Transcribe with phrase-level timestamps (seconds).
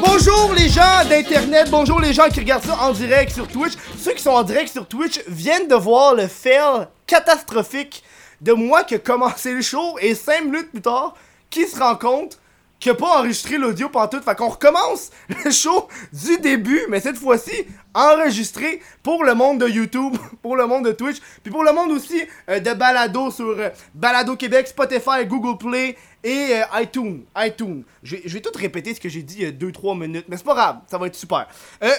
[0.00, 3.74] Bonjour les gens d'internet, bonjour les gens qui regardent ça en direct sur Twitch.
[3.98, 8.02] Ceux qui sont en direct sur Twitch viennent de voir le fail catastrophique
[8.40, 11.14] de moi qui a commencé le show et 5 minutes plus tard,
[11.50, 12.38] qui se rend compte
[12.80, 14.20] qu'il a pas enregistré l'audio pendant tout.
[14.20, 15.10] Fait qu'on recommence
[15.44, 17.52] le show du début, mais cette fois-ci
[17.94, 21.90] enregistré pour le monde de YouTube, pour le monde de Twitch, puis pour le monde
[21.90, 27.24] aussi euh, de Balado sur euh, Balado Québec, Spotify, Google Play et euh, iTunes.
[27.36, 27.84] iTunes.
[28.02, 30.44] Je vais tout répéter ce que j'ai dit il y a 2-3 minutes, mais c'est
[30.44, 31.46] pas grave, ça va être super.
[31.82, 31.90] Euh,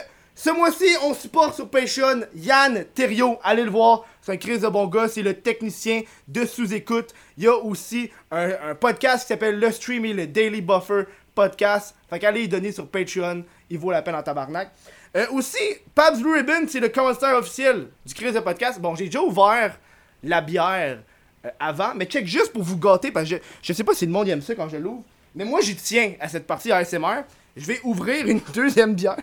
[0.41, 3.39] ce mois-ci, on supporte sur Patreon Yann Thériault.
[3.43, 7.13] Allez le voir, c'est un crise de bon gars, c'est le technicien de sous-écoute.
[7.37, 11.03] Il y a aussi un, podcast qui s'appelle Le Stream et le Daily Buffer
[11.35, 11.93] Podcast.
[12.09, 14.71] Fait qu'allez y donner sur Patreon, il vaut la peine en tabarnak.
[15.17, 15.57] Euh, aussi,
[15.93, 18.79] Pabs Blue Ribbon, c'est le commentaire officiel du crise de podcast.
[18.79, 19.77] Bon, j'ai déjà ouvert
[20.23, 20.99] la bière
[21.45, 24.05] euh, avant, mais check juste pour vous gâter, parce que je, je sais pas si
[24.05, 25.03] le monde aime ça quand je l'ouvre,
[25.35, 27.23] mais moi j'y tiens à cette partie ASMR.
[27.57, 29.17] Je vais ouvrir une deuxième bière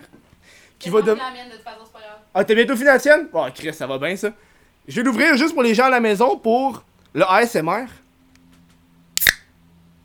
[0.78, 1.00] qui va.
[2.34, 3.28] Ah, t'as bientôt fini la tienne?
[3.32, 4.30] Oh, Chris, ça va bien, ça.
[4.86, 6.82] Je vais l'ouvrir juste pour les gens à la maison pour
[7.14, 7.86] le ASMR.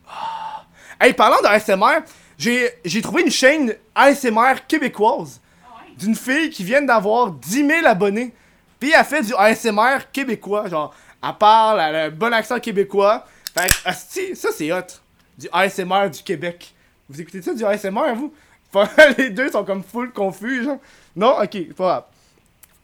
[0.08, 0.64] Ah.
[1.00, 2.04] Hey, parlant de ASMR,
[2.38, 5.42] j'ai trouvé une chaîne ASMR québécoise
[5.98, 8.34] d'une fille qui vient d'avoir 10 000 abonnés.
[8.80, 10.68] Puis elle fait du ASMR québécois.
[10.68, 13.28] Genre, elle parle, elle a un bon accent québécois.
[13.54, 14.82] Fait que, ça c'est hot.
[15.38, 16.74] Du ASMR du Québec.
[17.08, 18.34] Vous écoutez ça du ASMR, vous?
[19.18, 20.80] les deux sont comme full confus, genre.
[21.16, 21.36] Non?
[21.42, 22.04] Ok, pas grave.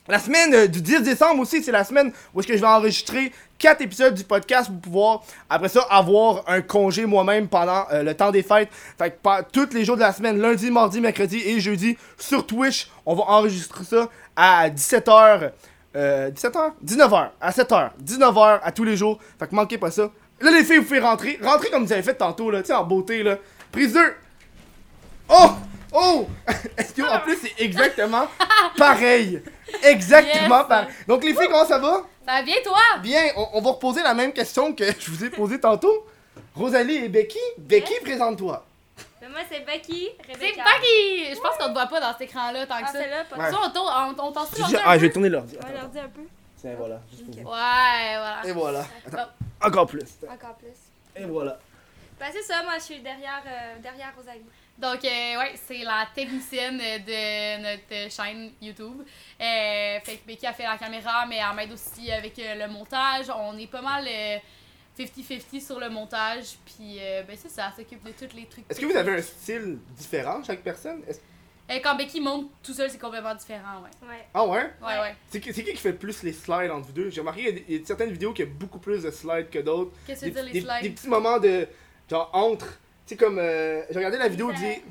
[0.09, 2.67] La semaine euh, du 10 décembre aussi, c'est la semaine où est-ce que je vais
[2.67, 8.03] enregistrer 4 épisodes du podcast pour pouvoir, après ça, avoir un congé moi-même pendant euh,
[8.03, 8.69] le temps des fêtes.
[8.97, 12.89] Fait que tous les jours de la semaine, lundi, mardi, mercredi et jeudi, sur Twitch,
[13.05, 15.51] on va enregistrer ça à 17h.
[15.95, 16.71] Euh, 17h?
[16.85, 17.29] 19h.
[17.41, 17.89] À 7h.
[18.01, 19.19] 19h à tous les jours.
[19.37, 20.09] Fait que manquez pas ça.
[20.39, 21.37] Là, les filles, vous pouvez rentrer.
[21.43, 22.61] Rentrez comme vous avez fait tantôt, là.
[22.61, 23.37] Tu sais, en beauté, là.
[23.71, 23.99] Prise 2.
[25.29, 25.49] Oh!
[25.99, 26.27] Oh!
[26.77, 28.27] Est-ce que, en plus, c'est exactement
[28.77, 29.41] pareil?
[29.83, 30.67] Exactement Yes.
[30.67, 30.87] pareil.
[31.07, 32.03] Donc, les filles, comment ça va?
[32.25, 32.77] Ça va bien, toi?
[33.01, 36.05] Bien, on, on va reposer la même question que je vous ai posée tantôt.
[36.55, 37.39] Rosalie et Becky.
[37.57, 38.63] Becky, présente-toi.
[39.21, 40.09] Mais moi, c'est Becky.
[40.39, 41.33] C'est qui.
[41.33, 42.99] Je pense qu'on te voit pas dans cet écran-là tant que Ah, ça.
[42.99, 43.49] c'est là, pas Ouais.
[43.65, 45.13] On tourne, on, on t'en suit ah, je vais peu?
[45.13, 45.57] tourner l'ordi.
[45.59, 46.21] On dire un peu.
[46.61, 46.99] Tiens, voilà.
[47.11, 47.49] juste pour vous.
[47.49, 48.41] Ouais, voilà.
[48.45, 48.85] Et voilà.
[49.07, 49.31] Attends.
[49.63, 50.05] Encore plus.
[50.31, 51.21] Encore plus.
[51.21, 51.57] Et voilà.
[52.19, 54.41] Ben, c'est ça, moi, je suis derrière, euh, derrière Rosalie.
[54.77, 59.01] Donc, euh, ouais, c'est la technicienne de notre chaîne YouTube.
[59.01, 62.71] Euh, fait que Becky a fait la caméra, mais elle m'aide aussi avec euh, le
[62.71, 63.25] montage.
[63.35, 64.37] On est pas mal euh,
[64.99, 66.57] 50-50 sur le montage.
[66.65, 68.65] Puis, euh, ben, c'est ça, elle s'occupe de tous les trucs.
[68.69, 71.01] Est-ce que vous avez un style différent, chaque personne?
[71.83, 74.07] Quand Becky monte tout seul, c'est complètement différent, ouais.
[74.07, 74.25] Ouais.
[74.33, 74.71] Ah ouais?
[74.81, 75.15] Ouais, ouais.
[75.29, 77.09] C'est qui, c'est qui qui fait plus les slides entre vous deux?
[77.09, 79.03] J'ai remarqué qu'il y a des- il y, a certaines vidéos qui a beaucoup plus
[79.03, 79.91] de slides que d'autres.
[80.05, 80.83] Qu'est-ce que tu veux dire, des- les slides?
[80.83, 81.67] des petits moments de.
[82.09, 82.79] genre entre.
[83.07, 83.39] Tu sais, comme.
[83.39, 84.83] euh, J'ai regardé la vidéo Des, des.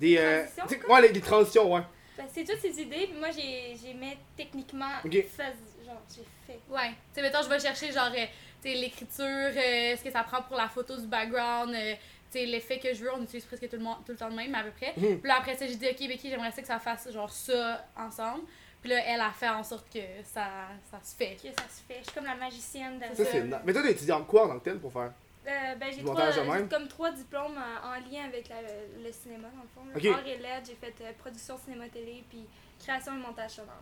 [0.00, 0.18] Des.
[0.18, 0.44] euh,
[0.88, 1.82] ouais, les, les transitions, ouais.
[2.18, 4.90] Ben, c'est toutes ces idées, puis moi, j'ai, j'ai mis techniquement.
[5.04, 5.12] Ok.
[5.12, 5.54] fais-
[5.86, 6.58] genre, j'ai fait.
[6.68, 6.88] Ouais.
[6.90, 8.26] Tu sais, mettons, je vais chercher, genre, euh,
[8.62, 11.94] sais, l'écriture, euh, ce que ça prend pour la photo du background, euh,
[12.30, 14.28] tu sais, l'effet que je veux, on utilise presque tout le, monde, tout le temps
[14.28, 14.92] le même, à peu près.
[14.96, 15.20] Mhm.
[15.20, 17.86] Puis là, après ça, j'ai dit, ok, Becky, j'aimerais ça que ça fasse, genre, ça
[17.96, 18.42] ensemble.
[18.82, 20.44] Puis là, elle a fait en sorte que ça,
[20.90, 21.36] ça se fait.
[21.36, 21.98] Que ça se fait.
[22.00, 23.16] Je suis comme la magicienne derrière.
[23.16, 23.44] Ça, c'est.
[23.44, 25.12] na- Mais toi, t'es étudiant en quoi en tant que pour faire?
[25.46, 29.48] Euh, ben, j'ai trois, j'ai comme trois diplômes en, en lien avec la- le cinéma,
[29.56, 29.84] dans le fond.
[29.86, 29.96] là.
[29.96, 30.18] Ok.
[30.18, 32.46] Art et lettres, j'ai fait euh, production cinéma-télé, puis
[32.78, 33.74] création et montage sonore.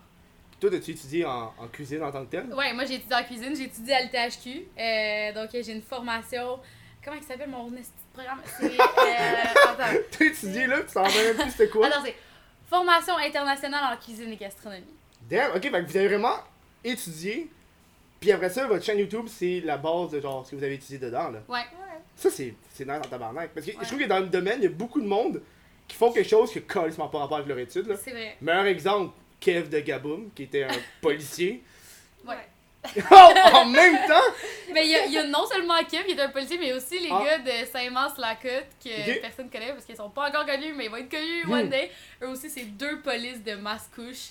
[0.59, 2.53] Toi, t'as-tu étudié en, en cuisine en tant que tel?
[2.55, 4.49] Ouais, moi, j'ai étudié en cuisine, j'ai étudié à l'ITHQ.
[4.79, 6.61] Euh, donc, euh, j'ai une formation.
[7.05, 7.71] Comment il s'appelle mon
[8.13, 8.41] programme?
[8.59, 8.65] C'est.
[8.67, 10.03] Euh.
[10.11, 11.87] T'as étudié là, tu t'en rappelles même plus c'était quoi?
[11.87, 12.15] Attends, c'est
[12.69, 14.95] Formation internationale en cuisine et gastronomie.
[15.29, 16.37] Damn, ok, fait que vous avez vraiment
[16.85, 17.51] étudié.
[18.21, 20.75] Puis après ça, votre chaîne YouTube, c'est la base de genre ce que vous avez
[20.75, 21.41] étudié dedans, là.
[21.49, 21.59] Ouais.
[21.59, 21.65] Ouais.
[22.17, 23.51] Ça, c'est nice en tabarnak.
[23.55, 23.79] Parce que Ouais.
[23.83, 25.41] je trouve que dans le domaine, il y a beaucoup de monde
[25.89, 27.97] qui font quelque chose qui carrément pas rapport avec leur étude.
[28.03, 28.37] C'est vrai.
[28.43, 30.69] Meilleur exemple, Kev de Gaboum, qui était un
[31.01, 31.63] policier.
[32.27, 32.37] Ouais.
[33.11, 34.33] Oh, en même temps!
[34.73, 37.11] Mais il y, y a non seulement Kev qui est un policier, mais aussi les
[37.13, 37.23] Ah.
[37.25, 39.21] gars de Saint-Mans-la-Côte que Ok.
[39.21, 41.53] personne connaît parce qu'ils sont pas encore connus, mais ils vont être connus Hmm.
[41.53, 41.91] one day.
[42.23, 44.31] Eux aussi, c'est deux polices de Mascouche.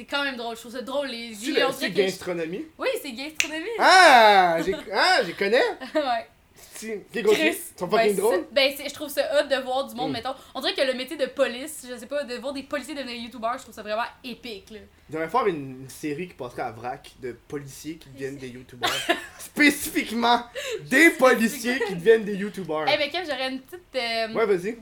[0.00, 0.56] C'est quand même drôle.
[0.56, 1.08] Je trouve ça drôle.
[1.08, 2.64] Les c'est gastronomie?
[2.78, 3.68] Oui, c'est gastronomie.
[3.78, 4.56] Ah!
[4.64, 5.60] J'ai ah, connais!
[5.94, 6.26] ouais.
[6.72, 7.56] Chris.
[7.76, 8.46] Sont Ben, fucking drôles.
[8.50, 10.14] Ben, je trouve ça hot de voir du monde, Mm.
[10.14, 10.34] mettons.
[10.54, 13.14] On dirait que le métier de police, je sais pas, de voir des policiers devenir
[13.14, 14.78] youtubeurs, je trouve ça vraiment épique, là.
[15.10, 18.90] Il devrait faire une, série qui passerait à vrac de policiers qui deviennent des youtubeurs.
[19.38, 20.46] Spécifiquement
[20.80, 22.86] des policiers qui deviennent des youtubeurs.
[22.90, 24.78] Eh ben, Kev, j'aurais une petite euh, Ouais, vas-y.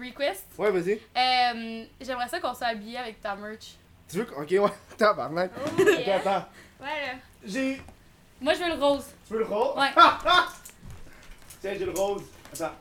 [0.00, 0.46] request.
[0.56, 0.92] Ouais, vas-y.
[0.94, 3.76] Euh, J'aimerais ça qu'on soit habillé avec ta merch.
[4.12, 4.34] Tu veux que.
[4.34, 4.70] Ok, ouais.
[4.98, 5.50] Tabarnak.
[5.56, 6.16] Oh, Ok, yeah.
[6.16, 6.46] attends.
[6.80, 7.12] Ouais, là.
[7.44, 7.80] J'ai.
[8.40, 9.04] Moi, je veux le rose.
[9.26, 9.76] Tu veux le rose?
[9.78, 9.88] Ouais.
[11.60, 12.22] Tiens, j'ai le rose.
[12.52, 12.72] Attends.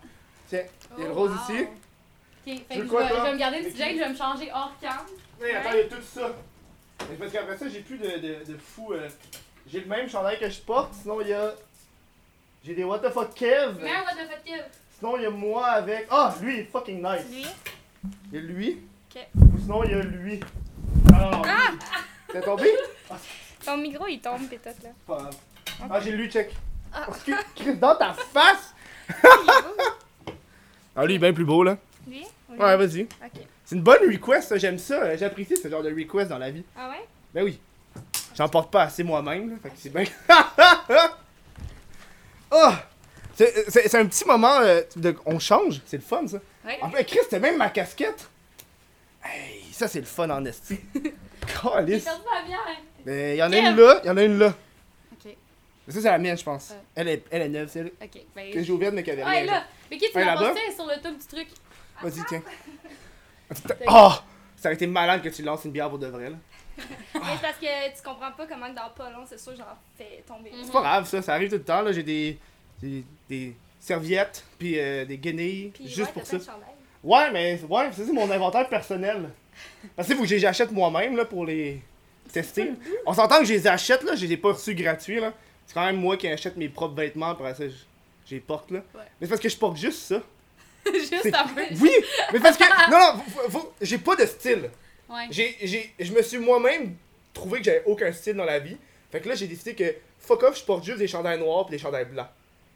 [0.50, 0.64] Tiens,
[0.98, 1.56] il y a le Oh, rose wow.
[1.56, 1.64] ici.
[1.64, 3.94] Ok, fait Tu que veux je quoi, vais, je vais me garder le petit Jake,
[3.94, 4.92] je vais me changer hors cam.
[5.40, 6.32] Mais attends, il y a tout ça.
[7.10, 8.94] Mais parce qu'après ça, j'ai plus de, de, de fou.
[8.94, 9.08] euh,
[9.68, 11.54] J'ai le même chandail que je porte, sinon il y a.
[12.64, 13.78] J'ai des what the fuck Kev.
[13.82, 14.64] Mais what the fuck, Kev?
[15.00, 16.08] Sinon il y a moi avec.
[16.10, 17.26] Ah, lui, fucking nice.
[17.32, 17.46] Lui?
[18.32, 18.82] Il y a lui.
[19.16, 19.28] Ok.
[19.36, 20.40] Ou sinon il y a lui.
[21.14, 21.72] Ah!
[22.32, 22.70] T'es tombé?
[23.66, 24.74] Ton micro, il tombe, pis tout, là.
[24.82, 25.36] c'est pas grave.
[25.90, 26.54] Ah, j'ai lui, check.
[26.94, 27.04] Ah.
[27.08, 28.74] Parce que Chris, dans ta face!
[30.94, 31.78] Ah, lui, il est bien plus beau, là.
[32.06, 32.26] Lui?
[32.50, 32.60] Ou lui?
[32.62, 33.04] Ouais, vas-y.
[33.04, 33.42] Ok.
[33.64, 34.96] C'est une bonne request, ça, j'aime ça.
[34.96, 36.66] euh, J'apprécie ce genre de request dans la vie.
[36.78, 37.06] Ah ouais?
[37.34, 37.62] Ben oui.
[38.36, 40.04] J'en porte pas assez moi-même, là, fait que c'est bien.
[42.52, 42.72] oh!
[43.36, 45.16] C'est c'est- c'est un petit moment euh, de.
[45.26, 46.40] On change, c'est le fun ça.
[46.66, 46.78] Ouais.
[46.82, 48.30] En fait, Chris, c'était même ma casquette.
[49.24, 50.80] Hey, ça c'est le fun en esti.
[51.64, 52.04] Calice.
[52.46, 52.60] bière.
[53.06, 54.54] Mais y en a une là, y en a une là.
[55.14, 55.36] Ok,
[55.88, 56.70] Mais ça c'est la mienne, je pense.
[56.70, 56.76] Ouais.
[56.96, 58.22] Elle, est, elle est neuve, c'est elle ok.
[58.36, 59.64] Ben, que j'ai ouverte mais qui avait Ah, rien.
[59.90, 60.50] Mais qui tu Ouais, là-bas.
[60.50, 61.48] posté sur le top du truc?
[62.02, 62.42] Vas-y, tiens.
[63.88, 64.12] Oh!
[64.56, 66.38] Ça aurait été malade que tu lances une bière pour de vrai là.
[66.78, 66.86] Mais
[67.36, 69.66] c'est parce que tu comprends pas comment que dans pas long, c'est sûr, j'en
[69.98, 70.52] fais tomber.
[70.64, 71.92] C'est pas grave ça, ça arrive tout le temps là.
[71.92, 72.38] J'ai des,
[72.82, 76.38] des, des serviettes puis euh, des guenilles Puis, juste ouais, pour t'as ça.
[76.38, 76.76] plein de chandails.
[77.04, 79.30] Ouais, mais ouais, ça c'est mon inventaire personnel.
[79.96, 81.82] Parce que faut que je les achète moi-même là pour les
[82.32, 82.72] tester.
[83.06, 85.34] On s'entend que je les achète là, je les ai pas reçus gratuits là.
[85.68, 87.74] C'est quand même moi qui achète mes propres vêtements pour ça je,
[88.28, 88.80] je les porte là.
[88.96, 89.02] Ouais.
[89.20, 90.22] Mais c'est parce que je porte juste ça.
[90.94, 91.12] Juste
[91.56, 91.62] peu.
[91.82, 91.92] Oui,
[92.34, 94.70] mais parce que non non, faut- faut- j'ai pas de style.
[95.08, 95.28] Ouais.
[95.30, 96.96] J'ai j'ai je me suis moi-même
[97.34, 98.78] trouvé que j'avais aucun style dans la vie.
[99.12, 101.72] Fait que là j'ai décidé que fuck off, je porte juste des chandails noirs et
[101.72, 102.28] des chandails blancs.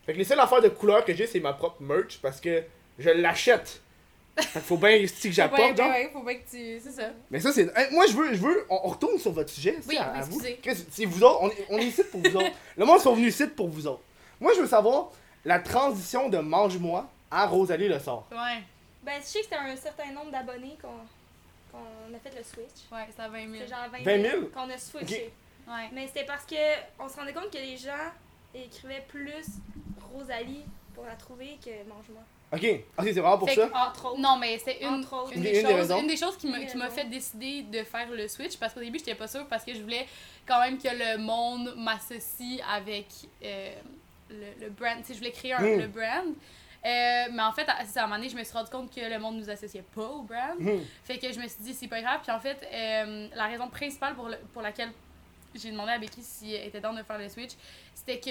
[0.06, 2.62] Fait que les seules affaires de couleur que j'ai c'est ma propre merch parce que
[3.00, 3.82] je l'achète.
[4.38, 5.90] Fait faut bien que j'apporte genre.
[5.90, 6.80] Ouais, faut bien que tu.
[6.84, 7.10] C'est ça.
[7.32, 7.72] Mais ça, c'est.
[7.76, 8.34] Hey, moi, je veux.
[8.34, 9.78] Je veux on, on retourne sur votre sujet.
[9.88, 10.42] Oui, ça, à, vous.
[10.92, 11.40] C'est vous autres.
[11.42, 12.52] On est, on est ici pour vous autres.
[12.78, 14.02] Le monde sont venus ici pour vous autres.
[14.40, 15.12] Moi, je veux savoir
[15.46, 18.28] la transition de Mange-moi à Rosalie Le Sort.
[18.32, 18.62] Ouais.
[19.04, 20.90] Ben, je sais que c'était un certain nombre d'abonnés qu'on
[21.72, 22.90] qu'on a fait le switch.
[22.92, 23.54] Ouais, c'est à 20 000.
[23.60, 24.46] C'est genre 20 20 000, 000?
[24.54, 25.32] qu'on a switché.
[25.68, 25.90] Ouais.
[25.94, 26.56] Mais c'était parce que
[27.00, 28.12] on se rendait compte que les gens
[28.54, 29.46] écrivaient plus
[30.14, 32.22] Rosalie pour la trouver que Mange-moi.
[32.56, 32.80] Ok.
[32.98, 33.68] Ok, c'est vraiment pour Fait ça.
[33.68, 34.20] que, Entre autres.
[34.20, 35.32] Non, mais c'est une, Entre autres.
[35.34, 36.00] une, Une des choses, raisons.
[36.02, 36.48] une des choses qui
[36.78, 39.74] m'a fait décider de faire le switch parce qu'au début, j'étais pas sûre parce que
[39.74, 40.06] je voulais
[40.48, 43.08] quand même que le monde m'associe avec
[43.44, 43.74] euh,
[44.30, 44.98] le, le brand.
[45.00, 45.80] Tu sais, je voulais créer un, Mm.
[45.82, 46.34] le brand.
[46.86, 49.02] Euh, mais en fait, à, à un moment donné, je me suis rendu compte que
[49.02, 50.60] le monde nous associait pas au brand.
[50.60, 50.82] Hmm.
[51.04, 52.20] Fait que je me suis dit, c'est pas grave.
[52.22, 54.90] Puis en fait, euh, la raison principale pour, le- pour laquelle
[55.60, 57.52] j'ai demandé à Becky si elle était dans de faire le switch,
[57.94, 58.30] c'était que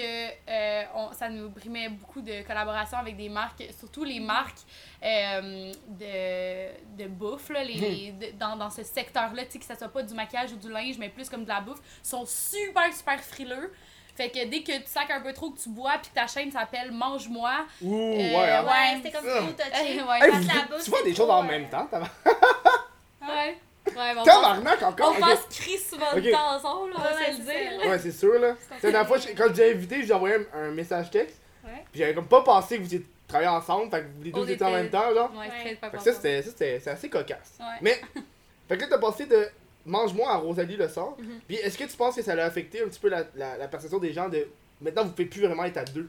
[0.49, 4.59] euh, on- ça nous brimait beaucoup de collaborations avec des marques, surtout les marques
[5.03, 9.65] euh, de, de bouffe, là, les, les- de- dans, dans ce secteur-là, tu sais, que
[9.65, 12.25] ça soit pas du maquillage ou du linge, mais plus comme de la bouffe, sont
[12.25, 13.73] super, super frileux.
[14.15, 16.25] Fait que dès que tu sacs un peu trop que tu bois puis que ta
[16.25, 18.33] chaîne s'appelle Mange-moi, Ouh, Euh, ouais.
[18.49, 18.63] hein.
[18.63, 18.69] ouais.
[18.69, 19.39] Ouais, c'était comme ça.
[19.39, 20.01] trop touché.
[20.07, 21.99] Ouais, Hey, vous- la bouffe, tu vois des choses en même temps, t'as
[23.95, 24.23] ouais.
[24.23, 25.15] Tabarnak encore.
[25.17, 26.21] on passe Chris souvent Ok.
[26.21, 27.89] de temps ensemble, on va se le c'est dire.
[27.89, 28.55] Ouais, c'est sûr là.
[28.79, 31.09] C'est la dernière fois, quand je l'ai invité, je lui ai envoyé un, un message
[31.11, 31.37] texte.
[31.63, 31.83] Ouais.
[31.91, 34.49] Puis j'avais comme pas pensé que vous étiez travaillé ensemble, fait que vous les deux
[34.49, 35.31] étiez en même temps, genre.
[35.33, 35.61] Ouais, Ouais.
[35.63, 37.53] très pas Fait que ça, c'était ça, c'était- c'est assez cocasse.
[37.59, 37.65] Ouais.
[37.81, 38.01] Mais,
[38.69, 39.47] fait que là, t'as passé de
[39.87, 41.15] Mange-moi à Rosalie le sort.
[41.19, 41.39] Mhm.
[41.47, 43.67] Puis est-ce que tu penses que ça a affecté un petit peu la, la, la
[43.67, 44.47] perception des gens de.
[44.81, 46.07] Maintenant, vous pouvez plus vraiment être à deux?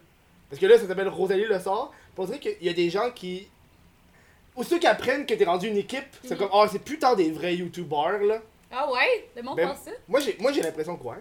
[0.48, 1.92] Parce que là, ça s'appelle Rosalie le sort.
[2.16, 3.48] On dirait qu'il y a des gens qui.
[4.56, 6.38] Ou ceux qui apprennent que t'es rendu une équipe, c'est Mhm.
[6.38, 8.40] comme, ah, c'est plus tant des vrais youtubeurs, là.
[8.72, 9.28] Ah ouais?
[9.36, 9.90] Le monde Ben, pense ça?
[10.08, 11.16] Moi, j'ai moi j'ai l'impression que ouais.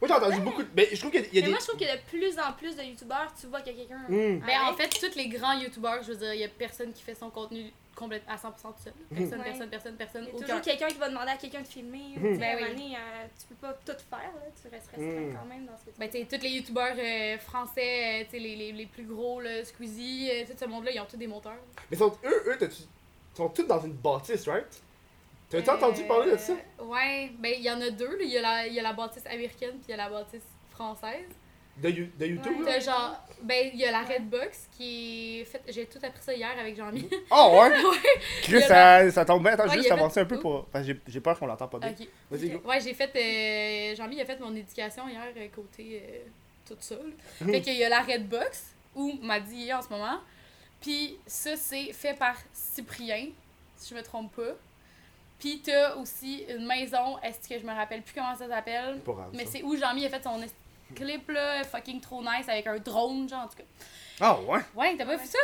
[0.00, 0.68] Moi, j'ai entendu beaucoup de.
[0.74, 1.50] Ben, je trouve qu'il y a, il y a Mais des.
[1.52, 3.78] moi, je trouve que de plus en plus de youtubeurs, tu vois qu'il y a
[3.80, 4.02] quelqu'un.
[4.08, 4.40] Hmm.
[4.46, 7.02] Ben, en fait, tous les grands youtubeurs, je veux dire, il y a personne qui
[7.02, 7.70] fait son contenu
[8.00, 8.92] complètement à 100% tout seul.
[9.14, 9.44] Personne, Ouais.
[9.44, 10.24] personne, personne, personne.
[10.32, 12.14] Il y a toujours quelqu'un qui va demander à quelqu'un de filmer.
[12.16, 12.96] Tu sais, Ben oui.
[12.96, 14.46] euh, tu peux pas tout faire, là.
[14.60, 15.34] tu restes restreint Mhm.
[15.36, 18.24] quand même dans ce que tu Ben, tu sais, tous les youtubeurs euh, français, euh,
[18.24, 21.06] tu sais, les, les, les plus gros, là, Squeezie, euh, tout ce monde-là, ils ont
[21.06, 21.58] tous des monteurs.
[21.90, 22.82] Mais sont, eux, eux, t'as-tu-
[23.36, 24.82] sont tous dans une bâtisse, right?
[25.50, 26.54] T'as-tu entendu Euh, parler de ça?
[26.80, 28.22] Ouais, ben, il y en a deux, là.
[28.22, 30.08] Il y, a la- il y a la bâtisse américaine, puis il y a la
[30.08, 31.26] bâtisse française.
[31.80, 32.80] De, You- de YouTube, Ouais.
[32.80, 35.62] genre, ben, il y a la Redbox qui est faite.
[35.68, 37.08] J'ai tout appris ça hier avec Jean-Mi.
[37.30, 37.70] Oh, ouais?
[37.84, 37.96] Ouais.
[38.42, 39.52] Chris, ça, ça tombe bien.
[39.52, 40.68] Attends, Ouais, juste avancer un peu pour.
[40.70, 41.94] Que j'ai- peur qu'on l'entend pas bien.
[42.30, 42.62] Vas-y, Ok.
[42.62, 42.68] go.
[42.68, 43.10] Ouais, j'ai fait.
[43.16, 46.18] euh, Jean-Mi a fait mon éducation hier euh, côté euh,
[46.66, 47.12] toute seule.
[47.40, 47.50] Mhm.
[47.50, 50.18] Fait qu'il y a la Redbox, où m'a dit en ce moment.
[50.80, 53.28] Puis ça, c'est fait par Cyprien,
[53.76, 54.52] si je me trompe pas.
[55.38, 59.00] Puis t'as aussi une maison, est-ce que je me rappelle plus comment ça s'appelle?
[59.32, 60.54] Mais c'est où Jean-Mi a fait son est-
[60.94, 63.64] clip là, fucking trop nice avec un drone, genre en tout cas.
[64.20, 64.60] Ah, ouais?
[64.74, 65.38] Ouais, t'as pas vu ça?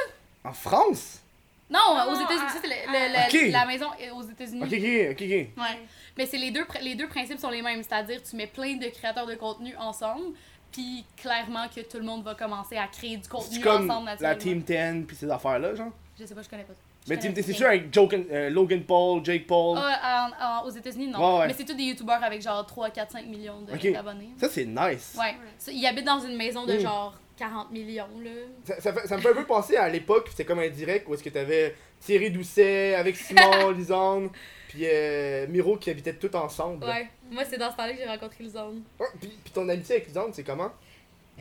[0.44, 1.20] En France?
[1.68, 3.52] Non, Non, aux États-Unis, ça, c'est le- à- le- le- Ok.
[3.52, 4.62] la maison aux États-Unis.
[4.62, 5.62] Ok, ok, ok.
[5.64, 5.80] Ouais.
[6.16, 8.76] Mais c'est les deux, pr- les deux principes sont les mêmes, c'est-à-dire tu mets plein
[8.76, 10.34] de créateurs de contenu ensemble,
[10.72, 14.12] Puis clairement que tout le monde va commencer à créer du contenu comme ensemble la
[14.12, 14.38] naturellement.
[14.42, 14.60] Team
[15.00, 15.90] 10 puis ces affaires-là, genre?
[16.20, 16.74] Je sais pas, je connais pas.
[16.74, 19.78] Je Mais connais Team 10, c'est sûr avec Joken- euh, Logan Paul, Jake Paul.
[19.80, 21.18] Ah, en- en- aux États-Unis, non.
[21.34, 21.46] Ouais, ouais.
[21.48, 24.30] Mais c'est tous des youtubeurs avec genre 3, 4, 5 millions d'abonnés.
[24.38, 25.16] Ça, c'est nice.
[25.18, 25.34] Ouais.
[25.58, 26.80] Ça, Ils habitent dans une maison de Mm.
[26.80, 28.30] genre 40 millions, là.
[28.64, 31.06] Ça, ça fait- ça me fait un peu penser à l'époque, c'était comme un direct
[31.08, 34.30] où est-ce que t'avais Thierry Doucet avec Simon, Lisande,
[34.68, 36.84] puis euh, Miro qui habitaient tout ensemble.
[36.84, 37.08] Ouais.
[37.30, 38.80] Moi, c'est dans ce temps-là que j'ai rencontré Lisande.
[38.98, 40.70] Ouais, puis, puis ton amitié avec Lisande, c'est comment?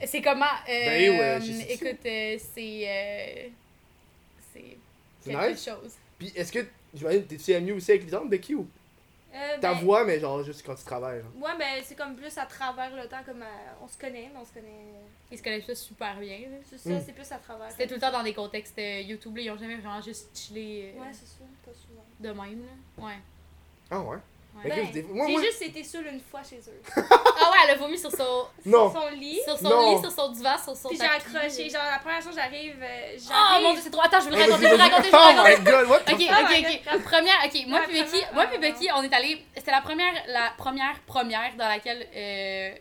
[0.06, 3.52] C'est comment euh, Ben, ouais, Écoute, euh, c'est.
[5.32, 5.66] Quelque nice.
[5.66, 5.94] chose.
[6.18, 8.68] Puis est-ce que, j'imagine, t'es-tu ami aussi avec Lisande, Becky, ou?
[9.34, 11.32] Euh, ta ben, voix, mais genre juste quand tu travailles, genre.
[11.44, 14.40] Ouais, ben c'est comme plus à travers le temps, comme euh, on se connaît, mais
[14.40, 14.86] on se connaît.
[15.30, 16.40] Ils se connaissent pas super bien.
[16.70, 17.02] C'est ça, Mm.
[17.06, 17.70] c'est plus à travers.
[17.70, 19.42] C'était tout le temps dans des contextes euh, YouTube, là.
[19.44, 22.06] Ils ont jamais vraiment juste chillé euh, Ouais, c'est ça, pas souvent.
[22.22, 23.04] de même, là.
[23.06, 23.18] Ouais.
[23.92, 24.18] Ah ouais?
[24.64, 24.70] Ouais.
[24.70, 26.82] Ben, J'ai juste été seule une fois chez eux.
[26.96, 27.02] Ah
[27.52, 28.90] ouais, elle a vomi sur son, Non.
[28.90, 29.40] Sur son lit.
[29.46, 29.96] sur son Non.
[29.96, 31.70] lit, sur son divan, sur son Puis j'ai accroché.
[31.70, 32.78] Genre, la première chose, j'arrive.
[32.82, 34.02] euh, Oh mon dieu, c'est trop.
[34.02, 35.58] Attends, je veux le Ah, raconter, je veux le raconter, je le Oh raconter.
[35.58, 37.04] my god, what the Ok, Oh ok, my ok.
[37.04, 38.62] Première, ok, moi puis Becky, moi puis non.
[38.62, 42.72] Becky, on est allés, c'était la première, la première première dans laquelle euh,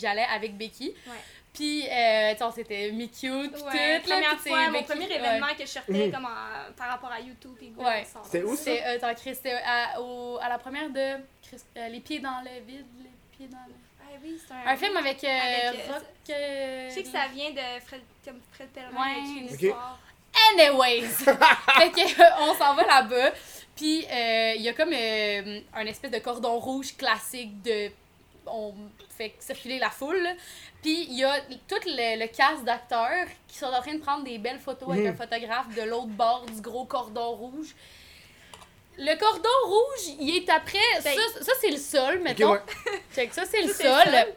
[0.00, 0.94] j'allais avec Becky.
[1.06, 1.12] Ouais.
[1.54, 4.72] Puis, euh, tu sais, on s'était mis cute, Ouais, tout, là, première sais, fois, mon
[4.72, 5.14] Becky- premier ouais.
[5.16, 6.12] événement que je sortais Mhm.
[6.12, 7.86] comme en- par rapport à YouTube et Google.
[7.86, 8.04] Ouais.
[8.24, 8.64] C'était où ça?
[8.64, 12.18] C'était, euh, attends, Chris, c'était à, au- à la première de Chris- euh, Les pieds
[12.18, 13.74] dans le vide, les pieds dans le...
[14.02, 14.72] Ah oui, c'est un.
[14.72, 16.02] Un film avec, euh, Avec, euh, Rock...
[16.30, 19.40] euh, Je sais que ça vient de Fred, comme Fred Pellerin Ouais.
[19.40, 19.62] une Ok.
[19.62, 19.98] histoire.
[20.52, 21.02] Anyways!
[21.78, 23.30] fait que, euh, on s'en va là-bas.
[23.76, 27.90] Puis, euh, il y a comme euh, un espèce de cordon rouge classique de.
[28.46, 28.74] On
[29.16, 30.26] fait circuler la foule.
[30.82, 34.24] Puis, il y a tout le, le cast d'acteurs qui sont en train de prendre
[34.24, 35.10] des belles photos avec Mhm.
[35.12, 37.74] un photographe de l'autre bord du gros cordon rouge.
[38.96, 40.78] Le cordon rouge, il est après.
[41.00, 42.52] Ça, Ben- ça, c'est le sol, mettons.
[42.52, 42.60] ouais.
[43.14, 43.74] Check, ça, c'est le Ça,
[44.04, 44.34] c'est le sol.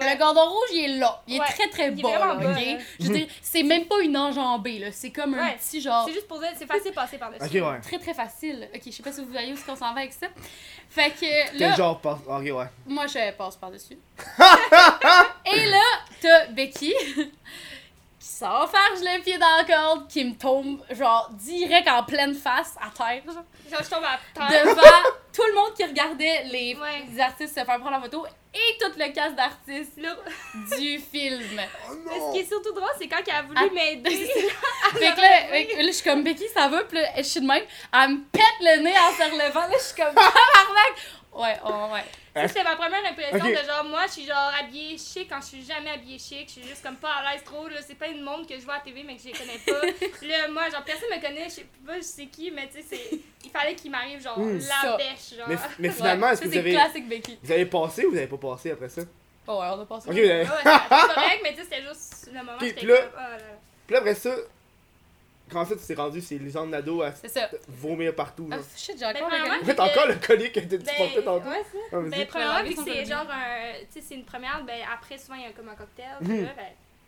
[0.00, 1.22] Le cordon rouge, il est là.
[1.26, 1.46] Il est Ouais.
[1.46, 2.08] très, très Il est bas.
[2.08, 2.56] vraiment là, bas, ok?
[2.66, 2.78] là.
[3.00, 4.92] Je veux dire, c'est même pas une enjambée, là.
[4.92, 5.56] C'est comme un Ouais.
[5.56, 6.04] petit genre.
[6.06, 7.44] C'est juste pour dire, c'est facile de passer par-dessus.
[7.44, 7.80] Ok, ouais.
[7.80, 8.68] Très, très facile.
[8.74, 10.26] Ok, je sais pas si vous voyez où qu'on s'en va avec ça.
[10.88, 12.66] Fait que Quel là, genre, par- ok, ouais.
[12.86, 13.98] moi, je passe par-dessus.
[15.46, 15.82] Et là,
[16.20, 16.94] t'as Becky
[18.18, 22.74] qui s'enfarge le pied dans la corde, qui me tombe, genre, direct en pleine face,
[22.80, 24.64] à terre, genre, Genre, je tombe à terre.
[24.64, 24.82] devant
[25.32, 27.04] tout le monde qui regardait les, Ouais.
[27.10, 30.16] les artistes se faire prendre la photo et tout le cast d'artistes Là,
[30.78, 31.60] du film.
[32.12, 33.66] Oh ce qui est surtout drôle, c'est quand il a voulu Ah.
[33.72, 34.10] m'aider.
[34.92, 37.22] Fait que là, fait que là, je suis comme Becky, ça va, pis là, je
[37.22, 37.62] suis de même.
[37.92, 40.94] Elle me pète le nez en se relevant, là, je suis comme tabarnak!
[41.40, 41.56] Ouais,
[41.92, 42.04] ouais.
[42.34, 45.46] Ça, C'était ma première impression de genre, moi, je suis genre habillée chic quand je
[45.46, 46.46] suis jamais habillée chic.
[46.46, 47.66] Je suis juste comme pas à l'aise trop.
[47.68, 49.58] Là, c'est pas une monde que je vois à TV, mais que je les connais
[49.66, 49.86] pas.
[50.26, 51.44] là, moi, genre, personne me connaît.
[51.44, 53.18] Je sais pas, je sais qui, mais tu sais, c'est.
[53.44, 54.60] Il fallait qu'il m'arrive, genre, Mm.
[54.60, 54.74] Ça.
[54.84, 55.48] la bêche, genre.
[55.48, 57.38] Mais, mais finalement, Ouais, est-ce que vous c'est avez, classique Becky.
[57.42, 59.02] vous avez passé ou vous avez pas passé après ça?
[59.46, 60.08] Oh, ouais, on a passé.
[60.08, 62.52] Ok, vous avez- Ouais, c'était correct, mais tu sais, c'était juste le moment.
[62.54, 63.38] Ok, j'étais puis là- oh là.
[63.86, 64.30] Puis là, après ça,
[65.50, 67.12] quand ça, tu t'es rendu, c'est Lisande Nado à
[67.68, 68.48] vomir partout.
[68.52, 68.62] Ah, Là.
[68.76, 71.48] shit, j'ai encore Ben, le fait, encore le collier que tu Ben, portais tantôt.
[71.48, 71.78] ouais, ça.
[71.92, 71.96] Ah.
[72.08, 73.72] Ben, premièrement, vu que c'est genre un.
[73.92, 76.06] Tu sais, c'est une première, ben après, souvent, il y a comme un cocktail.
[76.20, 76.66] là, ben,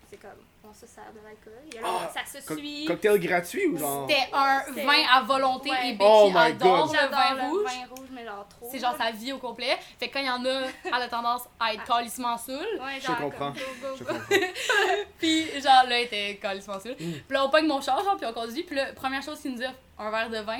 [0.09, 0.31] c'est comme.
[0.65, 1.83] On se sert de l'alcool.
[1.83, 2.85] Ah, ça se Co- suit.
[2.85, 4.07] cocktail gratuit ou genre?
[4.09, 5.89] C'était un vin à volonté Ouais.
[5.89, 6.95] et Becky Oh adore God.
[6.95, 7.63] le vin le rouge.
[7.65, 8.69] vin rouge, mais genre trop.
[8.71, 9.77] C'est genre sa vie au complet.
[9.99, 12.57] Fait que quand il y en a, elle a tendance à être calissement saoul.
[12.79, 13.51] Ouais, Je genre, comprends.
[13.51, 14.13] comme, go, go, Je go.
[14.13, 14.35] comprends.
[15.19, 16.93] Puis genre là, elle était calissement saoul.
[16.99, 17.11] Mm.
[17.11, 18.63] Puis là, on pogne mon char, genre, puis on conduit.
[18.63, 20.59] Puis là, première chose qu'il nous offre, un verre de vin.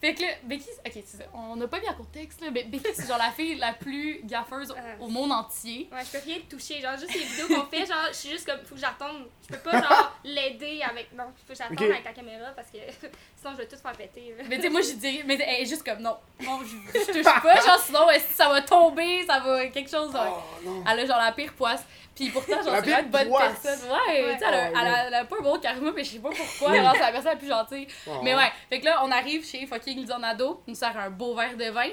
[0.00, 0.92] Fait que là, Becky, ok,
[1.32, 4.20] on n'a pas mis à contexte, là, mais Becky, c'est genre la fille la plus
[4.24, 4.96] gaffeuse Euh.
[5.00, 5.88] au monde entier.
[5.90, 6.80] Ouais, je peux rien toucher.
[6.82, 9.26] Genre, juste les vidéos qu'on fait, genre, je suis juste comme, faut que j'attende.
[9.48, 11.12] Je peux pas, genre, l'aider avec.
[11.14, 11.90] Non, faut que j'attende Ok.
[11.90, 12.76] avec la caméra parce que
[13.36, 14.34] sinon, je vais tout faire péter.
[14.36, 14.44] là.
[14.48, 17.12] Mais tu sais, moi, je dirais, mais elle est juste comme non, non, je, je
[17.12, 20.12] touche pas, genre, sinon, est-ce que ça va tomber, ça va quelque chose.
[20.12, 20.46] genre.
[20.58, 20.84] Oh non!
[20.90, 21.82] Elle a genre la pire poisse.
[22.14, 23.60] Puis pourtant, genre, c'est une bonne poisse.
[23.62, 23.90] personne.
[23.90, 24.32] Ouais, Ouais.
[24.34, 26.18] tu sais, elle, a- Oh, elle, elle a pas un bon charisme, mais je sais
[26.18, 26.74] pas pourquoi.
[26.74, 27.86] genre, c'est la personne la plus gentille.
[28.06, 28.20] Oh.
[28.22, 31.34] Mais ouais, fait que là, on arrive chez fucking Lisonado, il nous sert un beau
[31.34, 31.90] verre de vin.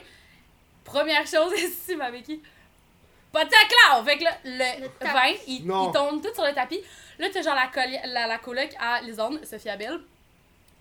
[0.83, 2.41] Première chose, ici, ma Becky.
[3.31, 4.03] Pas de clair!
[4.05, 6.81] Fait que là, le, vin, il, tombe tout sur le tapis.
[7.17, 10.00] Là, t'as genre la, la, la coloc à Lisonde, Sophia Bell,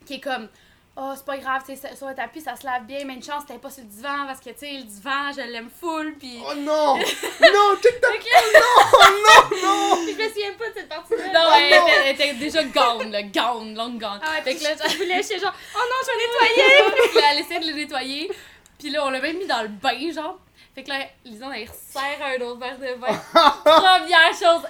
[0.04, 0.48] qui est comme.
[0.94, 3.22] Oh, c'est pas grave, tu sais, sur le tapis, ça se lave bien, mais une
[3.22, 6.14] chance, t'es pas sur le divan, parce que, tu sais, le divan, je l'aime full,
[6.18, 6.38] pis.
[6.46, 6.96] Oh non!
[6.96, 8.12] non, tic tac!
[8.12, 11.32] Fait que là- Je me souviens pas de cette partie-là.
[11.32, 11.86] Non, Oh elle, non!
[11.86, 14.20] était, elle était déjà gone, le gone, long gone.
[14.22, 17.08] Ah ouais, fait puis que là, je voulais, j'étais genre, oh non, je vais nettoyer!
[17.10, 18.30] Puis là, elle essaie de le nettoyer.
[18.78, 20.38] Puis là, on l'a même mis dans le bain, genre.
[20.74, 23.18] Fait que là, Lisande, elle resserre un autre verre de vin.
[23.64, 24.62] Première chose,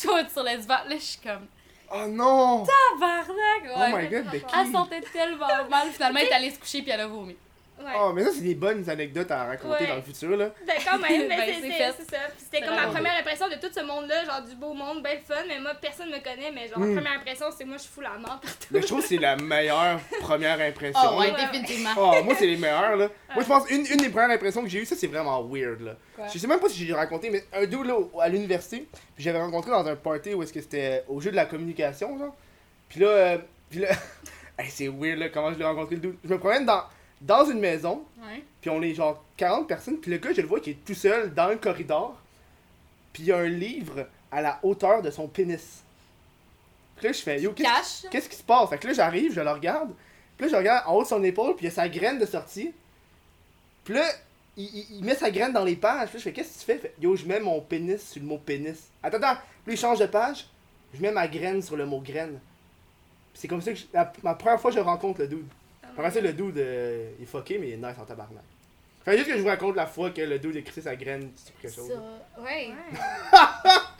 [0.00, 0.78] tout sur le divan.
[0.88, 1.46] Là, je suis comme,
[1.92, 2.64] Oh non!
[2.64, 3.72] tabarnak!
[3.74, 4.02] Oh Ouais.
[4.04, 4.44] my god, Becky!
[4.56, 5.88] Elle sentait tellement mal.
[5.90, 7.36] Finalement, elle est allée se coucher puis elle a vomi.
[7.80, 7.92] Ouais.
[7.98, 9.88] Oh, mais ça, c'est des bonnes anecdotes à raconter Ouais.
[9.88, 10.50] dans le futur, là.
[10.66, 11.94] Ben quand même, mais Ben, c'est- c'est c'est fait.
[11.98, 12.18] c'est ça.
[12.36, 15.20] Puis c'était comme ma première impression de tout ce monde-là, genre du beau monde, belle
[15.26, 16.88] fun, mais moi personne me connaît, mais genre Mm.
[16.94, 18.66] ma première impression c'est moi je fous la mort partout.
[18.70, 21.00] Mais je trouve que c'est la meilleure première impression.
[21.14, 21.90] Oh, ouais, définitivement.
[21.96, 23.08] Oh, moi, c'est les meilleures, là.
[23.34, 25.80] Moi, je pense, une, une des premières impressions que j'ai eues, ça, c'est vraiment weird,
[25.80, 25.96] là.
[26.16, 26.26] Quoi?
[26.32, 29.38] Je sais même pas si j'ai raconté, mais un dude, là, à l'université, puis j'avais
[29.40, 32.34] rencontré dans un party où est-ce que c'était au jeu de la communication, genre.
[32.88, 33.38] Puis là, euh,
[33.70, 33.88] puis là,
[34.58, 36.16] hey, c'est weird, là, comment je l'ai rencontré, le dude.
[36.24, 36.82] Je me promène dans,
[37.20, 38.04] dans une maison,
[38.60, 40.94] puis on est genre 40 personnes, puis le gars, je le vois qui est tout
[40.94, 42.16] seul dans le corridor,
[43.12, 45.82] puis il y a un livre à la hauteur de son pénis.
[46.96, 47.52] Puis là, je fais, yo,
[48.10, 48.68] qu'est-ce qui se passe?
[48.70, 49.92] Fait que là, j'arrive, je le regarde.
[50.36, 52.18] Puis là, je regarde en haut de son épaule, puis il y a sa graine
[52.18, 52.72] de sortie.
[53.84, 54.04] Puis là,
[54.56, 56.08] il, il- il met sa graine dans les pages.
[56.10, 56.78] Puis là, je fais, qu'est-ce que tu fais?
[56.78, 58.78] Fait, Yo, je mets mon pénis sur le mot pénis.
[59.02, 59.40] Attends, attends.
[59.64, 60.46] Puis là, il change de page.
[60.94, 62.38] Je mets ma graine sur le mot graine.
[63.34, 65.46] C'est comme ça que je- la, ma première fois je rencontre le dude.
[65.96, 68.42] Après ça, le dude, euh, il est fucké, mais il est nice en tabarnak.
[69.04, 71.30] Fait juste que je vous raconte la fois que le dude a crissé sa graine
[71.36, 71.88] sur quelque chose.
[71.88, 72.68] Ça, ouais.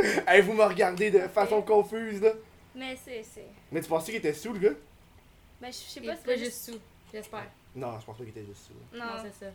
[0.03, 0.15] Ouais.
[0.27, 2.31] Hey, vous me regardez de façon confuse, là.
[2.75, 4.75] Mais c'est c'est Mais tu pensais qu'il était sous, le gars?
[5.61, 6.79] ben je sais pas si pas c'est juste sous,
[7.13, 7.47] j'espère.
[7.77, 8.97] Non, je pense pas qu'il était juste sous.
[8.97, 9.53] Non, Non, c'est ça.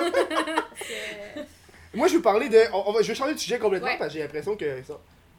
[0.76, 1.46] c'est
[1.96, 2.58] Moi, je vais vous parler de.
[2.74, 3.96] on- va- je vais changer de sujet complètement Ouais.
[3.98, 4.98] parce que j'ai l'impression que ça.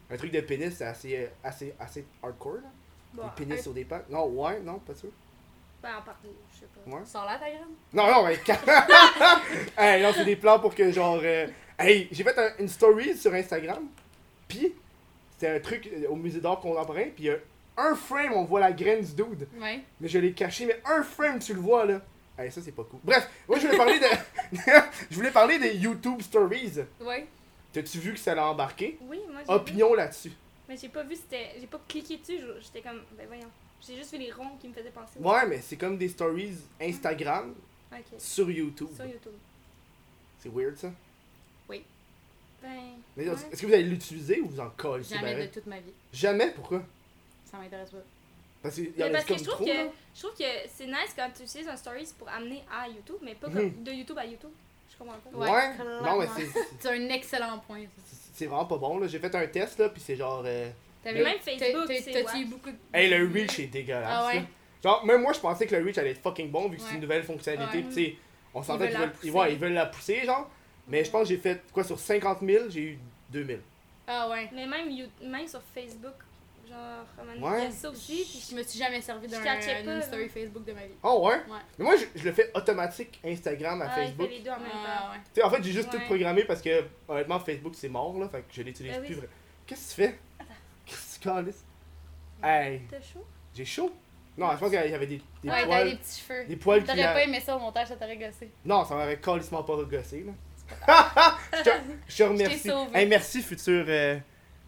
[0.09, 2.69] Un truc de pénis, c'est assez, euh, assez, assez hardcore, là.
[3.13, 3.23] bon.
[3.23, 4.09] Des pénis sur des pattes.
[4.09, 5.09] Non, ouais, non, pas sûr.
[5.81, 6.89] Ben en partout, je sais pas.
[6.95, 7.01] Ouais.
[7.05, 7.61] Sors là ta graine.
[7.93, 8.39] Non, non, mais.
[9.77, 11.19] hey, non, c'est des plans pour que, genre.
[11.23, 11.47] euh,
[11.79, 13.85] Hey, j'ai fait un- une story sur Instagram.
[14.47, 14.73] Puis,
[15.31, 17.05] c'était un truc euh, au musée d'art contemporain.
[17.15, 17.29] Puis,
[17.77, 19.47] un frame, on voit la graine du dude.
[19.61, 19.81] Ouais.
[20.01, 22.01] Mais je l'ai caché, mais un frame, tu le vois, là.
[22.39, 22.99] Hey, ça, c'est pas cool.
[23.03, 24.57] Bref, moi, je voulais parler de.
[25.11, 26.79] je voulais parler des YouTube Stories.
[27.01, 27.27] Ouais.
[27.71, 28.97] T'as-tu vu que ça l'a embarqué?
[29.01, 29.59] Oui, moi j'ai vu.
[29.59, 30.31] Opinion là-dessus.
[30.67, 33.49] Mais j'ai pas vu c'était j'ai pas cliqué dessus, je- j'étais comme ben voyons.
[33.85, 35.19] J'ai juste vu les ronds qui me faisaient penser.
[35.19, 37.53] Ouais, mais c'est comme des stories Instagram
[37.91, 37.99] OK.
[38.17, 38.89] sur YouTube.
[38.95, 39.33] Sur YouTube.
[40.39, 40.91] C'est weird ça.
[41.69, 42.71] Ben
[43.15, 43.35] Mais ouais.
[43.51, 45.91] est-ce que vous allez l'utiliser ou vous en collez Jamais de toute ma vie.
[46.11, 46.49] Jamais?
[46.51, 46.81] Pourquoi?
[47.45, 47.97] Ça m'intéresse pas.
[48.63, 49.65] Parce Mais que comme je trouve trop.
[49.65, 49.71] que
[50.15, 50.43] je trouve que
[50.75, 53.53] c'est nice quand tu utilises un stories pour amener à YouTube, mais pas Mhm.
[53.53, 54.49] comme de YouTube à YouTube.
[54.91, 55.37] Je comprends pas.
[55.37, 55.51] Ouais.
[55.51, 57.83] Ouais, non, mais c'est- c'est- un excellent point.
[58.33, 59.07] c'est vraiment pas bon là.
[59.07, 60.41] J'ai fait un test là, puis c'est genre.
[60.43, 60.71] euh,
[61.03, 62.77] T'avais- Même Facebook, T'as-tu eu beaucoup de.
[62.93, 64.09] Hey, le reach est dégueulasse.
[64.11, 64.43] Ah ouais?
[64.83, 66.95] Genre, même moi, je pensais que le reach allait être fucking bon vu que c'est
[66.95, 67.83] une nouvelle fonctionnalité.
[67.83, 68.15] Tu sais,
[68.53, 69.31] on s'entend veulent qu'ils veulent, ils, pousser.
[69.31, 70.49] ouais, ils veulent la pousser, genre.
[70.87, 73.59] Mais je pense que j'ai fait quoi sur 50 000, j'ai eu 2000.
[74.07, 74.49] Ah ouais.
[74.53, 76.13] Mais même, You- même sur Facebook,
[76.69, 77.05] genre,
[77.41, 77.57] Ouais.
[77.59, 78.23] il y a ça aussi.
[78.29, 80.01] Puis Je me suis jamais servi d'un là.
[80.01, 80.93] story Facebook de ma vie.
[81.03, 81.35] Oh ouais?
[81.35, 81.59] Ouais.
[81.77, 84.27] Mais moi, je, je le fais automatique Instagram à Ah, Facebook.
[84.29, 85.11] fait les deux en même Ah temps.
[85.11, 85.17] ouais.
[85.25, 85.99] Tu sais, en fait, j'ai juste Ouais.
[85.99, 88.29] tout programmé parce que, honnêtement, Facebook, c'est mort, là.
[88.29, 89.07] Fait que je l'utilise Ben oui.
[89.07, 89.15] plus.
[89.15, 89.29] vrai.
[89.65, 90.19] Qu'est-ce que tu fais?
[91.27, 91.63] Calisses?
[92.43, 93.25] Hey, T'as chaud?
[93.53, 93.91] j'ai chaud?
[94.37, 95.89] Non, je pense qu'il y avait des, des Ouais, poils.
[95.89, 96.45] des petits cheveux.
[96.45, 96.87] Des poils qui.
[96.87, 98.51] T'aurais pas aimé ça au montage, ça t'aurait gossé.
[98.63, 100.33] Non, ça m'aurait calissement pas gossé, là.
[101.57, 101.69] je, te,
[102.07, 102.69] je te remercie.
[102.93, 104.19] Hey, merci, futur euh,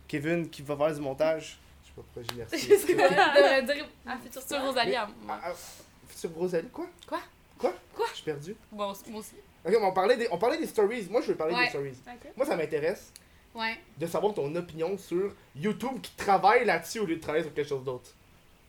[0.07, 1.59] Kevin qui va faire du montage.
[1.83, 2.67] Je sais pas pourquoi j'ai merci.
[2.69, 4.95] Je sais pas, dire Ah, futur futur Rosalie.
[4.95, 5.39] À moi.
[5.43, 5.55] Ah, ah,
[6.07, 6.87] futur Rosalie, quoi?
[7.07, 7.19] Quoi?
[7.57, 7.73] Quoi?
[7.95, 8.05] Quoi?
[8.09, 8.55] Je suis perdu.
[8.71, 8.77] Bon,
[9.09, 9.35] moi aussi.
[9.65, 11.07] Ok, mais on parlait des, on parlait des stories.
[11.11, 11.65] Moi, je veux parler Ouais.
[11.65, 11.93] des stories.
[12.35, 13.11] Moi, ça m'intéresse
[13.55, 13.77] Ouais.
[13.97, 17.67] de savoir ton opinion sur YouTube qui travaille là-dessus au lieu de travailler sur quelque
[17.67, 18.11] chose d'autre.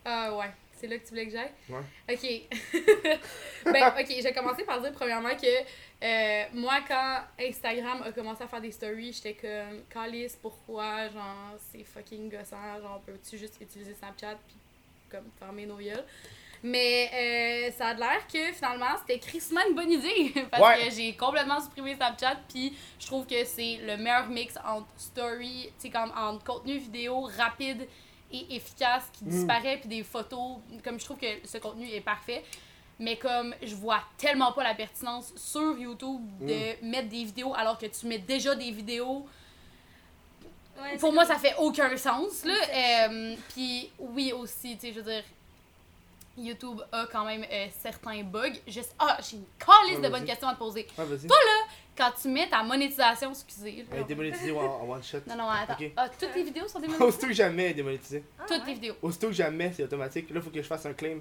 [0.05, 0.51] Ah ouais.
[0.81, 1.53] C'est là que tu voulais que j'aille?
[1.69, 1.83] Ouais.
[2.09, 3.13] Ok.
[3.67, 5.47] ben, ok, je vais commencer par dire premièrement que
[6.03, 11.09] euh, moi, quand Instagram a commencé à faire des stories, j'étais comme, Calice, pourquoi?
[11.09, 12.81] Genre, c'est fucking gossant.
[12.81, 14.57] Genre, peux-tu juste utiliser Snapchat puis
[15.11, 16.05] comme fermer nos gueules?
[16.63, 20.33] Mais euh, ça a l'air que finalement, c'était crissement une bonne idée.
[20.51, 20.89] Parce Ouais.
[20.89, 22.37] que j'ai complètement supprimé Snapchat.
[22.53, 26.77] Puis je trouve que c'est le meilleur mix entre story, tu sais, comme entre contenu
[26.79, 27.87] vidéo rapide
[28.33, 29.29] et efficace qui Mm.
[29.31, 29.79] disparaît.
[29.79, 30.59] Puis des photos.
[30.85, 32.45] Comme je trouve que ce contenu est parfait.
[32.99, 37.79] Mais comme je vois tellement pas la pertinence sur YouTube de mettre des vidéos alors
[37.79, 39.27] que tu mets déjà des vidéos
[40.83, 42.55] Ouais, pour moi, comme- ça fait aucun sens, là.
[43.09, 45.23] Euh, Puis oui, aussi, tu sais, je veux dire,
[46.45, 48.53] YouTube a quand même euh, certains bugs.
[48.67, 50.87] Juste, ah, j'ai une calice Ouais, de bonnes questions à te poser.
[50.99, 51.29] Ouais, vas-y.
[51.97, 53.85] Quand tu mets ta monétisation, excusez.
[53.91, 54.03] Elle là.
[54.03, 55.19] est démonétisée en, en one shot.
[55.27, 55.75] Non, non, attends.
[55.79, 55.91] Ok.
[55.97, 57.09] Ah, toutes tes vidéos sont démonétisées?
[57.09, 58.25] Aussitôt que jamais, elle est démonétisée.
[58.39, 58.65] Ah, Toutes ouais.
[58.65, 58.95] tes vidéos.
[59.03, 60.31] Aussitôt que jamais, c'est automatique.
[60.31, 61.19] Là, il faut que je fasse un claim.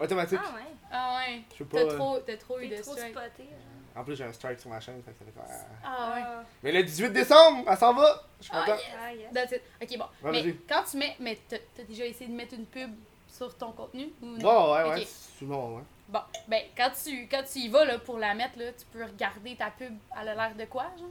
[0.00, 0.38] Automatique.
[0.42, 0.62] Ah ouais.
[0.90, 1.40] Ah ouais.
[1.52, 1.84] Je peux pas.
[1.84, 3.12] T'as euh, trop, t'as trop eu T'es de trop spoté.
[3.14, 4.00] là.
[4.00, 5.02] En plus, j'ai un strike sur ma chaîne.
[5.04, 5.44] Fait que ça fait quoi?
[5.84, 6.22] Ah ouais.
[6.24, 8.22] Ah, Mais le 18 décembre, elle s'en va.
[8.40, 8.76] Je suis content.
[9.02, 9.32] ah, yes.
[9.32, 9.62] That's it.
[9.82, 10.28] Ok, bon.
[10.28, 11.16] Ouais, mais quand tu mets.
[11.20, 12.90] Mais t'as déjà essayé de mettre une pub
[13.38, 14.72] sur ton contenu ou Ouais, non?
[14.72, 15.00] ouais, ouais.
[15.02, 15.06] Ok.
[15.38, 15.82] C'est bon, ouais.
[16.08, 19.04] Bon, ben, quand tu, quand tu y vas là, pour la mettre, là, tu peux
[19.04, 21.08] regarder ta pub, elle a l'air de quoi, genre?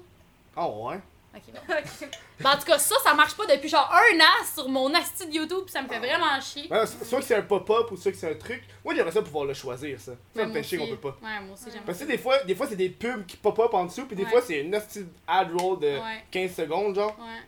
[0.57, 0.99] Oh, ouais.
[1.35, 1.59] Ok, bon.
[2.39, 5.27] Ben, en tout cas, ça, ça marche pas depuis genre un an sur mon asti
[5.27, 6.67] de YouTube, pis ça me fait vraiment chier.
[6.71, 8.63] Ouais, so- soit que c'est un pop-up ou soit que c'est un truc.
[8.83, 10.11] Moi, j'aimerais ça pouvoir le choisir, ça.
[10.13, 11.17] Ça Ouais, me moi fait chier qu'on peut pas.
[11.21, 13.73] Ouais, moi aussi, j'aime Parce que des fois, des fois c'est des pubs qui pop-up
[13.73, 14.29] en dessous, puis des Ouais.
[14.29, 16.23] fois, c'est une hostie ad roll de Ouais.
[16.31, 17.15] 15 secondes, genre.
[17.19, 17.41] Ouais.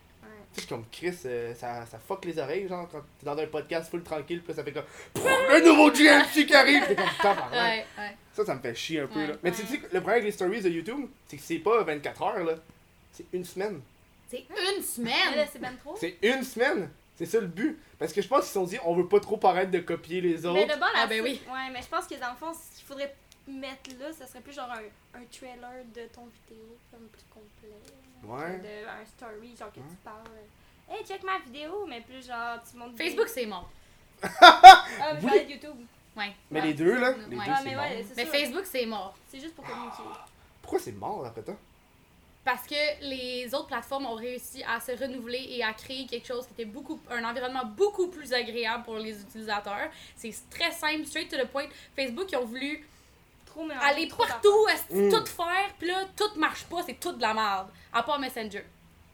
[0.56, 3.46] Tu sais, comme Chris, euh, ça, ça fuck les oreilles, genre, quand t'es dans un
[3.48, 4.84] podcast full tranquille, puis là, ça fait comme.
[5.16, 6.84] Le nouveau GMC qui arrive!
[6.88, 7.52] T'es comme, tabarnak.
[7.54, 8.16] Ouais, ouais.
[8.34, 9.28] Ça, ça me fait chier un peu, Ouais.
[9.28, 9.34] là.
[9.44, 12.22] Mais tu sais, le problème avec les stories de YouTube, c'est que c'est pas 24
[12.24, 12.54] heures, là.
[13.12, 13.82] C'est une semaine.
[14.30, 15.48] C'est une Mais là, semaine!
[15.52, 15.96] c'est ben trop.
[16.00, 16.90] C'est une semaine!
[17.16, 17.78] C'est ça le but.
[18.00, 20.22] Parce que je pense qu'ils se sont dit, on veut pas trop paraître de copier
[20.22, 20.68] les Mais autres.
[20.76, 21.42] de bon, la Ah, ben oui.
[21.48, 23.14] Ouais, mais je pense que dans le fond, qu'il faudrait
[23.50, 27.76] mettre là, ça serait plus genre un, un trailer de ton vidéo, comme plus complet.
[28.24, 28.58] Ouais.
[28.60, 29.86] De, un story, genre que Ouais.
[29.90, 30.28] tu parles.
[30.90, 32.94] Hey, check ma vidéo, mais plus genre, tu montres.
[32.96, 33.70] des- Facebook, c'est mort.
[34.42, 35.46] Ah, mais Oui.
[35.54, 35.76] YouTube.
[36.16, 36.34] Ouais.
[36.52, 36.68] Mais Ouais.
[36.68, 37.46] les deux, là, les Ouais.
[37.46, 38.26] deux, Ah, mais ouais, c'est Mais.
[38.26, 39.16] Facebook, c'est mort.
[39.30, 40.04] C'est juste pour communiquer.
[40.62, 41.56] Pourquoi c'est mort, après toi?
[42.44, 46.48] Parce que les autres plateformes ont réussi à se renouveler et à créer quelque chose
[46.48, 49.90] qui était beaucoup, un environnement beaucoup plus agréable pour les utilisateurs.
[50.16, 51.68] C'est très simple, straight to the point.
[51.96, 52.86] Facebook, ils ont voulu
[53.50, 55.10] Trop aller trop partout, esti, Mm.
[55.12, 57.68] tout faire, puis là, tout marche pas, c'est tout de la merde.
[57.92, 58.64] À part Messenger.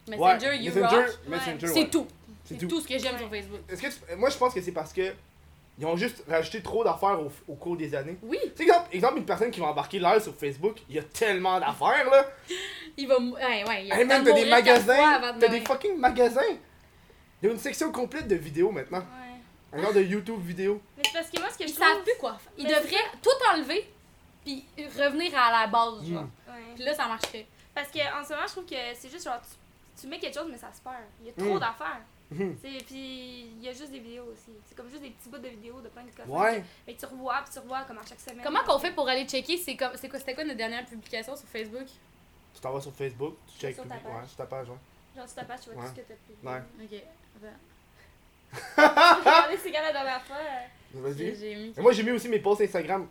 [0.08, 1.18] Messenger, ouais, you Messenger, rock.
[1.26, 2.06] Messenger, C'est tout.
[2.44, 2.68] C'est tout.
[2.68, 2.80] tout.
[2.80, 3.18] ce que j'aime Ouais.
[3.20, 3.60] sur Facebook.
[3.68, 5.12] Est-ce que tu- Moi, je pense que c'est parce que
[5.78, 8.16] ils ont juste rajouté trop d'affaires au, au cours des années.
[8.22, 10.98] Oui, Tu sais, exemple, exemple, une personne qui va embarquer l'air sur Facebook, il y
[10.98, 12.30] a tellement d'affaires, là.
[12.96, 13.18] il va.
[13.18, 16.40] Ouais, ouais, il y a Hey, même, t'as de des magasins, t'as des fucking magasins.
[17.42, 18.98] Il y a une section complète de vidéos maintenant.
[19.00, 19.78] Ouais.
[19.78, 20.80] Un genre de YouTube vidéo.
[20.96, 22.02] Mais c'est parce que moi, ce que Ils je savent trouve.
[22.04, 22.52] plus quoi faire.
[22.56, 23.90] Ils Mais devraient tout enlever,
[24.46, 24.64] puis
[24.98, 26.22] revenir à la base, genre.
[26.22, 26.30] Mm.
[26.50, 26.74] Ouais.
[26.76, 27.46] Puis là, ça marcherait.
[27.74, 30.34] Parce que en ce moment, je trouve que c'est juste genre, tu, tu mets quelque
[30.38, 30.96] chose, mais ça se perd.
[31.20, 31.60] Il y a trop Mm.
[31.60, 32.00] d'affaires.
[32.30, 32.56] Mhm.
[32.60, 34.50] C'est- Puis il y a juste des vidéos aussi.
[34.66, 36.28] C'est comme juste des petits bouts de vidéos de plein de coffres.
[36.28, 36.64] Ouais.
[36.86, 38.40] Mais tu revois, puis tu revois comme à chaque semaine.
[38.44, 39.56] Comment qu'on fait pour aller checker?
[39.58, 41.86] C'est comme c'est quoi c'était quoi notre dernière publication sur Facebook?
[42.54, 44.04] Tu t'en vas sur Facebook, tu checkes Sur ta page.
[44.12, 44.76] Ouais, sur ta page, ouais.
[45.16, 45.88] Genre, sur ta page, tu vois Ouais.
[45.90, 46.48] tout ce que t'as publié.
[46.50, 46.62] Ouais.
[46.84, 47.44] OK.
[47.44, 47.56] Attends.
[49.20, 50.36] Regardez, c'est quand la dernière fois.
[50.94, 51.56] Vas-y.
[51.56, 53.06] Mis moi, j'ai mis aussi mes posts Instagram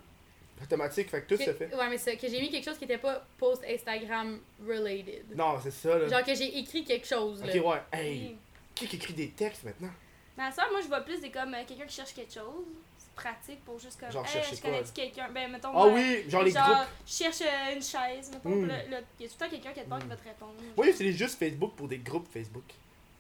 [0.62, 1.74] automatiques, fait que tout se fait.
[1.74, 5.36] Ouais, mais c'est que j'ai mis quelque chose qui était pas post Instagram related.
[5.36, 6.08] Non, c'est ça, là.
[6.08, 7.56] Genre que j'ai écrit quelque chose là.
[7.56, 7.82] Ok, ouais.
[7.92, 8.38] Hey, oui.
[8.74, 9.92] qui qui écrit des textes maintenant?
[10.38, 12.66] Mais à ça, moi, je vois plus des comme euh, quelqu'un qui cherche quelque chose.
[12.98, 14.12] C'est pratique pour juste comme.
[14.12, 15.30] Genre hey, chercher je quoi, connais-tu quelqu'un?
[15.34, 15.72] Ben, mettons.
[15.74, 16.88] Ah euh, oui, genre les genre, groupes.
[17.06, 18.50] je cherche euh, une chaise, mettons.
[18.50, 18.68] Mm.
[18.68, 20.24] là, là, il y a tout le temps quelqu'un qui te parle qui va te
[20.24, 20.54] répondre.
[20.76, 22.66] Moi, j'utilise juste Facebook pour des groupes Facebook.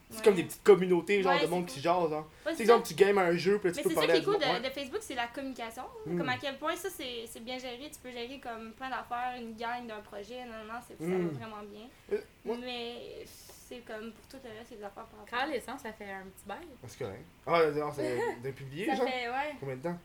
[0.10, 0.24] C'est Ouais.
[0.24, 1.74] comme des petites communautés, genre Ouais, de c'est monde cool.
[1.74, 2.12] qui jase, genre.
[2.12, 4.02] Ouais, Tu c'est sais, exemple, tu games un jeu, puis tu Mais peux c'est ça
[4.02, 5.84] parler qui à est cool de, de Facebook, c'est la communication.
[6.06, 6.18] Mm.
[6.18, 7.90] Comme à quel point ça, c'est c'est bien géré.
[7.92, 10.46] Tu peux gérer comme plein d'affaires, une gang d'un projet.
[10.46, 11.28] Non, non, c'est ça Mm.
[11.28, 11.88] va vraiment bien.
[12.14, 12.22] Euh,
[12.60, 15.52] Mais c'est comme pour tout le reste, c'est des affaires par Quand rapport.
[15.52, 16.68] l'essence, ça fait un petit bail.
[16.82, 17.16] Parce que, hein.
[17.48, 19.06] Ah, non, c'est de publier, Ça genre?
[19.08, 19.56] fait, ouais.
[19.60, 19.98] Combien de temps?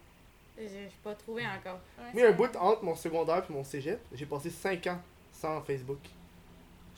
[0.59, 1.79] J'ai j'ai pas trouvé encore.
[1.99, 4.49] ouais Moi, il y a un bout entre mon secondaire et mon cégep, j'ai passé
[4.51, 4.99] 5 ans
[5.33, 5.99] sans Facebook.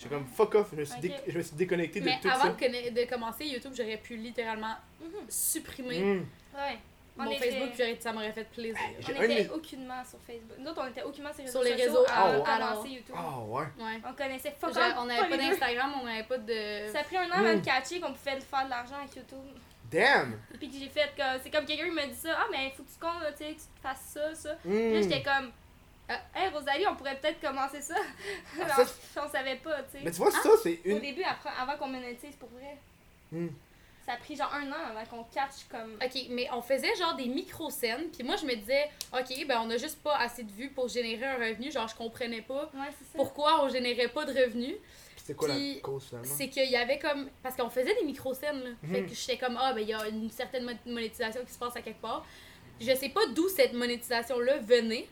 [0.02, 1.22] J'ai comme fuck off, je me suis, dé- Ok.
[1.28, 2.48] je me suis déconnecté de Mais tout avant ça.
[2.50, 5.10] de, conna- de commencer YouTube, j'aurais pu littéralement Mhm.
[5.28, 6.26] supprimer Mm.
[6.54, 6.78] Ouais.
[7.14, 8.78] Mon était- Facebook, j'aurais- ça m'aurait fait plaisir.
[8.80, 10.56] On un de était mes- aucunement sur Facebook.
[10.58, 13.14] Nous autres, on était aucunement sur les Sur réseaux, sociaux avant de à- commencer YouTube.
[13.16, 13.64] Ah ouais.
[13.78, 14.00] Ouais.
[14.08, 16.90] On connaissait fuck Genre, all, on n'avait pas d'Instagram, on n'avait pas de.
[16.90, 17.60] Ça a pris un an avant Mm.
[17.60, 19.38] de catcher qu'on pouvait faire de l'argent avec YouTube.
[19.90, 20.38] Damn!
[20.58, 22.82] Puis que j'ai fait que c'est comme quelqu'un qui m'a dit ça, ah mais faut
[22.82, 24.54] que tu comptes, tu sais, que tu fasses ça, ça.
[24.62, 25.02] Puis là Mm.
[25.02, 25.52] j'étais comme,
[26.08, 27.94] ah, hey Rosalie, on pourrait peut-être commencer ça.
[28.60, 30.10] Ah, Alors, ça, on savait pas, tu Mais sais.
[30.12, 31.00] tu vois, ça, c'est Au une.
[31.00, 32.76] début, après, avant qu'on monétise pour vrai.
[33.30, 33.48] Mm.
[34.04, 35.94] Ça a pris genre un an avant qu'on catch comme.
[36.04, 39.70] Ok, mais on faisait genre des micro-scènes, puis moi je me disais, ok, ben on
[39.70, 42.88] a juste pas assez de vues pour générer un revenu, genre je comprenais pas Ouais,
[42.98, 43.12] c'est ça.
[43.14, 44.74] pourquoi on générait pas de revenus.
[45.24, 46.34] C'est quoi Puis, la cause finalement?
[46.36, 47.30] C'est qu'il y avait comme.
[47.44, 48.70] Parce qu'on faisait des micro-scènes, là.
[48.90, 49.08] Fait Mhm.
[49.08, 51.76] que j'étais comme, ah, ben il y a une certaine mo- monétisation qui se passe
[51.76, 52.26] à quelque part.
[52.80, 55.06] Je sais pas d'où cette monétisation-là venait.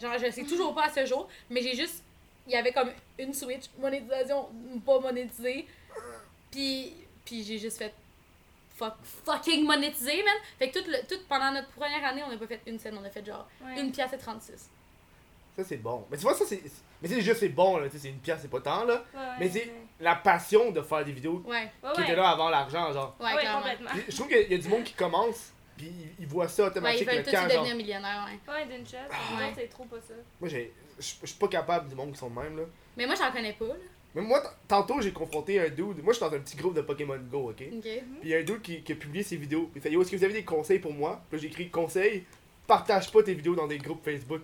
[0.00, 2.02] Genre, je sais toujours pas à ce jour, mais j'ai juste.
[2.46, 4.48] Il y avait comme une switch, monétisation
[4.86, 5.66] pas monétisée.
[6.50, 6.92] Puis,
[7.24, 7.92] puis j'ai juste fait.
[8.76, 10.34] Fuck, fucking monétisé, man!
[10.58, 12.96] Fait que tout le, tout, pendant notre première année, on a pas fait une scène,
[12.96, 13.80] on a fait genre Ouais.
[13.80, 14.70] une pièce et 36.
[15.56, 16.06] Ça, c'est bon.
[16.10, 16.62] Mais tu vois, ça, c'est.
[17.02, 17.86] Mais c'est juste, c'est bon, là.
[17.88, 19.02] Tu sais, c'est une pièce, c'est pas tant, là.
[19.12, 19.72] Ouais, Mais c'est ouais.
[19.98, 22.06] la passion de faire des vidéos Ouais, Ouais, qui ouais.
[22.06, 23.16] était là avant l'argent, genre.
[23.18, 23.90] ouais, complètement.
[24.08, 26.70] Je trouve qu'il y a du monde qui commence, puis ils- voient ça Ouais, ils
[26.72, 27.48] automatique veulent le tous genre.
[27.48, 28.52] devenir millionnaires, ouais.
[28.52, 28.96] Ouais, d'une shot.
[28.98, 29.52] Ouais.
[29.56, 30.14] c'est trop pas ça.
[30.40, 30.72] Moi, j'ai.
[30.98, 32.64] Je je suis pas capable du monde qui sont de même, là.
[32.96, 33.74] Mais moi, j'en connais pas, là.
[34.14, 36.02] Mais moi, tantôt, j'ai confronté un dude.
[36.02, 37.62] Moi, je suis dans un petit groupe de Pokémon Go, ok?
[37.72, 37.82] Ok.
[37.82, 39.70] Puis il y a un dude qui, qui a publié ses vidéos.
[39.76, 41.22] Il fait Yo, est-ce que vous avez des conseils pour moi?
[41.30, 42.24] Puis là, j'ai écrit conseils.
[42.66, 44.42] Partage pas tes vidéos dans des groupes Facebook.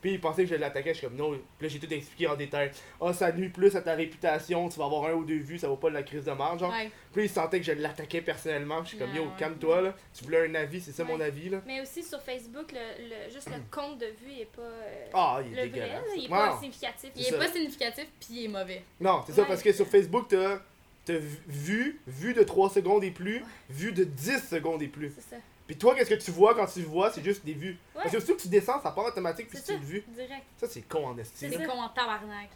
[0.00, 1.30] Puis il pensait que je l'attaquais, je suis comme non.
[1.58, 2.70] Puis là, j'ai tout expliqué en détail.
[3.00, 5.68] Ah, ça nuit plus à ta réputation, tu vas avoir un ou deux vues, ça
[5.68, 6.70] vaut pas de la crise de marge, genre.
[6.72, 6.90] Ouais.
[7.12, 9.28] Puis il sentait que je l'attaquais personnellement, je suis comme Non, yo, ouais.
[9.38, 9.94] calme-toi là.
[10.14, 11.60] Tu voulais un avis, c'est ça mon avis là.
[11.66, 14.62] Mais aussi sur Facebook, le, le- juste le compte de vue est pas.
[14.62, 17.10] euh, Ah, il est le vrai, il est pas significatif.
[17.16, 18.82] Il est pas significatif, puis il est mauvais.
[19.00, 20.60] Non, c'est ça, parce que sur Facebook, t'as
[21.04, 21.16] t'as
[21.48, 25.10] vu, vu de 3 secondes et plus, vu de 10 secondes et plus.
[25.14, 25.40] C'est ça.
[25.70, 27.12] Puis toi, qu'est-ce que tu vois quand tu le vois?
[27.12, 27.78] C'est juste des vues.
[27.94, 28.02] Ouais.
[28.02, 30.04] Parce que surtout que tu descends, ça part automatique, puis c'est une vue.
[30.08, 30.42] Direct.
[30.56, 31.48] Ça, c'est con en estime.
[31.48, 32.50] C'est con en tabarnak.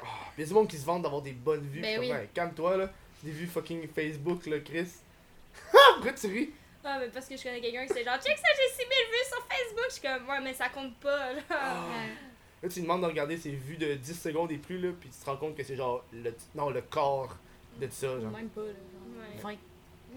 [0.00, 0.06] Oh,
[0.38, 1.80] il y qui se vante d'avoir des bonnes vues.
[1.80, 2.12] Ben oui.
[2.32, 2.92] Calme-toi, là.
[3.24, 4.86] Des vues fucking Facebook, là, Chris.
[5.94, 6.50] Pourquoi tu ris
[6.84, 9.28] ah, mais parce que je connais quelqu'un qui c'est genre, check ça, j'ai 6000 vues
[9.28, 9.84] sur Facebook.
[9.88, 11.40] Je suis comme, ouais, mais ça compte pas, là.
[11.50, 12.62] Oh.
[12.62, 15.16] Là, tu demandes de regarder ses vues de 10 secondes et plus, là, puis tu
[15.16, 17.36] te rends compte que c'est genre, le, non, le corps
[17.80, 18.30] de ça, genre.
[18.30, 19.42] Même pas, là.
[19.42, 19.50] Genre.
[19.50, 19.58] Ouais.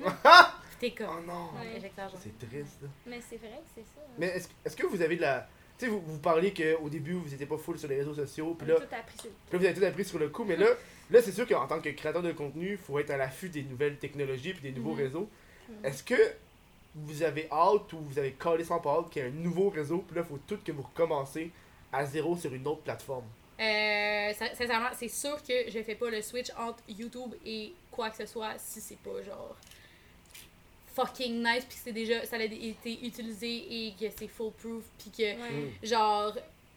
[0.79, 1.07] T'es comme.
[1.09, 1.49] Oh non!
[1.59, 1.79] Ouais.
[2.21, 2.87] C'est triste, là.
[3.05, 4.01] Mais c'est vrai que c'est ça.
[4.17, 5.47] Mais est-ce est-ce que vous avez de la.
[5.77, 8.49] Tu sais, vous, vous parliez qu'au début, vous étiez pas full sur les réseaux sociaux,
[8.51, 10.19] On puis a là, tout appris sur le puis là, vous avez tout appris sur
[10.19, 10.67] le coup, mais là,
[11.11, 13.63] là c'est sûr qu'en tant que créateur de contenu, il faut être à l'affût des
[13.63, 14.99] nouvelles technologies puis des nouveaux Mhm.
[15.01, 15.29] réseaux.
[15.69, 15.85] Mhm.
[15.85, 16.15] Est-ce que
[16.95, 19.69] vous avez hâte ou vous avez collé sans pas hâte qu'il y ait un nouveau
[19.69, 21.51] réseau, puis là, il faut tout que vous recommencez
[21.91, 23.25] à zéro sur une autre plateforme?
[23.59, 28.09] Euh, sin- sincèrement, c'est sûr que je fais pas le switch entre YouTube et quoi
[28.09, 29.57] que ce soit si c'est pas genre
[30.95, 33.47] fucking nice puis que c'est déjà ça a été utilisé
[33.87, 35.35] et que c'est foolproof puis que Ouais.
[35.51, 35.85] Mm.
[35.85, 36.33] genre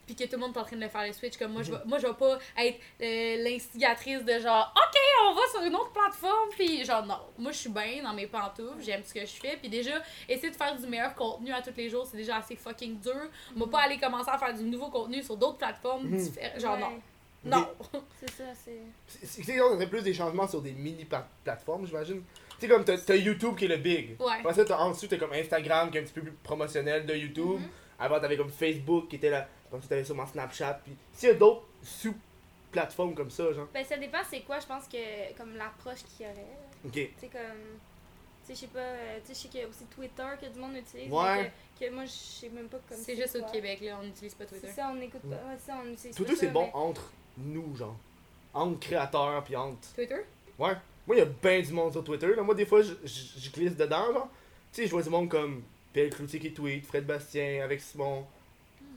[0.07, 1.71] puis que tout le monde est en train de faire le switch comme moi je
[1.71, 1.79] Mhm.
[1.79, 5.75] vais moi je vais pas être euh, l'instigatrice de genre OK, on va sur une
[5.77, 9.21] autre plateforme puis genre non, moi je suis bien dans mes pantoufles, j'aime ce que
[9.21, 12.17] je fais puis déjà essayer de faire du meilleur contenu à tous les jours, c'est
[12.17, 13.29] déjà assez fucking dur.
[13.55, 16.59] On va pas aller commencer à faire du nouveau contenu sur d'autres plateformes différentes.
[16.61, 16.87] genre non.
[16.87, 17.01] Ouais.
[17.45, 17.69] Non.
[18.19, 18.81] C'est ça, c'est.
[19.07, 21.07] C'est ça serait plus des changements sur des mini
[21.45, 22.23] plateformes, j'imagine.
[22.59, 24.21] Tu sais, comme t'as YouTube qui est le big.
[24.21, 24.33] Ouais.
[24.41, 27.07] Après ça, t'as en dessous, t'as comme Instagram qui est un petit peu plus promotionnel
[27.07, 27.61] de YouTube.
[27.61, 27.69] Mhm.
[28.01, 29.47] Avant, t'avais comme Facebook qui était là.
[29.69, 30.81] Après ça, t'avais sûrement Snapchat.
[30.85, 33.69] Puis s'il y a d'autres sous-plateformes comme ça, genre.
[33.73, 36.47] Ben, ça dépend, c'est quoi, je pense que, comme l'approche qu'il y aurait.
[36.87, 36.93] Ok.
[36.93, 37.41] Tu sais, comme.
[38.47, 38.79] Tu sais, je sais pas.
[38.81, 41.13] euh, Tu sais, je sais qu'il y a aussi Twitter que du monde utilise.
[41.13, 41.53] Ouais.
[41.79, 43.45] Que, que moi, je sais même pas comme C'est juste au.
[43.53, 44.69] Québec là, on n'utilise pas Twitter.
[44.69, 45.37] C'est ça, on n'écoute pas.
[45.37, 47.97] Ouais, ça, on utilise Twitter, c'est bon mais- entre nous, genre.
[48.55, 49.93] Entre créateurs, puis entre.
[49.95, 50.21] Twitter?
[50.59, 50.73] Ouais.
[51.09, 52.29] Moi, il y a ben du monde sur Twitter.
[52.37, 52.43] Là.
[52.43, 54.29] Moi, des fois, je, glisse dedans, genre.
[54.73, 58.25] Tu sais, je vois du monde comme Pierre Cloutier qui tweet, Fred Bastien, avec Simon.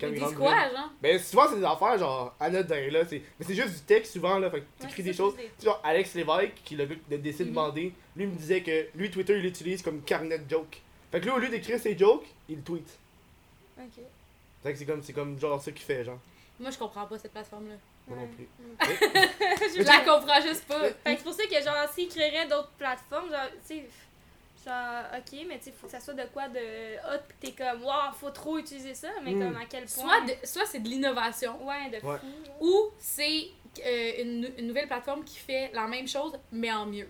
[0.02, 0.90] Ils disent quoi, genre?
[1.02, 3.06] Ben, souvent, c'est des affaires, genre, anodins, là.
[3.06, 4.50] c'est- Mais c'est juste du texte, souvent, là.
[4.52, 5.36] Fait que tu écris des choses.
[5.38, 7.50] Tu sais, genre, Alex Lévesque, qui le gars de décide de Mhm.
[7.56, 10.82] demander, lui, me disait que lui, Twitter, il l'utilise comme carnet de jokes.
[11.12, 12.88] Fait que lui, au lieu d'écrire ses jokes, il tweet.
[13.80, 14.04] Ok.
[14.64, 16.20] Fait que c'est comme, c'est comme genre ça qu'il fait, genre.
[16.60, 17.76] Moi je comprends pas cette plateforme là.
[18.16, 18.48] Moi non plus.
[19.78, 20.80] Je la comprends juste pas.
[21.04, 23.86] Fait que c'est pour ça que, genre, s'ils créeraient d'autres plateformes, genre, tu sais,
[24.66, 27.64] genre, ok, mais tu sais, faut que ça soit de quoi de hot, pis t'es
[27.64, 29.40] comme, waouh, faut trop utiliser ça, mais Mm.
[29.40, 30.04] comme à quel point?
[30.04, 32.08] Soit, de- soit c'est de l'innovation Ouais, de fou.
[32.10, 32.18] Ouais.
[32.60, 33.46] ou c'est
[33.86, 37.08] euh, une, une nouvelle plateforme qui fait la même chose mais en mieux.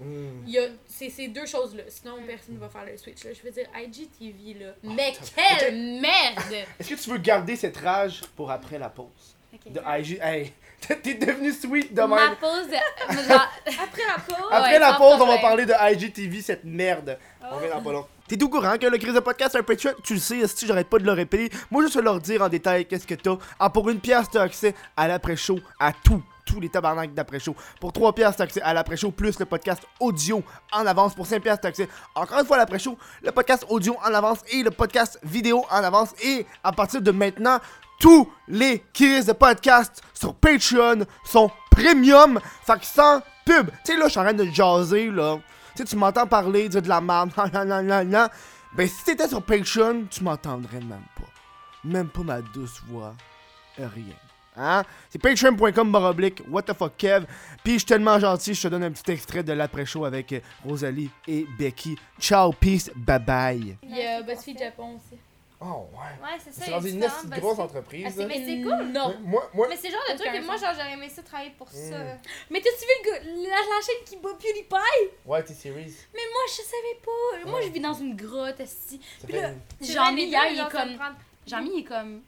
[0.00, 0.42] Hmm.
[0.46, 1.82] Il y a c'est ces deux choses là.
[1.88, 2.26] Sinon Mm.
[2.26, 3.32] personne ne va faire le switch là.
[3.34, 4.72] Je veux dire IGTV là.
[4.82, 6.66] Oh, mais t'as- quelle merde!
[6.80, 9.36] Est-ce que tu veux garder cette rage pour après la pause?
[9.66, 10.18] De IG.
[10.22, 10.52] Hey,
[11.02, 12.36] t'es devenu sweet de Ma même.
[12.36, 13.14] pause de.
[13.28, 14.46] genre, Après la pause.
[14.50, 17.18] Après Ouais, la pause, on va parler de IGTV, cette merde.
[17.42, 18.06] On revient dans pas long.
[18.28, 19.92] T'es au courant que le crise de podcast un Patreon?
[20.04, 21.50] Tu le sais, si j'arrête pas de le répéter.
[21.70, 23.36] Moi, je vais leur dire en détail qu'est-ce que t'as.
[23.58, 26.22] Ah, pour une pièce, t'as accès à l'après-show, à tout.
[26.46, 27.54] Tous les tabarnaks d'après-show.
[27.80, 31.14] Pour 3 pièces, t'as accès à l'après-show, plus le podcast audio en avance.
[31.14, 34.40] Pour 5 pièces, t'as accès encore une fois à l'après-show, le podcast audio en avance
[34.52, 36.10] et le podcast vidéo en avance.
[36.24, 37.58] Et à partir de maintenant,
[38.00, 42.40] tous les crises de podcast sur Patreon sont premium.
[42.66, 43.70] Fait que sans pub.
[43.84, 45.38] Tu sais, là, je suis en train de jaser, là.
[45.76, 47.30] Tu sais, tu m'entends parler, dire de la merde.
[48.72, 51.26] Ben, si t'étais sur Patreon, tu m'entendrais même pas.
[51.82, 53.16] Même pas ma douce voix.
[53.76, 54.14] Rien.
[54.56, 54.84] Hein?
[55.08, 57.26] C'est patreon.com baroblique, what the fuck Kev?
[57.64, 60.40] Puis je suis tellement gentil, je te donne un petit extrait de l'après-show avec euh,
[60.64, 61.96] Rosalie et Becky.
[62.20, 63.76] Ciao, peace, bye bye.
[63.82, 65.18] il y a BuzzFeed Japon aussi.
[65.62, 65.98] Oh, ouais.
[66.26, 66.60] Ouais, c'est ça.
[66.64, 68.04] C'est il y a rendu une grosse entreprise.
[68.08, 68.28] Ah, c'est là.
[68.28, 68.92] mais c'est cool.
[68.92, 69.14] Non.
[69.20, 71.50] Moi, moi, Mais c'est le genre de truc que moi, genre, j'aurais aimé ça travailler
[71.58, 71.98] pour ça.
[71.98, 72.18] Mm.
[72.50, 75.10] Mais t'as-tu vu le gars- la, la chaîne qui bat PewDiePie?
[75.26, 75.94] ouais, T-Series.
[76.14, 77.50] Mais moi je savais pas.
[77.50, 78.56] Moi je vis dans une grotte.
[78.64, 78.96] Ça
[79.26, 80.96] Puis là, une- C'est Jean-Mi hier il est comme.
[81.46, 82.22] Jean-Mi il est comme.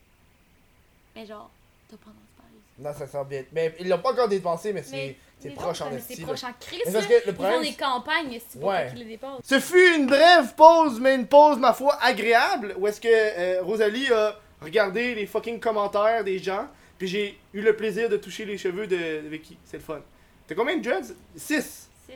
[1.17, 1.51] Mais genre,
[1.89, 2.59] t'as pas entendu parler.
[2.79, 3.45] Non, ça sent bien.
[3.53, 6.15] Mais ils l'ont pas encore dépensé, mais c'est Mais c'est proche en Mais esti.
[6.15, 6.27] c'est là.
[6.27, 6.81] proche en crise.
[6.87, 8.87] Mais parce que le Ils font problème, des campagnes esti pour Ouais.
[8.91, 9.41] qu'ils les dépassent.
[9.45, 13.63] Ce fut une brève pause, mais une pause, ma foi, agréable, où est-ce que euh,
[13.63, 18.45] Rosalie a regardé les fucking commentaires des gens, puis j'ai eu le plaisir de toucher
[18.45, 19.59] les cheveux de, de Vicky.
[19.65, 20.01] C'est le fun.
[20.47, 21.45] T'as combien de dreads 6.
[21.47, 21.89] Six.
[22.07, 22.13] Tu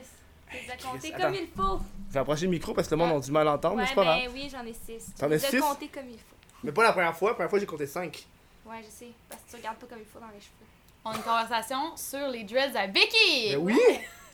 [0.64, 1.24] les as Chris, comptés attends.
[1.24, 1.80] comme il faut.
[2.08, 3.82] Je vais approcher le micro parce que le monde a du mal à entendre, mais
[3.82, 4.20] Ouais, c'est pas grave.
[4.26, 5.06] ben oui, j'en ai six.
[5.18, 5.60] T'en Tu as les as six?
[5.60, 6.36] comptés comme il faut.
[6.62, 8.26] Mais pas la première fois, la première fois j'ai compté 5.
[8.64, 9.08] Ouais, je sais.
[9.28, 10.66] Parce que tu regardes pas comme il faut dans les cheveux.
[11.06, 13.50] On a une conversation sur les dreads à Becky.
[13.52, 13.78] Ben oui!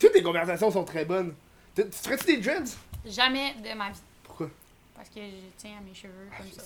[0.01, 1.35] Toutes les conversations sont très bonnes.
[1.77, 2.71] Tu tu ferais-tu des dreads?
[3.05, 3.99] Jamais de ma vie.
[4.25, 4.49] Pourquoi?
[4.97, 6.63] Parce que je tiens à mes cheveux comme ça.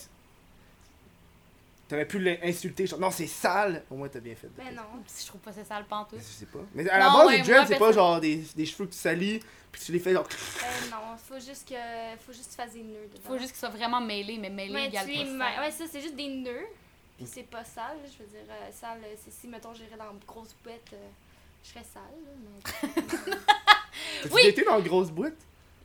[1.89, 2.87] T'aurais pu l'insulter.
[2.87, 3.85] genre, Non, c'est sale!
[3.91, 4.49] Au moins, t'as bien fait.
[4.59, 4.83] Mais non.
[5.21, 6.19] Je trouve pas ça sale pantoute.
[6.19, 6.59] Je sais pas.
[6.75, 8.93] Mais à la Non, base, ouais, les dreads, c'est pas genre des, des cheveux que
[8.93, 9.41] tu salis,
[9.73, 10.27] puis tu les fais genre.
[10.29, 11.75] Euh, non, faut juste que.
[12.25, 13.23] Faut juste que tu fasses des nœuds dedans.
[13.27, 15.65] Faut juste qu'ils soient vraiment mêlés, mais mêlés Ouais, égale tu es pas ma- sale.
[15.65, 16.67] Ouais, ça, c'est juste des nœuds.
[17.17, 18.41] Puis c'est pas sale, je veux dire.
[18.51, 21.09] euh, sale, euh, c'est si, mettons, j'irais dans une grosse boîte, euh,
[21.65, 22.93] je serais sale, là, mais.
[24.23, 24.47] T'as-tu Oui!
[24.47, 25.37] été dans une grosse boîte?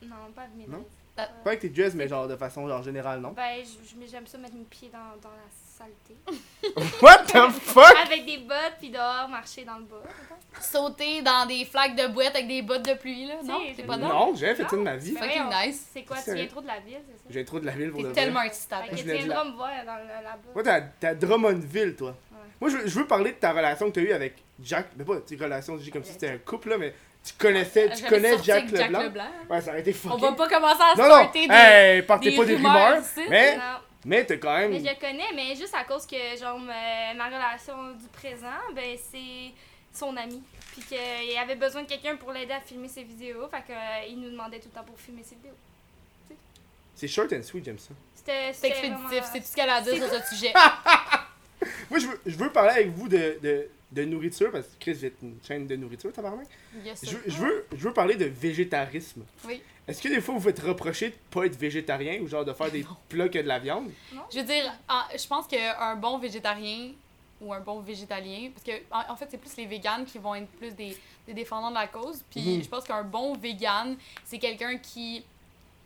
[0.02, 0.84] non, pas avec mes Non?
[1.18, 3.32] Euh, Pas avec tes dreads, mais genre de façon genre générale, non?
[3.32, 3.64] Ben,
[4.10, 5.48] j'aime ça mettre mes pieds dans, dans la
[5.82, 6.16] saleté.
[7.02, 7.96] What the fuck?
[8.06, 10.02] avec des bottes, puis dehors, marcher dans le bas.
[10.60, 13.34] Sauter dans des flaques de boîte avec des bottes de pluie, là.
[13.42, 14.32] Non, c'est pas Non.
[14.34, 15.12] j'ai jamais fait ça de ma vie.
[15.16, 15.86] Fucking nice.
[15.92, 17.24] C'est quoi, tu viens trop de la ville, c'est ça?
[17.30, 18.48] J'ai trop de la ville pour T'es le tellement vrai.
[18.48, 18.88] artistable.
[18.96, 20.52] Tu viendras me voir dans le, là-bas.
[20.54, 22.14] Moi, t'as Drummondville, toi.
[22.60, 24.86] Moi, je veux, parler de ta relation que t'as eue avec Jack.
[24.96, 27.90] Mais pas tes relations, je dis comme si c'était un couple, là, mais tu connaissais,
[27.90, 29.02] tu connais Jack Leblanc?
[29.02, 29.24] Leblanc.
[29.50, 30.20] Ouais, ça aurait été On fucking.
[30.20, 31.14] va pas commencer à Non, non!
[31.22, 31.52] starter des...
[31.54, 33.02] Hey, partez des pas des rumeurs.
[33.28, 33.62] Mais, Non.
[34.04, 34.70] Mais t'as quand même.
[34.72, 38.46] Mais je le connais, mais juste à cause que, genre, ma, ma relation du présent,
[38.74, 39.52] ben, c'est
[39.92, 40.42] son ami.
[40.72, 43.46] Puis qu'il avait besoin de quelqu'un pour l'aider à filmer ses vidéos.
[43.48, 43.62] Fait
[44.06, 45.54] qu'il nous demandait tout le temps pour filmer ses vidéos.
[46.94, 47.90] C'est short and sweet, j'aime ça.
[48.14, 50.52] C'était C'est c'était expéditif, vraiment- c'est tout ce qu'elle a à dire sur ce sujet.
[51.90, 54.94] Moi, je veux, je veux parler avec vous de, de, de nourriture, parce que Chris,
[54.94, 56.46] vous êtes une chaîne de nourriture, tabarnak.
[56.84, 59.24] Yes, Je, je, veux, je veux parler de végétarisme.
[59.46, 59.62] Oui.
[59.88, 62.70] Est-ce que des fois vous faites reprocher de pas être végétarien ou genre de faire
[62.70, 63.90] des plats que de la viande?
[64.32, 66.90] Je veux dire, en- je pense qu'un bon végétarien
[67.40, 70.46] ou un bon végétalien, parce que en, fait, c'est plus les véganes qui vont être
[70.52, 72.22] plus des, des défendants de la cause.
[72.30, 72.62] Puis Mhm.
[72.62, 75.24] je pense qu'un bon vegan, c'est quelqu'un qui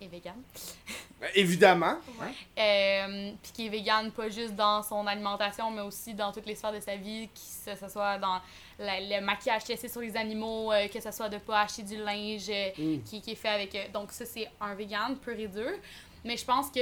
[0.00, 0.34] est vegan.
[1.18, 1.94] Ben, évidemment.
[2.20, 2.62] Ouais.
[2.62, 6.54] Euh, puis qui est vegan pas juste dans son alimentation, mais aussi dans toutes les
[6.54, 8.38] sphères de sa vie, que ce soit dans
[8.78, 11.82] la- le maquillage qu'il essaie sur les animaux, euh, que ce soit de pas acheter
[11.82, 13.02] du linge euh, Mm.
[13.04, 13.74] qui, qui est fait avec...
[13.74, 15.70] euh, donc ça, c'est un vegan pur et dur.
[16.24, 16.80] Mais je pense que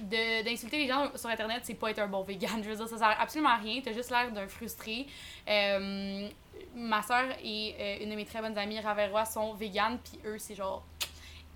[0.00, 2.60] d'insulter les gens sur Internet, c'est pas être un bon vegan.
[2.62, 3.80] Je veux dire, ça sert absolument à rien.
[3.82, 5.06] T'as juste l'air d'un frustré.
[5.48, 6.28] Euh,
[6.74, 10.38] ma soeur et euh, une de mes très bonnes amies, Raverois, sont véganes, puis eux,
[10.38, 10.84] c'est genre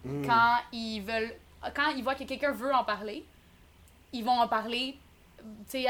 [0.05, 0.27] Mm.
[0.27, 1.33] quand ils veulent
[1.77, 3.25] quand ils voient que quelqu'un veut en parler
[4.13, 4.97] ils vont en parler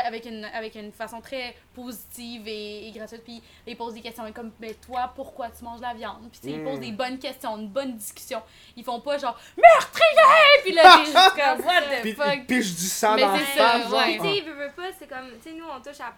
[0.05, 4.31] avec une avec une façon très positive et, et gratuite puis ils posent des questions
[4.33, 6.29] comme mais toi pourquoi tu manges de la viande?
[6.31, 6.65] Puis sais, ils Mm.
[6.65, 8.41] posent des bonnes questions une bonne discussion.
[8.77, 10.63] Ils font pas genre meurtrier!
[10.63, 13.33] Puis là t'es juste comme what the Puis ils fuck pichent du sang Mais dans
[13.33, 14.19] la c'est ça, face, ouais.
[14.19, 16.15] Tu sais, veut, veut pas, c'est comme, tu sais, nous, on touche à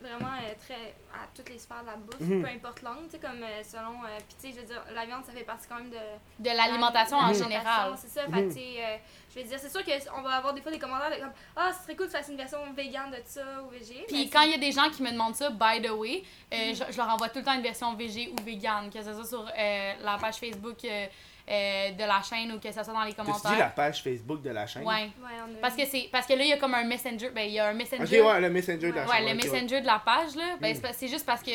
[0.00, 2.42] vraiment euh, très, à toutes les sphères de la bouffe, Mhm.
[2.42, 4.82] peu importe l'angle, tu sais, comme euh, selon, euh, puis tu sais, je veux dire,
[4.94, 5.96] la viande, ça fait partie quand même de...
[6.40, 7.92] de l'alimentation en général.
[7.96, 8.96] C'est ça, fait que, tu sais, euh,
[9.34, 11.70] je veux dire, c'est sûr qu'on va avoir des fois des commentaires de comme, ah,
[11.76, 14.04] ce serait cool de faire une version vegan de ça ou végé.
[14.08, 16.72] Puis quand il y a des gens qui me demandent ça, by the way, euh,
[16.74, 19.26] je, je leur envoie tout le temps une version végé ou vegan, que ce soit
[19.26, 21.06] sur euh, la page Facebook euh,
[21.46, 23.50] euh, de la chaîne ou que ce soit dans les commentaires.
[23.52, 24.82] dit la page Facebook de la chaîne?
[24.84, 25.10] Ouais.
[25.22, 27.28] Ouais, on a- Parce que c'est parce que là il y a comme un messenger,
[27.30, 28.22] ben il y a un Ok, messenger.
[28.22, 29.24] ouais, le messenger de la Ouais, chaîne.
[29.26, 29.50] Ouais, le ouais.
[29.52, 30.74] messenger de la page là, ben Mm.
[30.76, 31.50] c'est pas- c'est juste parce que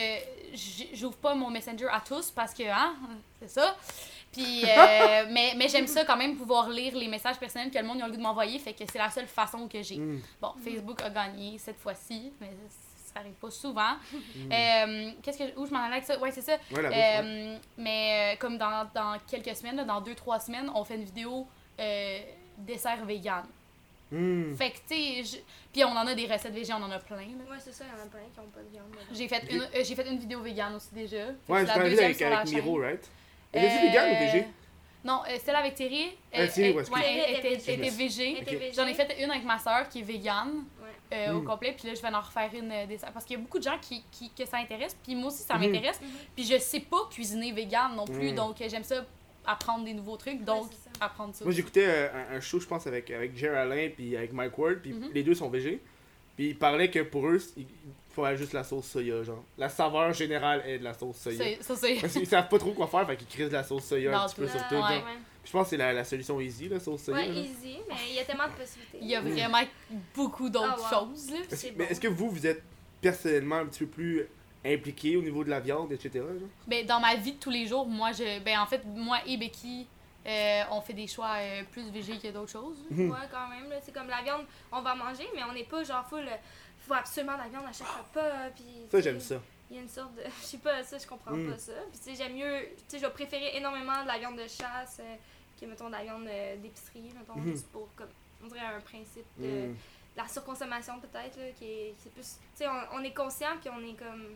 [0.94, 2.96] j'ouvre pas mon messenger à tous parce que hein,
[3.42, 3.76] c'est ça.
[4.32, 7.86] Puis euh, mais mais j'aime ça quand même pouvoir lire les messages personnels que le
[7.86, 9.98] monde a le goût de m'envoyer, fait que c'est la seule façon que j'ai.
[9.98, 10.22] Mm.
[10.42, 13.94] Bon, Facebook a gagné cette fois-ci, mais ça arrive pas souvent.
[14.14, 14.52] Mm.
[14.52, 16.20] Euh, Qu'est-ce que où je m'en allais avec ça?
[16.20, 16.58] Ouais, c'est ça.
[16.72, 17.22] Ouais, la bouffe, ouais.
[17.24, 21.06] Euh, mais comme dans, dans quelques semaines, là, dans deux trois semaines, on fait une
[21.06, 21.48] vidéo
[21.80, 22.20] euh,
[22.60, 23.46] dessert vegan.
[24.12, 24.56] Mm.
[24.56, 25.38] Fait que tu sais, je-
[25.74, 27.18] puis on en a des recettes végé, on en a plein.
[27.18, 27.24] là.
[27.50, 28.86] Ouais, c'est ça, il y en a plein qui ont pas de viande.
[29.12, 31.26] J'ai fait une euh, j'ai fait une vidéo vegan aussi déjà.
[31.48, 32.90] Fait Ouais, c'est je la t'en ai vu deuxième avec, sur la avec Miro, chaîne.
[32.92, 33.10] right?
[33.52, 34.46] Elle Euh, vegan ou végé?
[35.04, 36.08] Non, euh, celle avec Thierry.
[36.08, 38.42] Euh, elle- était, était était végé.
[38.42, 38.72] était.
[38.76, 41.18] J'en ai fait une avec ma soeur qui est végane Ouais.
[41.18, 41.46] euh, au Mm.
[41.46, 43.12] complet, puis là je vais en refaire une euh, dessert.
[43.14, 45.44] Parce qu'il y a beaucoup de gens qui, qui que ça intéresse, puis moi aussi
[45.44, 45.72] ça Mhm.
[45.72, 46.02] m'intéresse.
[46.02, 46.08] Mhm.
[46.36, 48.36] Puis je sais pas cuisiner vegan non plus, Mm.
[48.36, 49.06] donc euh, j'aime ça
[49.46, 51.06] apprendre des nouveaux trucs, donc Ouais, c'est ça.
[51.06, 51.44] apprendre ça.
[51.46, 54.56] Moi, j'écoutais euh, un, un show, je pense, avec, avec Jerry Alain puis avec Mike
[54.58, 55.10] Ward, puis Mhm.
[55.14, 55.82] les deux sont végés.
[56.36, 57.66] Puis ils parlaient que pour eux, il
[58.28, 59.44] faut juste la sauce soya, genre.
[59.58, 61.38] La saveur générale est de la sauce soya.
[61.38, 61.96] C'est- Ça c'est.
[61.96, 64.20] Parce qu'ils savent pas trop quoi faire, fait qu'ils créent de la sauce soya Dans
[64.24, 64.76] un petit peu sur tout.
[64.76, 64.82] Ouais.
[64.82, 65.04] genre.
[65.46, 67.18] Je pense que c'est la, la solution easy, la sauce soya.
[67.18, 67.36] Ouais, genre.
[67.44, 68.98] easy, mais il y a tellement de possibilités.
[69.02, 69.62] Il y a vraiment
[70.16, 71.08] beaucoup d'autres Ah, wow.
[71.10, 71.32] choses.
[71.32, 71.38] Là.
[71.52, 71.84] Est-ce mais bon.
[71.90, 72.62] est-ce que vous, vous êtes
[73.02, 74.28] personnellement un petit peu plus
[74.66, 76.12] impliqué au niveau de la viande, etc.
[76.16, 76.50] genre?
[76.68, 79.38] Ben, dans ma vie de tous les jours, moi, je, ben, en fait, moi et
[79.38, 79.88] Becky,
[80.28, 82.78] euh, on fait des choix euh, plus végés que d'autres choses.
[82.92, 83.10] Mhm.
[83.10, 83.70] Ouais, quand même.
[83.70, 83.78] là.
[83.82, 86.26] C'est comme la viande, on va manger, mais on n'est pas genre full.
[86.90, 88.50] Faut absolument de la viande à chaque repas.
[88.56, 89.36] Puis, Ça, j'aime ça.
[89.72, 90.24] Il y a une sorte de.
[90.42, 91.52] Je sais pas, ça, je comprends Mm.
[91.52, 91.72] pas ça.
[91.92, 92.70] Puis, tu sais, j'aime mieux.
[92.78, 95.16] Tu sais, je vais préférer énormément de la viande de chasse euh,
[95.60, 97.52] que, mettons, de la viande euh, d'épicerie, mettons, Mhm.
[97.52, 98.10] juste pour, comme.
[98.44, 99.76] On dirait un principe de, Mm.
[100.18, 103.70] la surconsommation peut-être, là, qui est, c'est plus, tu sais, on, on est conscient puis
[103.70, 104.36] on est comme,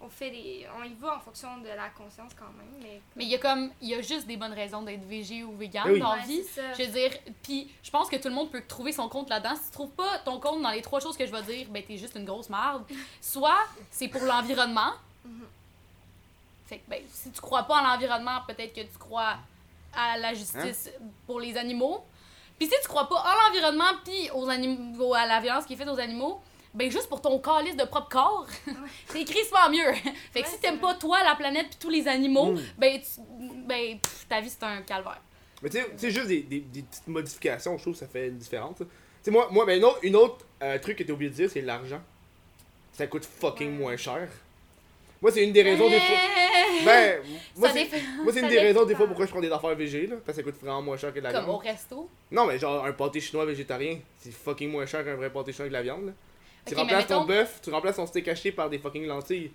[0.00, 3.00] on fait des, on y va en fonction de la conscience quand même, mais.
[3.16, 5.56] Mais il y a comme, il y a juste des bonnes raisons d'être végé ou
[5.56, 5.98] vegan Oui.
[6.00, 6.42] dans la Ouais, vie.
[6.78, 7.10] Je veux dire,
[7.42, 9.54] puis je pense que tout le monde peut trouver son compte là-dedans.
[9.56, 11.82] Si tu trouves pas ton compte dans les trois choses que je vais dire, ben
[11.82, 12.84] t'es juste une grosse merde.
[13.20, 13.56] Soit
[13.90, 14.92] c'est pour l'environnement.
[15.24, 15.46] Mhm.
[16.66, 19.36] Fait que ben, si tu crois pas en l'environnement, peut-être que tu crois
[19.96, 20.90] à la justice
[21.26, 22.04] pour les animaux.
[22.58, 25.76] Puis si tu crois pas en l'environnement puis aux animaux à la violence qui est
[25.76, 26.40] faite aux animaux,
[26.74, 28.46] ben juste pour ton calice de propre corps,
[29.08, 29.92] c'est crissement mieux.
[30.32, 32.60] fait que Ouais, si t'aimes pas toi la planète puis tous les animaux, Mm.
[32.78, 33.20] ben, tu-
[33.66, 35.20] ben pff, ta vie c'est un calvaire.
[35.62, 38.36] Mais tu sais- juste des, des, des petites modifications, je trouve que ça fait une
[38.38, 38.76] différence.
[38.78, 38.84] Tu
[39.22, 41.48] sais, moi, moi ben, une autre, une autre euh, truc que t'as oublié de dire,
[41.50, 42.00] c'est l'argent.
[42.92, 43.78] Ça coûte fucking Ouais.
[43.78, 44.28] moins cher.
[45.22, 46.16] Moi, c'est une des raisons des fois.
[46.84, 47.20] Ben,
[47.56, 47.96] moi, c'est dépend.
[48.24, 50.16] moi, c'est une des raisons des fois pourquoi je prends des affaires végé, là.
[50.16, 51.62] Parce que ça coûte vraiment moins cher que de la Comme au viande.
[51.62, 52.10] resto?
[52.30, 55.62] Non, mais genre, un pâté chinois végétarien, c'est fucking moins cher qu'un vrai pâté chinois
[55.66, 56.12] avec de la viande, là.
[56.66, 59.50] Tu remplaces ton bœuf, tu remplaces ton steak haché par des fucking lentilles.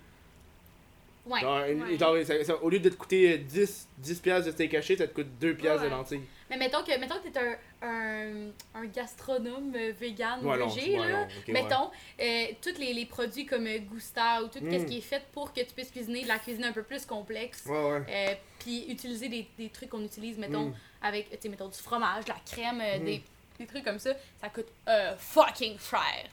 [1.26, 1.40] Ouais.
[1.42, 1.98] Genre, une- Ouais.
[1.98, 4.96] genre, ça- ça- au lieu de te coûter euh, 10, 10 piastres de steak haché,
[4.96, 5.90] ça te coûte 2 piastres Ouais.
[5.90, 6.20] de lentilles.
[6.48, 7.56] Mais mettons que, mettons que t'es un,
[7.86, 11.08] un, un gastronome euh, vegan Ouais, végé, là.
[11.08, 11.52] non, ok, ouais.
[11.52, 11.90] mettons,
[12.20, 14.80] euh, tous les, les produits comme euh, Gusta ou tout Mm.
[14.80, 17.04] ce qui est fait pour que tu puisses cuisiner de la cuisine un peu plus
[17.04, 17.64] complexe.
[17.66, 18.02] Ouais, ouais.
[18.08, 20.74] Euh, puis utiliser des, des trucs qu'on utilise, mettons, Mm.
[21.02, 23.04] avec, tu mettons, du fromage, de la crème, euh, Mm.
[23.04, 23.22] des,
[23.60, 26.24] des trucs comme ça, ça coûte euh, fucking cher.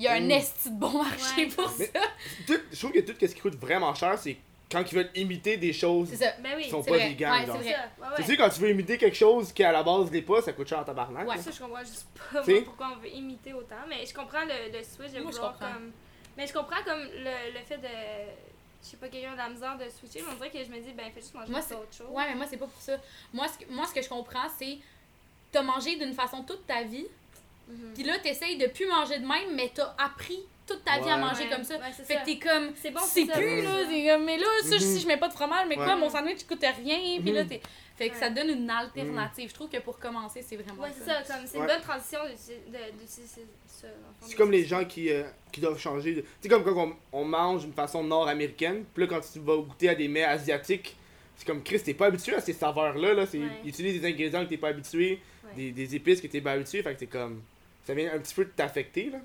[0.00, 0.30] Il y a un Mm.
[0.30, 1.46] esti de bon marché Ouais.
[1.48, 2.00] pour Mais- ça.
[2.46, 4.36] Tout- je trouve que tout ce qui coûte vraiment cher, c'est
[4.72, 6.32] quand ils veulent imiter des choses ça.
[6.42, 7.32] Ben qui sont pas vegan.
[7.32, 7.74] Ouais,
[8.16, 10.52] c'est sais, quand tu veux imiter quelque chose qui à la base l'est pas, ça
[10.52, 11.28] coûte cher en tabarnak.
[11.28, 11.36] Ouais.
[11.38, 14.72] Ça, je comprends juste pas moi, pourquoi on veut imiter autant, mais je comprends le,
[14.76, 15.92] le switch de Moi, vouloir comme.
[16.36, 17.88] Mais je comprends comme le, le fait de.
[18.82, 20.80] Je sais pas, quelqu'un de la misère de switcher, mais on dirait que je me
[20.80, 22.06] dis, ben, fais juste manger Moi, autre chose.
[22.10, 22.96] Ouais, mais moi, c'est pas pour ça.
[23.34, 24.78] Moi, ce que, moi, ce que je comprends, c'est
[25.52, 27.06] t'as mangé d'une façon toute ta vie,
[27.70, 27.94] Mhm.
[27.94, 31.16] puis là, t'essayes de plus manger de même, mais t'as appris toute ta vie à
[31.16, 31.74] manger Ouais, comme ça.
[31.78, 32.20] ouais, fait ça.
[32.20, 34.80] que t'es comme, C'est bon, c'est plus, là, c'est comme, mais là, ça, Mhm.
[34.80, 35.84] si je mets pas de fromage, mais Ouais.
[35.84, 37.48] quoi, mon sandwich coûte rien, puis là, Mhm.
[37.48, 37.60] t'es.
[37.96, 38.20] Fait que Ouais.
[38.20, 39.48] ça donne une alternative.
[39.50, 41.64] Je trouve que pour commencer, c'est vraiment Ouais, c'est ça, comme c'est Ouais.
[41.64, 42.20] une bonne transition
[42.98, 43.88] d'utiliser ça.
[44.22, 46.14] C'est comme les gens qui, euh, qui doivent changer.
[46.14, 46.76] de- Tu sais, comme quand
[47.12, 50.24] on, on mange d'une façon nord-américaine, puis là, quand tu vas goûter à des mets
[50.24, 50.96] asiatiques,
[51.36, 53.14] c'est comme Chris, t'es pas habitué à ces saveurs-là.
[53.14, 53.46] Là, c'est Ouais.
[53.64, 55.50] Ils utilisent des ingrédients que t'es pas habitué, Ouais.
[55.56, 57.42] des, des épices que t'es pas habitué, fait que t'es comme.
[57.84, 59.18] Ça vient un petit peu de t'affecter, là.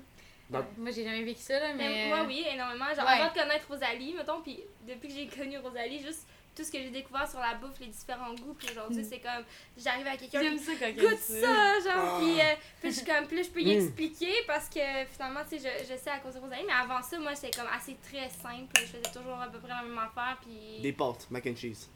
[0.48, 2.08] Dans- Moi, j'ai jamais vécu ça, là, Mais mais.
[2.08, 2.86] moi, oui, énormément.
[2.94, 3.12] Genre, Ouais.
[3.20, 6.78] avant de connaître Rosalie, mettons, puis depuis que j'ai connu Rosalie, juste tout ce que
[6.78, 9.06] j'ai découvert sur la bouffe, les différents goûts, puis aujourd'hui, Mm.
[9.10, 9.44] c'est comme,
[9.76, 12.18] j'arrive à quelqu'un qui ça quand goûte ça, genre, Ah.
[12.20, 13.80] puis, euh, puis je suis comme, là, je peux y Mm.
[13.82, 14.80] expliquer parce que
[15.12, 17.58] finalement, tu sais, je, je sais à cause de Rosalie, mais avant ça, moi, c'était
[17.58, 18.72] comme assez très simple.
[18.76, 20.80] Je faisais toujours à peu près la même affaire, puis.
[20.80, 21.90] Des pâtes, mac and cheese.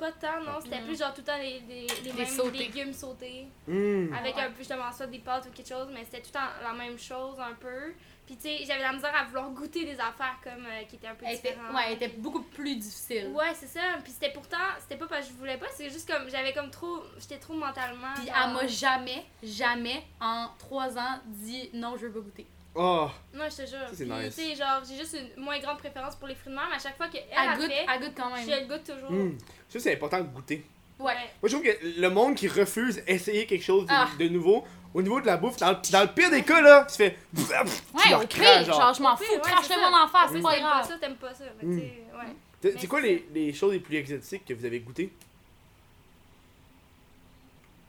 [0.00, 0.86] Pas tant, non, c'était Mm.
[0.86, 2.58] plus genre tout le temps les, les, les mêmes sautés.
[2.58, 3.46] légumes sautés.
[3.68, 4.14] Mmh.
[4.18, 4.42] Avec Ouais.
[4.44, 6.72] un peu justement soit des pâtes ou quelque chose, mais c'était tout le temps la
[6.72, 7.92] même chose un peu.
[8.24, 11.08] Puis tu sais, j'avais la misère à vouloir goûter des affaires comme euh, qui étaient
[11.08, 11.74] un peu Elle était, différentes.
[11.74, 13.26] ouais, elle était beaucoup plus difficile.
[13.34, 13.80] Ouais, c'est ça.
[14.02, 16.70] Puis c'était pourtant, c'était pas parce que je voulais pas, c'est juste comme j'avais comme
[16.70, 18.14] trop, j'étais trop mentalement.
[18.14, 22.46] Puis genre- elle m'a jamais, jamais, en trois ans, dit non, je veux pas goûter.
[22.74, 23.08] Oh!
[23.34, 23.78] Non, je te jure.
[23.92, 24.36] c'est nice.
[24.36, 26.76] tu sais, genre, j'ai juste une moins grande préférence pour les fruits de mer, mais
[26.76, 28.44] à chaque fois qu'elle Elle a goûte, fait, elle goûte quand même.
[28.48, 29.10] je le goûte toujours.
[29.10, 29.38] Mmh.
[29.72, 30.64] Que c'est important de goûter.
[30.98, 31.14] Ouais.
[31.14, 34.08] Moi, je trouve que le monde qui refuse essayer quelque chose de, Ah.
[34.18, 34.64] de nouveau,
[34.94, 37.16] au niveau de la bouffe, dans, dans le pire des cas, là, tu fais.
[37.34, 39.90] tu Ouais, leur au pire, genre, je m'en fous, ouais, crache c'est le ça.
[39.90, 40.86] monde en face, c'est pas t'aimes pas grave.
[40.88, 41.44] ça, t'aimes pas ça.
[41.58, 41.78] Fait Mm.
[41.80, 41.84] sais,
[42.68, 42.74] ouais.
[42.78, 45.10] C'est quoi les, les choses les plus exotiques que vous avez goûtées?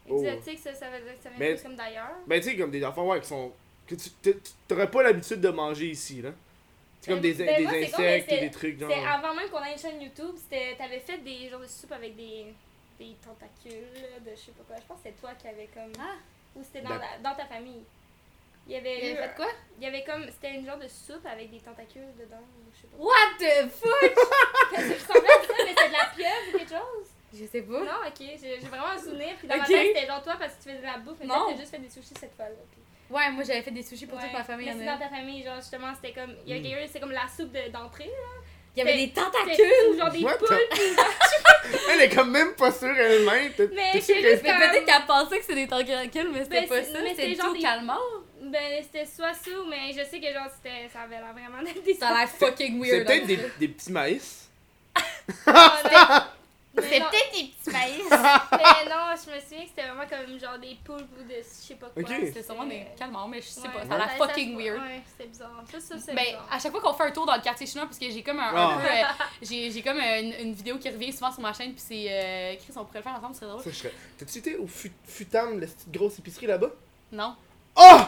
[0.09, 0.23] Oh.
[0.23, 2.11] Exotique, ça, ça veut dire que ça vient plus comme d'ailleurs.
[2.27, 3.51] Ben, tu sais, comme des enfants, ouais, qui sont.
[3.87, 4.09] Que tu
[4.67, 6.31] t'aurais pas l'habitude de manger ici, là.
[7.01, 8.91] C'est comme Ben, des, ben, des c'est insectes ou c'est- des trucs, genre.
[8.93, 11.91] C'est avant même qu'on ait une chaîne YouTube, c'était t'avais fait des genres de soupe
[11.91, 12.53] avec des,
[12.99, 14.75] des tentacules, là, de je sais pas quoi.
[14.77, 15.91] Je pense que c'était toi qui avais comme.
[15.99, 16.15] Ah.
[16.55, 17.83] Ou c'était dans, la- dans ta famille.
[18.67, 19.17] Il y avait Elle eu.
[19.17, 19.47] a fait quoi?
[19.79, 20.25] Il y avait comme.
[20.29, 22.43] C'était une genre de soupe avec des tentacules dedans,
[22.75, 22.97] je sais pas.
[23.03, 24.13] What the fuck?
[24.71, 27.07] Ça ressemblait à ça, mais c'était de la pieuvre ou quelque chose.
[27.33, 27.79] Je sais pas.
[27.79, 29.35] Non, ok, j'ai j'ai vraiment un souvenir.
[29.39, 29.69] Puis dans ma Ok.
[29.69, 31.79] tête, c'était genre toi parce que tu faisais de la bouffe, mais t'as juste fait
[31.79, 32.51] des sushis cette fois-là.
[32.71, 32.80] Puis-
[33.11, 34.23] Ouais, moi j'avais fait des sushis pour Ouais.
[34.25, 34.67] toute ma famille.
[34.67, 36.33] Mais c'est a- dans ta famille, genre justement, c'était comme.
[36.45, 36.71] Il y avait Mm.
[36.71, 38.09] quelqu'un, c'est comme la soupe de- d'entrée.
[38.73, 39.97] Il y avait des tentacules!
[39.97, 40.47] Genre des What poules.
[41.91, 43.51] Elle est comme même pas sûre elle-même.
[43.73, 46.99] Mais c'est peut-être qu'elle pensait que c'était des tentacules, mais c'était Ben, pas c'est- ça.
[47.03, 47.97] mais C'était tout des- calmant.
[48.43, 51.83] Ben, c'était soit ça, mais je sais que genre, c'était, ça avait l'air vraiment d'être
[51.83, 53.07] des Ça a l'air fucking C'est weird.
[53.07, 54.49] peut-être en des, des petits maïs.
[56.73, 58.03] Non, peut-être des petits maïs.
[58.09, 61.43] mais non, je me souviens que c'était vraiment comme genre des poules ou de je
[61.43, 62.01] sais pas quoi.
[62.01, 62.09] Ok.
[62.27, 63.67] C'était sûrement des calmants, mais je sais Ouais.
[63.73, 63.85] pas.
[63.85, 64.79] Ça a l'air Ouais, fucking ça- weird.
[64.81, 65.63] Ouais, c'était bizarre.
[65.69, 66.47] Ça, ça, c'est Ben, bizarre.
[66.49, 68.39] à chaque fois qu'on fait un tour dans le quartier chinois, parce que j'ai comme
[68.39, 68.77] un, un Ah.
[68.81, 68.87] peu.
[68.87, 71.83] euh, j'ai j'ai comme euh, une, une vidéo qui revient souvent sur ma chaîne, puis
[71.85, 72.05] c'est.
[72.09, 73.61] Euh, Chris, on pourrait le faire ensemble, c'est drôle.
[73.61, 76.69] Ça, je serais- T'as-tu été au Fu- Futam, la petite grosse épicerie là-bas?
[77.11, 77.35] Non.
[77.75, 77.99] Oh!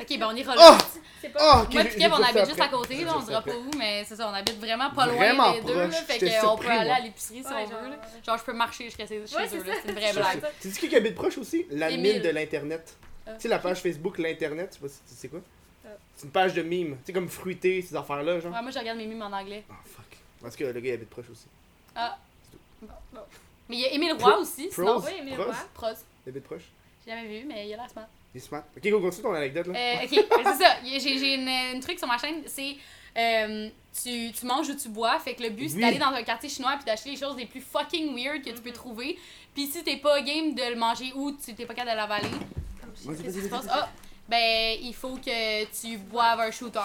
[0.00, 0.60] Ok, ben on ira Oh!
[0.60, 0.78] là.
[1.20, 1.62] C'est pas.
[1.62, 2.62] Ok, Moi j'ai- et j'ai Kev, on habite juste après.
[2.64, 5.16] à côté, là, on dira pas où, mais c'est ça, on habite vraiment pas loin
[5.16, 6.94] Vraiment les deux, là, fait qu'on peut aller moi.
[6.94, 7.90] à l'épicerie si Ouais, on genre, veut.
[7.90, 7.96] là.
[8.24, 9.80] Genre, je peux marcher jusqu'à chez chez Ouais, eux, c'est là, ça.
[9.84, 10.42] c'est une vraie blague.
[10.60, 11.66] Tu sais qui habite proche aussi?
[11.70, 12.22] L'admin Émile.
[12.22, 12.96] de l'Internet.
[13.26, 13.32] Ah.
[13.32, 15.40] Tu sais, la page Facebook, l'Internet, tu sais pas si tu sais quoi?
[15.84, 15.88] Ah.
[16.14, 16.96] C'est une page de mimes.
[16.98, 18.52] Tu sais, comme fruité, ces affaires-là, genre.
[18.52, 19.64] Ouais, moi je regarde mes mimes en anglais.
[19.68, 20.04] Oh, fuck.
[20.40, 21.46] Parce que le gars, il habite proche aussi.
[21.96, 22.16] Ah.
[23.68, 24.98] Mais il y a Émile Roy aussi, sinon.
[25.00, 25.36] Oui, ouais.
[25.74, 25.86] Pros.
[26.26, 26.62] Il habite proche?
[27.04, 28.06] J'ai jamais vu, mais il a l'air smart.
[28.38, 28.62] Il est smart.
[28.76, 29.74] Ok, go, continue ton anecdote, là.
[29.78, 30.76] Euh, ok, ben, c'est ça.
[30.84, 32.76] J'ai une, une truc sur ma chaîne, c'est
[33.16, 33.68] euh,
[34.02, 35.18] tu, tu manges ou tu bois.
[35.18, 37.46] Fait que le but, c'est d'aller dans un quartier chinois puis d'acheter les choses les
[37.46, 39.18] plus fucking weird que tu peux trouver.
[39.54, 42.28] Puis si t'es pas game de le manger ou tu t'es pas capable de l'avaler,
[43.22, 43.66] qu'est-ce qui se passe?
[43.68, 43.88] Ah,
[44.28, 46.78] ben il faut que tu boives un shooter.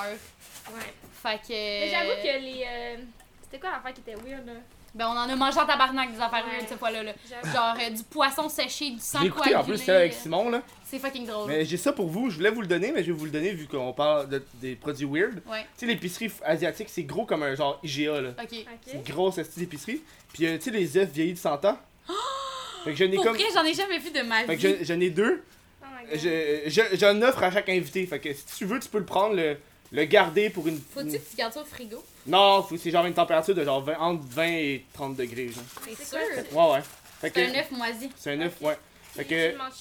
[0.74, 0.93] Ouais.
[1.22, 1.51] Fait que.
[1.51, 2.66] Mais j'avoue que les.
[2.68, 2.97] euh,
[3.43, 4.54] C'était quoi l'affaire qui était weird là?
[4.96, 6.58] Ben on en a mangé en tabarnak des affaires Ouais.
[6.58, 7.02] weird cette fois-là.
[7.04, 7.14] Là.
[7.52, 9.78] Genre euh, du poisson séché, du sang écouté en plus coagulé.
[9.78, 10.62] celle avec Simon, là.
[10.86, 11.48] C'est fucking drôle.
[11.50, 13.32] Mais j'ai ça pour vous, je voulais vous le donner, mais je vais vous le
[13.32, 15.41] donner vu qu'on parle de- des produits weird.
[15.50, 18.30] Ouais, Tu sais, l'épicerie asiatique, c'est gros comme un genre IGA, là.
[18.39, 18.66] ok.
[18.86, 20.02] C'est une grosse astuce d'épicerie.
[20.32, 21.78] Puis, euh, tu sais, les œufs vieillis de 100 ans.
[22.84, 23.38] Fait que j'en ai Pour comme.
[23.54, 25.41] j'en ai jamais vu de ma Fait que j'en- j'en ai deux.
[25.82, 26.20] Oh my god.
[26.20, 28.06] Je- je- J'en offre à chaque invité.
[28.06, 29.58] Fait que si tu veux, tu peux le prendre, le,
[29.94, 30.82] le garder pour une.
[30.94, 32.04] Faut-tu que tu gardes ça au frigo?
[32.28, 35.52] Non, faut- c'est genre une température de genre 20 entre 20 et 30 degrés.
[35.86, 36.20] C'est C'est sûr.
[36.58, 36.82] Ouais, ouais.
[37.22, 38.10] C'est un œuf moisi.
[38.18, 38.78] C'est un œuf, ouais.
[39.16, 39.72] Fait Tu manges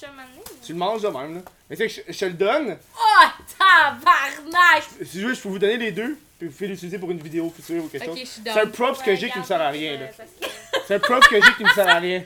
[0.69, 1.41] le manges de même, là.
[1.69, 2.77] Mais tu sais, que je, je te le donne.
[2.95, 3.25] Oh,
[3.57, 4.83] tabarnak!
[5.03, 6.17] Si tu veux, je peux vous donner les deux.
[6.37, 8.19] Puis vous pouvez l'utiliser pour une vidéo future ou quelque Ok, chose.
[8.19, 10.07] je suis C'est un props que j'ai qui me sert à rien, là.
[10.15, 10.45] parce que-
[10.87, 12.23] C'est un props que j'ai qui me sert à rien.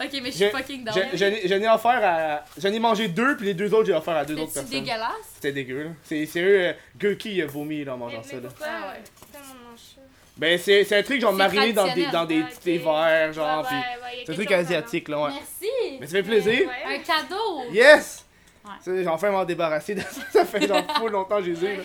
[0.00, 0.94] Ok, mais je suis Je- fucking down.
[1.12, 2.44] Je- J'en ai, j'en ai offert à.
[2.58, 4.70] J'en ai mangé deux, puis les deux autres, j'ai offert à deux autres personnes.
[4.70, 5.10] dégueulasse?
[5.34, 5.90] C'était dégueu, là.
[6.02, 8.42] C'est sérieux, euh, Gurky il a vomi là, en mangeant mais ça, là.
[8.48, 9.00] pourquoi, Ah ouais.
[9.18, 10.00] pourquoi on mange ça?
[10.36, 13.64] Ben, c'est c'est un truc genre C'est mariné dans des, dans des Ah, verts, genre,
[13.64, 15.30] Ouais, ouais, C'est un truc asiatique, là, ouais.
[15.30, 15.96] Merci!
[15.98, 16.68] Mais ça fait plaisir.
[16.68, 16.96] Ouais.
[16.96, 17.62] Un cadeau!
[17.72, 18.22] Yes!
[18.64, 18.70] Ouais.
[18.84, 20.20] Ça, J'ai enfin m'en débarrasser de ça.
[20.32, 21.82] Ça fait genre full longtemps que je les ai, là.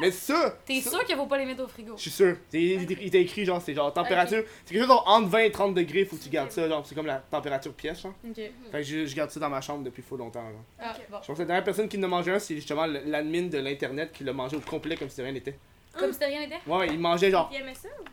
[0.00, 1.94] Mais ça, T'es sûr qu'il faut pas les mettre au frigo?
[1.96, 2.36] je suis sûr.
[2.52, 4.42] Il t'a écrit genre, c'est genre température.
[4.64, 6.84] C'est quelque chose genre entre 20 et 30 degrés, faut que tu gardes ça, genre,
[6.86, 8.14] c'est comme la température pièce, genre.
[8.28, 8.36] Ok.
[8.36, 10.64] Fait que je, je garde ça dans ma chambre depuis full longtemps, genre.
[10.80, 11.18] Ah, bon.
[11.22, 13.58] Je pense que la dernière personne qui en a mangé un, c'est justement l'admin de
[13.58, 15.58] l'internet qui l'a mangé au complet comme si rien n'était.
[15.98, 16.60] Comme si de rien n'était?
[16.66, 17.50] Ouais, ouais, il mangeait genre.
[17.52, 17.88] Il aimait ça?
[18.00, 18.04] ou?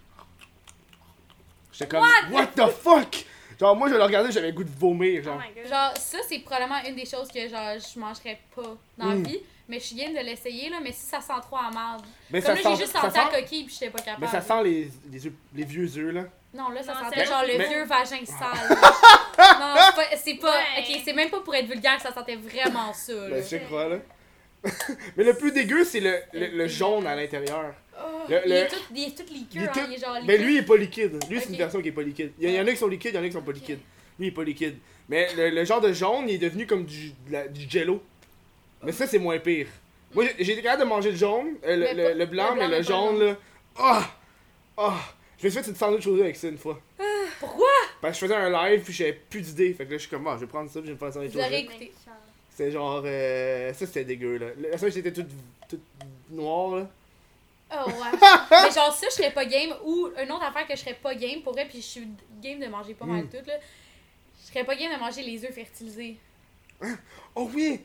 [1.72, 2.48] J'étais comme, what?
[2.48, 3.26] the fuck?
[3.60, 5.38] Genre, moi, je le regardais, j'avais le goût de vomir, Oh genre.
[5.40, 5.72] my god.
[5.72, 8.62] Genre, ça, c'est probablement une des choses que genre, je mangerais pas
[8.98, 9.24] dans la Mm.
[9.24, 9.40] vie.
[9.70, 10.78] Mais je suis game de l'essayer, là.
[10.82, 12.02] Mais si ça sent trop à merde.
[12.32, 14.22] Mais Comme ça là, j'ai sent, juste senti la sent, coquille puis j'étais pas capable.
[14.26, 16.24] mais ça sent les, les, les vieux œufs, là.
[16.54, 18.78] Non, là, ça Non, sentait genre le Mais- vieux vagin sale.
[19.60, 20.18] non, c'est pas.
[20.18, 20.80] C'est pas Ouais.
[20.96, 23.30] Ok, c'est même pas pour être vulgaire, ça sentait vraiment ça, là.
[23.30, 23.98] Ben, je crois, là.
[25.18, 27.74] mais le plus dégueu, c'est le, le, le jaune à l'intérieur.
[28.30, 29.72] Le- Il le- est tout, il est tout il liqueux, est hein.
[29.74, 30.28] tout- Il est genre liquide.
[30.28, 31.20] Ben, lui, il est pas liquide.
[31.30, 32.32] Lui, c'est une version qui est pas liquide.
[32.40, 33.80] Il y, en a qui sont liquides, il y en a qui sont pas liquides.
[34.20, 34.78] Lui, il est pas liquide.
[35.10, 38.02] Mais le, le genre de jaune, il est devenu comme du, de la- du jello.
[38.88, 39.68] Mais ça, c'est moins pire.
[40.16, 42.68] Moi, j'ai- été capable de manger le jaune, euh, le, le- blanc, le blanc, mais
[42.78, 43.36] le jaune, là.
[43.78, 44.10] Ah!
[44.78, 44.98] Ah!
[45.38, 46.80] Je me suis fait une sandwich aux œufs avec ça une fois.
[47.40, 47.68] Pourquoi?
[48.02, 49.74] Parce que je faisais un live, puis j'avais plus d'idées.
[49.74, 50.98] Fait que là, je suis comme, ah, je vais prendre ça, puis je vais me
[50.98, 51.52] faire un sandwich aux œufs.
[51.54, 51.92] écouté.
[52.50, 53.04] C'était genre.
[53.06, 54.48] Euh, ça, c'était dégueu, là.
[54.72, 55.28] La sandwich était toute,
[55.70, 55.82] toute
[56.32, 56.90] noire, là.
[57.70, 58.18] Oh ouais.
[58.64, 59.76] mais genre ça, je serais pas game.
[59.84, 62.08] Ou une autre affaire que je serais pas game pour vrai, puis je suis
[62.42, 63.30] game de manger pas mal Mm.
[63.30, 63.56] tout là.
[64.42, 66.16] Je serais pas game de manger les œufs fertilisés.
[67.36, 67.82] Oh oui!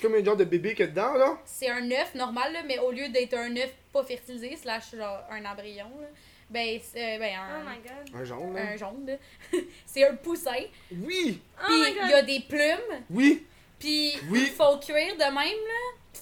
[0.00, 1.38] C'est comme un genre de bébé qu'il y a dedans, là.
[1.44, 5.20] C'est un œuf normal là, mais au lieu d'être un œuf pas fertilisé, slash genre
[5.30, 6.06] un embryon là,
[6.48, 8.20] ben c'est ben Oh un, my god.
[8.20, 8.60] Un jaune, là.
[8.72, 9.58] un jaune là.
[9.86, 10.52] c'est un poussin.
[10.90, 11.40] Oui!
[11.60, 13.46] Oh Puis il y a des plumes, Oui!
[13.78, 14.44] puis Oui.
[14.46, 16.20] il faut cuire de même là.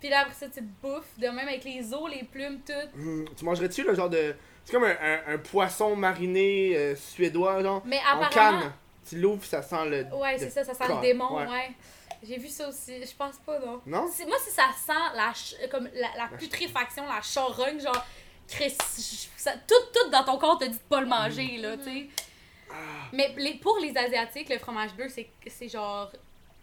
[0.00, 2.94] Puis là après ça tu bouffes de même avec les os, les plumes toutes.
[2.94, 4.34] Hum, tu mangerais-tu le genre de.
[4.64, 7.82] C'est comme un, un- un poisson mariné euh, suédois, genre?
[7.84, 8.72] Mais En apparemment canne.
[9.08, 10.04] Tu l'ouvres, ça sent le.
[10.14, 11.46] Ouais, c'est ça, ça sent corps, le démon, ouais.
[11.46, 11.70] ouais.
[12.22, 13.80] J'ai vu ça aussi, je pense pas, non.
[13.86, 14.10] Non?
[14.12, 18.04] C'est- Moi, si ça sent la, ch- comme la, la putréfaction, la charogne, genre,
[18.46, 18.76] Chris,
[19.36, 22.06] ça, tout, tout dans ton corps te dit de pas le manger, là, tu sais.
[22.70, 22.74] Ah.
[23.12, 26.10] Mais les, pour les Asiatiques, le fromage bleu, c'est c'est genre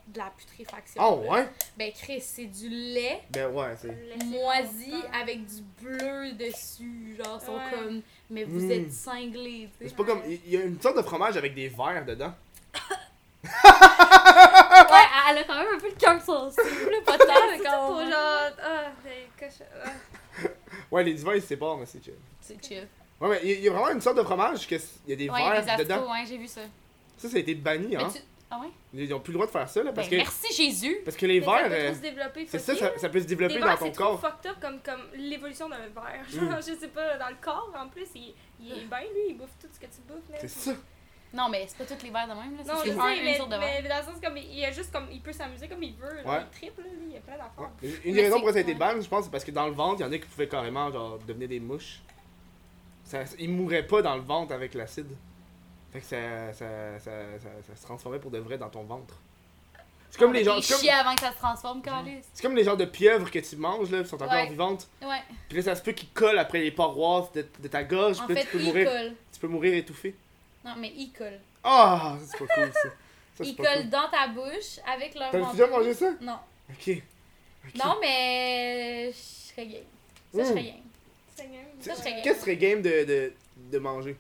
[0.08, 1.02] de la putréfaction.
[1.04, 1.30] Oh, là.
[1.32, 1.50] ouais?
[1.76, 4.24] Ben, Chris, c'est du lait Ben, ouais, c'est.
[4.26, 7.18] Moisi avec du bleu dessus.
[7.18, 7.72] Genre, sont Ouais.
[7.74, 8.02] comme.
[8.30, 8.72] Mais vous Mm.
[8.72, 9.90] êtes cinglés, tu sais.
[9.90, 10.22] C'est pas comme.
[10.26, 12.34] Il y a une sorte de fromage avec des verres dedans.
[15.28, 16.22] Ouais, elle a quand même un peu le cœur
[17.06, 18.12] pas tant, mais C'est quand pour même.
[18.12, 18.50] genre.
[18.64, 19.66] Ah, c'est cochon.
[19.84, 19.90] Ah.
[20.92, 22.14] Ouais, les ils se séparent, mais c'est chill.
[22.40, 22.88] C'est chill.
[23.20, 25.00] Ouais, mais il y a- il y, a vraiment une sorte de fromage que s-
[25.06, 26.12] il y a des Ouais, verres dedans.
[26.12, 26.62] ouais, j'ai vu ça.
[27.18, 28.08] Ça, ça a été banni, hein.
[28.14, 28.22] Mais.
[28.50, 28.68] Ah ouais?
[28.94, 30.24] Ils ont plus le droit de faire ça, là, parce Ben, que.
[30.24, 31.00] merci Jésus!
[31.04, 31.68] Parce que les Mais ça verres.
[31.68, 32.48] peut euh, trop se développer.
[32.48, 34.22] c'est ça, ça, peut se développer Les dans verres, ton c'est trop corps.
[34.22, 36.24] fucked up comme, comme l'évolution d'un verre.
[36.32, 36.40] Mm.
[36.52, 39.38] Genre, je sais pas, dans le corps, en plus, il, il est bien, lui, il
[39.38, 40.30] bouffe tout ce que tu bouffes.
[40.32, 40.38] Là.
[40.40, 40.72] C'est ça.
[41.34, 42.64] Non, mais c'est pas tous les verres de même, là.
[42.64, 44.72] Non, je un, sais, une mais, de mais dans le sens comme il y a
[44.72, 46.40] juste comme il peut s'amuser comme il veut, là, Ouais.
[46.54, 47.70] il triple là, lui, il y a plein d'affaires.
[47.82, 47.90] Ouais.
[48.06, 49.74] Une des raisons pourquoi ça a été ban, je pense, c'est parce que dans le
[49.74, 52.00] ventre, il y en a qui pouvaient carrément genre devenir des mouches.
[53.04, 55.12] Ça, ils mouraient pas dans le ventre avec l'acide.
[55.94, 59.16] Fait que ça, ça, ça, ça, ça se transformait pour de vrai dans ton ventre.
[60.10, 60.56] C'est comme les gens.
[60.56, 62.20] Comme, avant que ça se transforme, Carlis.
[62.34, 64.48] c'est comme les genres de pieuvres que tu manges là, qui sont encore Ouais.
[64.50, 64.88] vivantes.
[65.02, 65.22] Ouais.
[65.50, 68.20] Puis là, ça se peut qu'ils collent après les parois de, de ta gorge.
[68.22, 68.90] En puis là, fait, tu peux ils mourir.
[68.90, 69.16] collent.
[69.34, 70.16] Tu peux mourir étouffé.
[70.68, 71.40] Non, mais ils collent.
[71.64, 72.90] Ah, ça, c'est pas cool ça.
[73.36, 73.90] Ça, Ils collent cool.
[73.90, 76.12] dans ta bouche avec leur T'as déjà mangé ça?
[76.22, 76.40] Non.
[76.70, 77.02] Ok.
[77.76, 79.12] Non, mais.
[79.12, 79.84] Je serais game.
[80.34, 80.76] Ça, je serais game.
[81.36, 82.22] Seigneur, Ça, je serais game.
[82.24, 83.34] Qu'est-ce que serait game de, de,
[83.72, 84.18] de manger?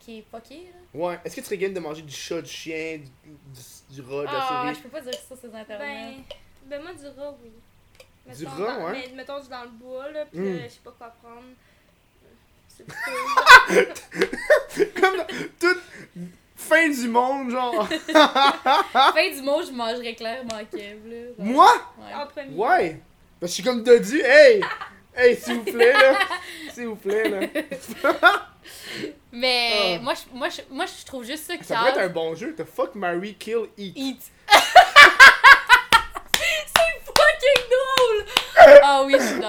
[0.00, 0.80] Qui est fucké, là?
[1.00, 1.18] Ouais.
[1.24, 4.20] Est-ce que tu serais game de manger du chat, du chien, du, du, du rat,
[4.20, 4.74] de la Ah, souris?
[4.76, 5.78] je peux pas dire ça sur internet.
[5.78, 6.24] Ben,
[6.66, 7.50] ben moi du rat, oui.
[8.34, 8.92] Du Mettons rat, dans- ouais?
[8.92, 10.56] Mais mettons du dans le bois, là, pis Mm.
[10.56, 11.42] là, je sais pas quoi prendre.
[15.00, 15.24] Comme
[15.60, 15.80] toute
[16.56, 17.86] fin du monde, genre.
[17.88, 21.16] fin du mot, je mangerais clairement Kev, là.
[21.38, 21.72] Genre, Moi?
[21.98, 22.14] ouais.
[22.14, 22.54] en premier.
[22.56, 23.00] Ouais.
[23.40, 24.20] Que je suis comme Dodu.
[24.22, 24.62] Hey!
[25.16, 26.14] Hey, s'il vous plaît, là.
[26.72, 27.40] S'il vous plaît, là.
[29.30, 29.98] Mais Ah.
[30.02, 32.54] moi, je, moi, je, moi, je trouve juste ça Ça pourrait être un bon jeu.
[32.56, 33.92] The fuck, Mary, kill, eat.
[33.96, 34.22] Eat.
[36.74, 38.24] c'est fucking drôle!
[38.82, 39.40] Ah oui, je suis.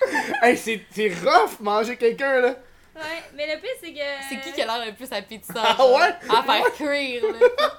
[0.42, 2.56] Hey, c'est c'est rough manger quelqu'un, là.
[2.96, 3.98] Ouais, mais le pire, c'est que.
[4.28, 5.54] C'est qui qui a l'air le plus appétissant?
[5.56, 6.14] Ah ouais?
[6.28, 7.68] À faire cuire, là.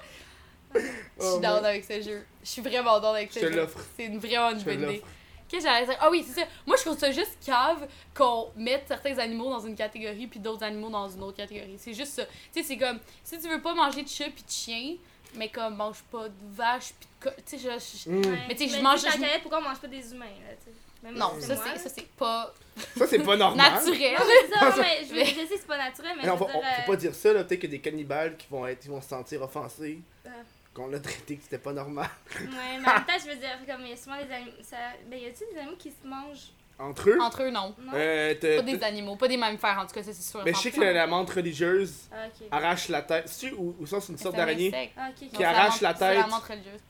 [0.76, 0.80] Je
[1.20, 1.66] Oh, suis down man.
[1.66, 2.26] avec ce jeu.
[2.44, 3.58] Je suis vraiment down avec ce Je te jeu.
[3.60, 3.80] l'offre.
[3.98, 5.02] C'est une vraiment une bonne idée.
[5.48, 5.98] Qu'est-ce que j'allais dire?
[6.00, 6.48] Ah oui, c'est ça.
[6.68, 10.64] Moi, je trouve ça juste cave qu'on mette certains animaux dans une catégorie puis d'autres
[10.64, 11.76] animaux dans une autre catégorie.
[11.80, 12.26] C'est juste ça.
[12.54, 14.96] Tu sais, c'est comme, si tu veux pas manger de chat puis de chien,
[15.34, 17.30] mais comme, mange pas de vache puis de...
[17.30, 18.10] co- Tu sais, je...
[18.10, 18.38] je- Mm.
[18.48, 20.78] Mais tu sais, je mange- je- pourquoi on mange pas des humains, là, tu sais?
[21.04, 21.78] Non, ça, c'est, là.
[21.78, 22.54] ça, c'est pas
[22.97, 23.72] Ça, c'est pas normal.
[23.74, 24.14] naturel.
[24.20, 26.24] Non, mais c'est ça, non, mais je, veux- je sais que c'est pas naturel, mais
[26.24, 27.43] Mais on va, on- faut euh, pas dire ça, là.
[27.43, 30.00] Peut-être qu'il y a des cannibales qui vont, être, qui vont se sentir offensés.
[30.26, 30.30] Ah.
[30.74, 32.10] Qu'on l'a traité que c'était pas normal.
[32.39, 34.52] Ouais, mais en même temps, je veux dire, comme il y a souvent des animaux.
[34.62, 34.78] Ça...
[35.08, 37.18] Ben, y a-tu des animaux qui se mangent Entre eux?
[37.22, 37.76] Entre eux, non.
[37.78, 37.92] Non?
[37.94, 40.42] Euh, Pas des animaux, pas des mammifères, en tout cas, ça, c'est sûr.
[40.46, 40.94] Mais je sais que eux.
[40.94, 43.28] la menthe religieuse Ah, arrache la tête.
[43.28, 44.92] C'est ou, ou ça, c'est une sorte d'araignée.
[44.98, 46.26] Ah, qui arrache menthe- la la tête.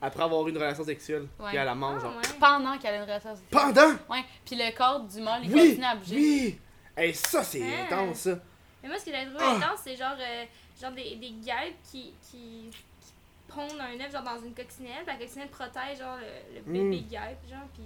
[0.02, 1.28] après avoir eu une relation sexuelle.
[1.40, 1.48] Ouais.
[1.50, 2.02] Puis elle la Ah, mange.
[2.02, 2.16] genre.
[2.16, 2.22] ouais.
[2.40, 3.50] Pendant qu'elle a une relation sexuelle.
[3.74, 3.92] Pendant!
[4.14, 5.70] Ouais, puis le corps du mâle, il Oui!
[5.70, 6.16] continue à bouger.
[6.16, 6.60] Oui!
[6.96, 7.96] Hey, ça, c'est Ah.
[7.96, 8.40] intense, ça.
[8.84, 9.56] Mais moi, ce que j'ai trouvé Ah.
[9.56, 10.46] intense, c'est genre, euh,
[10.80, 13.14] genre des, des guêpes qui, qui, qui
[13.48, 15.04] pondent un œuf genre dans une coccinelle.
[15.04, 17.10] puis La coccinelle protège genre le, le bébé Mm.
[17.10, 17.68] guêpe, genre.
[17.74, 17.84] Puis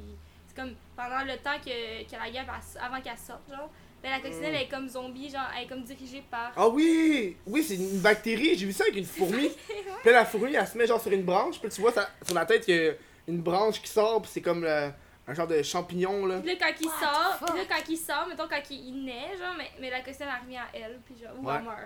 [0.55, 2.47] comme pendant le temps que, que la guêpe,
[2.81, 3.69] avant qu'elle sorte, genre.
[4.01, 4.55] Ben, la coccinelle, Mm.
[4.55, 6.51] elle est comme zombie, genre, elle est comme dirigée par.
[6.57, 7.37] Ah oui!
[7.47, 8.57] Oui, c'est une bactérie.
[8.57, 9.49] J'ai vu ça avec une fourmi.
[10.03, 11.57] Puis la fourmi, elle se met genre sur une branche.
[11.59, 12.91] Puis tu vois, ça, sur la tête, il y a
[13.29, 14.21] une branche qui sort.
[14.21, 14.89] Puis c'est comme euh,
[15.25, 16.39] un genre de champignon, là.
[16.41, 19.05] Puis là, quand il What sort, puis là, quand il sort, mettons, quand il, il
[19.05, 21.53] naît, genre, mais, mais la coccinelle, elle revient à elle, puis genre, ou Ouais.
[21.57, 21.79] elle meurt.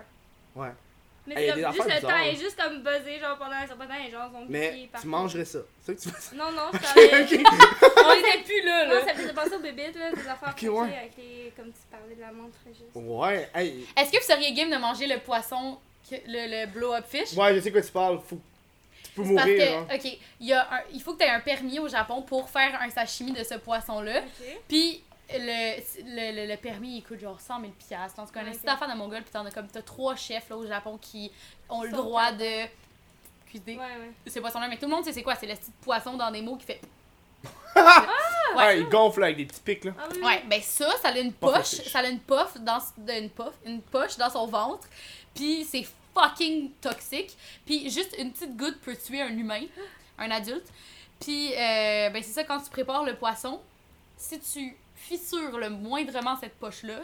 [0.56, 0.72] Ouais.
[1.28, 3.36] Mais Hey, y a c'est comme, juste le temps, elle est juste comme buzzée, genre,
[3.38, 5.58] pendant un certain temps, est genre zombifiée Mais tu mangerais ça.
[5.82, 6.36] C'est ça que tu fais.
[6.36, 7.10] Non, non, je parlais.
[8.06, 9.00] On était plus là, Non, là.
[9.06, 10.96] ça faisait penser aux bébites, là, des affaires Ok, foutues ouais.
[10.96, 11.52] avec les.
[11.56, 12.80] Comme tu parlais de la montre juste.
[12.94, 13.86] Ouais, hey.
[13.96, 17.32] Est-ce que vous seriez game de manger le poisson, que- le, le blow-up fish?
[17.34, 18.20] Ouais, je sais quoi tu parles.
[18.26, 18.38] Faut...
[19.04, 21.24] Tu peux C'est parce mourir, que, ok, il, y a un- il faut que tu
[21.24, 24.20] aies un permis au Japon pour faire un sashimi de ce poisson-là.
[24.20, 24.58] Ok.
[24.68, 28.18] Puis le, le, le, le permis, il coûte genre 100 000 piastres.
[28.18, 30.48] En tout cas, si t'as affaire de Mongol, puis t'en as comme, t'as trois chefs
[30.48, 31.30] là, au Japon qui
[31.68, 32.64] ont le droit de
[33.46, 34.12] cuisiner Ouais, ouais.
[34.26, 34.68] ces poissons-là.
[34.68, 36.66] Mais tout le monde sait c'est quoi, c'est le petit poisson dans des mots qui
[36.66, 36.80] fait...
[38.56, 39.92] Ouais, il gonfle avec des petits pics, là.
[39.98, 40.22] Ah oui.
[40.22, 43.82] Ouais, ben ça, ça a une poche, ça a une puff dans une puff, une
[43.82, 44.88] poche dans son ventre,
[45.34, 49.60] puis c'est fucking toxique, puis juste une petite goutte peut tuer un humain,
[50.18, 50.66] un adulte.
[51.20, 53.60] Puis euh, ben c'est ça quand tu prépares le poisson,
[54.16, 54.76] si tu
[55.08, 57.00] fissures le moindrement cette poche là,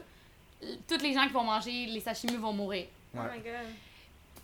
[0.89, 2.87] toutes les gens qui vont manger les sashimi vont mourir.
[3.17, 3.69] Oh my god.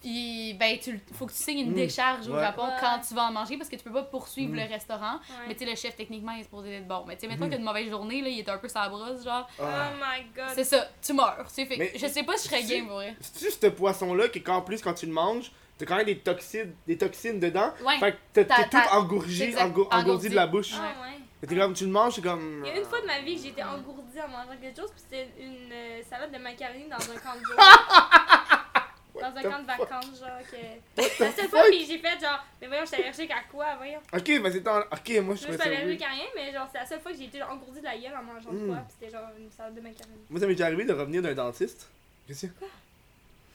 [0.00, 1.74] Puis ben tu faut que tu signes une Mm.
[1.74, 2.40] décharge au Ouais.
[2.40, 2.72] Japon Ouais.
[2.80, 4.56] quand tu vas en manger parce que tu peux pas poursuivre Mm.
[4.56, 5.14] le restaurant.
[5.16, 5.44] Ouais.
[5.48, 7.04] Mais tu sais le chef techniquement il est supposé être bon.
[7.06, 7.50] Mais tu sais mettons Mhm.
[7.50, 9.46] qu'il a une mauvaise journée là, il est un peu sabreuse genre.
[9.58, 9.90] Oh Ah.
[10.00, 10.54] my god.
[10.54, 11.44] C'est ça, tu meurs.
[11.50, 11.68] Fait.
[11.76, 13.14] Mais- je sais pas si je serais game pour vrai.
[13.20, 16.72] C'est-tu ce poisson-là que, qu'en plus, quand tu le manges, t'as quand même des toxines,
[16.86, 17.70] des toxines dedans?
[17.86, 17.98] Ouais.
[17.98, 20.28] Fait que t'es tout t'as- engourgé, exact, engo- engourdi engourdi.
[20.30, 20.72] de la bouche.
[20.76, 20.92] Ah
[21.42, 22.62] Et t'es comme, tu le manges, c'est comme.
[22.64, 24.78] Il y a une fois de ma vie que j'ai été engourdie en mangeant quelque
[24.78, 27.56] chose, puis c'était une euh, salade de macaroni dans un camp de jour.
[29.20, 31.00] dans un camp de vacances, genre que.
[31.24, 34.00] La seule fois, puis j'ai fait genre, mais voyons, je suis allergique à quoi, voyons.
[34.12, 34.80] Ok, ben c'est en...
[34.80, 37.18] Ok, moi je suis ça allergique à rien, mais genre, c'est la seule fois que
[37.18, 38.66] j'ai été genre, engourdie de la gueule en mangeant de Mm.
[38.68, 40.20] quoi, puis c'était genre une salade de macaroni.
[40.28, 41.88] Moi, ça m'est déjà arrivé de revenir d'un dentiste.
[42.26, 42.66] Qu'est-ce que c'est?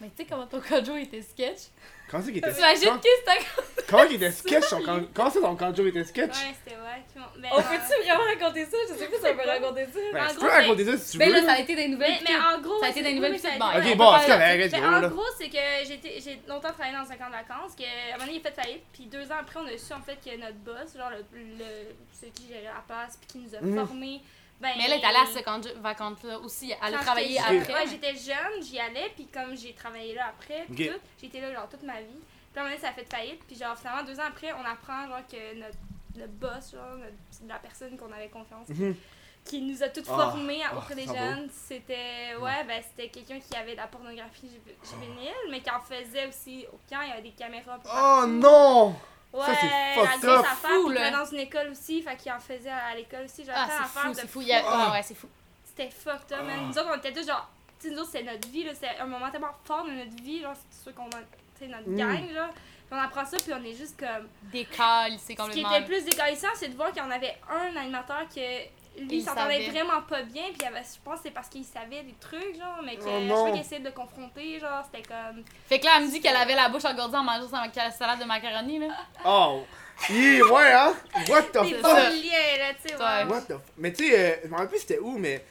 [0.02, 1.70] Mais tu sais comment ton conjo était sketch?
[2.12, 4.82] Comment c'est qu'il était T'imagines comment- que c'était Comment il était sketch son
[5.14, 6.32] Comment ça ton kanjo était sketch?
[6.36, 6.78] Ouais, c'était
[7.40, 8.78] mais, On euh, peut-tu vraiment raconter ça?
[8.90, 10.00] Je sais pas si on peut raconter ça.
[10.14, 11.46] Ben, en tu gros, peux raconter ça si tu Ben là, veux.
[11.46, 12.14] ça a été des nouvelles.
[12.24, 13.76] Mais, mais en gros, Ça a été des nouvelles petites été- barres.
[13.78, 15.08] Ok, bon, c'est pas correct, Ben, gros, en là.
[15.10, 18.18] gros, c'est que j'ai j'ai longtemps travaillé dans un camp de vacances, que à un
[18.18, 20.18] moment donné, il a fait faillite, puis deux ans après, on a su en fait
[20.24, 21.66] que notre boss, genre le, le
[22.20, 23.86] celui qui gérait la place, puis qui nous a Mhm.
[23.88, 24.22] formés,
[24.62, 24.72] ben.
[24.78, 26.74] Mais elle est allée à ce camp- vacances-là aussi.
[26.86, 27.74] Elle a travaillé j'étais après.
[27.74, 31.70] Ouais, j'étais jeune, j'y allais, puis comme j'ai travaillé là après, tout, été là genre
[31.70, 32.08] toute ma vie.
[32.52, 34.54] Puis à un moment donné, ça a fait faillite, puis genre finalement, deux ans après,
[34.54, 35.78] on apprend genre que notre,
[36.18, 38.96] le boss, genre, notre- la personne qu'on avait confiance, Mhm.
[39.44, 41.20] qui nous a toutes Ah, formés ah, auprès des ça va.
[41.36, 41.50] jeunes.
[41.52, 45.82] C'était ouais, ben c'était quelqu'un qui avait de la pornographie juvé- juvénile, mais qui en
[45.82, 47.02] faisait aussi au camp.
[47.04, 47.78] Il y avait des caméras.
[47.84, 48.28] Oh partout.
[48.30, 48.96] non
[49.36, 50.46] Ouais, ça, c'est la fucked grosse up.
[50.52, 50.70] affaire.
[50.82, 51.02] Fou, là.
[51.08, 53.44] était dans une école aussi, fait qu'il en faisait à l'école aussi.
[53.46, 54.40] J'avais Ah, c'est fou, de c'est fou.
[54.42, 54.92] a- Ah.
[54.94, 55.28] Ouais, c'est fou.
[55.66, 56.68] C'était fucked up, man.
[56.68, 57.50] Nous autres, on était tous genre.
[57.80, 58.72] Tu sais, nous autres, c'est notre vie, là.
[58.74, 61.20] C'est un moment tellement fort de notre vie, genre, c'est sûr qu'on a.
[61.58, 61.96] Tu sais, notre Mm.
[61.98, 62.50] gang, là.
[62.54, 64.28] Puis on apprend ça, puis on est juste comme.
[64.44, 65.72] Décale, c'est Ce qui complètement.
[65.76, 68.40] était plus décalissant, c'est de voir qu'il y en avait un animateur que
[68.98, 72.04] lui Il s'entendait vraiment pas bien, puis avait, je pense que c'est parce qu'il savait
[72.04, 73.36] des trucs, genre, mais que Oh non.
[73.38, 75.44] fois qu'il essayait de le confronter, genre, c'était comme.
[75.68, 78.20] Fait que là, elle me dit qu'elle avait la bouche engourdie en mangeant sa salade
[78.20, 78.88] de macaroni, là.
[79.26, 79.64] Oh
[80.10, 80.94] Yeah, ouais, hein?
[81.30, 81.84] What the fuck?
[81.84, 83.24] là, tu sais, Ouais.
[83.32, 83.62] What the f...
[83.78, 85.42] Mais tu sais, euh, je me rappelle plus c'était où, mais.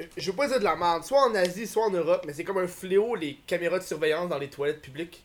[0.00, 2.32] euh, Je veux pas dire de la merde, soit en Asie, soit en Europe, mais
[2.32, 5.22] c'est comme un fléau les caméras de surveillance dans les toilettes publiques.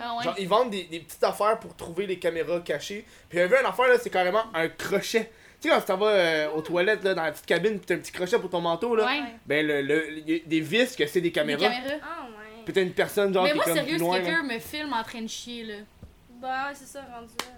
[0.00, 0.24] Ah ouais.
[0.24, 3.04] Genre, ils vendent des, des petites affaires pour trouver les caméras cachées.
[3.28, 5.30] Puis il y avait une affaire, là, c'est carrément un crochet.
[5.60, 7.86] Tu sais, quand tu t'en vas euh, aux toilettes, là, dans la petite cabine, pis
[7.86, 9.06] t'as un petit crochet pour ton manteau, là.
[9.06, 9.22] Ouais.
[9.46, 11.60] Ben, le, le, y a des vis que c'est des Des caméras.
[11.62, 11.94] caméras.
[12.02, 12.72] Ah, ouais.
[12.72, 14.24] T'as une personne, genre, Mais qui moi, est comme sérieux, plus si loin, là.
[14.24, 15.74] quelqu'un me filme en train de chier, là.
[16.40, 17.52] Bah, ouais, c'est ça, rendu là.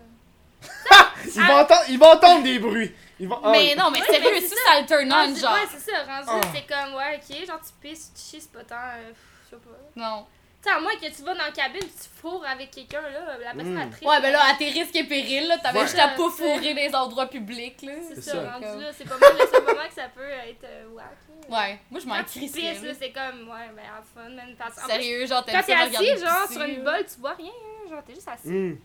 [1.24, 2.92] Il va, entendre, il va entendre des bruits.
[3.20, 3.40] Il va...
[3.44, 5.52] ah, Mais non, mais Ouais, sérieux, si c'est ça le turn on, c'est- genre.
[5.52, 6.48] Ouais, c'est ça, rendu là, Ah.
[6.54, 8.76] c'est comme, ouais, ok, genre, tu pisses, tu chies, c'est pas tant.
[8.76, 9.10] euh,
[9.44, 9.78] je sais pas.
[10.00, 10.26] Non.
[10.60, 13.38] Tu sais, à moins que tu vas dans la cabine, tu fourres avec quelqu'un, là,
[13.38, 14.06] la personne Mm.
[14.06, 15.84] Ouais, ben là, à tes risques et périls, là, t'avais Ouais.
[15.86, 17.92] juste à pas fourrer les endroits publics, là.
[18.12, 18.50] C'est ça, ça.
[18.52, 18.90] rendu là.
[18.92, 21.06] C'est pas mal, c'est pas mal que ça peut être euh, whack.
[21.48, 21.58] là.
[21.60, 22.92] Ouais, moi, je m'en Quand tu là.
[22.98, 24.54] c'est comme, ouais, ben, have fun, man.
[24.58, 27.34] Parce- Sérieux, genre, t'aimes Quand ça t'es me assis, genre, sur une bolle, tu vois
[27.34, 28.48] rien, hein, genre, t'es juste assis.
[28.48, 28.76] Hmm.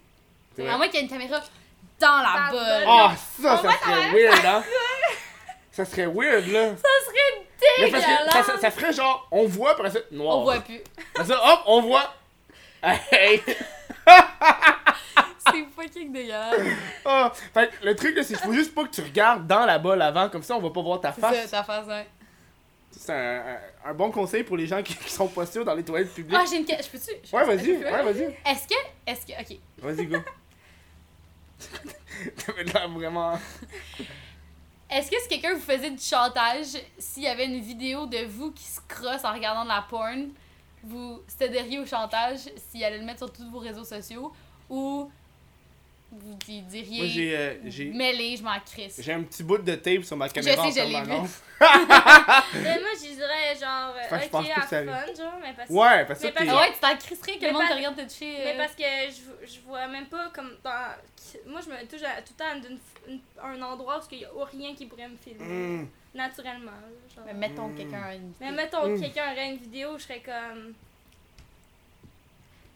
[0.70, 1.42] À moins qu'il y ait une caméra
[2.00, 2.86] dans la Dans bolle.
[2.88, 4.64] Ah, ça, On ça va serait weird, hein?
[5.72, 6.76] Ça serait weird, là.
[6.78, 7.46] Ça serait
[7.80, 10.38] Mais parce que ça, ça, ça ferait genre, on voit, après ça, noir.
[10.40, 10.82] On voit plus.
[11.14, 12.14] Après ça, hop, on voit.
[13.12, 13.42] Hey!
[15.46, 16.56] C'est fucking dégueulasse.
[17.06, 19.66] Ah, fait que le truc, là, c'est qu'il faut juste pas que tu regardes dans
[19.66, 21.52] la bolle avant, comme ça, on va pas voir ta C'est ça, face.
[21.52, 22.08] ta face, ouais.
[22.92, 23.40] C'est un,
[23.86, 26.14] un- un bon conseil pour les gens qui, qui sont pas sûrs dans les toilettes
[26.14, 26.38] publiques.
[26.40, 26.90] Ah, j'ai une question.
[26.94, 27.20] Je peux-tu?
[27.30, 28.24] je ouais, peux- vas-y, ouais, vas-y.
[28.46, 28.76] Est-ce que.
[29.06, 29.34] Est-ce que.
[29.54, 29.58] Ok.
[29.80, 30.18] Vas-y, go.
[32.46, 33.40] T'avais l'air vraiment.
[34.94, 38.52] Est-ce que si quelqu'un vous faisait du chantage, s'il y avait une vidéo de vous
[38.52, 40.30] qui se crosse en regardant de la porn,
[40.84, 44.32] vous céderiez au chantage s'il allait le mettre sur tous vos réseaux sociaux?
[44.70, 45.10] Ou
[46.20, 46.36] vous
[46.70, 46.98] diriez.
[47.00, 49.00] Moi, j'ai, euh, j'ai, Mêlé, je m'en crisse.
[49.02, 51.42] j'ai un petit bout de tape sur ma caméra sais, en je l'ai permanence.
[51.60, 55.70] Mais moi, je dirais, genre, Fait je ok, pense have ça fun, genre, mais parce
[55.70, 55.74] que.
[55.74, 57.74] Ouais, parce que Mais parce ouais, tu t'en crisserais que Mais le monde pas- te
[57.76, 58.38] regarde te toucher.
[58.44, 60.96] Mais euh, parce que je, je vois même pas comme dans.
[61.48, 64.26] Moi, je me touche à, tout le temps d'une- une- un endroit où il y
[64.26, 65.44] a rien qui pourrait me filmer.
[65.44, 65.88] Hmm.
[66.14, 66.72] Naturellement.
[67.16, 67.26] genre.
[67.26, 67.76] Mais mettons Mm.
[67.76, 68.56] quelqu'un a une Mais vidéo.
[68.64, 68.96] mettons Mm.
[68.96, 70.74] que quelqu'un aurait une vidéo, je serais comme.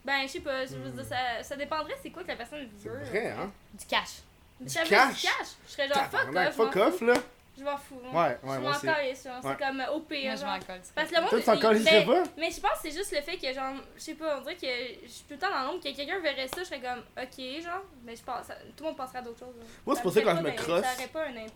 [0.07, 2.65] Ben, je sais pas, je veux dire, ça, ça dépendrait c'est quoi que la personne
[2.81, 3.03] C'est veut.
[3.03, 3.51] vrai, hein?
[3.73, 4.21] Du cash.
[4.61, 4.87] Du cash?
[5.21, 5.47] cash?
[5.67, 6.55] Je serais genre fuck off.
[6.55, 7.13] fuck off, là.
[7.59, 7.99] Je m'en fous.
[8.05, 8.15] hein.
[8.15, 8.85] Ouais, Je ouais, m'en moi aussi.
[8.85, 9.31] calisse, Ouais.
[9.43, 10.25] C'est comme au pire.
[10.27, 10.49] Moi, je genre.
[10.51, 10.81] m'en colle.
[10.95, 11.29] Parce que le monde.
[11.31, 12.23] Toi, tu t'en il- calisserais mais- pas?
[12.37, 14.55] Mais je pense que c'est juste le fait que, genre, je sais pas, on dirait
[14.55, 14.67] que
[15.03, 17.61] je suis tout le temps dans l'ombre, que quelqu'un verrait ça, je serais comme, ok,
[17.63, 19.55] genre, mais je pense, tout le monde penserait à d'autres choses.
[19.85, 20.85] Moi, c'est pour ça que quand je me crosse.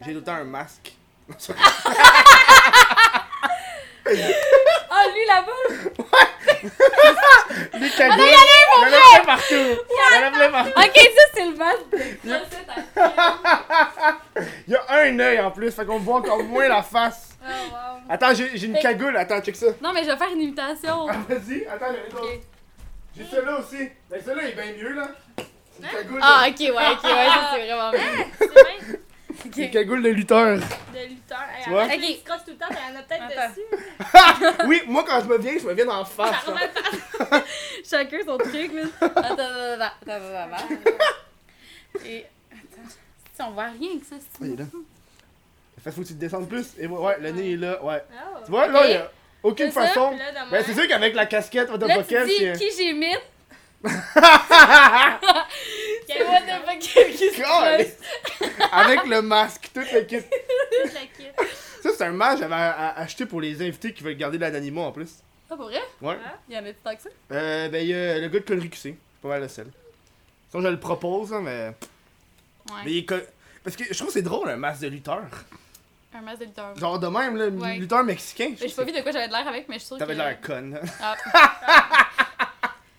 [0.02, 0.92] J'ai tout le temps un masque.
[4.94, 5.64] Ah, lui là-bas!
[7.80, 8.20] Les cagoules!
[8.20, 8.36] Il y
[8.76, 9.54] en a plein partout!
[9.54, 10.72] Il y en a plein partout!
[10.78, 11.54] Ok, ça c'est le!
[14.68, 17.30] Il y a un œil en plus, fait qu'on voit encore moins la face.
[17.44, 17.78] Oh, wow.
[18.10, 18.82] Attends, j'ai j'ai une Hey.
[18.82, 19.68] cagoule, attends, check ça.
[19.82, 21.08] Non, mais je vais faire une imitation.
[21.10, 22.24] Ah, vas-y, attends, j'en ai d'autres.
[22.34, 22.40] Ok.
[23.18, 23.90] J'ai celui-là aussi.
[24.10, 25.08] Ben, celui-là est bien mieux, là.
[25.38, 25.46] C'est
[25.80, 25.90] une Hein?
[25.92, 28.02] cagoule, Ah, ok, ouais, ok, ouais, ça c'est vraiment bien.
[28.40, 28.48] C'est
[29.54, 30.58] c'est une cagoule de lutteur.
[30.58, 31.40] de lutteur.
[31.58, 31.86] Hey, Tu vois?
[31.86, 31.92] Ok.
[31.92, 34.44] Tu te crosses tout le temps, t'en as peut-être Attends.
[34.52, 34.66] dessus.
[34.68, 36.36] Oui, moi, quand je me viens, je me viens en face.
[37.90, 38.84] Chacun son truc, là.
[39.02, 40.68] Attends, attends, attends, attends.
[42.06, 42.26] Et.
[42.52, 42.90] Attends.
[43.36, 44.46] Si, on voit rien que ça, c'est.
[44.46, 44.66] il est là.
[45.84, 46.68] Fait faut que tu te descendes plus.
[46.78, 48.04] Et ouais, le nez est là, ouais.
[48.14, 48.38] Oh.
[48.46, 49.10] Tu vois, là, il y a
[49.42, 50.12] aucune façon.
[50.12, 52.54] Demain- Ben, c'est sûr qu'avec la casquette, what the Là, tu dis c'est.
[52.54, 53.22] qui j'imite.
[53.84, 53.94] Quel-
[56.08, 57.88] C'est what the fuck qui se God!
[57.88, 58.70] passe?
[58.72, 60.20] Avec le masque, toute la kit.
[61.82, 64.92] Ça, c'est un match que j'avais acheté pour les invités qui veulent garder l'anonymat en
[64.92, 65.10] plus.
[65.50, 65.82] Ah, pour vrai?
[66.02, 66.18] Ouais.
[66.48, 67.10] Il y en a tout que ça?
[67.32, 68.96] Euh, ben, il y a le gars de Connery QC.
[69.22, 69.68] Pas mal le seul.
[70.50, 71.68] Sinon, je le propose, hein, mais.
[72.70, 72.82] Ouais.
[72.86, 73.30] mais il est
[73.64, 75.24] Parce que je trouve que c'est drôle, un masque de lutteur.
[76.14, 76.78] Un masque de lutteur.
[76.78, 77.78] Genre de même, là, Ouais.
[77.78, 78.54] lutteur mexicain.
[78.60, 80.02] J'ai pas vu de quoi j'avais de l'air avec, mais je suis sûre que...
[80.02, 80.80] T'avais de l'air conne.
[81.02, 81.16] Ah.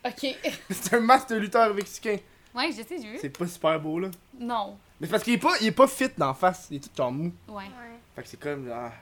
[0.04, 0.36] ok.
[0.70, 2.18] c'est un masque de lutteur mexicain.
[2.54, 3.18] Ouais, je sais, j'ai vu.
[3.20, 4.08] C'est pas super beau, là.
[4.38, 4.76] Non.
[5.00, 6.68] Mais c'est parce qu'il est pas, il est pas fit dans la face.
[6.70, 7.32] Il est tout genre mou.
[7.48, 7.64] Ouais.
[7.64, 7.70] Ouais.
[8.14, 8.70] Fait que c'est comme.
[8.72, 8.92] Ah,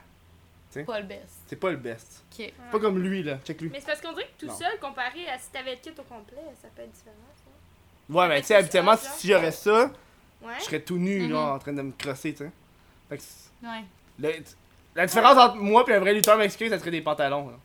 [0.85, 1.27] Pas le best.
[1.47, 2.23] c'est pas le best.
[2.31, 2.37] Ok.
[2.37, 3.39] C'est pas comme lui, là.
[3.45, 3.69] Check lui.
[3.69, 4.57] Mais c'est parce qu'on dirait que tout Non.
[4.57, 7.15] seul, comparé à si t'avais le kit au complet, ça peut être différent.
[7.35, 8.13] ça.
[8.13, 9.91] Ouais, mais tu sais, habituellement, si, si j'aurais ça,
[10.41, 10.53] Ouais.
[10.59, 11.31] je serais tout nu, Mhm.
[11.33, 12.51] là, en train de me crosser, tu sais.
[13.09, 13.23] Fait que.
[13.23, 13.83] c'est- Ouais.
[14.19, 14.43] le-
[14.95, 17.57] la différence entre moi et un vrai lutteur mexicain, ça serait des pantalons, là.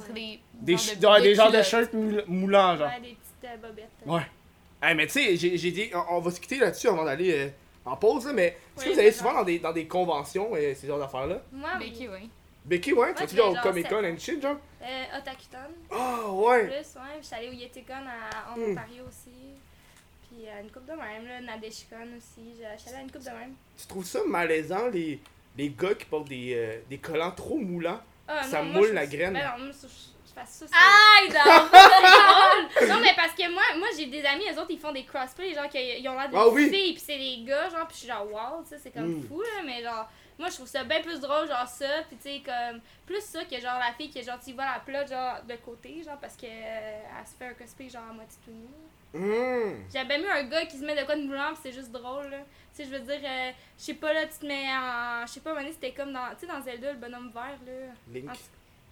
[0.00, 0.40] Serait des.
[0.54, 1.66] Des, genres de- ouais, des genres de culottes.
[1.66, 2.88] shirts moul- moulants, genre.
[2.88, 3.90] Ouais, des petites euh, bobettes.
[4.06, 4.22] Ouais.
[4.82, 7.48] Hey, mais tu sais, j'ai dit, on, on va se quitter là-dessus avant d'aller euh,
[7.84, 10.74] en pause, là, mais est-ce que vous allez souvent dans des, dans des conventions et
[10.74, 11.40] ces genres d'affaires-là?
[11.52, 11.90] Moi, oui.
[11.90, 12.30] Becky, oui.
[12.64, 14.56] Becky, ouais, tu genre au Comic Con and shit, genre?
[14.82, 15.58] Euh, Otakuton,
[15.90, 16.66] Ah, ouais!
[16.66, 17.18] plus, ouais.
[17.20, 18.72] Je suis allée au Yeticon à, en Hmm.
[18.72, 19.30] Ontario aussi.
[20.28, 21.40] Puis euh, une coupe de même, là.
[21.40, 22.54] Nadeshikon aussi.
[22.58, 23.54] Je je suis allée à une coupe de même.
[23.76, 25.18] Tu trouves ça malaisant, les,
[25.56, 28.00] les gars qui portent des, euh, des collants trop moulants?
[28.28, 29.32] Ah, Ça non, moule la graine.
[29.32, 30.66] Ben non, moi, je, je fais ça.
[30.66, 32.88] c'est- Aïe, dans!
[32.94, 35.54] Non, mais parce que moi, moi j'ai des amis, eux autres, ils font des crossplay,
[35.54, 36.68] genre, qu'ils ils ont l'air de Ah oui.
[36.70, 39.18] filles, pis c'est des gars, genre, pis je suis genre, wow, tu sais, c'est comme
[39.18, 39.22] Mm.
[39.28, 40.08] fou, là, mais genre,
[40.38, 43.44] moi, je trouve ça bien plus drôle, genre, ça, pis tu sais, comme, plus ça
[43.44, 46.18] que genre la fille qui est genre, tu vas la plat, genre, de côté, genre,
[46.20, 48.68] parce que euh, elle se fait un cosplay, genre, à moitié tout nu.
[49.14, 49.84] Hum!
[49.92, 52.28] J'avais mieux un gars qui se met de quoi de moulant, pis c'est juste drôle,
[52.30, 52.38] là.
[52.76, 55.26] Tu sais, je veux dire, euh, je sais pas, là, tu te mets en.
[55.26, 56.28] Je sais pas, donné, c'était comme dans.
[56.34, 57.92] Tu sais, dans Zelda, le bonhomme vert, là.
[58.12, 58.28] Link.
[58.28, 58.32] En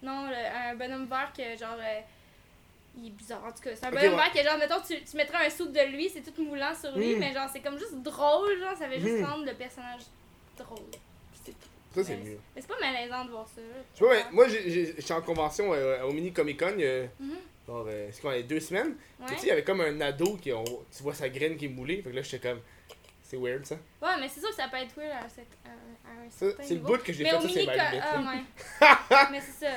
[0.05, 1.77] Non, le- un bonhomme vert que genre.
[1.79, 1.99] euh,
[2.99, 3.75] il est bizarre en tout cas.
[3.75, 4.15] C'est un bonhomme ouais.
[4.15, 6.97] vert que genre, mettons, tu, tu mettrais un soude de lui, c'est tout moulant sur
[6.97, 7.19] lui, Mm.
[7.19, 9.25] mais genre, c'est comme juste drôle, genre, ça fait juste Mm.
[9.25, 10.01] rendre le personnage
[10.57, 10.79] drôle.
[11.45, 11.67] C'est tout.
[11.93, 12.39] Ça, c'est Mais- mieux.
[12.55, 13.61] Mais c'est pas malaisant de voir ça.
[13.95, 17.37] Tu vois, ouais, moi, j'ai- j'étais en convention euh, au Mini Comic Con a, Mhm.
[17.67, 18.95] Genre, euh, c'est quoi, a deux semaines?
[18.95, 19.39] Puis Tu sais, Ouais.
[19.43, 22.01] il y avait comme un ado qui, on- tu vois sa graine qui est moulée.
[22.01, 22.61] Fait que là, j'étais comme,
[23.21, 23.75] c'est weird ça.
[23.75, 26.25] ouais, mais c'est sûr que ça peut être weird à, un cer- à un- à
[26.25, 28.01] un Ça, certain c'est le bout que j'ai fait, ça, c'est ma limite.
[28.01, 29.27] ah, ouais.
[29.31, 29.71] mais c'est ça.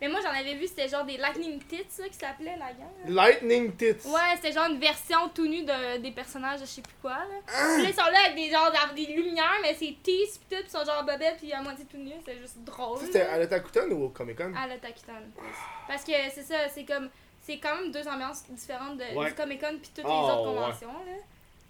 [0.00, 2.86] Mais moi, j'en avais vu, c'était genre des Lightning Tits, ça, qui s'appelait la là.
[3.06, 4.06] Lightning Tits.
[4.06, 7.12] Ouais, c'était genre une version tout nue de, des personnages de je sais plus quoi,
[7.12, 7.24] là.
[7.48, 7.72] Ah!
[7.74, 10.46] Puis là, ils sont là avec des genres d'av- des lumières, mais c'est tease pis
[10.56, 12.98] tout, pis ils sont genre bobette pis à moitié tout nus, c'est juste drôle.
[13.00, 14.52] C'était à l'Otakuton ou au Comic Con?
[14.56, 15.12] À l'Otakuton.
[15.88, 17.10] Parce que c'est ça, c'est comme.
[17.46, 19.28] C'est quand même deux ambiances différentes de, Ouais.
[19.28, 20.54] du Comic Con pis toutes Oh, les autres ouais.
[20.56, 21.12] conventions, là.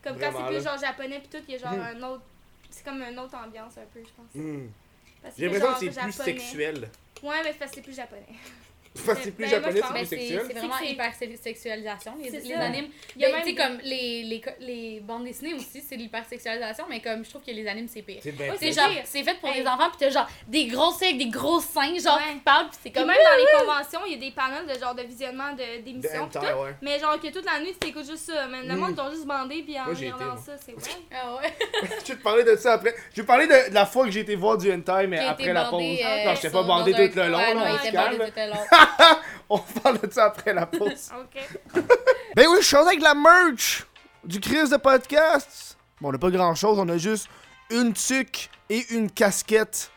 [0.03, 2.03] Comme quand c'est plus genre japonais pis tout, il y a genre Mhm.
[2.03, 2.22] un autre.
[2.70, 4.35] C'est comme une autre ambiance un peu, je pense.
[4.35, 4.68] Hmm.
[5.37, 6.91] J'ai l'impression que c'est plus sexuel.
[7.22, 8.24] Ouais, mais parce que c'est plus japonais.
[8.97, 10.42] Que c'est plus Ben, moi, japonais, c'est plus c'est sexuel.
[10.49, 12.88] c'est vraiment hyper sexualisation, les, les animes.
[13.14, 15.80] Il y a Ben, même tu sais, des- comme les, les, les bandes dessinées aussi,
[15.86, 18.20] c'est l'hypersexualisation, mais comme je trouve que les animes, c'est pire.
[18.22, 19.62] C'est genre, c'est fait pour Hey.
[19.62, 22.34] des enfants, pis t'as genre des gros seins avec des gros seins, genre, Ouais.
[22.34, 23.07] qui parlent, pis c'est Puis comme.
[23.07, 25.53] même dans les conventions, il y a des panels de genre de visionnement
[25.84, 26.28] d'émissions.
[26.82, 28.78] Mais genre que toute la nuit tu t'écoutes juste ça, mais le Mm.
[28.78, 30.82] monde ils t'ont juste bandé puis en regardant ça, c'est ouais.
[31.14, 31.53] Ah ouais.
[32.07, 32.94] Je vais te parler de ça après.
[33.14, 35.64] Je vais parler de, la fois que j'ai été voir du hentai, mais après la
[35.66, 35.82] pause.
[35.82, 37.55] euh, non, j'étais pas bandé tout le long, Ouais,
[37.92, 38.16] là,
[39.49, 41.11] on parle de ça après la pause.
[41.20, 41.82] Ok.
[42.37, 43.87] Ben oui, je suis avec la merch
[44.22, 45.78] du Chris de podcast.
[46.01, 47.28] Bon, on n'a pas grand chose, on a juste
[47.70, 49.91] une tuque et une casquette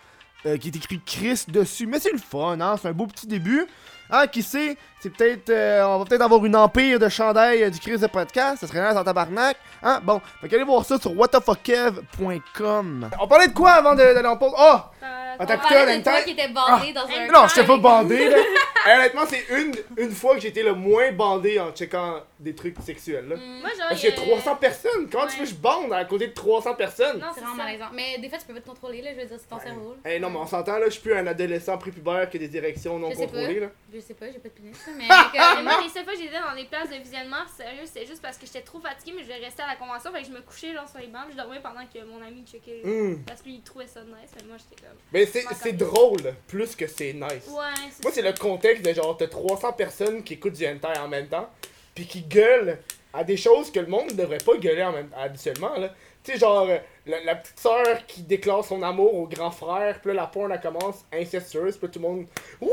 [0.45, 1.85] euh, qui est écrit Chris dessus.
[1.85, 2.77] Mais c'est le fun, hein?
[2.81, 3.67] C'est un beau petit début.
[4.09, 5.49] Ah, qui sait, c'est peut-être.
[5.49, 8.59] euh, on va peut-être avoir une empire de chandail euh, du Chris de podcast.
[8.61, 9.57] Ça serait nice en tabarnak.
[9.83, 9.99] Hein?
[10.03, 13.09] Bon, fait qu'allez voir ça sur whatthefuckev.com.
[13.19, 14.53] On parlait de quoi avant de- d'aller en pause?
[14.57, 14.75] Oh!
[15.01, 15.05] Euh,
[15.41, 17.27] Ah, t'as on coupé parlait un de toi qui était bandé dans un.
[17.31, 18.37] Non, j'étais pas bandé, là.
[18.85, 22.55] Hey, honnêtement, c'est une, une fois que j'ai été le moins bandé en checkant des
[22.55, 23.35] trucs sexuels, là.
[23.35, 23.59] Mm.
[23.59, 23.87] Moi, genre.
[23.89, 25.09] Parce qu'il y a euh, 300 personnes.
[25.11, 27.19] Comment tu veux que je bande à côté de 300 personnes?
[27.19, 27.87] Non, C'est vraiment malaisant.
[27.93, 29.09] Mais des fois, tu peux pas te contrôler, là.
[29.13, 29.63] Je veux dire, c'est ton Ouais.
[29.65, 29.95] cerveau.
[30.03, 30.09] là.
[30.09, 32.55] Hey, non, mais on s'entend, là, je suis plus un adolescent prépubère qui a des
[32.55, 33.67] érections non Je contrôlées, là.
[33.93, 35.07] Je sais pas, j'ai pas de pénis, mais.
[35.07, 38.21] Comme- moi, les seules fois que j'étais dans des places de visionnement, sérieux, c'était juste
[38.21, 40.11] parce que j'étais trop fatiguée, mais je voulais rester à la convention.
[40.11, 42.45] Fait que je me couchais genre sur les bancs, je dormais pendant que mon ami
[42.45, 42.81] checkait.
[42.83, 43.23] Hmm.
[43.25, 44.97] Parce qu'il trouvait ça nice, mais moi j'étais comme.
[45.11, 47.47] Mais c'est drôle, plus que c'est nice.
[47.47, 50.97] Ouais, c'est Moi, c'est le contexte de genre, t'as 300 personnes qui écoutent du hentai
[50.99, 51.49] en même temps,
[51.95, 52.79] puis qui gueulent
[53.13, 55.93] à des choses que le monde ne devrait pas gueuler en même, habituellement, là.
[56.23, 59.99] Tu sais, genre, euh, la, la petite sœur qui déclare son amour au grand frère,
[60.01, 62.25] puis là, la porn, elle commence incestueuse, puis là, tout le monde.
[62.61, 62.69] Ouais.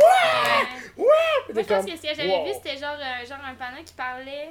[0.95, 1.07] Puis Moi,
[1.55, 2.45] t'es je pense que ce que j'avais wow.
[2.45, 4.51] vu, c'était genre, euh, genre un panel qui parlait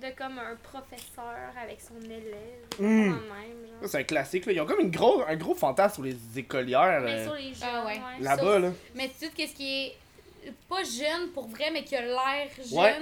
[0.00, 2.34] de comme un professeur avec son élève.
[2.78, 3.12] Hmm.
[3.14, 4.52] Quand même, C'est un classique, là.
[4.52, 7.52] Ils ont comme une gros, un gros fantasme sur les écolières, Mais euh, sur les
[7.54, 7.60] jeux.
[7.64, 7.94] Ah ouais.
[7.94, 8.00] ouais.
[8.24, 8.72] là-bas, là.
[8.94, 9.86] Mais tu sais, qu'est-ce qui
[10.44, 12.94] est pas jeune pour vrai, mais qui a l'air jeune, Ouais.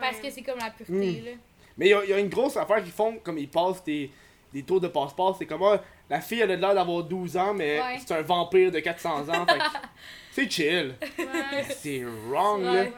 [0.00, 0.22] parce Ouais.
[0.28, 1.24] que c'est comme la pureté, Mm.
[1.26, 1.30] là.
[1.78, 4.10] Mais il y, y a une grosse affaire qu'ils font, comme ils passent des,
[4.52, 5.36] des tours de passe-passe.
[5.38, 7.98] C'est comme, ah, la fille, elle a l'air d'avoir 12 ans, mais Ouais.
[8.04, 9.46] c'est un vampire de 400 ans.
[9.46, 9.58] fait
[10.32, 10.94] c'est chill.
[11.18, 11.64] Ouais.
[11.76, 12.72] C'est wrong, là.
[12.72, 12.92] Ouais.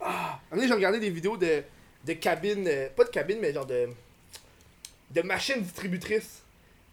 [0.00, 1.62] Ah, j'ai regardé des vidéos de,
[2.04, 3.88] de cabines, euh, pas de cabines, mais genre de,
[5.10, 6.42] de machines distributrices.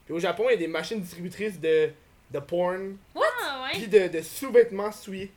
[0.06, 1.92] Puis au Japon, il y a des machines distributrices de,
[2.32, 3.72] de porn, Ah, ouais.
[3.80, 5.32] puis de, de sous-vêtements souillés.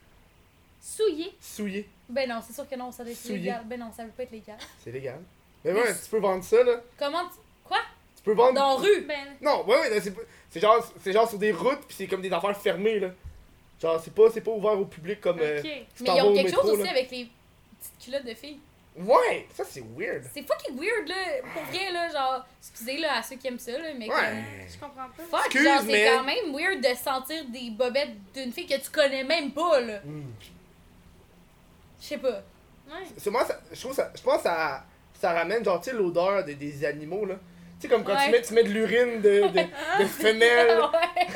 [0.81, 1.35] Souillé.
[1.41, 3.63] Souillés, Ben non, c'est sûr que non, ça doit être légal.
[3.67, 4.57] Ben non, ça veut pas être légal.
[4.85, 5.21] c'est légal.
[5.65, 6.81] Mais ouais, tu peux vendre ça, là.
[6.97, 7.35] Comment tu...
[8.27, 8.55] Peux vendre...
[8.55, 9.03] Dans rue?
[9.07, 10.03] Ben, Non, ouais, ouais,
[10.51, 13.11] c'est genre, c'est genre sur des routes, puis c'est comme des affaires fermées, là.
[13.81, 15.39] Genre, c'est pas, c'est pas ouvert au public comme...
[15.41, 15.63] euh, ok.
[15.97, 16.91] tu Mais t'en ils vas ont au quelque métro, chose aussi là.
[16.91, 17.29] avec les
[17.79, 18.59] petites culottes de filles.
[18.99, 20.25] Ouais, ça c'est weird.
[20.35, 21.15] C'est fucking weird, là.
[21.53, 22.47] Pour vrai, là, genre...
[22.61, 24.17] Excusez, là, à ceux qui aiment ça, là, mais comme...
[24.17, 24.67] Ouais.
[24.69, 25.23] Je comprends pas.
[25.31, 28.91] Fuck, Excuse, genre, c'est quand même weird de sentir des bobettes d'une fille que tu
[28.91, 30.01] connais même pas, là.
[30.05, 30.23] Mm.
[32.01, 32.43] Je sais pas.
[32.89, 33.05] Ouais.
[33.19, 34.85] C'est moi, ça, je trouve ça, je pense que ça,
[35.21, 37.35] ça ramène genre, tu sais, l'odeur de- des animaux, là.
[37.79, 38.25] Tu sais, comme quand Ouais.
[38.27, 40.79] tu, mets, tu mets de l'urine de, de, de femelles.
[40.81, 41.27] ouais.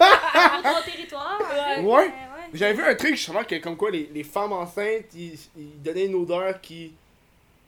[0.62, 1.40] Dans ton territoire?
[1.40, 1.82] Ouais.
[1.82, 1.94] Ouais.
[2.06, 2.12] ouais.
[2.54, 6.06] J'avais vu un truc, justement, que comme quoi les, les femmes enceintes, ils, ils donnaient
[6.06, 6.92] une odeur qui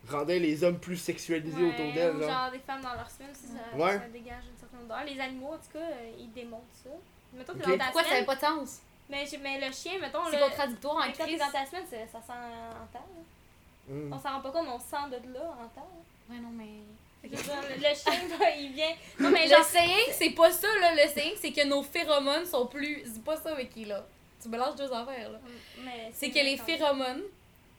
[0.09, 2.31] rendait les hommes plus sexualisés Ouais, autour d'elles, genre.
[2.31, 3.93] genre des femmes dans leur semaine ça, Ouais.
[3.93, 5.05] ça dégage une certaine odeur.
[5.07, 6.91] Les animaux, en tout cas, euh, ils démontrent ça.
[7.33, 7.64] Mettons que Ok.
[7.70, 8.81] dans ta Pourquoi ça semaine, avait pas de sens?
[9.09, 11.39] mais, mais le chien, mettons, C'est le, contradictoire en crise.
[11.39, 13.07] dans ta semaine, ça, ça sent en temps.
[13.14, 13.95] là.
[13.95, 14.12] Mm.
[14.12, 15.89] On s'en rend pas compte, mais on sent de là en temps.
[15.91, 16.35] là.
[16.35, 16.83] Ouais, non, mais...
[17.25, 18.12] Le, chien,
[18.59, 18.93] il vient.
[19.18, 20.93] Non, mais Le saying, c'est pas ça, là.
[20.95, 23.03] Le saying, c'est que nos phéromones sont plus...
[23.05, 24.05] C'est pas ça, Vicky, là.
[24.43, 25.39] Tu mélanges deux affaires, là.
[25.85, 27.23] mais C'est que les phéromones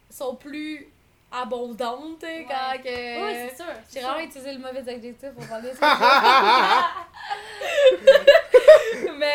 [0.09, 0.87] sont plus
[1.31, 3.25] abondantes, tu sais, quand que...
[3.25, 3.65] Oui, c'est sûr.
[3.91, 5.97] J'ai vraiment utilisé le mauvais adjectif pour parler de ça.
[9.17, 9.25] mais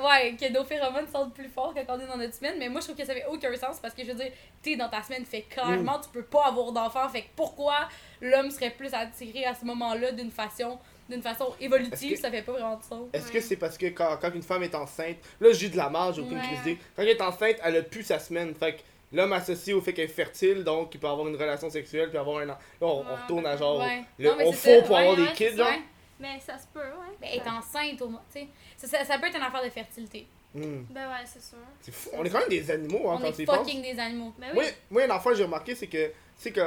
[0.00, 2.56] euh, ouais, que nos phéromones sentent plus fort quand on est dans notre semaine.
[2.58, 4.32] Mais moi, je trouve que ça fait aucun sens parce que je veux dire,
[4.62, 7.08] t'es dans ta semaine, fait clairement, tu peux pas avoir d'enfant.
[7.08, 7.88] Fait que pourquoi
[8.20, 10.78] l'homme serait plus attiré à ce moment-là d'une façon,
[11.08, 13.08] d'une façon évolutive, que- ça fait pas vraiment de sens.
[13.12, 13.40] Est-ce que Ouais.
[13.40, 16.22] c'est parce que quand, quand une femme est enceinte, là j'ai de la marge, j'ai
[16.22, 16.42] aucune Ouais.
[16.44, 16.78] crise d'idée.
[16.96, 18.54] Quand elle est enceinte, elle a plus sa semaine.
[18.54, 18.80] Fait que
[19.12, 22.18] l'homme associe au fait qu'elle est fertile, donc il peut avoir une relation sexuelle, puis
[22.18, 22.56] avoir un an.
[22.56, 23.78] Là, on, on Ouais, retourne à genre.
[23.80, 24.02] Ouais.
[24.18, 25.60] Le, Non, on faut pour Ouais, avoir ouais, des kids.
[25.60, 25.80] Ouais.
[26.20, 27.16] Mais ça se peut, ouais.
[27.20, 28.48] Mais être enceinte, au moins, tu sais.
[28.76, 30.26] Ça, ça, ça peut être une affaire de fertilité.
[30.54, 30.82] Mm.
[30.90, 31.58] Ben ouais, c'est sûr.
[31.80, 32.10] C'est fou.
[32.14, 33.58] On est quand même des animaux, hein, On quand est tu y penses.
[33.58, 34.32] fucking des animaux.
[34.38, 34.54] Ben oui.
[34.56, 36.10] Moi, moi, une affaire que j'ai remarqué, c'est que.
[36.36, 36.62] C'est que.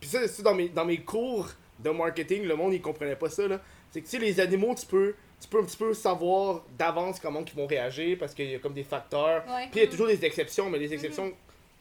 [0.00, 3.28] Puis ça, c'est dans mes, dans mes cours de marketing, le monde, il comprenait pas
[3.30, 3.60] ça, là.
[3.90, 5.14] C'est que, tu sais, les animaux, tu peux.
[5.40, 8.58] Tu peux un petit peu savoir d'avance comment ils vont réagir parce qu'il y a
[8.58, 9.42] comme des facteurs.
[9.48, 9.68] Ouais.
[9.70, 11.30] Puis il y a toujours des exceptions, mais les exceptions,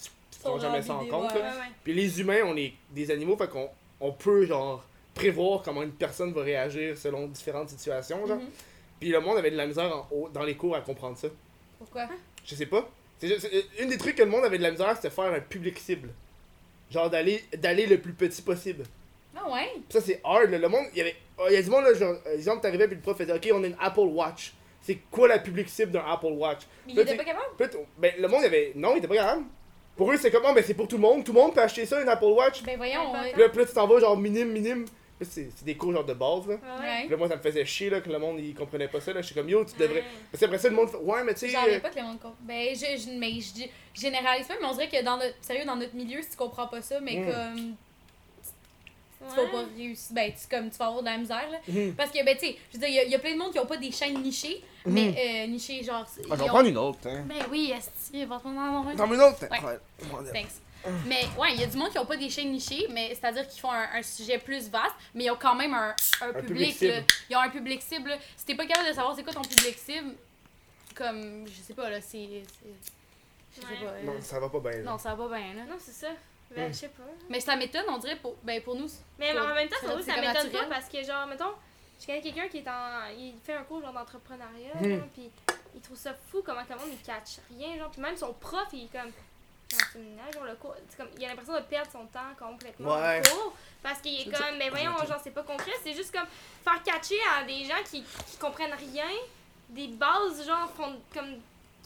[0.02, 1.34] tu tu prends jamais ça en compte.
[1.34, 1.40] ouais.
[1.40, 1.52] là.
[1.52, 1.66] Ouais, ouais.
[1.84, 4.86] Puis les humains, on est des animaux, fait qu'on on peut, genre,
[5.20, 8.38] prévoir comment une personne va réagir selon différentes situations, genre.
[8.38, 8.50] Mhm.
[9.00, 11.28] Puis le monde avait de la misère en haut, dans les cours à comprendre ça.
[11.78, 12.08] Pourquoi?
[12.46, 12.88] Je sais pas.
[13.22, 15.40] Juste- c'est- une des trucs que le monde avait de la misère, c'était faire un
[15.42, 16.10] public cible.
[16.90, 18.84] Genre d'aller d'aller le plus petit possible.
[19.36, 19.70] Ah ouais?
[19.90, 20.58] Ça, c'est hard, là.
[20.58, 21.16] Le monde, il y avait.
[21.38, 23.32] oh, Il y a du monde, là, genre, euh, exemple, t'arrivais, puis le prof faisait,
[23.34, 24.54] ok, on a une Apple Watch.
[24.82, 26.62] C'est quoi la public cible d'un Apple Watch?
[26.88, 27.46] Mais il était pas capable?
[27.98, 28.72] Ben, le monde, il avait.
[28.76, 29.44] Non, il était pas capable.
[29.96, 31.24] Pour eux, c'est comme, oh, ben, c'est pour tout le monde.
[31.24, 32.64] Tout le monde peut acheter ça, une Apple Watch.
[32.64, 33.12] Ben voyons,
[33.50, 34.86] puis là, tu t'en vas, genre, minime, minime.
[35.22, 36.54] C'est des cours, genre, de base, là.
[36.56, 37.02] Ouais.
[37.02, 39.12] Puis là, moi, ça me faisait chier, là, que le monde, il comprenait pas ça,
[39.12, 39.22] là.
[39.22, 40.00] Je suis comme, yo, tu devrais.
[40.00, 40.06] Ouais.
[40.32, 41.50] Parce qu'après ça, le monde fait, ouais, mais tu sais.
[41.50, 42.38] J'en euh, pas que le monde comprend.
[42.42, 45.36] Ben, je, je, mais je, dis- je généralise pas, mais on dirait que dans notre,
[45.42, 47.26] sérieux, dans notre milieu, si tu comprends pas ça, mais Mm.
[47.26, 47.76] comme,
[49.30, 51.58] tu vas pas réussir, ben, tu, comme, tu vas avoir de la misère, là.
[51.68, 51.94] mhm.
[51.96, 53.34] Parce que, ben, tu sais, je veux dire, il y a- il y, a plein
[53.34, 55.14] de monde qui ont pas des chaînes nichées, mais,
[55.44, 56.06] euh, nichées, genre.
[56.32, 57.26] Ah, j'en ont- prends une autre, hein.
[57.28, 58.98] Ben oui, esti, va prendre en avoir une.
[58.98, 60.32] J'en prends une autre, Ouais.
[60.32, 60.62] Thanks.
[61.06, 63.48] Mais ouais, il y a du monde qui ont pas des chaînes nichées, mais c'est-à-dire
[63.48, 66.46] qu'ils font un, un sujet plus vaste, mais ils ont quand même un, un, public
[66.48, 66.74] public.
[66.78, 66.92] cible.
[66.94, 67.02] là.
[67.30, 68.10] Ils ont un public cible.
[68.10, 68.18] là.
[68.38, 70.16] Si t'es pas capable de savoir c'est quoi ton public cible,
[70.96, 72.28] comme, je sais pas, là, c'est.
[73.56, 73.86] Je sais Ouais.
[73.86, 73.92] pas.
[73.92, 74.82] euh, Non, ça va pas bien, là.
[74.84, 75.64] non, ça va pas bien, là.
[75.68, 76.08] Non, c'est ça.
[76.56, 76.74] Ben, Mm.
[76.74, 77.04] je sais pas.
[77.30, 78.88] Mais ça m'étonne, on dirait, pour, ben, pour nous.
[79.20, 81.54] Mais en même temps, ça, m'étonne pas parce que, genre, mettons,
[82.00, 83.08] je connais quelqu'un qui est en.
[83.18, 85.30] Il fait un cours genre d'entrepreneuriat, là, puis
[85.76, 88.86] il trouve ça fou comment comment il catch rien, genre, puis même son prof, il
[88.86, 89.12] est comme.
[89.72, 93.22] Genre, le cours, comme, il a l'impression de perdre son temps complètement Ouais.
[93.30, 95.08] cours parce qu'il est comme, mais voyons, Ok.
[95.08, 96.28] genre, c'est pas concret, c'est juste comme
[96.64, 99.10] faire catcher à des gens qui, qui comprennent rien,
[99.70, 101.36] des bases, genre, font comme,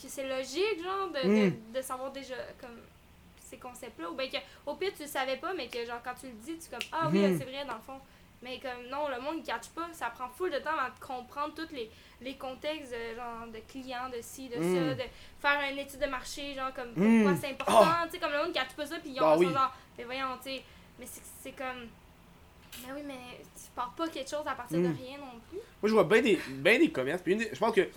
[0.02, 1.50] que c'est logique, genre, de, Mm.
[1.74, 2.80] de, de savoir déjà, comme,
[3.50, 6.16] ces concepts-là, ou bien que, au pire, tu le savais pas, mais que, genre, quand
[6.20, 7.38] tu le dis, tu es comme, ah oui, Mhm.
[7.38, 8.00] c'est vrai, dans le fond.
[8.44, 11.00] Mais comme, non, le monde, il catch pas, ça prend full de temps avant de
[11.06, 11.89] comprendre tous les,
[12.22, 14.76] les contextes, de, genre, de clients, de ci, de Mm.
[14.76, 17.24] ça, de faire une étude de marché, genre, comme, Mm.
[17.24, 19.34] pourquoi c'est important, tu sais, comme le monde, catch pas ça, puis ils ont Ah
[19.34, 19.54] ça, oui.
[19.54, 20.64] genre, mais voyons, tu sais,
[21.00, 21.06] mais
[21.41, 21.88] c'est comme,
[22.86, 24.91] mais oui, mais tu pars pas quelque chose à partir Mm.
[24.94, 25.60] de rien non plus.
[25.82, 27.22] Moi, je vois bien des, ben des commerces.
[27.22, 27.88] Puis une des- je pense que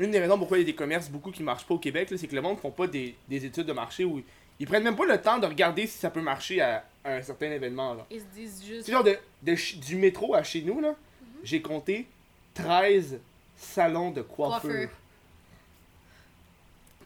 [0.00, 2.10] une des raisons pourquoi il y a des commerces beaucoup qui marchent pas au Québec,
[2.10, 4.22] là, c'est que le monde ne font pas des, des études de marché où
[4.60, 7.22] ils prennent même pas le temps de regarder si ça peut marcher à, à un
[7.22, 7.94] certain événement.
[7.94, 8.06] Là.
[8.10, 8.86] Ils se disent juste.
[8.86, 10.94] C'est genre de, du métro à chez nous, là,
[11.42, 12.06] j'ai compté
[12.54, 13.18] 13
[13.56, 14.60] salons de coiffure.
[14.70, 14.88] Coiffeur.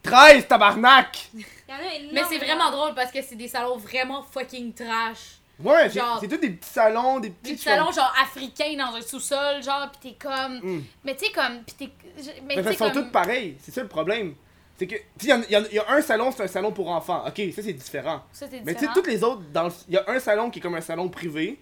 [0.02, 1.28] 13, tabarnak!
[1.34, 2.10] Il y en a énormément.
[2.12, 5.38] Mais c'est vraiment drôle parce que c'est des salons vraiment fucking trash.
[5.60, 7.52] Ouais, c'est Genre- c'est tous des petits salons, des petits.
[7.52, 10.58] Des salons genre africains dans un sous-sol, genre, pis t'es comme.
[10.60, 10.84] Mm.
[11.04, 11.62] Mais tu sais, comme.
[11.62, 11.90] Pis t'es.
[12.44, 13.04] Mais Mais tu sont comme.
[13.04, 14.34] tous pareils, c'est ça le problème.
[14.78, 17.24] C'est que, tu sais, il y, a un salon, c'est un salon pour enfants.
[17.26, 18.22] Ok, ça c'est différent.
[18.32, 18.94] Ça, c'est Mais tu sais, différent.
[18.94, 21.08] tous les autres, dans le- il y a un salon qui est comme un salon
[21.08, 21.60] privé,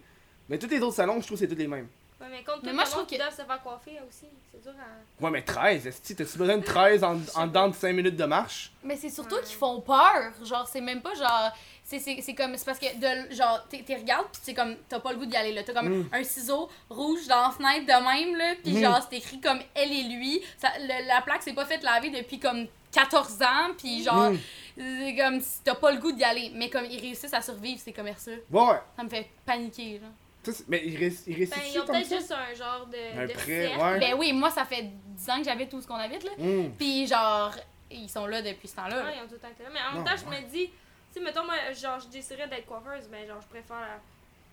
[0.49, 1.87] mais tous les autres salons, je trouve que c'est tous les mêmes.
[2.19, 4.27] Ouais, mais contre Mais tout moi, je trouve qui que- doivent se faire coiffer aussi.
[4.51, 5.23] C'est dur à.
[5.23, 8.25] Ouais, mais 13, esti, t'as-tu besoin de 13 en, en dedans de 5 minutes de
[8.25, 8.71] marche?
[8.83, 9.41] Mais c'est surtout Ouais.
[9.41, 10.31] qu'ils font peur.
[10.43, 11.51] Genre, c'est même pas genre.
[11.83, 12.55] C'est, c'est, c'est comme.
[12.57, 14.75] C'est parce que, de, genre, t'es, t'es regardes, pis c'est comme.
[14.87, 15.63] T'as pas le goût d'y aller, là.
[15.63, 16.09] T'as comme Mm.
[16.13, 18.53] un ciseau rouge dans la fenêtre de même, là.
[18.63, 18.81] Pis Mm.
[18.83, 20.41] genre, c'est écrit comme elle et lui.
[20.59, 23.73] Ça, le- la plaque s'est pas faite laver depuis comme 14 ans.
[23.77, 24.37] Pis genre, Mm.
[24.77, 25.39] c'est comme.
[25.41, 26.51] si T'as pas le goût d'y aller.
[26.53, 28.31] Mais comme ils réussissent à survivre, ces commerçants.
[28.51, 28.79] Ouais, ouais.
[28.95, 30.07] Ça me fait paniquer, là.
[30.43, 33.19] Ça, mais ils réussissent ils Ben, réussissent ils ont peut-être juste un genre de.
[33.19, 33.83] Un de prêt, cercle.
[33.83, 33.99] ouais.
[33.99, 36.31] Ben oui, moi, ça fait 10 ans que j'habite tout ce qu'on habite, là.
[36.37, 36.71] Mm.
[36.79, 37.53] Pis genre,
[37.91, 38.95] ils sont là depuis ce temps-là.
[38.95, 39.03] là.
[39.05, 39.69] Ouais, ils ont tout le temps été là.
[39.71, 40.73] Mais en même temps, je me dis, tu
[41.13, 43.81] sais, mettons, moi, genre, je déciderais d'être coiffeuse, ben, genre, je préfère.
[43.81, 43.99] la-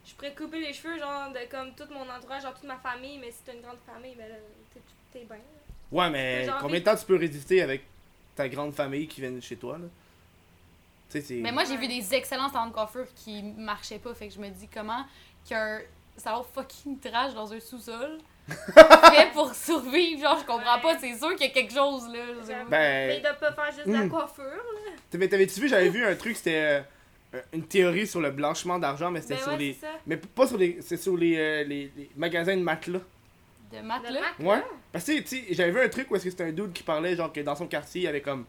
[0.07, 3.19] Je pourrais couper les cheveux, genre, de comme tout mon entourage, genre, toute ma famille,
[3.19, 4.37] mais si t'as une grande famille, ben là,
[4.73, 4.81] t'es-
[5.21, 5.37] t'es bien.
[5.37, 5.43] là.
[5.93, 7.83] Ouais, mais combien de temps tu peux résister avec
[8.39, 9.87] ta grande famille qui vient chez toi, là?
[11.31, 11.79] Mais moi, j'ai Ouais.
[11.79, 14.15] vu des excellents salons de coiffure qui marchaient pas.
[14.15, 15.05] Fait que je me dis comment
[15.49, 15.81] qu'un
[16.17, 18.19] salon fucking trash dans un sous-sol
[18.49, 20.21] fait pour survivre.
[20.21, 20.83] Genre, je comprends Ouais.
[20.83, 20.99] pas.
[20.99, 22.21] C'est sûr qu'il y a quelque chose, là.
[22.47, 22.67] Ben-
[23.09, 24.11] Mais ils doivent pas faire juste de la Hmm.
[24.11, 24.91] coiffure, là.
[25.11, 26.83] T'avais- T'avais-tu vu, j'avais vu un truc, c'était
[27.35, 29.79] euh, une théorie sur le blanchiment d'argent, mais c'était Ben sur ouais, les.
[30.07, 30.79] Mais pas sur les.
[30.83, 33.01] C'est sur les, euh, les, les magasins de matelas.
[33.73, 33.81] De.
[33.81, 34.03] Mac,
[34.39, 34.63] Ouais.
[34.93, 36.83] Parce que, tu sais, j'avais vu un truc où est-ce que c'était un dude qui
[36.83, 38.47] parlait, genre, que dans son quartier, il y avait comme.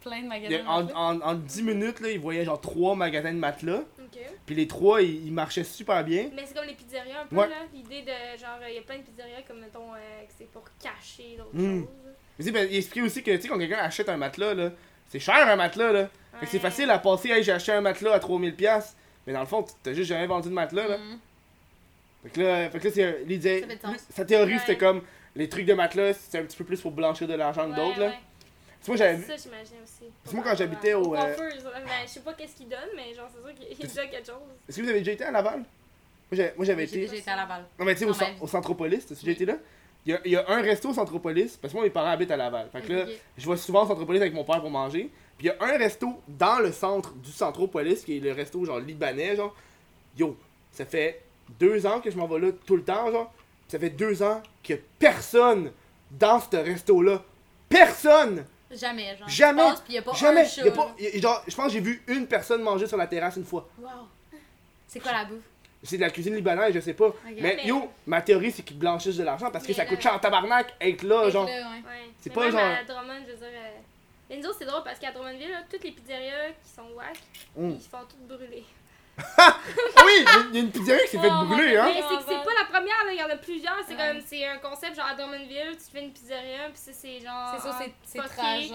[0.00, 0.54] Plein de magasins.
[0.54, 0.98] a- de en, matelas.
[0.98, 3.82] en, en 10 minutes, là, il voyait genre trois magasins de matelas.
[3.98, 4.18] Ok.
[4.46, 6.30] Puis les trois, ils, ils marchaient super bien.
[6.34, 7.48] Mais c'est comme les pizzerias un peu, Ouais.
[7.48, 7.56] là.
[7.74, 10.64] L'idée de, genre, il y a plein de pizzerias comme, mettons, euh, que c'est pour
[10.82, 11.80] cacher d'autres Hmm.
[11.82, 11.88] choses.
[12.38, 14.70] Mais tu ben, il expliquait aussi que, tu sais, quand quelqu'un achète un matelas, là,
[15.08, 16.08] c'est cher un matelas, là.
[16.38, 18.96] Fait que c'est facile à passer, hey, j'ai acheté un matelas à 3000$.
[19.26, 20.96] Mais dans le fond, t'as juste jamais vendu de matelas, là.
[20.96, 21.18] Mhm.
[22.22, 24.06] Fait que là, fait que là c'est, l'idée- Ça fait du sens.
[24.10, 24.58] sa théorie, Ouais.
[24.60, 25.02] c'était comme
[25.36, 27.76] les trucs de matelas, c'est un petit peu plus pour blanchir de l'argent que Ouais,
[27.76, 28.12] d'autres, là.
[28.88, 29.24] moi, j'avais vu.
[29.24, 30.10] Ça, j'imagine aussi.
[30.22, 31.46] Parce que moi, quand j'habitais au, euh, ben,
[32.04, 34.26] je sais pas qu'est-ce qu'ils donnent, mais genre, c'est sûr qu'il y a déjà quelque
[34.26, 34.36] chose.
[34.68, 35.58] Est-ce que vous avez déjà été à Laval?
[35.60, 35.64] Moi,
[36.32, 37.08] j'ai- moi, j'avais J'ai été.
[37.14, 37.64] j'ai été à Laval.
[37.78, 39.54] Non, mais tu sais, au, ma au Centropolis, t'as déjà été là?
[40.06, 42.08] Il y, a, il y a un resto au Centropolis, parce que moi, mes parents
[42.10, 42.68] habitent à Laval.
[42.72, 43.04] Fait que là,
[43.36, 45.10] je vais souvent au Centropolis avec mon père pour manger.
[45.38, 48.64] Puis il y a un resto dans le centre du Centropolis, qui est le resto
[48.64, 49.54] genre libanais, genre.
[50.18, 50.36] Yo,
[50.72, 51.20] ça fait
[51.58, 53.32] deux ans que je m'en vais là tout le temps, genre.
[53.68, 55.72] Ça fait deux ans que personne
[56.10, 57.22] dans ce resto-là.
[57.68, 58.44] Personne!
[58.70, 59.28] Jamais, genre.
[59.28, 60.40] Jamais, y a pas Jamais!
[60.42, 60.94] un chat, Y a pas, là.
[60.98, 63.44] y a- genre, je pense que j'ai vu une personne manger sur la terrasse une
[63.44, 63.68] fois.
[63.78, 63.88] Wow.
[64.86, 65.42] C'est quoi la bouffe?
[65.82, 67.14] C'est de la cuisine libanaise, je sais pas.
[67.24, 69.88] Mais, Mais- yo, ma théorie, c'est qu'ils blanchissent de l'argent parce que Mais ça là-
[69.90, 71.46] coûte cher en tabarnak être là, genre.
[71.46, 71.52] ouais.
[71.62, 72.10] Ouais.
[72.20, 73.46] C'est Mais pas même genre- à Drummond, je veux dire.
[73.48, 73.70] euh,
[74.28, 77.18] Mais nous autres, c'est drôle parce qu'à Drummondville, là, toutes les pizzerias qui sont whack,
[77.56, 77.70] Mm.
[77.70, 78.64] ils se font toutes brûler.
[79.38, 79.56] Ah
[80.06, 81.86] oui, il y a- une pizzeria qui s'est fait Oh, brûler, hein.
[81.94, 83.76] Mais c'est que c'est pas la première, là, il y en a plusieurs.
[83.86, 87.20] C'est comme, c'est un concept genre à Drummondville, tu fais une pizzeria, puis ça, c'est
[87.20, 87.54] genre.
[87.56, 88.68] C'est ça, c'est- trash.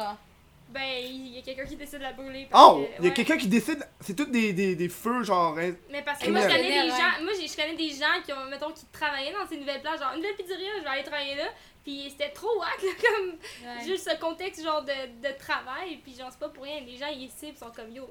[0.69, 2.47] Ben, il y a quelqu'un qui décide de la brûler.
[2.53, 3.87] Oh, il y a quelqu'un qui décide.
[4.01, 5.55] C'est tous des, des, des feux, genre.
[5.59, 5.73] hein.
[5.91, 8.33] Mais parce que moi, je connais des gens, moi, j'ai- je connais des gens qui
[8.33, 11.03] ont, mettons, qui travaillaient dans ces nouvelles places, genre une nouvelle pizzeria, je vais aller
[11.03, 11.45] travailler là,
[11.83, 14.91] puis c'était trop wack, là, comme juste ce contexte, genre, de,
[15.27, 17.91] de travail, puis genre, c'est pas pour rien, les gens, ils ici, ils sont comme
[17.93, 18.09] yo.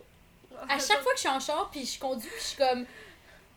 [0.68, 2.86] À chaque fois que je suis en char, puis je conduis, puis je suis comme.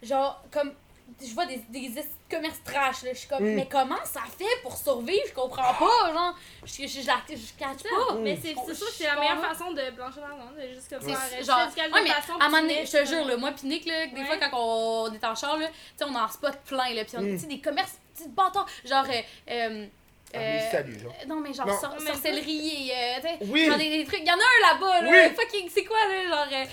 [0.03, 0.73] Genre, comme.
[1.21, 1.89] Je vois des, des
[2.29, 3.13] commerces trash, là.
[3.13, 3.55] Je suis comme, Mm.
[3.55, 5.23] mais comment ça fait pour survivre?
[5.25, 6.35] Je comprends pas, genre.
[6.65, 8.15] Je, je, je, la- je catch Ça, pas.
[8.15, 10.73] Mais c'est Je- c'est sûr que je c'est la meilleure façon de blanchir l'argent, de
[10.73, 12.97] juste comme faire euh, genre, ouais, mais façon, à un moment puis donné, tu je
[13.03, 14.25] te jure, là, moi pis Nick, là, des Ouais.
[14.25, 17.15] fois quand on est en char, là, tu sais, on en spot plein, là, pis
[17.17, 17.39] on Mm.
[17.39, 19.85] tu des commerces, petits bâtards, genre, euh, euh,
[20.35, 21.13] euh, salut, genre.
[21.25, 21.79] non, mais genre, Non.
[21.79, 23.65] sor- sorcellerie et, euh, tu sais, Oui.
[23.65, 25.35] genre des, des trucs, y'en a un là-bas, là, Oui.
[25.35, 26.65] fucking, c'est quoi, là, genre, euh,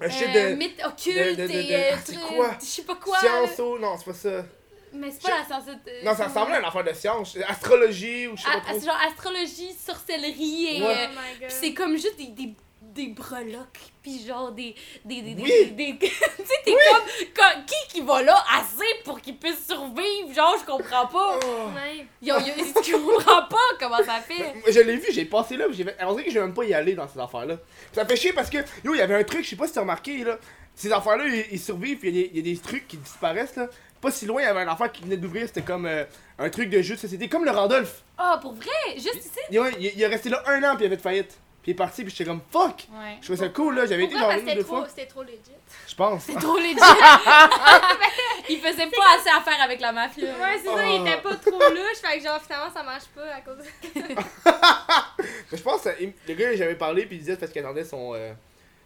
[0.00, 0.54] Un shit euh, de.
[0.54, 2.50] mythe occulte de- de- de- et, de- ah, c'est quoi?
[2.60, 3.18] je sais pas quoi.
[3.18, 4.44] Science, oh, non, c'est pas ça.
[4.92, 7.36] mais c'est pas la science, euh, Non, ça ressemblait à une affaire de science.
[7.48, 8.78] Astrologie ou je sais à- pas trop.
[8.78, 10.88] c'est genre astrologie, sorcellerie et, Ouais.
[10.88, 11.48] euh, Oh my god.
[11.48, 12.54] Pis c'est comme juste des, des,
[12.98, 14.74] des breloques, pis genre des.
[15.04, 15.66] des, des, des- Oui.
[15.72, 19.66] des- des- tu sais, t'es comme, comme- Qui qui va là assez pour qu'il puisse
[19.66, 20.32] survivre?
[20.34, 21.38] Genre, je comprends pas.
[21.44, 21.68] Oh.
[21.74, 22.06] Ouais.
[22.20, 22.52] Yo, yo,
[22.84, 24.54] je comprends pas comment ça fait.
[24.68, 25.96] Je l'ai vu, j'ai passé là, puis j'ai fait.
[26.02, 27.56] On dirait que je vais même pas y aller dans ces affaires-là.
[27.92, 29.72] Ça fait chier parce que, yo, il y avait un truc, je sais pas si
[29.74, 30.38] t'as remarqué, là.
[30.74, 32.86] Ces affaires-là, ils, ils survivent, puis il y, a des- il y a des trucs
[32.88, 33.68] qui disparaissent, là.
[34.00, 36.04] Pas si loin, il y avait un affaire qui venait d'ouvrir, c'était comme euh,
[36.38, 38.02] un truc de jeu de société, comme le Randolph.
[38.16, 38.94] Ah, pour vrai?
[38.94, 39.40] Juste ici?
[39.50, 41.36] Il, il, il est resté là un an, puis il avait de faillite.
[41.68, 42.86] Il est parti, puis j'étais comme fuck!
[42.90, 43.18] Ouais.
[43.20, 43.84] Je trouvais ça cool, là.
[43.84, 44.78] J'avais été une ou deux fois.
[44.78, 45.38] trop, c'était trop legit.
[45.86, 46.22] Je pense.
[46.22, 46.76] C'est trop legit.
[48.48, 50.24] il faisait pas assez affaire avec la mafia.
[50.24, 53.34] Ouais, c'est ça, il était pas trop louche, fait que genre finalement ça marche pas
[53.34, 53.64] à cause de
[55.52, 58.32] Mais je pense le gars, j'avais parlé, puis il disait parce qu'il attendait son, euh,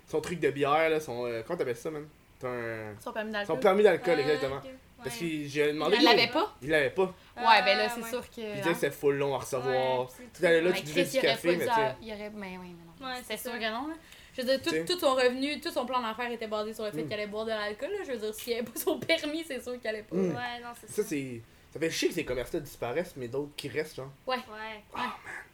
[0.08, 0.98] son truc de bière, là.
[0.98, 1.24] Son.
[1.26, 2.08] euh, comment t'appelles ça, man?
[2.40, 2.94] T'as un.
[2.98, 3.60] Son permis Son d'alcool.
[3.60, 4.60] permis d'alcool, Ah, exactement.
[5.04, 5.26] Parce Ouais.
[5.28, 5.96] que j'ai demandé.
[5.98, 6.56] Il l'avait pas?
[6.62, 7.02] Il l'avait pas.
[7.36, 8.08] Ouais, ben là, Ah, c'est ouais.
[8.10, 8.34] sûr que.
[8.34, 10.00] Puis il disait que c'était full long à recevoir.
[10.02, 10.76] Ouais, c'est Tu allais là, tout.
[10.78, 11.70] tu Mais buvais du café, mais tu sais.
[11.70, 12.30] à- Il aurait.
[12.34, 13.12] Mais oui, mais non.
[13.12, 13.94] Ouais, c'est sûr que non, là.
[14.34, 16.90] Je veux dire, tout, tout son revenu, tout son plan d'affaires était basé sur le
[16.90, 17.04] fait Mm.
[17.04, 17.90] qu'il allait boire de l'alcool.
[17.90, 17.98] là.
[18.06, 20.16] Je veux dire, s'il avait pas son permis, c'est sûr qu'il allait pas.
[20.16, 20.28] Mm.
[20.30, 21.08] Ouais, non, c'est Ça, ça.
[21.08, 21.40] c'est.
[21.72, 24.10] Ça fait chier que ces commerces-là disparaissent, mais d'autres qui restent, genre.
[24.26, 24.36] Ouais.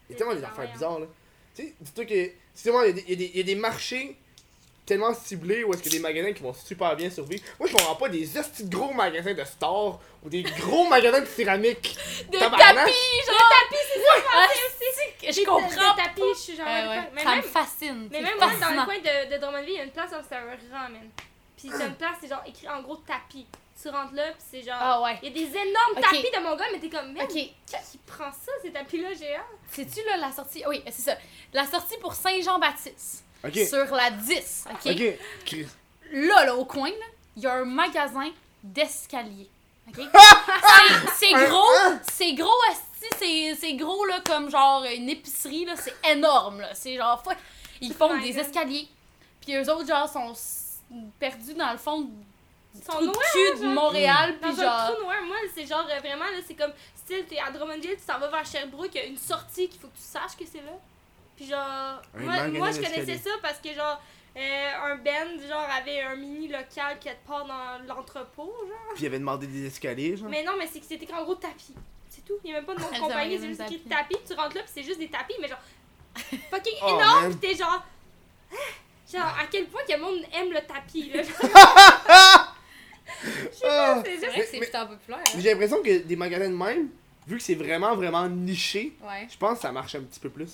[0.08, 1.06] Il y a tellement des affaires bizarres, là.
[1.54, 2.12] Tu sais, dis-toi que.
[2.14, 2.30] Il
[2.64, 4.16] y, y a des- il y a des marchés
[4.88, 7.44] tellement ciblés où est-ce qu'il y a des magasins qui vont super bien survivre.
[7.60, 11.26] Moi, je comprends pas des de gros magasins de stores ou des gros magasins de
[11.26, 11.96] céramique.
[12.32, 12.74] De Tabarnak!
[12.86, 13.52] tapis, genre!
[14.34, 14.46] Ah,
[15.20, 15.68] c'est- Je comprends.
[15.68, 16.66] Des tapis, je suis genre.
[16.66, 17.10] Ouais, ouais.
[17.14, 18.08] Mais Ça me même, fascine.
[18.10, 20.24] mais même moi, dans le coin de, de Drummondville, il y a une place où
[20.26, 21.10] c'est un rang, man.
[21.56, 23.46] Puis c'est une place, c'est genre écrit en gros tapis.
[23.80, 24.78] Tu rentres là, puis c'est genre.
[24.80, 25.18] Ah ouais.
[25.22, 27.52] Il y a des énormes tapis de mon gars, mais t'es comme, merde, qui
[28.06, 29.42] prend ça, ces tapis-là géants?
[29.70, 30.64] sais-tu là la sortie?
[30.66, 31.16] Oui, c'est ça.
[31.52, 33.24] La sortie pour Saint-Jean-Baptiste.
[33.44, 33.54] Ok.
[33.68, 34.86] Sur la 10, ok?
[34.92, 35.18] Ok.
[35.46, 35.66] Chris.
[36.12, 36.90] Là, là, au coin,
[37.36, 38.30] il y a un magasin
[38.62, 39.48] d'escalier.
[39.88, 40.04] Ok?
[41.18, 41.66] C'est- gros,
[42.12, 42.50] c'est gros,
[43.18, 46.74] c'est- c'est gros, là, comme genre une épicerie, là, c'est énorme, là.
[46.74, 47.36] C'est genre, fuck.
[47.80, 48.38] Ils font des God.
[48.44, 48.88] escaliers.
[49.40, 50.32] Puis eux autres, genre, sont
[51.18, 53.66] perdus dans le fond du sont trou de noirs, cul de.
[53.74, 54.92] Montréal, Dans puis un genre.
[54.94, 58.04] trou noir, moi, c'est genre euh, vraiment, là, c'est comme, style, t'es à Drummondville, tu
[58.06, 60.44] t'en vas vers Sherbrooke, il y a une sortie qu'il faut que tu saches que
[60.50, 60.72] c'est là.
[61.38, 64.02] Puis genre, Un moi, moi je connaissais ça parce que genre,
[64.36, 68.92] euh, un band, genre, avait un mini local quelque part dans l'entrepôt, genre.
[68.94, 70.28] Puis il avait demandé des escaliers, genre.
[70.28, 71.74] Mais non, mais c'est que c'était écrit en gros tapis.
[72.08, 72.34] C'est tout.
[72.42, 74.16] Il n'y a même pas de nom de compagnie, c'est juste écrit tapis.
[74.26, 75.60] Tu rentres là, puis c'est juste des tapis, mais genre,
[76.50, 77.38] fucking Oh, énorme, man.
[77.38, 77.84] pis t'es genre.
[78.52, 78.54] ah,
[79.10, 81.22] Genre, à quel point que le monde aime le tapis, là?
[83.64, 84.02] Ah.
[84.04, 84.26] C'est juste.
[84.26, 85.20] vrai que c'est putain populaire.
[85.24, 85.40] Mais hein.
[85.40, 86.88] J'ai l'impression que des magasins de même,
[87.26, 89.26] vu que c'est vraiment, vraiment niché, Ouais.
[89.30, 90.52] je pense que ça marche un petit peu plus.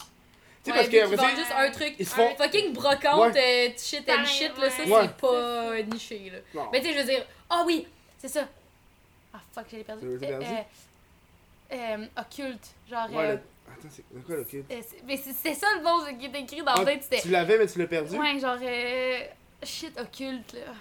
[0.65, 1.95] Tu sais, Ouais, parce que vendent juste un truc.
[1.99, 4.91] ils se font- fucking brocante, euh, shit and shit, là, ça, ouais.
[4.93, 5.01] Ouais.
[5.03, 6.39] c'est pas euh, niché, là.
[6.55, 6.69] Non.
[6.73, 7.87] Mais tu sais, je veux dire, ah oui,
[8.19, 8.49] c'est ça.
[9.35, 10.07] Ah fuck, j'ai perdu.
[10.19, 10.47] L'as perdu?
[10.47, 13.11] Euh, euh, occulte, genre.
[13.11, 13.41] Ouais, euh, le-
[13.73, 16.73] Attends, c'est quoi euh, c'est- mais c'est c'est ça le nom qui est écrit dans
[16.75, 17.21] Ah, le tête.
[17.23, 18.17] Tu l'avais, mais tu l'as perdu?
[18.19, 18.57] Ouais, genre.
[18.63, 19.19] euh,
[19.63, 20.73] shit occulte, là.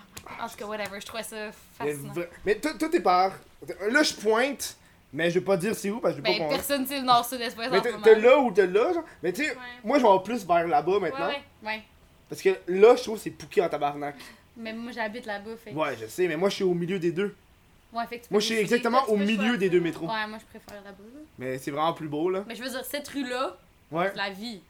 [0.42, 1.36] En tout cas, whatever, je trouvais ça
[1.82, 2.14] Mais, fascinant.
[2.46, 3.34] mais toi, toi, t'es par.
[3.90, 4.78] Là, je pointe,
[5.14, 7.00] mais je vais pas dire c'est où parce que je veux Ben, pas personne sait
[7.00, 9.04] le nord sud est Mais en t'es là ou t'es là, genre.
[9.22, 9.58] Mais tu sais, Ouais.
[9.84, 11.28] moi, je vais plus vers là-bas maintenant.
[11.28, 11.42] ouais.
[11.64, 11.84] Ouais.
[12.30, 14.16] Parce que là, je trouve que c'est pouqué en tabarnak.
[14.58, 15.72] Mais moi, j'habite là-bas, fait.
[15.72, 17.36] Ouais, je sais, mais moi, je suis au milieu des deux.
[17.94, 19.58] Ouais, fait que tu Moi, je suis exactement au milieu choisir.
[19.60, 20.08] des deux métros.
[20.08, 21.04] Ouais, moi, je préfère là-bas.
[21.14, 21.20] là.
[21.38, 22.44] Mais c'est vraiment plus beau, là.
[22.48, 23.56] Mais je veux dire, cette rue-là,
[23.92, 24.10] Ouais.
[24.12, 24.62] c'est la vie.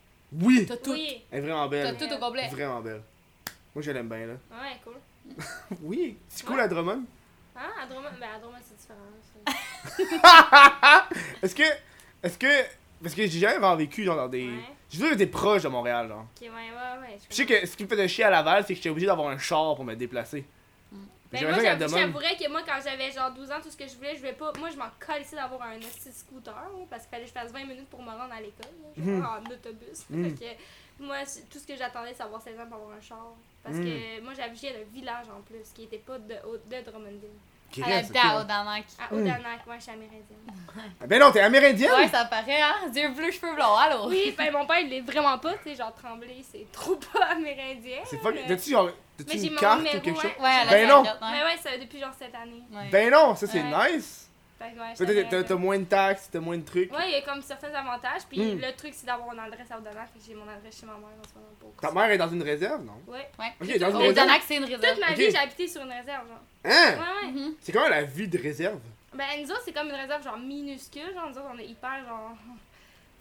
[0.42, 0.66] Oui!
[0.68, 0.92] T'as tout.
[0.92, 1.24] Oui.
[1.32, 1.98] Elle est vraiment T'as belle.
[1.98, 2.50] tout au complet.
[2.50, 3.02] Vraiment belle.
[3.74, 4.34] Moi, je l'aime bien, là.
[4.52, 4.96] Ouais, cool.
[5.84, 6.64] Oui, c'est cool Ouais.
[6.64, 7.04] à Drummond?
[7.56, 9.00] Hein, à Drummond, ben à Drummond, c'est différent.
[11.42, 11.64] Est-ce que.
[12.24, 12.48] Est-ce que.
[13.02, 14.48] Parce que j'ai jamais vraiment vécu genre, dans des.
[14.48, 14.64] Ouais.
[14.90, 16.26] J'ai toujours été proche de Montréal, genre.
[16.36, 17.18] Ok, ouais, ouais, ouais.
[17.30, 19.30] Je sais que ce qui me faisait chier à Laval, c'est que j'étais obligé d'avoir
[19.30, 20.46] un char pour me déplacer.
[21.32, 21.54] Ben J'ai moi,
[21.88, 24.34] j'avouerais que moi, quand j'avais genre 12 ans, tout ce que je voulais, je voulais
[24.34, 24.54] pas.
[24.60, 25.84] Moi, je m'en calissais d'avoir un de
[26.14, 26.54] scooter,
[26.92, 29.26] parce qu'il fallait que je fasse 20 minutes pour me rendre à l'école, Mhm.
[29.26, 30.06] en autobus.
[30.12, 30.26] Mhm.
[30.38, 30.46] Fait
[31.00, 31.16] que moi,
[31.52, 33.34] tout ce que j'attendais, c'est avoir 16 ans pour avoir un char.
[33.64, 33.84] Parce Mhm.
[33.84, 37.30] que moi, j'habitais d'un village en plus, qui était pas de, de Drummondville.
[37.82, 38.02] Ouais.
[38.46, 38.84] Danac.
[39.00, 39.14] À.
[39.14, 40.24] Odanak, moi, je suis amérindienne.
[41.02, 41.92] Ah, Ben non, t'es amérindienne?
[41.92, 42.76] Ouais, ça paraît, hein?
[42.92, 44.08] Dieu bleu, cheveux blonds, allô?
[44.10, 47.26] Oui, ben mon père, il l'est vraiment pas, tu sais, genre Tremblay, c'est trop pas
[47.32, 48.00] amérindien.
[48.06, 48.34] C'est fuck.
[48.36, 48.86] mais- T'as-tu genre.
[48.86, 50.32] Mais T'as-tu j'ai une mon carte numéro, ou quelque chose?
[50.40, 51.04] Ouais, à la Ben non.
[51.04, 51.28] Sarriette, ouais.
[51.32, 52.64] Mais ouais, c'est depuis genre cette année.
[52.72, 52.90] Ouais.
[52.92, 53.92] Ben non, ça c'est Ouais.
[53.94, 54.20] nice.
[54.62, 56.90] Ouais, je T'as- moins de taxes, t'as moins de trucs.
[56.94, 58.22] Ouais, il y a comme certains avantages.
[58.30, 58.60] Puis Mm.
[58.62, 60.14] le truc, c'est d'avoir une adresse à Odanak.
[60.14, 62.30] Que j'ai mon adresse chez ma mère en ce moment pour Ta mère est dans
[62.30, 62.94] une réserve, non?
[63.06, 63.30] Ouais.
[63.38, 63.52] Ouais.
[63.62, 64.30] Ok, dans une Au réserve.
[64.48, 64.82] C'est une réserve.
[64.96, 66.40] Toute ma vie, j'ai habité sur une réserve, genre.
[66.66, 66.96] Hein?
[66.98, 67.32] Ouais, ouais.
[67.32, 67.56] Mhm.
[67.62, 68.80] C'est comment la vie de réserve?
[69.14, 71.14] Ben, nous autres, c'est comme une réserve, genre minuscule.
[71.14, 72.32] Genre, nous autres, on est hyper, genre.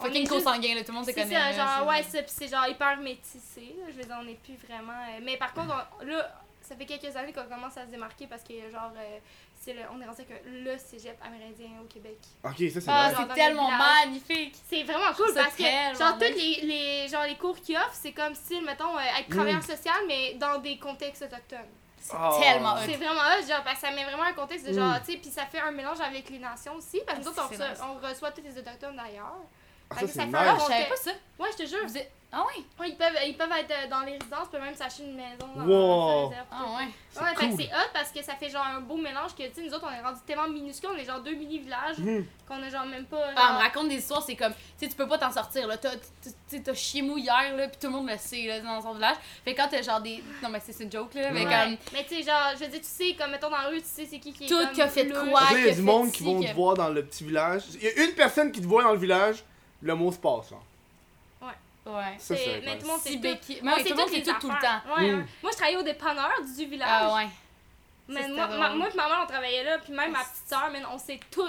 [0.00, 1.34] Fucking est co-sanguin, là, tout le monde se C'est connaît.
[1.34, 4.16] ça, là, genre, c'est- ouais, ça, pis c'est genre hyper métissé, là, je veux dire,
[4.20, 4.92] on n'est plus vraiment...
[4.92, 8.26] euh, mais par contre, on- là, ça fait quelques années qu'on commence à se démarquer
[8.26, 9.18] parce que, genre, euh,
[9.60, 12.18] c'est le, on est rendu avec le cégep amérindien au Québec.
[12.42, 14.56] Ok, ça c'est Ah, c'est tellement magnifique.
[14.68, 15.62] C'est vraiment cool parce que,
[15.98, 19.28] genre, tous les, les, genre, les cours qu'ils offrent, c'est comme style, mettons, euh, être
[19.28, 21.68] travailleur social, mais dans des contextes autochtones.
[22.02, 22.36] C'est Oh.
[22.40, 22.78] tellement hot.
[22.84, 25.00] C'est vraiment hot, genre, parce que ça met vraiment un contexte de genre, Mm.
[25.06, 27.48] tu sais, puis ça fait un mélange avec les nations aussi, parce que nous autres,
[27.80, 29.36] on, on reçoit tous les autochtones d'ailleurs.
[29.90, 30.34] Ah, ça, c'est fait nice.
[30.36, 31.10] Ah, en je savais pas ça.
[31.38, 31.78] Ouais, je te jure.
[31.86, 32.64] Vous êtes- Ah ouais?
[32.80, 35.14] Ouais, ils, peuvent, ils peuvent être euh, dans les résidences, ils peuvent même s'acheter une
[35.16, 35.46] maison.
[35.54, 36.28] Dans Wow.
[36.28, 36.86] réserve, Ah ouais.
[37.20, 37.60] Ouais, fait que cool.
[37.60, 39.86] c'est hot parce que ça fait genre un beau mélange que, tu sais, nous autres,
[39.86, 42.24] on est rendu tellement minuscules, on est genre deux mini-villages, Mhm.
[42.48, 43.18] qu'on a genre même pas.
[43.20, 45.30] Ah, on genre- me raconte des histoires, c'est comme, tu sais, tu peux pas t'en
[45.30, 45.76] sortir, là.
[45.76, 49.16] T'as- chié mou hier, là, pis tout le monde le sait, là, dans son village.
[49.44, 50.24] Fait que quand t'as genre des.
[50.42, 51.30] Non, mais c'est une joke, là.
[51.32, 51.76] Mais comme.
[51.92, 53.86] Mais tu sais, genre, je veux dire, tu sais, comme mettons dans la rue, tu
[53.88, 54.48] sais c'est qui qui est.
[54.48, 55.42] Tout comme qui a fait quoi?
[55.52, 57.64] Il y a du monde qui vont te voir dans le petit village.
[57.74, 59.44] Il y a une personne qui te voit dans le village,
[59.82, 60.50] le mot se passe.
[60.50, 60.56] là.
[61.84, 62.14] Ouais.
[62.18, 62.86] Ça, C'est- c'est mais tout
[63.62, 64.96] Mais sait tout les tout tout le temps.
[64.96, 65.18] Ouais, Mm.
[65.18, 65.26] ouais.
[65.42, 66.88] Moi, je travaillais au dépanneur du village.
[66.90, 67.28] Ah ouais.
[68.08, 70.48] Mais Ça, moi, ma, moi et ma mère, on travaillait là, puis même ma petite
[70.48, 71.42] soeur, mais on sait tout.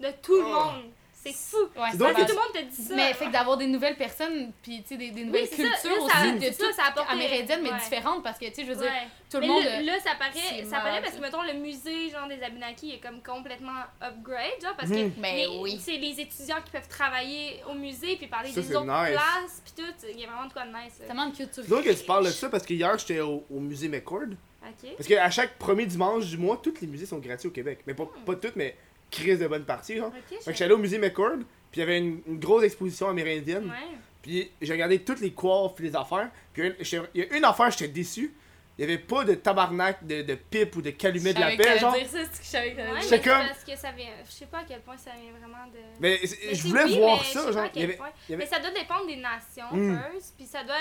[0.00, 0.48] De tout le Oh.
[0.64, 0.90] monde.
[1.26, 1.56] C'est fou.
[1.76, 2.94] Ouais, C'est ça donc que tout le monde te dit ça.
[2.94, 5.56] Mais fait que d'avoir des nouvelles personnes, puis tu sais, des, nouvelles ça.
[5.56, 7.78] cultures Là, aussi, ça- de c'est ça, ça a apporté- amérindiennes, mais ouais.
[7.78, 9.08] différentes, parce que tu sais, je veux dire, Ouais.
[9.30, 9.64] tout le Mais monde.
[9.64, 11.22] là, euh, là, ça paraît, ça paraît parce que, ça.
[11.22, 15.78] mettons, le musée, genre, des Abenaki est comme complètement upgrade, genre, parce que les, oui.
[15.82, 19.10] c'est les étudiants qui peuvent travailler au musée, puis parler Ça, des autres nice.
[19.12, 20.98] places, puis tout, il y a vraiment de quoi de nice.
[21.06, 21.64] Tellement de culture.
[21.82, 24.22] Que tu parles de ça parce que hier, j'étais au, au musée McCord.
[24.68, 24.90] Ok.
[24.96, 27.80] Parce qu'à chaque premier dimanche du mois, tous les musées sont gratuits au Québec.
[27.86, 28.76] Mais pas, pas toutes, mais
[29.16, 29.98] crise de bonne partie.
[29.98, 30.12] Hein.
[30.14, 31.38] Ok, Fait que allé au musée McCord,
[31.70, 33.64] puis il y avait une, une grosse exposition amérindienne.
[33.68, 33.96] Ouais.
[34.22, 36.30] Puis j'ai regardé toutes les coiffes, puis les affaires.
[36.52, 36.72] Puis
[37.14, 38.34] il y a une affaire, j'étais déçu.
[38.78, 41.56] Il y avait pas de tabarnak, de, de pipe ou de calumet de la Je
[41.56, 41.94] savais paix, genre.
[41.94, 43.02] dire ça, c'est que je savais que t'allais Ouais, dire.
[43.04, 44.10] J'étais mais c'est comme- parce que ça vient.
[44.26, 45.78] Je sais pas à quel point ça vient vraiment de.
[45.98, 47.62] Mais je voulais oui, voir mais ça, sais pas genre.
[47.62, 48.10] à Il y quel avait, point.
[48.28, 49.98] il y avait- Mais ça doit dépendre des nations, Mm.
[50.12, 50.74] first, puis ça doit.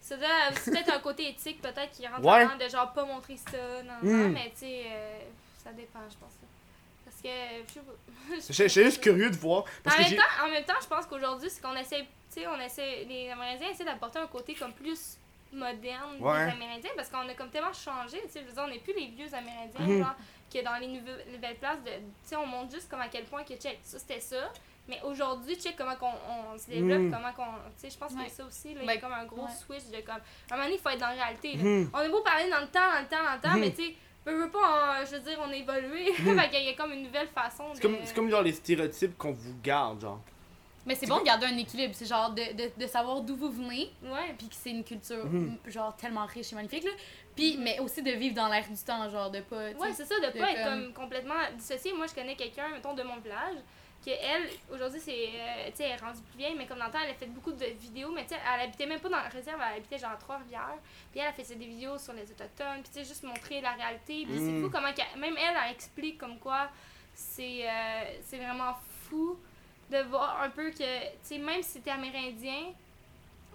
[0.00, 2.46] Ça doit aussi peut-être un côté éthique, peut-être, qui rentre Ouais.
[2.64, 4.22] de genre pas montrer ça, non, Mm.
[4.22, 5.18] non, mais tu sais, euh,
[5.62, 6.32] ça dépend, je pense.
[7.26, 7.80] Que,
[8.36, 9.64] je sais j'étais juste curieux de voir.
[9.82, 12.00] Parce en, que même temps, en même temps, je pense qu'aujourd'hui, c'est qu'on essaie,
[12.32, 15.18] tu sais, on essaie, les Amérindiens essaient d'apporter un côté comme plus
[15.52, 16.46] moderne Ouais.
[16.46, 18.78] des Amérindiens parce qu'on a comme tellement changé, tu sais, je veux dire, on n'est
[18.78, 20.02] plus les vieux Amérindiens, Mhm.
[20.04, 20.14] genre,
[20.52, 23.24] que dans les nouvel- nouvelles places, de, tu sais, on montre juste comme à quel
[23.24, 24.52] point que, check, ça c'était ça,
[24.88, 26.12] mais aujourd'hui, check comment qu'on,
[26.52, 27.12] on se développe, Mhm.
[27.12, 28.26] comment qu'on, tu sais, je pense Ouais.
[28.26, 29.50] que ça aussi, là, il y Ben, a comme un gros ouais.
[29.66, 31.56] switch de comme, à un moment donné, il faut être dans la réalité.
[31.56, 31.90] Mhm.
[31.94, 33.84] On a beau parler dans le temps, dans le temps, dans le temps, mais tu
[33.86, 33.94] sais,
[34.26, 36.92] veux, veux pas, euh, je veux dire, on a évolué, fait qu'il y a comme
[36.92, 37.76] une nouvelle façon de...
[38.04, 40.20] C'est comme, genre les stéréotypes qu'on vous garde, genre.
[40.84, 43.50] Mais c'est bon de garder un équilibre, c'est genre de, de, de savoir d'où vous
[43.50, 45.58] venez, Ouais, puis que c'est une culture Mhm.
[45.66, 46.92] m- genre tellement riche et magnifique, là.
[47.34, 49.70] Puis, mais aussi de vivre dans l'air du temps, genre de pas.
[49.70, 51.92] Ouais, c'est ça, de de pas être comme- comme complètement dissocié.
[51.92, 53.56] Moi, je connais quelqu'un, mettons, de mon village,
[54.06, 56.86] que elle, aujourd'hui, c'est, euh, tu sais, elle est rendue plus vieille, mais comme dans
[56.86, 59.08] le temps, elle a fait beaucoup de vidéos, mais tu sais, elle habitait même pas
[59.08, 60.78] dans la réserve, elle habitait genre à Trois-Rivières.
[61.10, 63.72] Puis elle a fait des vidéos sur les Autochtones, puis tu sais, juste montrer la
[63.72, 64.24] réalité.
[64.24, 64.62] Puis c'est Mm.
[64.62, 64.88] fou comment,
[65.18, 66.68] même elle, elle explique comme quoi
[67.14, 68.74] c'est, euh, c'est vraiment
[69.08, 69.36] fou
[69.90, 72.72] de voir un peu que, tu sais, même si t'es amérindien,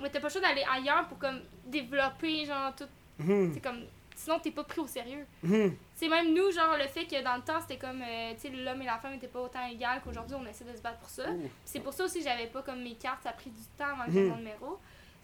[0.01, 2.87] mais t'as pas le choix d'aller ailleurs pour comme développer, genre, tout,
[3.19, 3.51] Mhm.
[3.53, 5.25] c'est comme, sinon t'es pas pris au sérieux.
[5.43, 5.75] Mhm.
[6.01, 8.49] C'est même nous, genre, le fait que dans le temps, c'était comme, euh, tu sais,
[8.49, 11.09] l'homme et la femme n'étaient pas autant égales qu'aujourd'hui, on essaie de se battre pour
[11.09, 11.25] ça.
[11.63, 13.85] C'est pour ça aussi que j'avais pas comme mes cartes, ça a pris du temps
[13.93, 14.79] avant que j'ai mon numéro.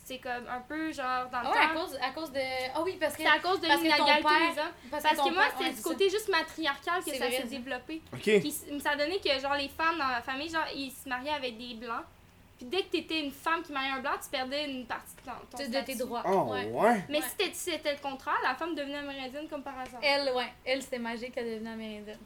[0.06, 1.82] C'est comme un peu, genre, dans le Ah ouais, à temps.
[1.86, 2.40] cause, à cause de.
[2.76, 3.24] Ah oui, parce que.
[3.24, 4.22] C'est à cause de l'inégalité
[4.54, 4.68] des hommes.
[4.92, 5.84] Parce, Parce que moi, c'est ouais, du ça.
[5.90, 7.44] côté juste matriarcal que ça s'est ça.
[7.48, 8.02] développé.
[8.14, 8.22] Ok.
[8.40, 11.10] Puis c- ça a donné que, genre, les femmes dans la famille, genre, ils se
[11.10, 12.06] mariaient avec des blancs.
[12.58, 15.22] Puis dès que t'étais une femme qui mariait un blanc, tu perdais une partie de
[15.22, 16.24] ton, ton De tes droits.
[16.26, 16.66] Oh, ouais.
[16.72, 17.06] ouais?
[17.10, 17.52] Mais Ouais.
[17.54, 20.00] si c'était le contraire, la femme devenait amérindienne comme par hasard.
[20.02, 20.52] Elle, ouais.
[20.66, 22.18] Elle, c'était magique, elle devenait amérindienne.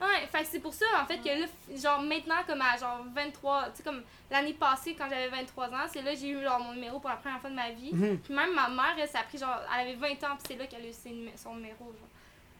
[0.00, 1.46] Ouais, fait que c'est pour ça en fait que là,
[1.76, 5.86] genre maintenant comme à genre 23, tu sais comme l'année passée quand j'avais 23 ans,
[5.92, 7.92] c'est là que j'ai eu genre mon numéro pour la première fois de ma vie.
[7.92, 8.18] Mhm.
[8.20, 10.56] Puis même ma mère, elle, ça a pris genre, elle avait 20 ans puis c'est
[10.56, 10.92] là qu'elle a eu
[11.36, 11.84] son numéro.
[11.86, 12.08] Genre.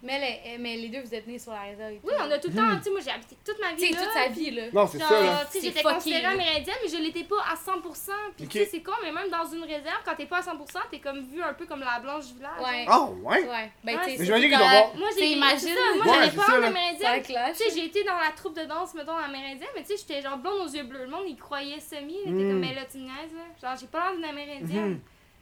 [0.00, 1.92] Mais, elle- elle- mais les deux, vous êtes nés sur la réserve.
[1.92, 3.76] et Oui, on a tout le temps, tu sais, moi j'ai habité toute ma Tu
[3.76, 4.00] vie sais, là.
[4.04, 4.62] toute sa vie, là.
[4.72, 5.44] Non, c'est ça, là.
[5.50, 6.28] Tu sais, j'étais considérée là.
[6.30, 8.12] amérindienne, mais je l'étais pas à 100%.
[8.36, 10.78] Puis tu sais, c'est con, mais même dans une réserve, quand t'es pas à 100%,
[10.90, 12.60] t'es comme vu un peu comme la blanche du village.
[12.62, 12.86] Ouais.
[12.92, 13.42] Oh, ouais?
[13.48, 13.70] Ouais.
[13.82, 14.50] Ben, Ouais, tu sais, Mais j'imagine
[14.98, 17.22] Moi, j'ai ça, moi j'avais pas en amérindienne.
[17.24, 20.22] Tu sais, j'ai été dans la troupe de danse, mettons, amérindien, mais tu sais, j'étais
[20.22, 21.04] genre blonde aux yeux bleus.
[21.04, 22.14] Le monde, il croyait semi.
[22.24, 22.26] là.
[22.26, 22.48] T'es Mm.
[22.50, 23.68] comme, mais là, tu me niaises, là.
[23.68, 25.00] Genre, j'ai pas l'air d'une amérindienne.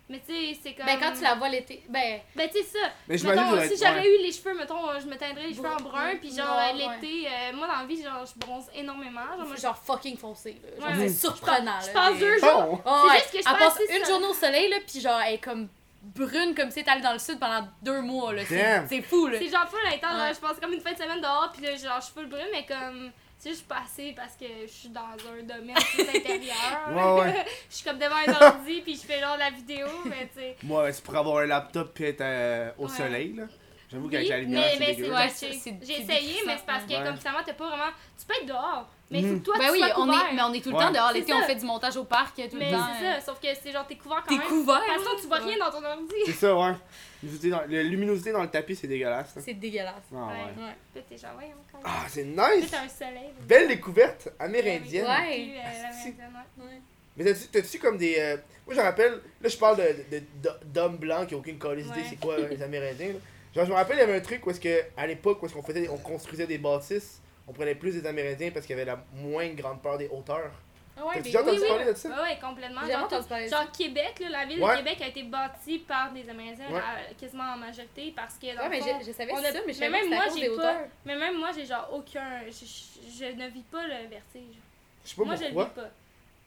[0.08, 0.86] Mais tu sais, c'est comme.
[0.86, 1.82] Ben, quand tu la vois l'été.
[1.88, 2.78] Ben, Ben, tu sais, ça.
[3.08, 4.06] Mais j'imagine Mettons, si ouais.
[4.08, 7.26] eu les cheveux, mettons, euh, je me teindrais les cheveux en Brun- puis genre, l'été,
[7.26, 9.20] euh, moi, dans la vie, genre, je bronze énormément.
[9.36, 10.86] Genre, moi, je genre fucking foncé, là.
[10.90, 11.08] Genre, Ouais.
[11.08, 11.92] c'est surprenant, je là.
[11.92, 12.50] passe deux jours.
[12.72, 12.80] Oh.
[12.84, 13.18] Oh, C'est ouais.
[13.18, 14.10] juste que je Elle passe une ça.
[14.10, 15.68] journée au soleil, là, pis genre, elle est comme
[16.02, 18.42] brune comme si elle était allée dans le sud pendant deux mois, là.
[18.88, 19.38] C'est fou, là.
[19.40, 20.34] C'est genre full intense, Ouais.
[20.34, 22.46] je passe comme une fin de semaine dehors, puis là, genre, je suis full brune,
[22.52, 23.10] mais comme.
[23.46, 26.88] Tu sais, je suis passée parce que je suis dans un domaine plus intérieur.
[26.90, 27.44] Ouais, ouais.
[27.70, 30.40] je suis comme devant un ordi, puis je fais genre de la vidéo, mais tu
[30.40, 30.56] sais.
[30.64, 32.88] Moi, c'est pour avoir un laptop puis être euh, au Ouais.
[32.88, 33.44] soleil, là.
[33.88, 34.94] J'avoue qu'avec Oui, la lumière, mais,
[35.32, 37.04] c'est J'ai essayé, mais c'est parce que ouais.
[37.04, 37.92] comme finalement, t'as pas vraiment.
[38.18, 40.26] Tu peux être dehors, Mais il faut que toi, Ben tu oui, sois on couvert.
[40.28, 40.82] est, mais on est tout le Ouais.
[40.82, 41.12] temps dehors.
[41.12, 42.88] L'été, on fait du montage au parc tout Mais le temps.
[42.98, 44.48] c'est ça, sauf que c'est genre, t'es couvert quand T'es même.
[44.48, 44.80] couvert.
[44.80, 46.14] De toute façon, tu vois rien dans ton ordi.
[46.26, 46.72] C'est ça, ouais.
[47.22, 49.34] Luminosité dans- La luminosité dans le tapis, c'est dégueulasse.
[49.36, 49.42] là.
[49.44, 49.94] C'est dégueulasse.
[50.14, 50.32] Ah, ouais.
[50.34, 50.62] Ouais.
[50.64, 50.74] Ouais.
[50.94, 51.80] Là, t'es genre, ouais, encore.
[51.84, 52.70] Ah, c'est nice!
[52.70, 53.30] t'as un soleil.
[53.42, 55.06] Belle découverte amérindienne.
[55.06, 55.34] Ouais.
[55.34, 56.14] Puis, euh, l'Amérindienne,
[56.58, 56.64] ouais.
[56.64, 56.80] Ouais.
[57.16, 58.16] Mais t'as-tu- t'as-tu comme des.
[58.18, 58.36] euh,
[58.66, 61.56] Moi, je me rappelle, là, je parle de- de- de- d'hommes blancs qui n'ont aucune
[61.58, 62.06] colise idée Ouais.
[62.10, 63.08] c'est quoi euh, les Amérindiens.
[63.12, 63.18] là.
[63.54, 65.46] Genre, je me rappelle, il y avait un truc où est-ce que, à l'époque, où
[65.46, 68.80] est-ce qu'on faisait, on construisait des bâtisses, on prenait plus des Amérindiens parce qu'il y
[68.80, 70.50] avait la moins grande peur des hauteurs.
[70.98, 71.68] Ah ouais, T'as mais déjà entendu oui, oui.
[71.68, 72.08] parler de ça?
[72.22, 72.80] Ouais, complètement.
[72.86, 73.72] J'ai Genre, entendu parler de Genre.
[73.72, 74.72] Québec, là, la ville Ouais.
[74.72, 76.80] de Québec a été bâtie par des Amérindiens Ouais.
[76.80, 79.36] à- quasiment en majorité parce que dans Ouais, mais le fond, je, je savais on
[79.36, 81.50] a- ça, mais je mais savais même que c'était moi, j'ai pas- mais même moi
[81.54, 84.56] j'ai genre aucun je, je, je ne vis pas le vertige.
[85.04, 85.64] Je sais pas moi je le pourquoi.
[85.64, 85.90] vis pas.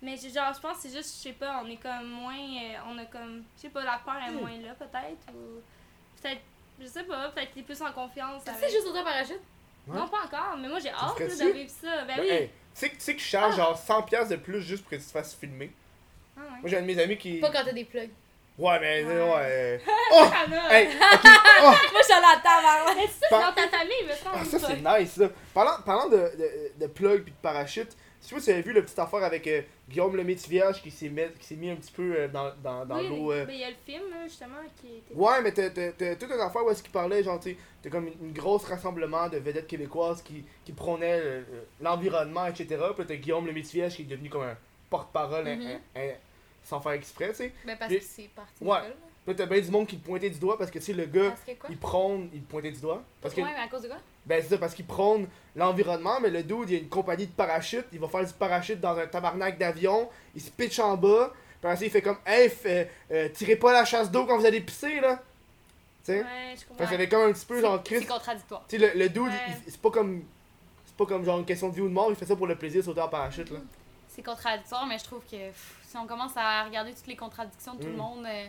[0.01, 2.77] Mais genre je pense que c'est juste je sais pas, on est comme moins euh,
[2.89, 4.39] on a comme je sais pas la peur est Hmm.
[4.39, 5.61] moins là peut-être ou
[6.21, 6.41] peut-être
[6.81, 8.63] je sais pas, peut-être t'es plus en confiance Tu avec...
[8.63, 9.41] sais, juste en parachute?
[9.87, 9.97] Ouais.
[9.97, 12.03] Non, pas encore, mais moi j'ai hâte de vivre ça.
[12.05, 12.49] Ben Ben, oui.
[12.73, 15.03] Sais que- tu sais que je charge genre 100$ de plus juste pour que tu
[15.03, 15.71] te fasses filmer.
[16.37, 16.47] Ah, ouais.
[16.61, 17.39] Moi, j'ai un de mes amis qui.
[17.39, 18.09] Pas quand t'as des plugs.
[18.57, 19.03] Ouais, mais.
[19.03, 19.21] Ouais.
[19.21, 19.81] Ouais.
[20.11, 20.25] Oh!
[20.33, 20.79] Ah, là.
[20.79, 20.87] Hey!
[20.87, 21.21] Ok!
[21.61, 21.63] Oh!
[21.91, 22.95] Moi, je table.
[22.97, 24.35] Mais ça, c'est Par- dans ta famille, me semble.
[24.35, 24.67] Ah, ça, pas.
[24.67, 25.29] c'est nice, ça.
[25.53, 27.91] Parlant, parlant de, de, de plug puis de parachute,
[28.29, 30.91] sais pas si vous avez vu la petite affaire avec euh, Guillaume le Métivierge qui
[30.91, 33.31] s'est mis, qui s'est mis un petit peu euh, dans, dans, dans oui, l'eau.
[33.31, 33.45] euh.
[33.47, 35.13] mais il y a le film, justement, qui était.
[35.15, 35.69] Ouais, mais t'as
[36.15, 39.27] toute une affaire où est-ce qu'il parlait, genre, tu t'as comme une, une grosse rassemblement
[39.29, 42.67] de vedettes québécoises qui, qui prônaient le- le- l'environnement, etc.
[42.95, 44.57] Puis t'as Guillaume le Métivierge qui est devenu comme un
[44.89, 45.67] porte-parole hein, Mhm.
[45.67, 46.11] hein, hein,
[46.63, 47.53] sans faire exprès, tu sais.
[47.65, 48.63] Ben, parce Et- que c'est parti.
[48.63, 48.79] Ouais.
[48.89, 48.93] de
[49.29, 51.05] là, t'as bien du monde qui le pointait du doigt parce que, tu sais, le
[51.05, 51.33] gars,
[51.69, 53.01] il prône, il le pointait du doigt.
[53.21, 53.97] Parce que Ouais, mais à cause de quoi?
[54.25, 57.25] Ben c'est ça, parce qu'il prône l'environnement, mais le dude, il y a une compagnie
[57.27, 60.95] de parachute, il va faire du parachute dans un tabarnak d'avion, il se pitch en
[60.97, 61.31] bas,
[61.61, 64.45] puis après il fait comme «Hey, fait, euh, tirez pas la chasse d'eau quand vous
[64.45, 65.21] allez pisser, là!»
[66.05, 66.19] Tu sais?
[66.19, 66.25] Ouais,
[66.55, 66.85] je Fait comprends.
[66.85, 67.99] que fait comme un petit peu genre Chris...
[67.99, 68.63] C'est contradictoire.
[68.69, 69.57] Tu sais, le, le dude, Ouais.
[69.67, 70.23] c'est pas comme...
[70.85, 72.47] C'est pas comme genre une question de vie ou de mort, il fait ça pour
[72.47, 73.59] le plaisir de sauter en parachute, là.
[74.09, 77.73] C'est contradictoire, mais je trouve que pff, si on commence à regarder toutes les contradictions
[77.75, 77.91] de tout Mm.
[77.91, 78.45] le monde, euh,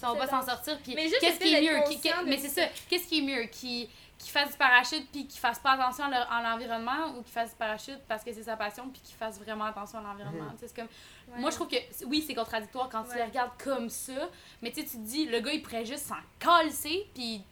[0.00, 0.78] ça va pas s'en sortir.
[0.82, 1.82] Puis Mais juste qu'est-ce qui est mieux?
[1.90, 2.62] Qui- Mais c'est ça.
[2.88, 3.44] Qu'est-ce qui est mieux?
[3.46, 3.88] Qui
[4.18, 7.56] qui fasse du parachute puis qui fasse pas attention à l'environnement ou qui fasse du
[7.56, 10.46] parachute parce que c'est sa passion puis qui fasse vraiment attention à l'environnement?
[10.46, 10.56] Mhm.
[10.58, 10.88] C'est comme
[11.28, 11.38] Ouais.
[11.40, 14.28] moi je trouve que oui c'est contradictoire quand tu les regardes comme ça
[14.60, 17.42] mais tu sais tu te dis le gars il pourrait juste s'en calisser puis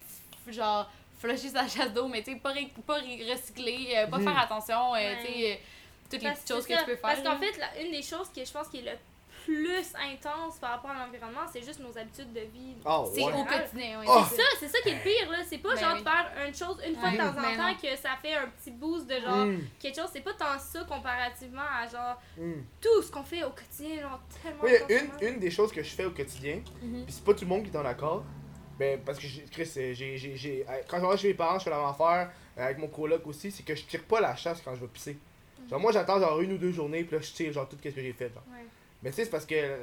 [0.48, 0.90] genre
[1.20, 4.24] flusher sa chasse d'eau mais tu sais pas, ré- pas ré- recycler euh, pas Mhm.
[4.24, 5.18] faire attention euh, Ouais.
[5.24, 5.56] tu sais euh,
[6.10, 8.44] toutes les petites choses que tu peux faire Parce qu'en fait, une des choses que
[8.44, 8.98] je pense qui est le
[9.46, 12.74] plus intense par rapport à l'environnement, c'est juste nos habitudes de vie.
[12.84, 13.32] Oh, c'est ouais.
[13.32, 14.22] au quotidien ouais, Oh.
[14.28, 15.38] c'est ça, c'est ça qui est le pire, là.
[15.48, 16.00] C'est pas Ben genre oui.
[16.00, 17.74] de faire une chose une fois de temps en Ben temps non.
[17.80, 20.10] que ça fait un petit boost de genre Mm, quelque chose.
[20.12, 22.52] C'est pas tant ça comparativement à genre mm.
[22.80, 25.10] tout ce qu'on fait au quotidien, genre tellement.
[25.22, 27.06] Une, une des choses que je fais au quotidien, Mhm.
[27.06, 28.24] Pis c'est pas tout le monde qui est en accord.
[28.78, 31.34] Ben, parce que j'ai- Chris, euh, j'ai, j'ai, j'ai, euh, quand je vais chez mes
[31.34, 34.02] parents, je fais la même affaire, euh, avec mon coloc aussi, c'est que je tire
[34.04, 35.16] pas la chasse quand je vais pisser.
[35.70, 37.88] Genre, moi, j'attends genre une ou deux journées, puis là, je tire genre tout ce
[37.88, 38.28] que j'ai fait.
[38.34, 38.42] Genre.
[38.52, 38.66] Ouais.
[39.06, 39.78] Mais tu sais, c'est parce que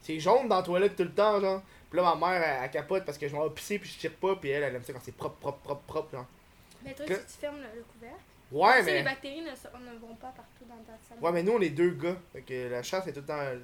[0.00, 1.62] c'est jaune dans la toilette tout le temps, genre.
[1.90, 3.98] Puis là, ma mère, elle, elle capote parce que je m'en vais pisser, puis je
[3.98, 6.26] tire pas, puis elle, elle aime ça quand c'est propre, propre, propre, propre, genre.
[6.82, 8.16] Mais toi, Que- si tu fermes le, le couvercle,
[8.50, 9.02] Ouais, ça, les mais.
[9.02, 11.18] bactéries ne, ne vont pas partout dans ta salle.
[11.20, 12.16] Ouais, mais nous, on est deux gars.
[12.32, 13.58] Fait que la chasse est tout le temps euh,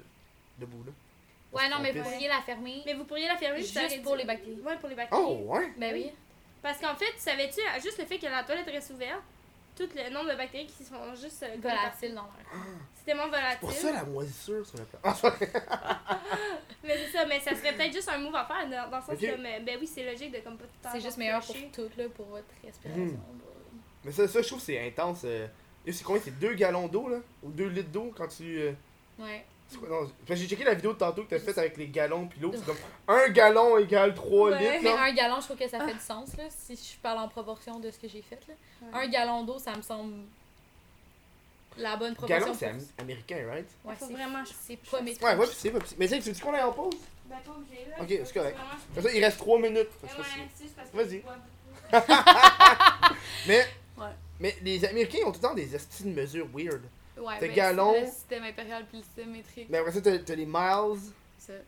[0.59, 0.91] debout, là.
[1.59, 2.01] ouais non On mais pisse.
[2.03, 4.61] vous pourriez la fermer Mais vous pourriez la fermer Juste pour les bactéries.
[4.61, 5.21] Ouais, pour les bactéries.
[5.25, 5.71] Oh, ouais.
[5.77, 6.11] ben oui
[6.61, 9.21] Parce qu'en fait, savais-tu, juste le fait que la toilette reste ouverte,
[9.87, 11.41] tout le nombre de bactéries qui sont juste.
[11.43, 12.63] euh, volatile dans l'air
[12.95, 13.59] C'est tellement volatile.
[13.61, 14.99] Pour ça, la moisissure sur le plan.
[15.03, 15.15] Ah.
[16.83, 19.03] Mais c'est ça, mais ça serait peut-être juste un move à faire dans, dans le
[19.03, 19.19] sens Ok.
[19.19, 20.89] que, mais, ben oui, c'est logique de comme pas tout.
[20.93, 23.03] C'est juste meilleur pour tout, là, pour votre respiration.
[23.05, 23.19] Mhm.
[24.05, 25.21] Mais ça, ça, je trouve que c'est intense.
[25.25, 25.47] euh.
[25.85, 26.21] Et C'est combien?
[26.23, 27.17] C'est 2 gallons d'eau, là?
[27.43, 28.59] Ou 2 litres d'eau quand tu.
[28.61, 28.71] euh,
[29.19, 32.39] ouais c'est j'ai checké la vidéo de tantôt que t'as faite avec les gallons puis
[32.39, 32.51] l'eau.
[32.55, 32.75] C'est comme
[33.07, 35.03] 1 gallon égale 3 Ouais, litres, Mais là.
[35.03, 37.79] un gallon, je trouve que ça fait du sens, là, si je parle en proportion
[37.79, 38.39] de ce que j'ai fait.
[38.47, 38.53] Là.
[38.99, 39.05] Ouais.
[39.05, 40.13] Un gallon d'eau, ça me semble
[41.77, 42.53] la bonne Gallon, proportion.
[42.55, 43.67] c'est pour- am- américain, right?
[43.85, 45.79] Ouais, Faut c'est vraiment- C'est pas mes Ouais, ouais, c'est pas.
[45.97, 47.95] Mais tu sais, tu dis qu'on est en pause Ben, pas obligé, là.
[48.01, 48.57] Ok, c'est correct.
[48.57, 49.89] Vraiment, Comme ça, il reste 3 minutes.
[50.01, 50.07] C'est
[50.57, 51.23] c'est Vas-y.
[53.47, 53.65] Mais.
[53.97, 54.05] Ouais.
[54.39, 56.81] Mais les Américains ont tout le temps des estis de mesures weird.
[57.19, 60.35] Ouais T'as ben, le système impérial puis le système métrique Mais après ça, t'as t'as
[60.35, 60.99] les miles,
[61.37, 61.59] c'est ça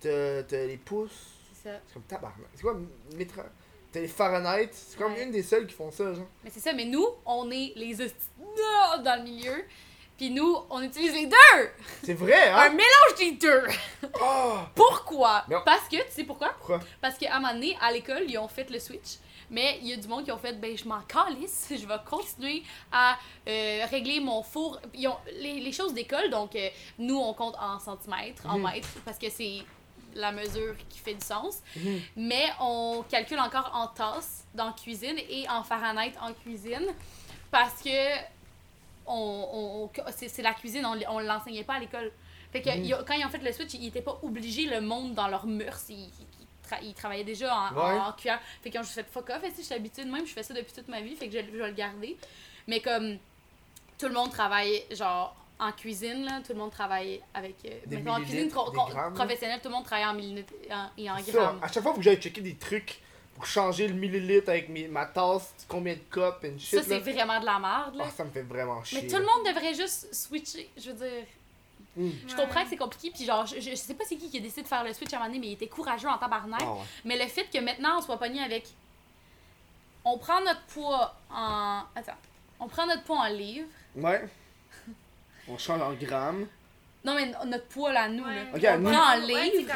[0.00, 1.10] t'as t'as les pouces.
[1.54, 2.48] c'est ça C'est comme tabarnak.
[2.54, 2.76] C'est quoi,
[3.16, 3.44] métra...
[3.90, 4.68] T'as les Fahrenheit.
[4.72, 5.22] C'est comme Ouais.
[5.24, 6.26] une des seules qui font ça, genre.
[6.44, 9.64] Mais c'est ça, mais nous, on est les dans le milieu.
[10.18, 11.70] Puis nous, on utilise les deux!
[12.02, 13.62] C'est vrai, Un hein mélange des deux!
[14.20, 14.56] Oh!
[14.74, 15.44] Pourquoi?
[15.64, 16.48] Parce que, tu sais pourquoi?
[16.58, 16.80] Pourquoi?
[17.00, 19.18] Parce qu'à un moment donné, à l'école, ils ont fait le switch.
[19.50, 21.98] Mais il y a du monde qui ont fait, ben je m'en calisse, je vais
[22.08, 22.62] continuer
[22.92, 23.16] à
[23.48, 24.78] euh, régler mon four.
[24.94, 26.68] Ils ont, les, les choses d'école, donc euh,
[26.98, 28.64] nous on compte en centimètres, en Mhm.
[28.70, 29.60] mètres, parce que c'est
[30.14, 31.58] la mesure qui fait du sens.
[31.76, 32.00] Mhm.
[32.16, 36.86] Mais on calcule encore en tasses dans la cuisine et en Fahrenheit en cuisine
[37.50, 38.16] parce que
[39.06, 42.10] on, on- on- c'est la cuisine, on, on l'enseignait pas à l'école.
[42.52, 42.84] Fait que Mhm.
[42.84, 45.46] il quand ils ont fait le switch, ils étaient pas obligés, le monde dans leurs
[45.46, 46.10] mœurs, ils
[46.68, 47.98] tra- ils travaillaient déjà en, en- Ouais.
[48.00, 48.40] en cuillère.
[48.62, 50.32] Fait qu'ils ont juste fait fuck off, et si je suis habituée de même, je
[50.32, 52.16] fais ça depuis toute ma vie, fait que je, je vais le garder.
[52.66, 53.16] Mais comme
[53.98, 57.56] tout le monde travaille genre en cuisine, là, tout le monde travaille avec.
[57.64, 57.70] euh,
[58.06, 58.48] en cuisine
[59.14, 61.58] professionnelle, tout le monde travaille en millilitres en- et en grammes.
[61.62, 63.00] à chaque fois, faut que j'aille checker des trucs
[63.34, 66.78] pour changer le millilitre avec mes- ma tasse, combien de cups et shit.
[66.80, 68.04] Ça, c'est vraiment de la merde, là.
[68.06, 69.00] Ah, ça me fait vraiment chier.
[69.02, 70.68] Mais tout le monde devrait juste switcher.
[70.76, 71.24] Je veux dire,
[71.98, 74.40] Je comprends que c'est compliqué, puis genre, je, je sais pas c'est qui qui a
[74.40, 76.60] décidé de faire le switch à un moment donné, mais il était courageux en tabarnak.
[76.62, 76.80] Ah ouais.
[77.04, 78.66] Mais le fait que maintenant on soit pogné avec.
[80.04, 81.82] On prend notre poids en.
[81.96, 82.12] Attends.
[82.60, 83.68] On prend notre poids en livres.
[83.96, 84.28] Ouais.
[85.48, 86.46] On change en grammes.
[87.04, 88.34] Non, mais notre poids là, nous, Ouais.
[88.34, 88.42] là.
[88.54, 88.90] Ok, à on nous.
[88.90, 89.72] prend en livres.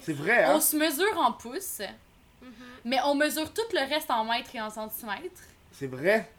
[0.00, 0.52] C'est vrai, hein?
[0.56, 1.80] On se mesure en pouces.
[2.40, 2.52] Mhm.
[2.84, 5.42] Mais on mesure tout le reste en mètres et en centimètres.
[5.72, 6.30] C'est vrai.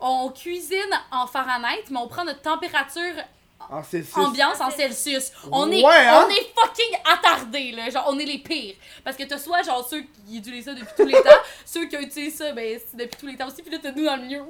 [0.00, 0.78] On cuisine
[1.10, 3.14] en Fahrenheit, mais on prend notre température
[3.68, 4.16] En Celsius.
[4.16, 5.32] ambiance en Celsius.
[5.52, 6.26] On est, Ouais, hein?
[6.26, 7.90] on est fucking attardés, là.
[7.90, 8.74] Genre, on est les pires.
[9.04, 11.96] Parce que t'as soit, genre, ceux qui utilisent ça depuis tous les temps, ceux qui
[11.96, 14.42] utilisent ça, ben, depuis tous les temps aussi, puis là, t'as nous dans le milieu.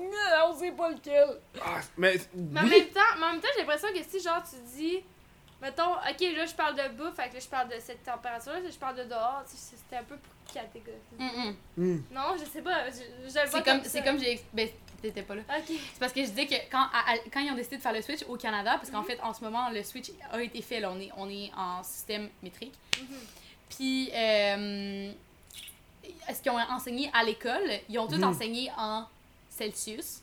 [0.48, 1.26] On sait pas lequel.
[1.62, 4.42] Ah, mais Mais en même temps, mais en même temps, j'ai l'impression que si genre
[4.48, 5.00] tu dis
[5.62, 8.52] mettons OK, là je parle de bouffe, fait que là je parle de cette température
[8.54, 11.54] là, je parle de dehors, c'était un peu pour catégoriser.
[11.76, 11.98] Mm.
[12.10, 13.88] Non, je sais pas, je, je le vois C'est comme, ça.
[13.90, 14.40] c'est comme j'ai.
[14.54, 14.68] Ben,
[15.02, 15.42] t'étais pas là.
[15.66, 17.92] C'est parce que je disais que quand, à- à- quand ils ont décidé de faire
[17.92, 20.80] le switch au Canada, parce qu'en fait, en ce moment, le switch a été fait,
[20.80, 22.74] là, on est, on est en système métrique.
[22.98, 23.06] Mhm.
[23.68, 25.12] Puis, euh,
[26.28, 27.70] est-ce qu'ils ont enseigné à l'école?
[27.88, 28.24] Ils ont tous Mhm.
[28.24, 29.06] enseigné en
[29.48, 30.22] Celsius,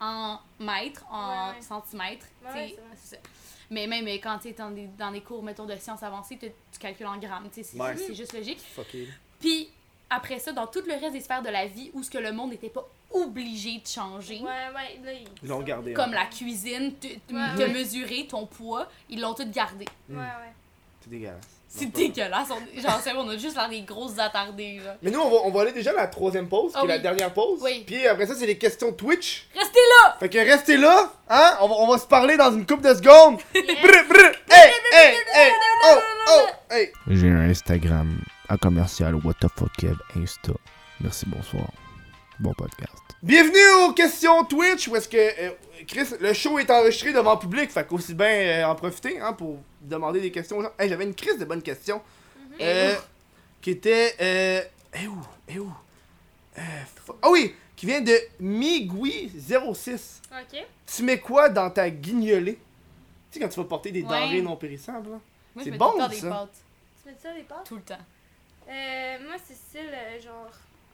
[0.00, 1.62] en mètres, en Ouais, ouais.
[1.62, 2.26] centimètres.
[2.44, 3.20] Ouais, c'est.
[3.70, 6.38] Mais même euh, quand tu es dans des, dans des cours, mettons, de sciences avancées,
[6.38, 7.48] tu calcules en grammes.
[7.50, 8.60] C'est juste logique.
[8.60, 9.08] Fuck it.
[9.40, 9.70] Puis,
[10.10, 12.32] après ça, dans tout le reste des sphères de la vie où ce que le
[12.32, 15.92] monde n'était pas obligé de changer, Ouais, ouais, là ils Ils l'ont gardé.
[15.92, 16.14] comme hein.
[16.14, 17.68] la cuisine, te, te- Ouais, te ouais.
[17.68, 19.84] mesurer ton poids, ils l'ont tout gardé.
[20.10, 20.52] Ouais, ouais.
[21.00, 21.36] C'est dégueulasse.
[21.68, 22.48] C'est dégueulasse.
[22.50, 24.96] On, genre, c'est on a juste l'air des grosses attardées, là.
[25.02, 26.88] Mais nous, on va, on va aller déjà à la troisième pause, qui Ah est
[26.88, 27.58] la dernière pause.
[27.62, 27.82] Oui.
[27.86, 29.48] Puis après ça, c'est les questions Twitch.
[29.54, 30.16] Restez là!
[30.20, 31.56] Fait que restez là, hein?
[31.60, 33.40] On va, on va se parler dans une couple de secondes.
[33.54, 33.74] Yeah.
[33.82, 34.32] Brr, brr.
[34.50, 35.52] Hey, hey, hey,
[35.86, 35.98] oh,
[36.28, 36.92] oh, hey.
[37.08, 40.52] J'ai un Instagram à commercial WTF Insta.
[41.00, 41.70] Merci, bonsoir.
[42.40, 42.92] Bon podcast.
[43.22, 45.50] Bienvenue aux questions Twitch, où est-ce que, euh,
[45.86, 49.58] Chris, le show est enregistré devant public, fait qu'aussi bien euh, en profiter, hein, pour
[49.80, 50.72] demander des questions aux gens.
[50.78, 52.02] Hey, j'avais une crise de bonnes questions.
[52.60, 52.94] Euh,
[53.60, 54.62] qui était, euh,
[55.02, 55.18] eh où,
[55.48, 55.72] eh où?
[56.58, 56.62] Euh,
[57.22, 60.20] Ah oui, qui vient de Migui06.
[60.32, 60.64] OK.
[60.86, 62.58] Tu mets quoi dans ta guignolée?
[63.30, 64.08] Tu sais, quand tu vas porter des Ouais.
[64.08, 65.08] denrées non périssables,
[65.62, 66.28] C'est bon, temps des ça.
[66.30, 66.54] pâtes.
[67.02, 67.64] Tu mets ça les pâtes?
[67.64, 67.98] Tout le temps.
[68.68, 70.50] Euh moi c'est style euh, genre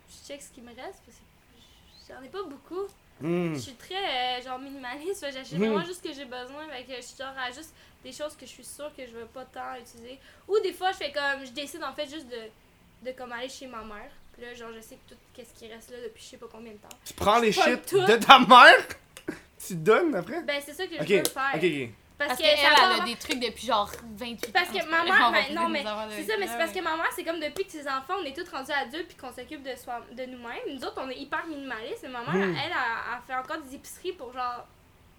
[0.09, 2.87] je check ce qui me reste parce que j'en ai pas beaucoup.
[3.21, 3.55] Hmm.
[3.55, 5.59] Je suis très euh, genre minimaliste, j'achète Mhm.
[5.69, 7.73] vraiment juste ce que j'ai besoin, fait que je suis genre à juste
[8.03, 10.19] des choses que je suis sûre que je veux pas tant utiliser.
[10.49, 13.49] Ou des fois je fais comme je décide en fait juste de, de comme aller
[13.49, 14.11] chez ma mère.
[14.33, 16.73] Puis là genre je sais tout qu'est-ce qui reste là depuis je sais pas combien
[16.73, 16.89] de temps.
[17.05, 18.01] Tu prends les shit tout.
[18.01, 18.87] de ta mère,
[19.67, 20.43] tu donnes après?
[20.43, 21.53] Ben c'est ça que je veux faire.
[21.55, 21.91] ok, ok.
[22.21, 24.73] Parce, Parce que elle, a des trucs depuis genre 28 Parce ans.
[24.75, 26.59] que c'est ma pas- mère, on va ben, non, mais c'est ça, mais c'est Ouais,
[26.59, 29.09] parce que ma mère, c'est comme depuis que ses enfants, on est tous rendus adultes
[29.09, 30.59] puis qu'on s'occupe de, soi, de nous-mêmes.
[30.69, 32.55] Nous autres, on est hyper minimalistes, mais ma mère, Mm.
[32.57, 34.67] elle, elle, elle fait encore des épiceries pour genre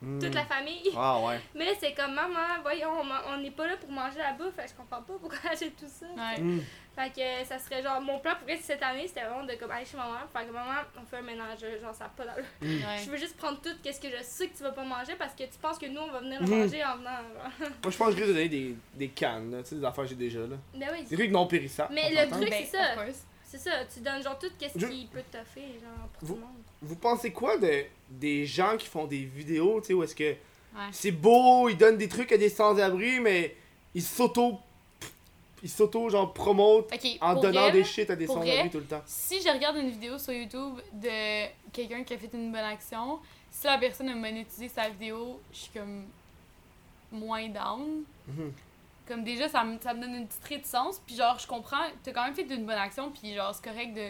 [0.01, 0.19] Hmm.
[0.19, 0.89] toute la famille.
[0.97, 1.39] Ah ouais.
[1.55, 2.89] Mais là, c'est comme maman, voyons,
[3.27, 5.85] on n'est pas là pour manger la bouffe, fait je comprends pas pourquoi achète tout
[5.87, 6.07] ça.
[6.07, 6.41] Ouais.
[6.41, 6.59] Hmm.
[6.95, 9.85] Fait que ça serait genre, mon plan pour cette année, c'était vraiment de comme aller
[9.85, 10.71] chez ma mère, faire que maman,
[11.01, 12.43] on fait un ménage, genre ça pas d'allure.
[12.61, 12.97] Ouais.
[13.05, 15.33] Je veux juste prendre tout, qu'est-ce que je sais que tu vas pas manger parce
[15.33, 16.59] que tu penses que nous, on va venir le Mhm.
[16.63, 17.11] manger en venant.
[17.17, 17.51] genre.
[17.83, 19.63] Moi, je pense que je risque de donner des, des cannes, là.
[19.63, 20.57] Tu sais, des affaires que j'ai déjà, là.
[20.75, 21.93] Ben oui, Des trucs non périssables.
[21.93, 22.95] Mais le truc- Ben, c'est ça.
[23.51, 26.39] C'est ça, tu donnes genre tout qu'est-ce Je- qui peut t'offrir, genre, pour Vous- tout
[26.39, 26.61] le monde.
[26.81, 30.23] Vous pensez quoi de des gens qui font des vidéos, tu sais, où est-ce que
[30.23, 30.87] Ouais.
[30.93, 33.53] c'est beau, ils donnent des trucs à des sans-abri, mais
[33.93, 34.57] ils s'auto.
[35.63, 38.85] Ils s'auto, genre, promotent Ok, en donnant vrai, des shit à des sans-abri tout le
[38.85, 39.01] temps.
[39.05, 43.19] Si je regarde une vidéo sur YouTube de quelqu'un qui a fait une bonne action,
[43.51, 46.05] si la personne a monétisé sa vidéo, je suis comme
[47.11, 48.03] moins down.
[48.29, 48.53] Mhm.
[49.11, 50.99] Comme déjà, ça me, ça me donne une petite réticence.
[51.05, 53.93] Puis genre, je comprends, t'as quand même fait une bonne action, puis genre, c'est correct
[53.93, 54.09] de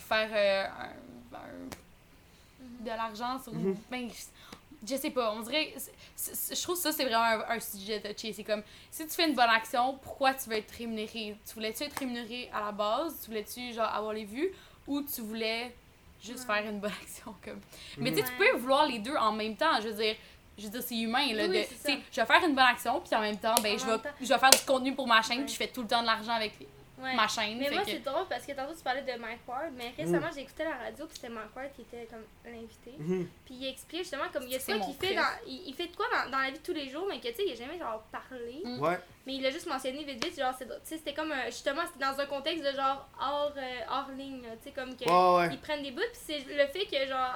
[0.00, 3.70] faire euh, un- un- de l'argent sur une.
[3.70, 3.76] Mhm.
[3.90, 5.74] ben, je- je sais pas, on dirait.
[6.16, 8.32] je trouve ça, c'est vraiment un, un sujet touché.
[8.32, 11.36] C'est comme, si tu fais une bonne action, pourquoi tu veux être rémunéré?
[11.46, 13.20] Tu voulais-tu être rémunéré à la base?
[13.20, 14.50] Tu voulais-tu, genre, avoir les vues?
[14.86, 15.74] Ou tu voulais
[16.22, 16.62] juste Ouais.
[16.62, 17.60] faire une bonne action comme?
[17.98, 19.80] Mais tu sais, tu peux vouloir les deux en même temps.
[19.82, 20.16] Je veux dire,
[20.58, 21.32] je veux dire c'est humain.
[21.34, 21.66] Là, Oui, de,
[22.12, 24.02] je vais faire une bonne action, puis en même temps, ben, En je, même vais,
[24.02, 24.14] temps.
[24.20, 25.44] je vais faire du contenu pour ma chaîne, Ouais.
[25.44, 26.52] puis je fais tout le temps de l'argent avec
[26.98, 27.14] Ouais.
[27.14, 27.58] ma chaîne.
[27.58, 30.28] Mais moi, que- c'est drôle parce que tantôt tu parlais de Mike Ward, mais récemment
[30.34, 32.94] j'ai écouté la radio puis c'était Mike Ward qui était comme l'invité.
[32.96, 33.28] Mhm.
[33.44, 35.88] Puis il explique justement comme il y a quoi qu'il fait dans il, il fait
[35.88, 37.52] de quoi dans, dans la vie de tous les jours mais que tu sais il
[37.52, 38.80] a jamais genre parlé Mm.
[38.80, 38.98] Ouais.
[39.26, 41.82] mais il a juste mentionné vite vite genre c'est tu sais c'était comme un- justement
[41.86, 45.46] c'était dans un contexte de genre hors euh, hors ligne tu sais comme que Ouais,
[45.48, 45.52] ouais.
[45.52, 47.34] ils prennent des bouts puis c'est le fait que genre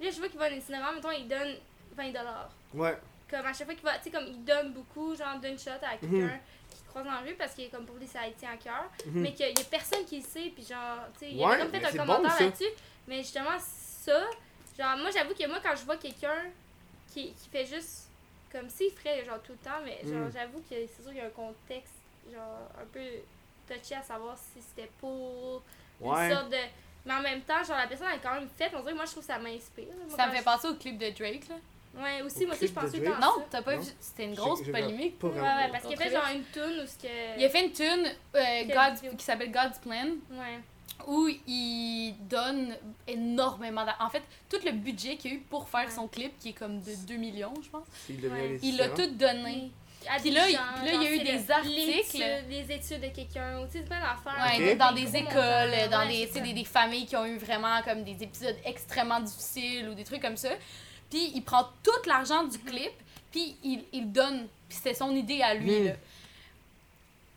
[0.00, 1.54] là je vois qu'il va dans les cinémas mettons il donne
[1.98, 2.96] 20 dollars Ouais.
[3.30, 5.70] comme à chaque fois qu'il va tu sais comme il donne beaucoup genre d'une shot
[5.82, 6.40] à quelqu'un Mhm.
[6.70, 8.84] qui croise dans la rue parce qu'il est comme pour lui ça tient à cœur
[9.06, 9.20] Mhm.
[9.22, 11.58] mais qu'il y a personne qui le sait puis genre tu sais il Ouais, a
[11.58, 12.72] comme fait mais un bon, commentaire là-dessus
[13.06, 14.20] mais justement ça
[14.78, 16.44] genre moi j'avoue que moi quand je vois quelqu'un
[17.12, 18.08] qui, qui fait juste
[18.52, 20.32] comme s'il ferait genre tout le temps mais genre Mm.
[20.32, 21.92] j'avoue que c'est sûr qu'il y a un contexte
[22.32, 23.00] genre un peu
[23.66, 25.62] touché à savoir si c'était pour
[26.00, 26.28] Ouais.
[26.30, 26.56] une sorte de
[27.04, 29.04] mais en même temps genre la personne a quand même fait on dirait que moi
[29.06, 31.56] je trouve que ça m'inspire Ça me fait penser au clip de Drake, là.
[31.96, 33.16] Ouais aussi Au moi aussi je Drake?
[33.16, 33.82] à Non, t'as pas Non.
[33.82, 33.90] vu.
[34.00, 35.18] C'était une grosse polémique.
[35.18, 37.38] pas Ouais, ouais, parce qu'il a fait genre une tune où ce que.
[37.38, 40.58] Il a fait une tune euh, qui s'appelle God's Plan Ouais.
[41.06, 44.04] où il donne énormément d'argent.
[44.04, 45.90] En fait, tout le budget qu'il a eu pour faire Ouais.
[45.90, 48.58] son clip, qui est comme de 2 millions, je pense, Il Ouais.
[48.76, 49.70] l'a tout donné.
[50.08, 52.24] À Puis là, il- gens, puis là, il y a eu des le- articles.
[52.48, 54.58] Les études de quelqu'un, tu sais, plein d'affaires.
[54.58, 58.04] Ouais, dans des écoles, dans ouais, des, des, des familles qui ont eu vraiment comme
[58.04, 60.50] des épisodes extrêmement difficiles ou des trucs comme ça.
[61.10, 62.92] Puis il prend tout l'argent du clip,
[63.30, 64.46] puis il, il le donne.
[64.68, 65.92] Puis c'est son idée à lui, là.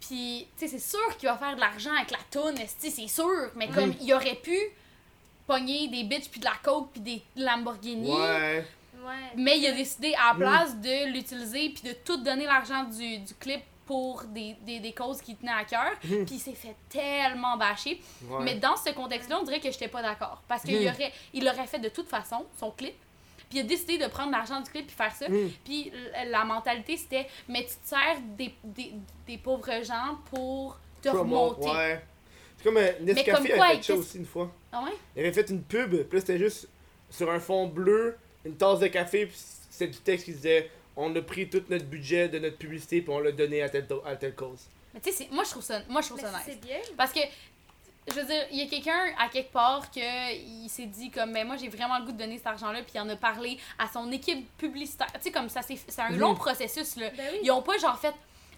[0.01, 3.51] Puis, tu sais, c'est sûr qu'il va faire de l'argent avec la toune, c'est sûr.
[3.55, 4.57] Mais comme il aurait pu
[5.45, 8.11] pogner des bitches puis de la coke puis des Lamborghini.
[8.11, 8.65] Ouais.
[9.05, 9.13] Ouais.
[9.35, 13.19] Mais il a décidé à la place de l'utiliser puis de tout donner l'argent du,
[13.19, 15.91] du clip pour des, des, des causes qui tenaient à cœur.
[16.03, 16.25] Mhm.
[16.25, 18.01] Puis il s'est fait tellement bâcher.
[18.23, 18.43] Ouais.
[18.43, 20.41] Mais dans ce contexte-là, on dirait que j'étais pas d'accord.
[20.47, 22.95] Parce qu'il aurait, il l'aurait fait de toute façon, son clip.
[23.51, 25.27] Puis il a décidé de prendre l'argent du clip puis faire ça.
[25.27, 25.51] Mhm.
[25.65, 25.91] Puis
[26.27, 28.93] la mentalité, c'était mais tu te sers des, des,
[29.27, 31.69] des pauvres gens pour te remonter.
[31.69, 32.01] Ouais.
[32.57, 34.49] C'est comme euh, Nescafé comme quoi, avait fait ça aussi une fois.
[34.71, 34.91] Ah ouais?
[35.15, 36.69] Il avait fait une pub, puis là c'était juste
[37.09, 38.15] sur un fond bleu,
[38.45, 39.35] une tasse de café, puis
[39.69, 43.11] c'était du texte qui disait on a pris tout notre budget de notre publicité, puis
[43.11, 44.67] on l'a donné à telle, à telle cause.
[44.93, 46.41] Mais tu sais, c'est- moi je trouve ça, moi, je trouve ça nice.
[46.45, 46.77] c'est bien.
[46.97, 47.19] Parce que,
[48.13, 51.31] je veux dire, il y a quelqu'un à quelque part que il s'est dit comme,
[51.31, 53.57] mais moi j'ai vraiment le goût de donner cet argent-là, puis il en a parlé
[53.79, 55.11] à son équipe publicitaire.
[55.13, 57.09] Tu sais, comme ça, c'est c'est un long processus, là.
[57.15, 57.39] Ben oui.
[57.43, 58.13] Ils ont pas genre fait,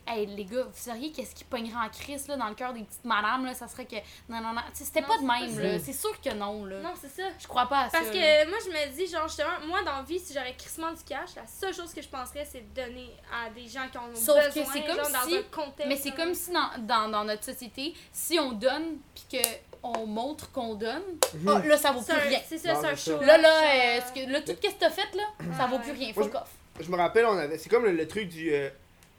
[0.08, 2.84] hey les gars, vous seriez qu'est-ce qui pognerait en crise, là, dans le cœur des
[2.84, 3.96] petites madames, là, ça serait que.
[4.30, 4.62] Non, non, non.
[4.74, 5.80] C'était pas de pas même, là.
[5.80, 6.80] C'est sûr que non, là.
[6.82, 7.28] Non, c'est ça.
[7.40, 7.98] Je crois pas à ça.
[8.00, 8.12] Parce là.
[8.14, 11.04] que moi, je me dis, genre, justement, moi, dans la vie, si j'aurais crissement du
[11.04, 14.10] cash, la seule chose que je penserais, c'est de donner à des gens qui en
[14.10, 15.88] ont Sauf que besoin, c'est comme genre, dans si- un contexte.
[15.88, 19.40] Mais c'est comme si dans, dans, dans notre société, si on donne, puis
[19.82, 21.04] qu'on montre qu'on donne,
[21.48, 22.40] ah, là, ça vaut plus un- rien.
[22.48, 23.20] C'est ça, c'est un show.
[23.22, 23.50] Là, là,
[23.98, 25.24] euh, ce que, là tout ce que t'as fait, là,
[25.58, 26.14] ça vaut plus rien.
[26.14, 26.50] Fuck off.
[26.80, 27.58] Je me rappelle, on avait.
[27.58, 28.70] C'est comme le, le truc du, euh,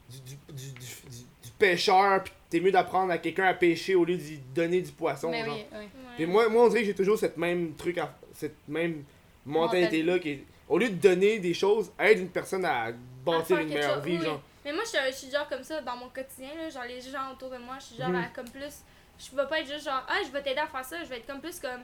[0.09, 3.95] du, du, du, du, du- du pêcheur, puis t'es mieux d'apprendre à quelqu'un à pêcher
[3.95, 5.29] au lieu d'y donner du poisson.
[5.31, 5.55] Mais genre.
[5.55, 5.77] oui, oui.
[5.79, 5.89] Ouais.
[6.15, 9.03] Puis moi, moi, on dirait que j'ai toujours cette même truc, à- cette même
[9.45, 10.19] mentalité-là.
[10.19, 12.91] Qui est, au lieu de donner des choses, aide une personne à
[13.25, 14.25] bâtir une meilleure chose, vie, oui.
[14.25, 14.41] genre.
[14.63, 16.99] Mais moi, je, suis- je suis genre comme ça dans mon quotidien, là, genre les
[17.01, 18.15] gens autour de moi, je suis genre Mhm.
[18.15, 18.81] à comme plus.
[19.17, 21.17] Je vais pas être juste genre, ah, je vais t'aider à faire ça, je vais
[21.17, 21.81] être comme plus comme,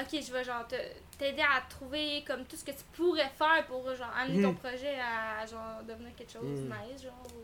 [0.00, 0.76] ok, je vais genre te-
[1.18, 4.56] t'aider à trouver comme tout ce que tu pourrais faire pour genre amener ton Mhm.
[4.56, 6.72] projet à genre devenir quelque chose de Mhm.
[6.92, 7.26] nice, genre.
[7.34, 7.40] ou,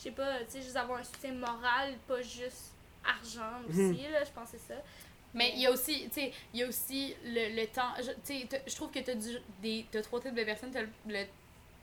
[0.00, 2.72] Je sais pas, tu sais, juste avoir un soutien moral, pas juste
[3.04, 3.90] argent Mhm.
[3.92, 4.80] aussi, là, je pense que c'est ça.
[5.34, 7.92] Mais il y a aussi, tu sais, il y a aussi le, le temps.
[7.98, 10.70] Je, tu sais, t'as- je trouve que t'as du- des t'as trois types de personnes.
[10.72, 11.24] T'as le, le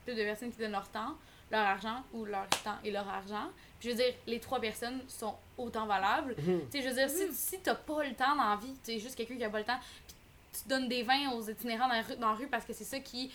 [0.06, 1.16] type de personnes qui donnent leur temps,
[1.52, 3.50] leur argent ou leur temps et leur argent.
[3.80, 6.36] Puis je veux dire, les trois personnes sont autant valables.
[6.40, 6.62] Mhm.
[6.72, 8.92] Tu sais, je veux dire, si, si t'as pas le temps dans la vie, tu
[8.92, 10.16] es juste quelqu'un qui a pas le temps, puis
[10.64, 12.84] tu donnes des vins aux itinérants dans la rue, dans la rue parce que c'est
[12.84, 13.32] ça qui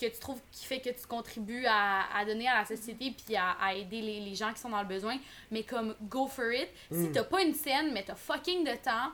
[0.00, 3.34] que tu trouves qui fait que tu contribues à, à donner à la société puis
[3.36, 5.16] à, à aider les, les gens qui sont dans le besoin
[5.50, 7.12] mais comme go for it si Mm.
[7.12, 9.10] t'as pas une scène mais t'as fucking de temps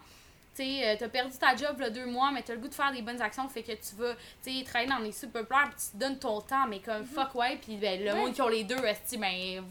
[0.54, 2.92] tu euh, t'as perdu ta job là deux mois mais t'as le goût de faire
[2.92, 4.14] des bonnes actions fait que tu vas
[4.44, 7.34] tu sais travailler dans les super puis tu te donnes ton temps mais comme fuck
[7.36, 8.18] ouais puis ben, le Ouais.
[8.18, 9.64] monde qui ont les deux esti ben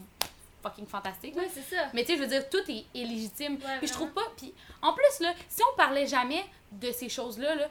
[0.62, 1.34] fucking fantastique.
[1.36, 1.88] Ouais, c'est ça.
[1.92, 3.54] Mais tu sais, je veux dire, tout est, est légitime.
[3.54, 4.22] Ouais, puis je trouve pas.
[4.36, 7.68] Puis en plus, là, si on parlait jamais de ces choses-là, là,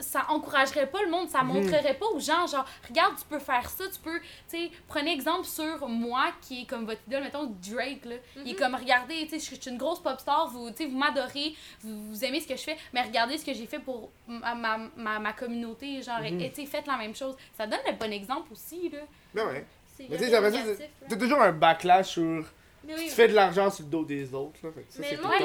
[0.00, 1.54] ça encouragerait pas le monde, ça Mhm.
[1.54, 4.18] montrerait pas aux gens, genre, regarde, tu peux faire ça, tu peux.
[4.20, 8.16] Tu sais, prenez exemple sur moi, qui est comme votre idole, mettons Drake, là.
[8.36, 8.58] Il est Mhm.
[8.58, 11.54] comme, regardez, tu sais, je suis une grosse pop star, vous, tu sais, vous m'adorez,
[11.82, 14.54] vous, vous aimez ce que je fais, mais regardez ce que j'ai fait pour ma,
[14.54, 16.40] ma, ma, ma communauté, genre, Mhm.
[16.40, 17.36] et tu sais, faites la même chose.
[17.56, 18.98] Ça donne le bon exemple aussi, là.
[19.32, 19.64] Ben ouais.
[19.96, 21.06] C'est Mais tu sais, ça veut dire négatif, là.
[21.08, 22.44] T'as toujours un backlash sur.
[22.86, 24.70] Oui, Tu fais de l'argent sur le dos des autres, là.
[24.72, 25.36] Fait que ça, Mais le Ouais,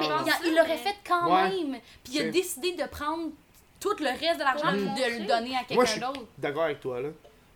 [0.46, 1.50] il, l'aurait fait quand Ouais.
[1.50, 1.80] même.
[2.04, 3.30] Puis il a décidé de prendre
[3.80, 6.26] tout le reste de l'argent Pour de le donner à quelqu'un d'autre.
[6.38, 7.10] d'accord avec toi, là.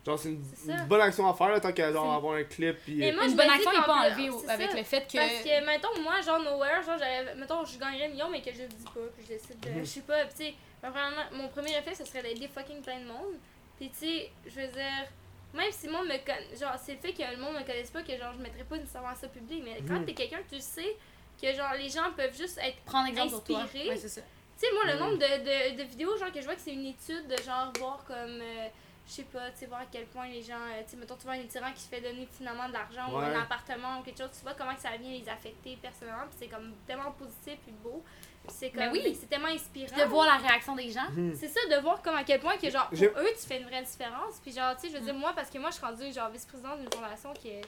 [0.05, 0.43] Genre, c'est une,
[0.87, 2.75] bonne action à faire, là, tant qu'à avoir un clip.
[2.83, 4.77] Puis, Mais moi, Une bonne action n'est pas enlevée avec ça.
[4.77, 5.17] le fait que.
[5.17, 8.51] Parce que, mettons, moi, genre, nowhere, genre, j'avais, mettons, je gagnerais un million, mais que
[8.51, 9.69] je le dis pas, puis je décide de.
[9.69, 9.79] Mhm.
[9.79, 13.05] Je sais pas, tu sais, vraiment, mon premier réflexe, ce serait d'aider fucking plein de
[13.05, 13.35] monde.
[13.77, 15.07] Puis tu sais, je veux dire,
[15.53, 17.89] même si le monde me connaît, genre, c'est le fait que le monde me connaisse
[17.89, 20.05] pas, que genre, je mettrais pas nécessairement ça public, mais quand Mhm.
[20.05, 20.97] t'es quelqu'un, tu sais
[21.41, 22.75] que genre, les gens peuvent juste être.
[22.85, 23.61] Prendre exemple sur toi.
[23.61, 23.87] Inspiré.
[23.87, 24.21] Ouais, c'est ça.
[24.63, 24.99] Tu sais, moi, le Mhm.
[24.99, 27.71] nombre de, de, de vidéos, genre, que je vois que c'est une étude de genre,
[27.79, 28.39] voir comme.
[28.41, 28.67] euh,
[29.05, 31.17] je sais pas, tu sais, voir à quel point les gens, euh, tu sais, mettons,
[31.17, 34.03] tu vois un étirant qui se fait donner finalement de l'argent ou un appartement ou
[34.03, 37.11] quelque chose, tu vois comment que ça vient les affecter personnellement, puis c'est comme tellement
[37.11, 38.01] positif et beau.
[38.47, 39.01] Puis c'est Mais comme, oui.
[39.03, 39.97] ben, c'est tellement inspirant.
[39.97, 41.09] De voir la réaction des gens.
[41.11, 41.35] mhm.
[41.35, 43.67] C'est ça, de voir comme à quel point que genre, pour eux, tu fais une
[43.67, 44.39] vraie différence.
[44.41, 45.05] Puis genre, tu sais, je veux Mm.
[45.05, 47.61] dire, moi, parce que moi, je suis rendue genre vice-présidente d'une fondation qui est,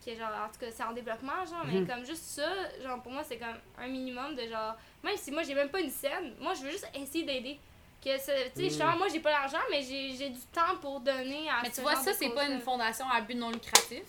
[0.00, 1.80] qui est genre, en tout cas, c'est en développement, genre, Mhm.
[1.82, 2.48] mais comme juste ça,
[2.82, 4.74] genre, pour moi, c'est comme un minimum de genre,
[5.04, 7.58] même si moi, j'ai même pas une scène, moi, je veux juste essayer d'aider.
[8.02, 8.60] Que tu sais, Mm.
[8.62, 11.76] justement, moi, j'ai pas l'argent, mais j'ai j'ai du temps pour donner à Mais ce
[11.76, 14.04] tu vois, genre ça, c'est pas une fondation à but non lucratif.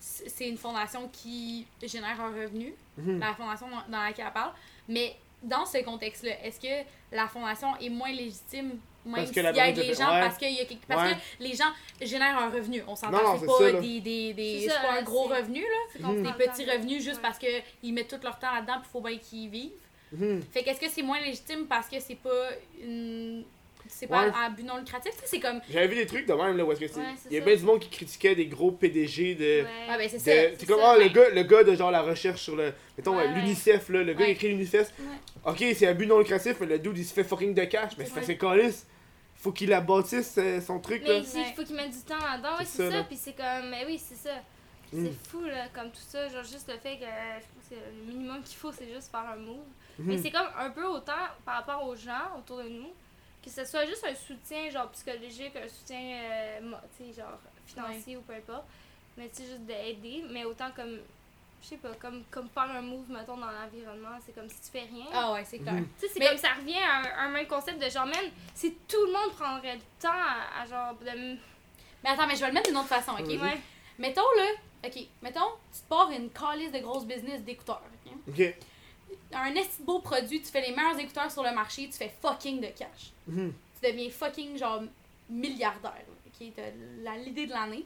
[0.00, 3.20] C'est une fondation qui génère un revenu, Mhm.
[3.20, 4.52] la fondation dans- dans laquelle elle parle.
[4.88, 9.42] Mais dans ce contexte-là, est-ce que la fondation est moins légitime, même Parce que s'il
[9.42, 10.20] les te fait- gens, ouais.
[10.20, 11.16] parce, qu'il y a quelque- parce Ouais.
[11.16, 11.70] que les gens
[12.00, 12.82] génèrent un revenu.
[12.88, 15.40] On s'entend, c'est pas ça, des, des, des C'est c'est ça, pas un gros c'est-
[15.40, 15.66] revenu, là.
[15.92, 17.22] C'est qu'on Des petits revenus juste Ouais.
[17.22, 19.70] parce qu'ils mettent tout leur temps là-dedans, puis il faut bien qu'ils vivent.
[20.12, 20.42] Mhm.
[20.52, 22.48] Fait qu'est-ce que c'est moins légitime parce que c'est pas
[22.82, 23.44] une.
[23.86, 24.32] C'est pas Ouais.
[24.34, 25.60] à but non lucratif, c'est comme.
[25.70, 26.96] J'avais vu des trucs de même, là, où est-ce que c'est.
[27.00, 29.44] Ouais, c'est Il y a bien du monde qui critiquait des gros PDG de.
[29.44, 29.66] Ouais.
[29.90, 30.30] Ah, ben c'est de- ça.
[30.32, 32.56] C'est c'est comme, ça, ah, le ben- gars, le gars de genre la recherche sur
[32.56, 32.72] le.
[32.96, 34.90] Mettons, Ouais, euh, l'UNICEF, là, le gars qui écrit l'UNICEF.
[35.44, 37.92] Ok, c'est un but non lucratif, mais le dude il se fait fucking de cash.
[37.98, 38.14] Mais c'est Ouais.
[38.14, 38.84] parce que Callis,
[39.44, 41.24] faut qu'il la bâtisse euh, son truc, Mais là.
[41.48, 43.04] il faut qu'ils mettent du temps là-dedans, ouais, C'est ça.
[43.04, 44.34] Puis c'est comme, mais oui, c'est ça.
[44.92, 45.04] Mm.
[45.06, 46.28] C'est fou, là, comme tout ça.
[46.28, 49.28] Genre, juste le fait que je pense que le minimum qu'il faut, c'est juste faire
[49.28, 49.58] un move.
[49.98, 50.06] Mhm.
[50.06, 51.12] Mais c'est comme un peu autant
[51.44, 52.88] par rapport aux gens autour de nous,
[53.44, 57.38] que ce soit juste un soutien, genre psychologique, un soutien, euh, mo- tu sais, genre
[57.66, 58.64] financier ou peu importe.
[59.16, 60.98] Mais tu sais, juste d'aider, mais autant comme,
[61.64, 64.70] je sais pas, comme, comme faire un move, mettons, dans l'environnement, c'est comme si tu
[64.70, 65.06] fais rien.
[65.14, 65.72] Ah ouais, c'est clair.
[65.74, 65.88] Mhm.
[65.98, 68.24] Tu sais, c'est Mais- comme ça revient à un, un même concept de genre, man,
[68.54, 71.36] si tout le monde prendrait le temps à, à genre, de.
[72.02, 73.26] Mais attends, mais je vais le mettre d'une autre façon, ok?
[73.28, 73.58] Ouais.
[73.98, 74.46] Mettons là,
[74.84, 78.12] ok, mettons, tu te pars une calice de grosses business d'écouteurs, ok?
[78.28, 78.54] Ok.
[79.32, 82.60] Un esti beau produit, tu fais les meilleurs écouteurs sur le marché, tu fais fucking
[82.60, 83.12] de cash.
[83.26, 83.52] Mhm.
[83.80, 84.82] Tu deviens fucking genre
[85.30, 86.46] milliardaire, ok?
[86.54, 87.84] T'as l'idée de l'année.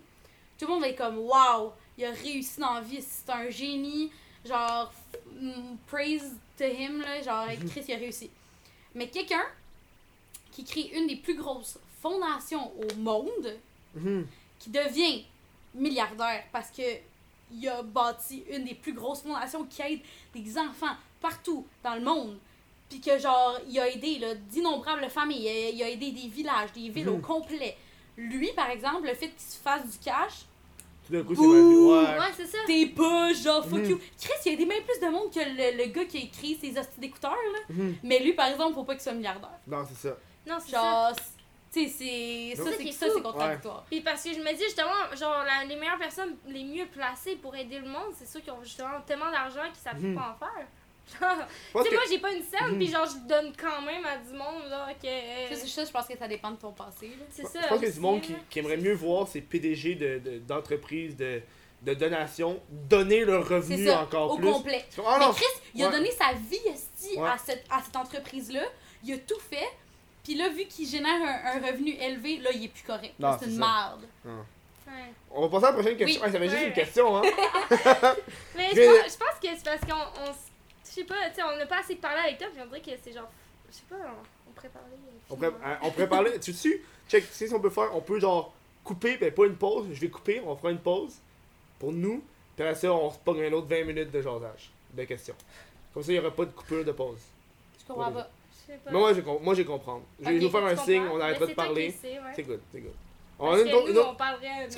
[0.58, 3.50] Tout le monde va être comme, wow, il a réussi dans la vie, c'est un
[3.50, 4.10] génie,
[4.46, 4.92] genre,
[5.40, 8.30] mm, praise to him, là, genre, Chris, il a réussi.
[8.94, 9.44] Mais quelqu'un
[10.52, 13.56] qui crée une des plus grosses fondations au monde,
[13.94, 14.26] Mhm.
[14.60, 15.24] qui devient
[15.74, 16.82] milliardaire parce que
[17.50, 20.00] il a bâti une des plus grosses fondations qui aide
[20.34, 22.38] des enfants partout dans le monde.
[22.90, 24.20] Puis que genre, il a aidé
[24.50, 27.22] d'innombrables familles, il a, il a aidé des villages, des villes au Mhm.
[27.22, 27.76] complet.
[28.16, 30.44] Lui, par exemple, le fait qu'il se fasse du cash,
[31.08, 31.40] Tout d'un coup, c'est.
[31.40, 32.18] Ouais.
[32.18, 32.58] Ouais, c'est ça.
[32.66, 33.90] t'es pas genre fuck Mhm.
[33.90, 33.98] you.
[34.20, 36.54] Chris, il a aidé bien plus de monde que le, le gars qui a écrit
[36.60, 37.58] ses hosties d'écouteurs, là.
[37.70, 37.96] Mhm.
[38.02, 39.58] Mais lui, par exemple, faut pas qu'il soit milliardaire.
[39.66, 40.16] Non, c'est ça.
[40.46, 40.80] Non, c'est ça.
[40.82, 41.12] Genre,
[41.72, 42.62] tu sais, c'est.
[42.62, 43.84] Ça, c'est ça, contradictoire.
[43.90, 47.36] Puis parce que je me dis justement, genre, la- les meilleures personnes les mieux placées
[47.36, 50.14] pour aider le monde, c'est ceux qui ont justement tellement d'argent qu'ils savent Mhm.
[50.14, 50.66] pas en faire.
[51.20, 52.78] Je tu sais, que- moi j'ai pas une scène, Mhm.
[52.78, 55.54] puis genre, je donne quand même à du monde, là, que.
[55.54, 57.24] Ça, c'est- ça, je pense que ça dépend de ton passé, là.
[57.30, 57.60] C'est Je ça.
[57.68, 60.38] pense qu'il y a du monde qui, qui aimerait mieux voir ces PDG de- de-
[60.38, 61.40] d'entreprises, de,
[61.82, 64.50] de, donations, donner leur revenu ça, encore au plus.
[64.52, 64.84] complet.
[64.90, 67.28] C'est comme, Ah Mais Chris, il a donné sa vie esti, Ouais.
[67.28, 68.62] à, cette, à cette entreprise-là.
[69.04, 69.68] Il a tout fait.
[70.24, 73.14] Puis là, vu qu'il génère un, un revenu élevé, là, il est plus correct.
[73.18, 73.66] C'est une ça.
[73.66, 74.06] merde.
[74.26, 74.92] Ouais.
[75.30, 76.20] on va passer à la prochaine question.
[76.24, 76.32] Oui.
[76.32, 77.22] Ça fait juste une question, hein.
[78.56, 80.32] Mais Je je pense, je pense que c'est parce qu'on.
[80.98, 82.80] On sais pas, tu sais, on n'a pas assez parlé avec toi, puis on dirait
[82.80, 83.30] que c'est genre.
[83.70, 84.96] Je sais pas, on, on pourrait parler.
[84.96, 86.40] euh, On hein, on pourrait parler.
[86.40, 87.94] Tu sais, check, tu sais ce qu'on peut faire?
[87.94, 88.52] On peut genre
[88.84, 91.16] couper, ben pas une pause, je vais couper, on fera une pause
[91.78, 92.22] pour nous.
[92.56, 95.34] Puis après ça, on se pogne un autre 20 minutes de jasage, de questions.
[95.94, 97.20] Comme ça, il n'y aura pas de coupure de pause.
[97.80, 98.28] Je comprends pas.
[98.68, 100.02] Mais moi, je, moi, je vais comprendre.
[100.20, 101.88] Je vais Ok, nous faire un signe, on Mais arrêtera de parler.
[102.02, 102.18] ouais.
[102.34, 102.92] C'est good, c'est good.
[103.38, 104.68] On Parce a une autre- nous, une autre- on parlerait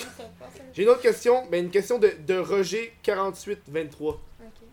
[0.75, 4.13] J'ai une autre question, ben une question de, de Roger 4823.
[4.13, 4.19] Ok.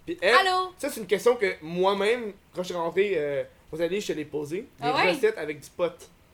[0.08, 0.72] Puis elle, Allô?
[0.78, 3.44] ça c'est une question que moi-même, quand je suis rentré euh,
[3.74, 4.62] aux alliés, je te l'ai posée.
[4.62, 5.12] Des Ah ouais?
[5.12, 5.92] recettes avec du pot.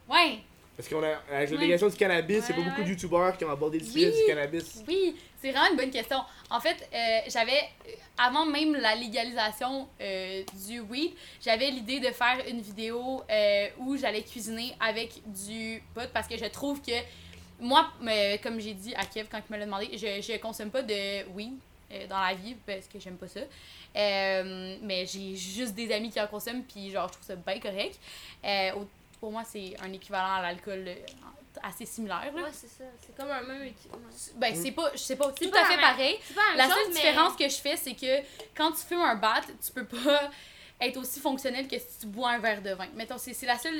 [0.07, 0.37] Ouais.
[0.77, 1.47] Parce qu'on a, avec la Ouais.
[1.57, 2.85] délégation du cannabis, il y a Ouais, pas beaucoup ouais.
[2.85, 4.21] de youtubeurs qui ont abordé le sujet Oui.
[4.21, 4.83] du cannabis.
[4.87, 6.17] Oui, c'est vraiment une bonne question.
[6.51, 11.13] En fait, euh, j'avais, euh, avant même la légalisation euh, du weed,
[11.43, 16.37] j'avais l'idée de faire une vidéo euh, où j'allais cuisiner avec du pot parce que
[16.37, 16.91] je trouve que
[17.59, 20.69] moi, mais, comme j'ai dit à Kev quand il me l'a demandé, je, je consomme
[20.69, 21.53] pas de weed
[21.93, 23.41] euh, dans la vie parce que j'aime pas ça.
[23.95, 27.59] Euh, mais j'ai juste des amis qui en consomment puis genre je trouve ça bien
[27.59, 27.99] correct.
[28.43, 28.71] Euh,
[29.19, 30.89] pour moi, c'est un équivalent à l'alcool
[31.61, 32.31] assez similaires.
[32.35, 32.41] Là.
[32.41, 32.83] Ouais, c'est ça.
[32.99, 33.99] C'est comme un même équipement.
[34.35, 36.19] Ben, c'est pas, c'est pas tout à fait même- pareil.
[36.35, 38.25] Pas la chose, seule mais- différence que je fais, c'est que
[38.55, 40.29] quand tu fumes un bat, tu peux pas
[40.81, 42.87] être aussi fonctionnel que si tu bois un verre de vin.
[42.95, 43.79] Mettons, c'est c'est la seule.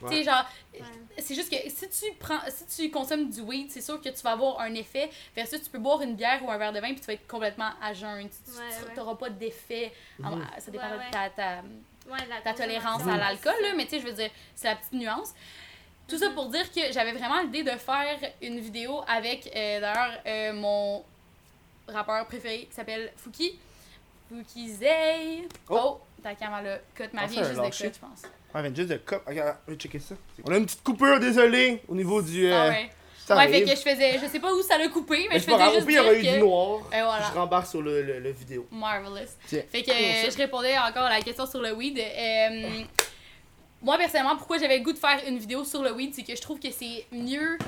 [0.00, 0.80] Tu sais, genre, Ouais.
[1.18, 4.20] c'est juste que si tu prends, si tu consommes du weed, c'est sûr que tu
[4.22, 5.10] vas avoir un effet.
[5.34, 7.26] Versus, tu peux boire une bière ou un verre de vin puis tu vas être
[7.26, 8.28] complètement à jeun.
[8.28, 9.92] Tu n'auras pas d'effet.
[10.20, 10.46] Mhm.
[10.58, 11.62] Ça dépend de ta, ta,
[12.28, 14.92] la ta tolérance à l'alcool, là, mais tu sais, je veux dire, c'est la petite
[14.92, 15.34] nuance.
[16.06, 16.34] Tout ça Mhm.
[16.34, 21.02] pour dire que j'avais vraiment l'idée de faire une vidéo avec, euh, d'ailleurs, euh, mon
[21.88, 23.58] rappeur préféré qui s'appelle Fouki.
[24.28, 25.48] Fouki Zay.
[25.68, 25.76] Oh.
[25.78, 28.22] Oh, ta cam, elle a cut ma Ah, vie juste de cut, je pense.
[28.54, 29.22] Ouais, mais juste de cop.
[29.26, 30.14] Regarde, on va checker ça.
[30.44, 32.46] On a une petite coupure, désolé, au niveau du.
[32.46, 32.90] euh, Ah ouais.
[33.26, 35.38] ça ouais, fait que je faisais, je sais pas où ça l'a coupé, mais, Mais
[35.38, 36.44] je faisais grave, au juste pire, il y aurait eu dire du que...
[36.44, 36.80] noir.
[36.92, 37.30] Et voilà.
[37.32, 38.66] Je rembarque sur le, le, le vidéo.
[38.72, 39.28] Marvelous.
[39.46, 39.62] Tiens.
[39.70, 41.98] Fait que euh, je répondais encore à la question sur le weed.
[41.98, 42.82] Euh,
[43.82, 46.34] moi, personnellement, pourquoi j'avais le goût de faire une vidéo sur le weed, c'est que
[46.34, 47.58] je trouve que c'est mieux.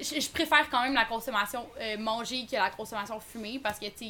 [0.00, 3.86] Je, je préfère quand même la consommation euh, manger que la consommation fumée parce que,
[3.86, 4.06] tu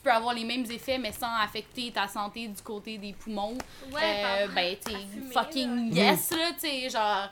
[0.00, 3.56] tu peux avoir les mêmes effets mais sans affecter ta santé du côté des poumons,
[3.92, 6.02] Ouais, euh, ben, tu à sais, fumer, fucking là.
[6.12, 7.28] yes, là, tu sais, genre.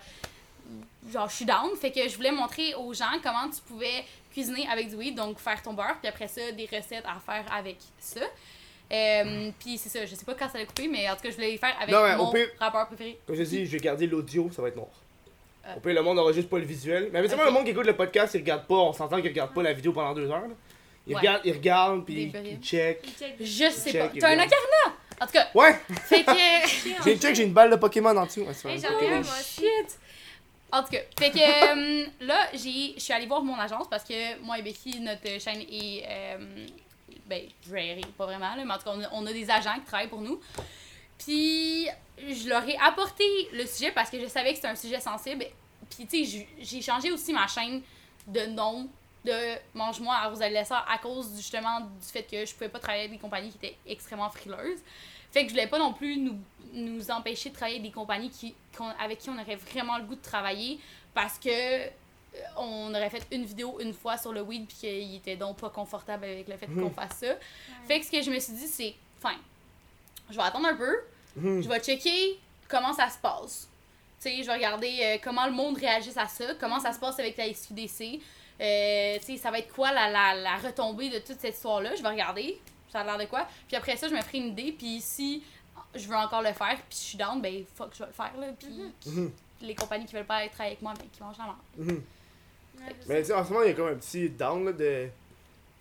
[1.10, 1.70] Genre, je suis down.
[1.80, 5.38] Fait que je voulais montrer aux gens comment tu pouvais cuisiner avec du weed, donc
[5.38, 8.20] faire ton beurre, puis après ça, des recettes à faire avec ça.
[8.92, 11.30] Euh, puis c'est ça, je sais pas quand ça va couper, mais en tout cas,
[11.30, 13.18] je voulais les faire avec Non, mon pire- rappeur préféré.
[13.26, 14.88] Comme je dis, je vais garder l'audio, ça va être noir.
[15.66, 15.76] Euh.
[15.76, 17.08] Au pire, le monde n'aura juste pas le visuel.
[17.12, 17.50] Mais habituellement, Ok.
[17.50, 19.72] le monde qui écoute le podcast, il regarde pas, on s'entend qu'il regarde pas la
[19.72, 20.48] vidéo pendant deux heures.
[20.48, 20.54] là.
[21.08, 21.20] Il Ouais.
[21.20, 23.00] regarde, il regarde, puis il, check.
[23.04, 24.18] Il check des- Je sais Check, pas.
[24.20, 24.96] T'as un ocarina!
[25.20, 25.74] En tout cas, Ouais!
[26.06, 26.30] fait que.
[27.04, 28.44] J'ai check, j'ai une balle de Pokémon en dessous.
[28.62, 29.34] J'en ai un, moi.
[29.42, 29.98] Shit!
[30.70, 34.04] En tout cas, fait que euh, là, j'ai, je suis allée voir mon agence parce
[34.04, 36.04] que moi et Becky, notre chaîne est.
[36.06, 36.66] Euh,
[37.26, 39.74] ben, gérée, pas vraiment, là, mais en tout cas, on a, on a des agents
[39.76, 40.38] qui travaillent pour nous.
[41.18, 45.00] Puis, je leur ai apporté le sujet parce que je savais que c'était un sujet
[45.00, 45.44] sensible.
[45.90, 47.82] Puis, tu sais, j'ai changé aussi ma chaîne
[48.26, 48.88] de nom
[49.24, 53.04] de Mange-moi à Rosalie Lessard à cause justement du fait que je pouvais pas travailler
[53.04, 54.78] avec des compagnies qui étaient extrêmement frileuses.
[55.32, 56.38] Fait que je voulais pas non plus nous,
[56.72, 60.04] nous empêcher de travailler avec des compagnies qui, qu'on- avec qui on aurait vraiment le
[60.04, 60.78] goût de travailler
[61.14, 61.88] parce que euh,
[62.56, 65.70] on aurait fait une vidéo une fois sur le weed puis qu'il était donc pas
[65.70, 66.94] confortable avec le fait qu'on Mhm.
[66.94, 67.34] fasse ça.
[67.86, 69.40] Fait que ce que je me suis dit c'est fine.
[70.30, 70.96] Je vais attendre un peu,
[71.36, 71.62] Mhm.
[71.62, 72.38] je vais checker
[72.68, 73.68] comment ça se passe.
[74.20, 76.98] Tu sais, je vais regarder euh, comment le monde réagisse à ça, comment ça se
[76.98, 78.20] passe avec la SQDC.
[78.60, 81.94] Euh, tu sais, ça va être quoi la, la, la retombée de toute cette histoire-là?
[81.96, 82.60] Je vais regarder,
[82.90, 83.46] ça a l'air de quoi?
[83.68, 84.72] Puis après ça, je me ferai une idée.
[84.76, 85.42] Puis si
[85.94, 88.32] je veux encore le faire, puis je suis down, ben fuck, je vais le faire.
[88.40, 88.68] Là, puis
[89.12, 89.30] Mhm.
[89.62, 91.54] les compagnies qui veulent pas être avec moi, ben qui mangent la.
[91.76, 91.88] Mhm.
[91.90, 92.02] Ouais,
[93.00, 93.34] c'est Mais tu ça.
[93.34, 95.08] sais, en ce moment, il y a comme un petit down là, de.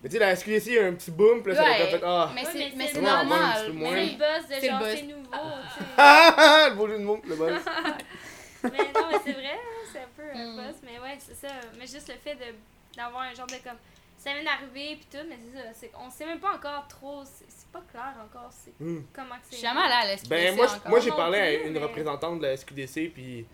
[0.00, 1.74] Mais tu sais, la SQDC, il y a un petit boom, puis là, ça Ouais.
[1.74, 2.06] a comme fait.
[2.06, 2.30] Ah!
[2.32, 3.56] Mais c'est mais mais c'est c'est Ouais, un normal.
[3.64, 3.88] petit peu moins.
[3.90, 5.90] C'est mais- le buzz de genre, c'est nouveau, tu sais.
[5.96, 6.66] Ah!
[6.70, 7.60] Le beau jeu de mots, le buzz.
[8.62, 10.56] Mais non, mais c'est vrai, hein, c'est un peu un Mm.
[10.56, 10.76] buzz.
[10.84, 11.48] Mais ouais, c'est ça.
[11.78, 12.54] Mais juste le fait de
[12.96, 13.78] d'avoir un genre de comme.
[14.16, 15.64] Ça vient d'arriver, puis tout, mais c'est ça.
[15.74, 17.22] c'est- On sait même pas encore trop.
[17.24, 19.04] C'est c'est pas clair encore c'est Mhm.
[19.12, 19.56] comment que Je c'est.
[19.56, 20.90] suis jamais allée à l'SQDC Ben, moi, je- encore.
[20.90, 23.46] moi j'ai parlé à une mais- représentante de la SQDC, puis ils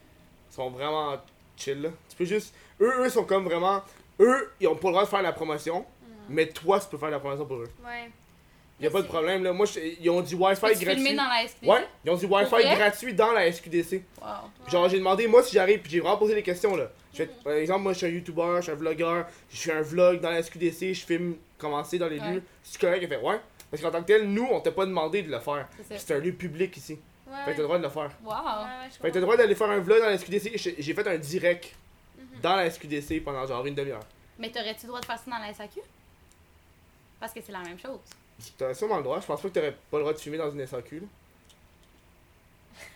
[0.54, 1.16] sont vraiment
[1.56, 1.90] chill, là.
[2.08, 2.54] Tu peux juste.
[2.80, 3.82] Eux, eux sont comme vraiment.
[4.20, 6.06] Eux, ils ont pas le droit de faire la promotion, Mm.
[6.30, 7.70] mais toi, tu peux faire la promotion pour eux.
[7.84, 8.10] Ouais.
[8.80, 9.52] Y a pas de problème, là.
[9.52, 11.14] Moi, je- ils ont du Wi-Fi gratuit.
[11.14, 11.68] dans la SQDC?
[11.70, 14.02] Ouais, ils ont du Wi-Fi gratuit dans la SQDC.
[14.20, 14.28] Wow.
[14.68, 16.90] Genre, j'ai demandé, moi, si j'arrive, puis j'ai vraiment posé des questions, là.
[17.12, 19.72] Je fais, par exemple, moi, je suis un YouTuber, je suis un vlogueur, je fais
[19.72, 22.32] un vlog dans la SQDC, je filme commencer dans les Ouais.
[22.34, 22.42] lieux.
[22.64, 23.40] C'est correct, elle fait, ouais.
[23.70, 25.68] Parce qu'en tant que tel, nous, on t'a pas demandé de le faire.
[25.76, 26.04] C'est ça.
[26.06, 26.98] C'est un lieu public ici.
[27.28, 27.32] Ouais.
[27.44, 28.10] Fait que t'as le droit de le faire.
[28.24, 28.30] Wow.
[28.32, 30.52] Ouais, Fait que t'as le droit d'aller faire un vlog dans la SQDC.
[30.56, 31.74] J'ai j'ai fait un direct
[32.18, 32.40] Mhm.
[32.42, 34.02] dans la SQDC pendant genre une demi-heure.
[34.38, 35.80] Mais t'aurais-tu le droit de faire ça dans la SAQ?
[37.20, 37.98] Parce que c'est la même chose.
[38.58, 39.20] T'as sûrement le droit.
[39.20, 41.00] Je pense pas que t'aurais pas le droit de filmer dans une SAQ.
[41.00, 41.06] là.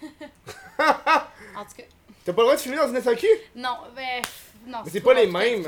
[1.56, 1.82] En tout cas,
[2.24, 3.26] T'as pas le droit de filmer dans une SAQ?
[3.56, 4.22] non, ben,
[4.66, 4.78] non.
[4.84, 5.62] Mais c'est pas les mêmes.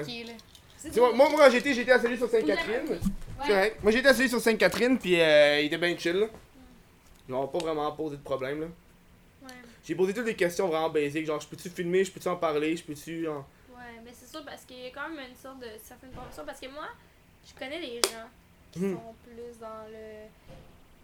[0.96, 3.00] moi, moi, quand j'étais, j'étais à celui sur Sainte-Catherine.
[3.48, 3.76] Ouais.
[3.82, 6.16] Moi, j'étais à celui sur Sainte-Catherine, puis euh, il était bien chill.
[6.16, 6.26] là.
[7.28, 8.60] Ils m'ont pas vraiment posé de problème.
[8.60, 8.66] là.
[9.42, 9.54] Ouais.
[9.84, 12.76] J'ai posé toutes des questions vraiment basiques, genre, je peux-tu filmer, je peux-tu en parler,
[12.76, 13.26] je peux-tu.
[13.28, 16.10] en- Ouais, mais c'est sûr parce qu'il y a quand même une sorte de certaine
[16.10, 16.42] promotion.
[16.44, 16.86] Parce que moi,
[17.48, 18.28] je connais des gens
[18.72, 18.96] qui Mhm.
[18.96, 20.28] sont plus dans le.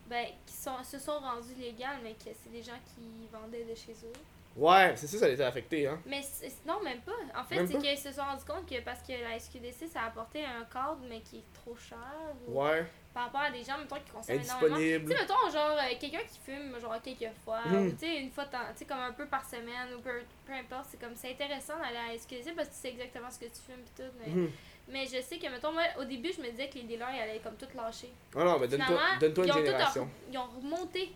[0.09, 3.75] Ben, qui sont, se sont rendus légales, mais que c'est des gens qui vendaient de
[3.75, 4.13] chez eux.
[4.57, 6.01] Ouais, c'est ça, ça a été affecté, hein.
[6.07, 6.23] Mais
[6.65, 7.13] non, même pas.
[7.39, 10.07] En fait, c'est qu'ils se sont rendus compte que parce que la SQDC, ça a
[10.07, 11.99] apporté un cadre, mais qui est trop cher.
[12.47, 14.77] ou Ouais, Par rapport à des gens, mettons, qui consomment énormément.
[14.77, 17.87] Tu sais, mettons, genre, euh, quelqu'un qui fume, genre, quelques fois, Mhm.
[17.87, 20.53] ou tu sais, une fois, tu sais, comme un peu par semaine, ou peu, peu
[20.53, 23.39] importe, c'est comme, c'est intéressant d'aller à la SQDC parce que tu sais exactement ce
[23.41, 24.51] que tu fumes pis tout, mais, Mhm.
[24.89, 27.21] Mais je sais que, mettons, moi, au début, je me disais que les dealers, ils
[27.21, 28.11] allaient comme tout lâcher.
[28.35, 30.05] Ah non, mais donne-toi Finalement, donne-toi ils une ont tout génération.
[30.05, 31.13] re- ils ont remonté.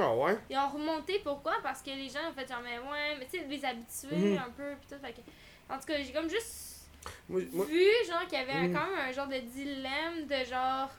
[0.00, 0.36] Ah ouais?
[0.50, 1.54] Ils ont remonté, pourquoi?
[1.62, 4.38] Parce que les gens, en fait, genre, mais ouais, mais tu sais, les habitués Mhm.
[4.38, 5.20] un peu, pis tout, fait que...
[5.72, 6.88] En tout cas, j'ai comme juste
[7.28, 10.90] Moi, moi- vu, genre, qu'il y avait quand même un genre de dilemme de genre.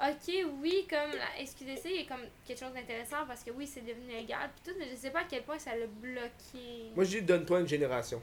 [0.00, 4.08] Ok, oui, comme la SQDC est comme quelque chose d'intéressant parce que oui, c'est devenu
[4.12, 6.90] légal pis tout, mais je sais pas à quel point ça l'a bloqué.
[6.96, 8.20] moi, je dis donne-toi une génération.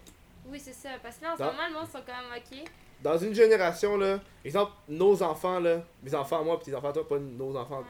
[0.47, 2.67] Oui, c'est ça, parce que là, en ce moment, le monde sont quand même ok.
[3.01, 6.89] Dans une génération, là, exemple, nos enfants, là, mes enfants à moi, pis tes enfants
[6.89, 7.83] à toi, pas nos enfants.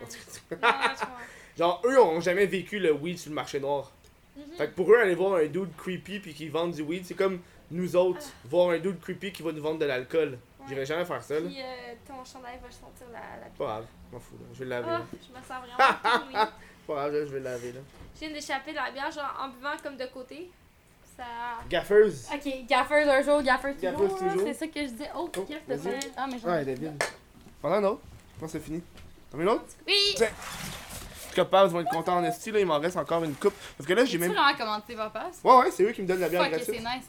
[0.50, 0.70] Comprends.
[1.58, 3.92] Genre, eux ont jamais vécu le weed sur le marché noir.
[4.38, 4.44] Mhm.
[4.58, 7.14] Fait que pour eux, aller voir un dude creepy puis qui vend du weed, c'est
[7.14, 7.40] comme
[7.70, 10.38] nous autres, voir un dude creepy qui va nous vendre de l'alcool.
[10.68, 11.42] J'irais jamais faire ça, là.
[11.48, 14.46] Puis euh, ton chandail va sentir la, la Pas grave, m'en fous, là.
[14.54, 16.46] Je vais le laver, Ah, je me sens vraiment.
[16.88, 17.80] Pas grave, là, je vais le laver, là.
[18.14, 20.50] Je viens d'échapper de la bière, genre en buvant comme de côté.
[21.18, 21.24] Ça.
[21.70, 22.12] Gaffers.
[22.34, 24.18] Ok, gaffers un jour, Gaffers toujours.
[24.18, 24.42] toujours.
[24.48, 25.04] C'est ça que je dis.
[25.16, 26.02] Oh, Oh, qu'est-ce que vas-y.
[26.02, 26.12] c'est?
[26.18, 27.04] Ah, mais je Ouais, David.
[27.62, 28.02] Pendant un autre.
[28.36, 28.82] Je pense que c'est fini.
[29.32, 29.64] T'en veux une autre?
[29.88, 30.16] Oui!
[30.20, 32.60] Les copains vont être contents en esti, là.
[32.60, 33.54] Il m'en reste encore une coupe.
[33.78, 34.32] Parce que là, j'ai même.
[34.34, 35.30] vraiment commenté papa?
[35.44, 36.66] Ouais, ouais, c'est eux qui me donnent la bière gratuite.
[36.76, 37.06] c'est nice.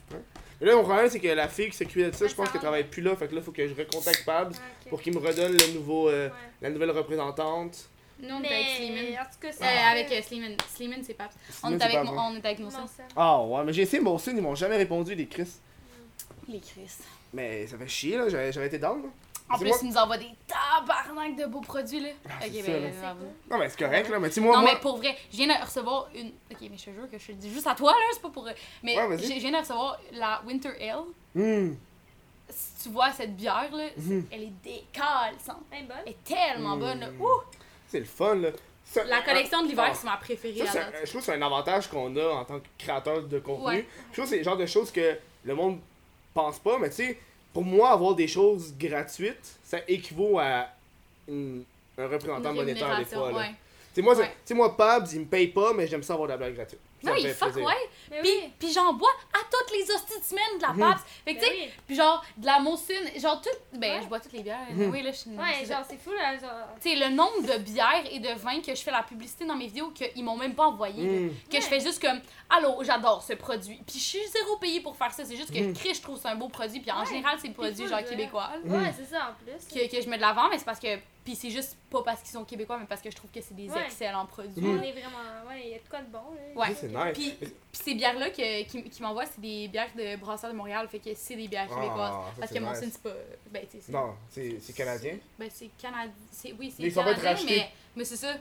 [0.61, 2.47] Mais là, mon problème, c'est que la fille qui s'occupait de ça, Ouais, je pense
[2.47, 2.67] qu'elle va.
[2.67, 3.17] travaille plus là.
[3.17, 4.55] Fait que là, faut que je recontacte Pabs
[4.89, 6.33] pour qu'il me redonne le nouveau, euh, Ouais.
[6.61, 7.89] la nouvelle représentante.
[8.23, 9.21] Nous, on est avec Mais Slimane.
[9.21, 9.65] en tout cas, c'est.
[9.65, 10.57] Euh, avec euh, Slimane.
[10.75, 11.35] Slimane, c'est Paps.
[11.65, 12.69] On est avec pas mon- on est avec Non.
[13.17, 15.49] Ah ouais, mais j'ai essayé mon signe, ils m'ont jamais répondu, les Chris.
[16.49, 16.91] Les Chris.
[17.35, 18.29] Mais ça fait chier, là.
[18.29, 19.09] J'avais j'avais été down, là.
[19.51, 22.09] En plus, ils nous envoient des tabarnak de beaux produits, là.
[22.27, 22.91] Ah, ok, c'est ben, ça, là.
[23.15, 23.27] bravo.
[23.51, 24.19] Non, mais c'est correct, là.
[24.19, 24.73] Mais tu sais, moi, non, moi.
[24.73, 26.29] mais pour vrai, je viens de recevoir une.
[26.51, 28.23] Ok, mais je te jure que je te le dis juste à toi, là, c'est
[28.23, 28.49] pas pour.
[28.83, 29.27] Mais Ouais, vas-y.
[29.27, 31.03] je je viens de recevoir la Winter Ale.
[31.35, 31.75] Hmm.
[32.49, 34.27] Si tu vois cette bière, là, c'est- Mhm.
[34.31, 35.65] elle est décalçante.
[35.71, 35.97] Elle est bonne?
[36.07, 36.81] Elle est tellement Mm.
[36.81, 37.09] bonne, là.
[37.21, 37.41] Ouh!
[37.93, 38.49] C'est le fun, là.
[38.87, 39.95] Ça- La collection de l'hiver, Ah.
[39.95, 42.59] c'est ma préférée Ça, à je trouve que c'est un avantage qu'on a en tant
[42.59, 43.67] que créateur de contenu.
[43.67, 43.87] Ouais.
[44.09, 45.15] Je trouve que c'est le genre de choses que
[45.45, 45.79] le monde
[46.33, 47.19] pense pas, mais tu sais,
[47.53, 50.69] pour moi, avoir des choses gratuites, ça équivaut à
[51.29, 51.65] une-
[51.99, 53.31] un représentant Une monétaire des fois.
[53.31, 53.37] là.
[53.37, 53.49] ouais.
[53.49, 54.31] Tu sais, moi, Ouais.
[54.55, 56.81] moi, Pabs, il me paye pas, mais j'aime ça avoir de la blague gratuite.
[57.05, 57.67] Fait fuck, plaisir.
[57.69, 58.21] ouais.
[58.23, 58.53] Puis, oui.
[58.59, 60.79] puis j'en bois à toutes les hosties de semaine de la Mhm.
[60.81, 61.03] Paps.
[61.25, 61.71] Fait Ben que, tu sais, oui.
[61.87, 63.79] puis genre, de la Molson, genre, tout.
[63.79, 64.03] Ben, Ouais.
[64.03, 64.59] je bois toutes les bières.
[64.71, 64.91] Mhm.
[64.91, 66.37] Oui, là, je suis une- Ouais, genre, c'est fou, là.
[66.39, 66.51] Genre.
[66.81, 69.57] Tu sais, le nombre de bières et de vins que je fais la publicité dans
[69.57, 71.03] mes vidéos qu'ils m'ont même pas envoyé.
[71.05, 71.29] là.
[71.29, 71.31] Hmm.
[71.51, 72.21] Que je fais juste comme,
[72.51, 73.81] allô, j'adore ce produit.
[73.87, 75.25] Puis je suis zéro payé pour faire ça.
[75.25, 75.75] C'est juste que Mhm.
[75.75, 76.81] Chris, je trouve que c'est un beau produit.
[76.81, 77.07] Puis en Ouais.
[77.07, 78.51] général, c'est le Puis produit faut genre québécois.
[78.65, 78.73] Mhm.
[78.83, 79.67] Ouais, c'est ça en plus.
[79.69, 80.99] Que, que je mets de l'avant, mais c'est parce que.
[81.25, 83.55] Puis c'est juste pas parce qu'ils sont québécois, mais parce que je trouve que c'est
[83.55, 83.85] des Ouais.
[83.85, 84.61] excellents produits.
[84.61, 84.81] Mhm.
[84.81, 85.19] On est vraiment.
[85.49, 86.61] Ouais, il y a de quoi de bon, là.
[86.61, 86.75] Ouais.
[86.93, 87.13] Nice.
[87.15, 90.87] Puis, puis ces bières-là qui, qui m'envoient, c'est des bières de Brasseurs de Montréal.
[90.91, 92.15] Fait que c'est des bières Ah, québécoises.
[92.39, 92.81] Parce que mon nice.
[92.81, 93.17] signe, c'est pas.
[93.51, 95.17] Ben, Non, c'est canadien?
[95.39, 96.13] Ben, c'est canadien.
[96.59, 98.35] Oui, c'est canadien, mais, mais c'est ça.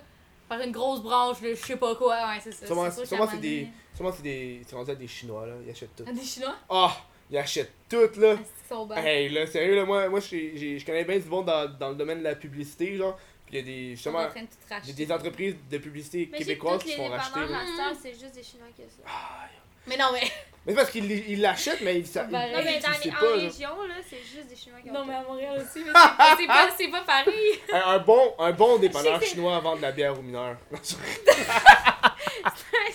[0.49, 2.15] Par une grosse branche, je sais pas quoi.
[2.27, 2.65] Ouais, c'est ça.
[2.65, 3.67] Sûrement, sûr sûrement c'est des.
[3.95, 4.61] Sûrement c'est des.
[4.67, 5.53] C'est rendu à des Chinois, là.
[5.65, 6.03] Ils achètent tout.
[6.03, 6.55] Des Chinois?
[6.69, 6.93] Ah!
[7.29, 8.35] ils achètent tout, là.
[8.37, 8.89] Ah, sont.
[8.91, 12.19] Hey, là, sérieux, là, moi, moi je connais bien du monde dans, dans le domaine
[12.19, 13.17] de la publicité, genre.
[13.51, 13.89] Puis il y a des.
[13.95, 17.39] Justement, en train de des entreprises de publicité québécoises qui se font racheter.
[18.01, 19.03] c'est juste des Chinois qui ça.
[19.87, 20.21] Mais non, mais.
[20.63, 22.29] Mais c'est parce qu'ils ils l'achètent, mais ils savent.
[22.29, 23.35] Ben, ils- Non, mais dans les, pas, en là.
[23.35, 25.19] région, là, c'est juste des Chinois qui ont Non, mais ça.
[25.19, 25.91] à Montréal aussi, mais
[26.37, 27.59] c'est pas, c'est pas, pas pareil.
[27.73, 30.57] Un, un bon, un bon dépanneur chinois à vendre de la bière aux mineurs.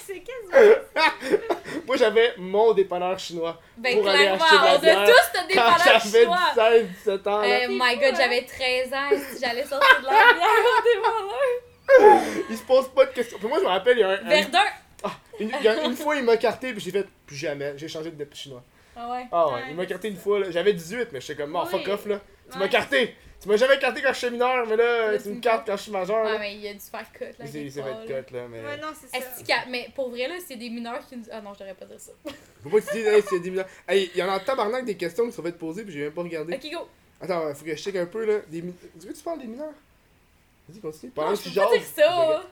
[0.07, 0.77] c'est quasiment.
[1.87, 3.61] moi, j'avais mon dépanneur chinois.
[3.77, 6.39] Ben, Pour aller clairement, acheter de la on a bière tous notre dépanneur j'avais chinois.
[6.55, 7.43] 16, 17 ans.
[7.45, 8.15] Eh my god, hein?
[8.17, 10.37] j'avais 13 ans, si j'allais sortir de la bière
[10.79, 12.23] au dépanneur.
[12.51, 13.39] Il se pose pas de questions.
[13.39, 14.13] Puis moi, je me rappelle, il y a un.
[14.25, 14.59] un- Verdun!
[15.41, 17.75] Une, y une fois, il m'a carté, puis j'ai fait plus jamais.
[17.77, 18.63] J'ai changé de chinois.
[18.97, 19.27] Ah ouais?
[19.31, 20.51] Ah ouais, Ouais, il m'a carté une fois, là.
[20.51, 22.21] J'avais 18, mais j'étais comme, oh, fuck off, là.
[22.51, 23.15] Tu m'as carté.
[23.39, 25.77] Tu m'as jamais carté quand je suis mineur, mais là, Là, tu me cartes quand
[25.77, 26.25] je suis majeur.
[26.25, 26.39] Ouais, là.
[26.39, 27.33] mais il a dû se faire cut là.
[27.41, 28.65] Il s'est- fait cut, là, mais.
[28.65, 29.43] Ouais, non, c'est ça.
[29.47, 31.25] Y a- Mais pour vrai, là, c'est des mineurs qui nous.
[31.31, 32.13] Ah non, je devrais pas dire ça.
[32.63, 33.67] Faut pas que tu dises, hey, c'est des mineurs.
[33.87, 36.05] Hey, il y en a en tabarnak des questions qui sont faites poser, puis j'ai
[36.05, 36.55] même pas regardé.
[36.55, 36.89] Ok, go.
[37.21, 38.39] Attends, faut que je check un peu, là.
[38.49, 39.73] Des Tu veux que tu parles des mineurs?
[40.69, 41.13] Vas-y, continue.
[41.13, 42.43] Pendant que je tu peux pas jases, dire ça.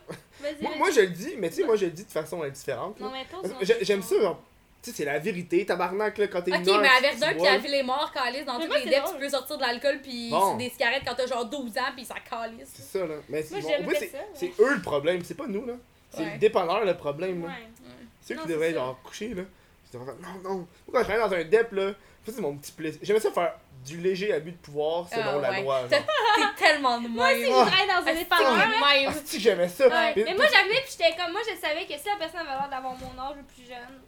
[0.41, 0.79] Vas-y, Moi, vas-y.
[0.79, 3.01] moi, je le dis, mais tu sais, moi, je le dis de façon indifférente.
[3.01, 3.07] là.
[3.07, 4.41] Non, mais pose Parce mon que j'ai- J'aime ça, genre.
[4.83, 6.81] Tu sais, c'est la vérité, tabarnak, là, quand t'es Ok, mineur.
[6.83, 7.69] mais à tu- Verdun tu puis à vois.
[7.69, 9.19] Villemort, calice, dans Mais tous moi, les c'est tu drôle.
[9.19, 10.53] peux sortir de l'alcool puis Bon.
[10.59, 12.69] c'est des cigarettes quand t'as genre 12 ans puis ça calisse.
[12.75, 13.15] C'est ça, là.
[13.31, 14.25] Mais c'est Moi, bon, bien c'est ça, ouais.
[14.35, 15.73] c'est eux le problème, c'est pas nous, là.
[16.11, 16.33] C'est Ouais.
[16.35, 17.49] le dépanneur le problème, là.
[17.49, 17.55] Ouais.
[18.21, 18.79] C'est eux Non, qui c'est devraient, ça.
[18.79, 19.43] genre, coucher, là.
[19.43, 20.55] Ils devraient faire, non, non.
[20.57, 21.93] Moi, quand je travaille dans un dep, là,
[22.27, 23.01] ça, c'est mon petit plaisir.
[23.03, 23.55] J'aimais ça faire
[23.85, 25.63] du léger abus de pouvoir selon Ah, la ouais.
[25.63, 25.83] loi.
[25.91, 26.01] T'es
[26.57, 27.51] tellement de Moi aussi, même.
[27.51, 28.57] je travaille dans un Asti, dépanneur.
[28.57, 28.67] là.
[28.67, 29.13] de Ah, même.
[29.25, 29.87] si j'aimais ça?
[29.89, 30.13] Ouais.
[30.17, 32.51] Mais- Mais moi, j'arrivais, puis j'étais comme, moi, je savais que si la personne avait
[32.59, 34.01] l'air d'avoir mon âge ou plus jeune,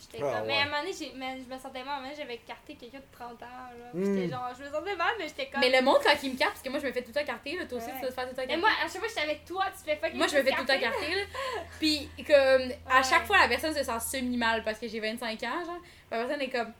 [0.00, 0.46] j'étais Ah, comme.
[0.48, 2.98] Mais à un moment donné, j'ai- mais je me sentais mal, mais j'avais carté quelqu'un
[2.98, 3.86] de 30 ans, là.
[3.94, 4.14] Puis Mm.
[4.16, 5.60] j'étais genre, je me sentais mal, mais j'étais comme.
[5.60, 7.20] Mais le monde, quand il me capte, parce que moi, je me fais tout le
[7.20, 7.92] temps carter, là, toi aussi, Ouais.
[7.94, 8.60] tu vas te faire tout le temps Mais carter.
[8.60, 10.50] moi, à chaque fois j'étais avec toi, tu te fais fucking Moi, je me fais
[10.50, 11.14] tout le temps carter.
[11.14, 11.22] là.
[11.78, 15.62] Puis, comme, à chaque fois, la personne se sent semi-mal parce que j'ai 25 ans,
[15.64, 15.78] genre.
[16.10, 16.72] La personne est comme.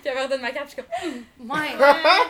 [0.00, 1.48] Puis elle me redonne ma carte, puis je suis comme.
[1.48, 1.58] Ouais.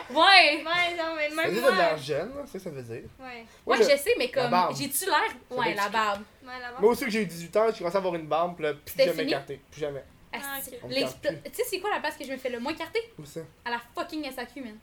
[0.09, 0.63] Ouais.
[0.63, 1.71] Ouais, non, mais Ça même veut dire moi.
[1.71, 3.09] de l'air jeune, là, c'est ça que ça veut dire.
[3.19, 4.49] Ouais, Ouais, je- je sais, mais comme.
[4.49, 4.75] barbe.
[4.75, 5.19] J'ai-tu l'air.
[5.49, 6.23] Ça Ouais, la barbe?
[6.43, 6.77] ouais, là-bas.
[6.79, 8.73] Moi aussi que j'ai eu 18 ans, j'ai commencé à avoir une barbe, puis là,
[8.73, 9.31] plus jamais fini?
[9.31, 9.61] carté.
[9.71, 10.03] Plus jamais.
[10.35, 10.59] Ah.
[10.63, 12.99] Tu sais, c'est quoi la place que je me fais le moins carter?
[13.19, 13.41] Où ça?
[13.65, 14.77] À la fucking SAQ, man.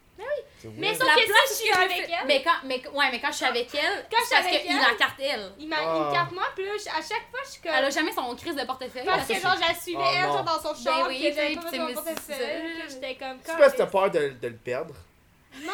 [0.59, 0.99] C'est Mais weird.
[0.99, 3.37] sauf La que si je suis avec elle, Mais quand, mais, ouais, mais quand je
[3.37, 5.53] suis avec elle, Quand je suis parce avec qu'il elle- la carte elle.
[5.59, 5.95] il, m'a, Ah.
[5.97, 7.73] il me carte moi, puis là, à chaque fois, je suis comme.
[7.75, 9.05] Elle a jamais son crise de portefeuille.
[9.07, 11.31] Parce que genre, je la suivais, Oh, elle, genre, dans son Ben char, oui, puis
[11.57, 13.39] pas c'est- son mais portefeuille, j'étais comme.
[13.45, 14.95] C'est parce que t'as peur de, de le perdre?
[15.63, 15.73] Non!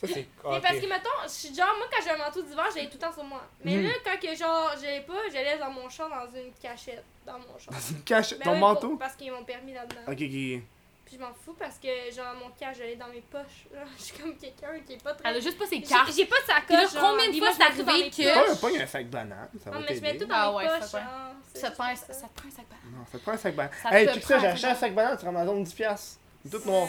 [0.00, 0.26] Ça, c'est.
[0.44, 0.62] Ah, Mais ok.
[0.62, 2.98] parce que, mettons, je suis genre, moi, quand j'ai un manteau d'hiver, j'ai tout le
[2.98, 3.42] temps sur moi.
[3.64, 3.84] Mais Hmm.
[3.86, 7.38] là, quand que, genre, j'ai pas, je laisse dans mon char, dans une cachette, dans
[7.38, 7.72] mon char.
[7.72, 8.30] Dans une cache.
[8.34, 8.96] Ben Ton oui, manteau?
[8.96, 10.00] Parce qu'ils m'ont permis là-dedans.
[10.08, 10.62] Ok, ok.
[11.04, 13.66] Puis je m'en fous parce que, genre, mon cash, je l'ai dans mes poches.
[13.74, 13.80] là.
[13.98, 15.28] Je suis comme quelqu'un qui est pas très.
[15.30, 16.12] Elle a juste pas ses cartes.
[16.16, 16.92] J'ai pas de sacoche.
[16.94, 18.34] genre, combien de fois c'est arrivé que-.
[18.60, 20.56] Pas, pas un sac banane, ça va Non, mais je mets tout dans Ah mes
[20.56, 20.92] ouais, ça poches.
[20.92, 21.00] va.
[21.00, 22.12] genre, Ça te prend un, ça.
[22.12, 22.98] ça te prend un sac banane.
[22.98, 23.72] Non, ça te prend un sac banane.
[23.90, 25.74] Hey, prend ça, j'ai un acheté un sac banane sur Amazon 10$.
[25.74, 26.18] piastres.
[26.50, 26.88] Tout noir.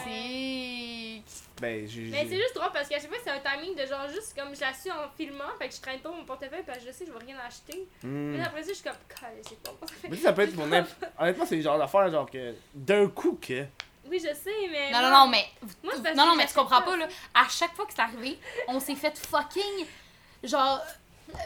[1.60, 2.02] Ben, j'ai.
[2.10, 4.54] Mais c'est juste drôle parce qu'à chaque fois, c'est un timing de genre juste comme
[4.54, 6.92] je la suis en filmant, fait que je traîne pas mon portefeuille parce que je
[6.92, 7.88] sais que je vais rien acheter.
[8.02, 8.36] Hmm.
[8.36, 8.92] Mais après ça, je suis comme,
[9.48, 10.10] j'ai pas mon portefeuille.
[10.10, 10.64] Mais ça peut être mon
[11.18, 12.54] Honnêtement, c'est le genre d'affaire, genre que.
[12.74, 13.64] D'un coup que.
[14.08, 14.90] Oui, je sais, mais.
[14.92, 15.46] Non, non, non, mais.
[15.82, 17.06] Moi, Non, non, mais tu comprends pas, là.
[17.34, 18.38] À chaque fois que c'est arrivé,
[18.68, 19.86] on s'est fait fucking.
[20.44, 20.80] Genre.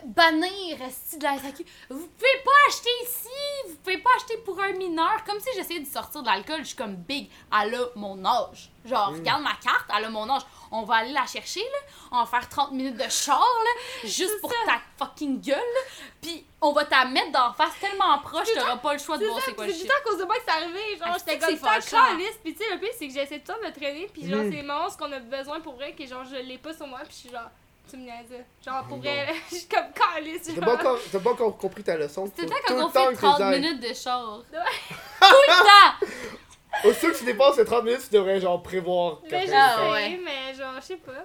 [0.04, 1.64] Bannir de la SAQ.
[1.88, 3.28] Vous pouvez pas acheter ici,
[3.68, 5.24] vous pouvez pas acheter pour un mineur.
[5.24, 7.30] Comme si j'essayais de sortir de l'alcool, je suis comme big,
[7.62, 8.70] elle a mon âge.
[8.84, 10.42] Genre, regarde ma carte, elle a mon âge.
[10.70, 11.78] On va aller la chercher, là.
[12.12, 13.70] On va faire 30 minutes de char, là,
[14.08, 15.80] juste pour ta fucking gueule, là.
[16.22, 19.28] Puis on va t'en mettre d'en face tellement proche, t'auras pas le choix de C'est
[19.28, 19.88] voir ça, c'est quoi c'est le shit.
[19.88, 20.96] temps à cause de moi que c'est arrivé.
[20.98, 22.40] Genre, Ah, j'étais c'est comme ça, c'est liste.
[22.42, 24.08] Puis tu sais, le pire, c'est que j'essaie de me traîner.
[24.12, 24.52] Puis genre, Mm.
[24.52, 27.00] c'est marrant ce qu'on a besoin pour vrai, que genre, je l'ai pas sur moi.
[27.00, 27.50] Puis je suis genre,
[27.90, 28.44] tu me niaises.
[28.64, 30.42] Genre, pour vrai, je suis comme calice.
[30.54, 32.30] T'as pas, encore- t'as pas encore compris ta leçon.
[32.36, 33.60] C'est tout le Faut temps quand on fait que 30 t'es ailles.
[33.60, 34.38] minutes de char.
[34.38, 34.44] Ouais.
[35.20, 36.88] Tout le temps!
[36.88, 39.20] Aussitôt que tu dépasses les 30 minutes, tu devrais genre prévoir.
[39.30, 40.20] Mais je Ah, sais, ouais.
[40.24, 41.12] mais genre, je sais pas.
[41.12, 41.24] man.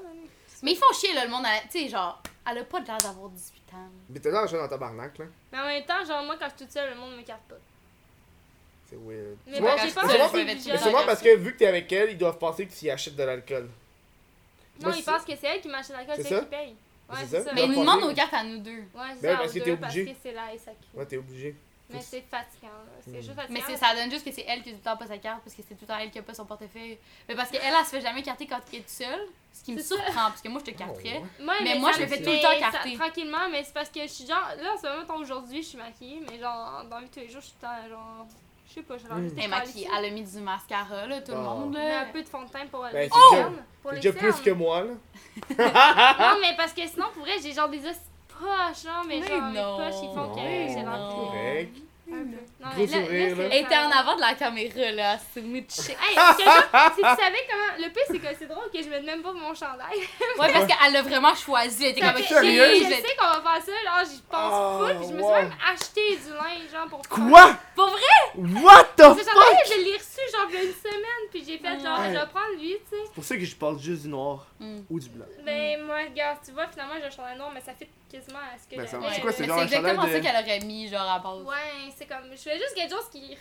[0.64, 1.46] Mais ils font chier, là, le monde.
[1.72, 3.90] Tu sais, genre, elle a pas l'air d'avoir 18 ans.
[4.10, 5.26] Mais l'air jeune dans ta barnaque, là.
[5.52, 7.42] Mais en même temps, genre, moi, quand je suis toute seule, le monde me carte
[7.48, 7.56] pas.
[8.90, 9.38] C'est weird.
[9.48, 11.68] Mais Tu ben, vois, j'ai pas sûrement- de mais sûrement parce que vu que t'es
[11.68, 13.70] avec elle, ils doivent penser que tu y achètes de l'alcool.
[14.82, 16.76] Non, Moi, ils pensent que c'est elle qui m'achète l'alcool, C'est elle qui paye.
[17.08, 17.44] Ouais, C'est c'est ça?
[17.46, 17.52] ça.
[17.54, 18.72] Mais ils nous demandent nos cartes à nous deux.
[18.94, 20.06] Ouais, c'est Ben, ça, parce que t'es obligé.
[20.06, 20.78] Parce que c'est la SAQ.
[20.96, 21.56] Ouais, t'es obligé.
[21.88, 22.94] Mais c'est fatigant, là.
[23.02, 23.16] C'est Mm.
[23.18, 23.54] juste fatigant.
[23.54, 25.20] Mais c'est- ça donne juste que c'est elle qui a tout le temps pas sa
[25.20, 26.98] carte parce que c'est tout le temps elle qui a pas son portefeuille.
[27.30, 29.28] Mais parce qu'elle, elle se fait jamais carter quand elle est toute seule.
[29.54, 31.22] Ce qui me surprend parce que moi je te carterais.
[31.22, 31.56] Oh, ouais.
[31.64, 32.96] Mais moi, je me- fais tout le temps ça- carter.
[32.98, 34.50] tranquillement, mais c'est parce que je suis genre.
[34.60, 37.20] Là, en ce moment, aujourd'hui, je suis maquillée, mais genre, dans la vie de tous
[37.20, 38.28] les jours, je suis tout le temps, genre.
[38.76, 39.24] Je sais pas, j'ai l'air Mm.
[39.24, 39.88] juste Elle est maquillée.
[39.98, 41.42] Elle a mis du mascara, là, tout le Oh.
[41.42, 41.74] monde.
[41.76, 42.06] Mais un Là.
[42.12, 43.64] peu de fond de teint pour Ben, les déjà- cernes.
[43.90, 44.92] C'est déjà plus que moi, là.
[46.36, 47.96] Non, mais parce que sinon, pour vrai, j'ai genre des os
[48.28, 49.78] poches, genre, mais Mais genre, non.
[49.78, 52.18] mes poches, ils font que j'ai l'air non.
[52.18, 52.64] peu.
[52.64, 53.50] Non, Gros là- là, sourire, c'est là.
[53.56, 55.18] Elle était en avant de la caméra, là.
[55.34, 55.98] C'est chick.
[56.02, 56.44] Hey, si
[56.96, 57.86] tu savais comment.
[57.86, 59.98] Le pire, c'est que c'est drôle que je mette même pas mon chandail.
[60.40, 61.86] Ouais, parce qu'elle l'a vraiment choisi.
[61.86, 62.66] Elle était comme sérieux?
[62.80, 65.22] je sais qu'on va faire ça, genre, j'y pense Ah, full, puis je me suis
[65.24, 65.36] wow.
[65.36, 67.58] même acheté du linge, genre, pour Quoi?
[67.76, 68.62] Pour vrai?
[68.64, 69.34] What the Ce fuck?
[69.34, 72.08] chandail, je l'ai reçu, genre, il y a une semaine, puis j'ai fait, genre, Ouais.
[72.08, 73.04] je vais prendre lui, tu sais.
[73.06, 74.80] C'est pour ça que je porte juste du noir Mm.
[74.90, 75.26] ou du blanc.
[75.44, 78.58] Mais moi, regarde, tu vois, finalement, j'ai un chandail noir, mais ça fait quasiment à
[78.58, 79.14] ce que Ben, j'avais.
[79.16, 81.10] c'est quoi, c'est Mais genre c'est un chandail exactement de- ça qu'elle aurait mis, genre,
[81.10, 81.42] à base.
[81.44, 82.32] Ouais, c'est comme.
[82.32, 83.38] Je fais juste quelque chose qui.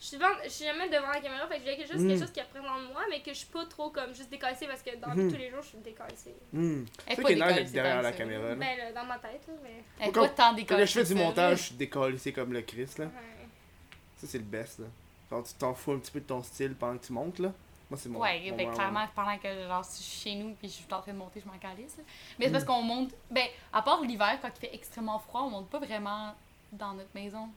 [0.00, 2.08] Je suis, devant- je suis jamais devant la caméra, fait que je fais juste Mm.
[2.08, 4.82] quelque chose qui représente moi, mais que je suis pas trop comme juste décalcée parce
[4.82, 5.28] que dans Mhm.
[5.28, 5.78] de tous les jours, je suis.
[6.52, 6.84] Hmm.
[7.06, 8.48] Elle C'est pas décollée, derrière la caméra.
[8.48, 8.54] là.
[8.54, 9.82] Ben, là, dans ma tête, là, mais.
[10.00, 10.80] Elle est pas tant décollée.
[10.82, 13.06] Quand je fais du montage, je suis décollé, c'est comme le Chris, là.
[13.06, 13.10] Ouais.
[14.18, 14.86] Ça, c'est le best, là.
[15.30, 17.52] Genre, tu t'en fous un petit peu de ton style pendant que tu montes, là.
[17.94, 18.18] Moi, c'est mon.
[18.20, 18.76] Ouais, mon ben moment.
[18.76, 21.18] clairement, pendant que genre, si je suis chez nous puis je suis en train de
[21.18, 21.96] monter, je m'en calisse.
[21.96, 22.02] là.
[22.38, 22.52] Mais c'est Mm.
[22.54, 23.10] parce qu'on monte.
[23.30, 26.34] Ben, à part l'hiver, quand il fait extrêmement froid, on monte pas vraiment
[26.72, 27.48] dans notre maison,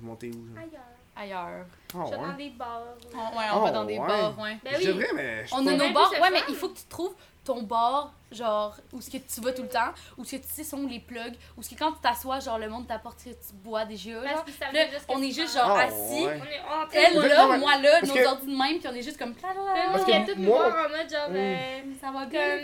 [0.00, 0.58] Monter où, genre?
[0.58, 0.82] Ailleurs.
[1.18, 1.66] Ailleurs.
[1.94, 2.82] Ah, Je vais dans des bars.
[3.14, 4.06] On, ouais, on va Oh, dans des ouais.
[4.06, 4.58] bars, ouais.
[4.64, 4.86] Ben Je oui.
[4.86, 5.46] devrais, mais.
[5.46, 7.14] je On a nos bars, ouais, mais il faut que tu trouves
[7.44, 10.48] ton bar, genre, où ce que tu vas tout le temps, où ce que tu
[10.48, 13.24] sais sont les plugs, où ce que quand tu t'assois, genre, le monde t'apporte ce
[13.30, 16.40] que tu bois qu'ils savent Là, on est juste genre Ah, assis, ouais.
[16.40, 19.18] On est elle là, moi là, nos que- ordi de même, puis on est juste
[19.18, 19.34] comme.
[19.34, 21.30] Parce que tout moi- en mode genre.
[21.30, 21.36] Mm.
[21.36, 22.58] euh, Ça va bien.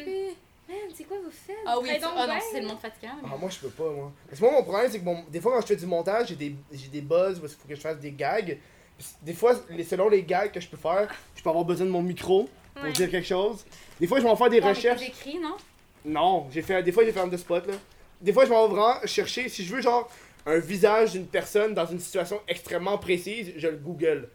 [0.68, 1.56] Man, c'est quoi vous faites?
[1.66, 2.42] Ah oui, tu- donc ah non, bien.
[2.50, 3.12] c'est le monde fatigant.
[3.22, 4.12] mais- Ah, moi, je peux pas, moi.
[4.28, 6.28] Parce que moi, mon problème, c'est que bon, des fois, quand je fais du montage,
[6.28, 8.58] j'ai des, j'ai des buzz parce qu'il faut que je fasse des gags.
[8.96, 11.86] Puis Des fois, les- selon les gags que je peux faire, je peux avoir besoin
[11.86, 12.92] de mon micro pour Ouais.
[12.92, 13.64] dire quelque chose.
[14.00, 15.00] Des fois, je vais en faire des Ouais, mais recherches.
[15.00, 15.56] t'as écrit, non?
[16.06, 17.72] Non, j'ai fait des fois j'ai fait un de spot là.
[18.20, 20.10] Des fois je m'en vais vraiment chercher si je veux genre
[20.44, 24.28] un visage d'une personne dans une situation extrêmement précise, je le google.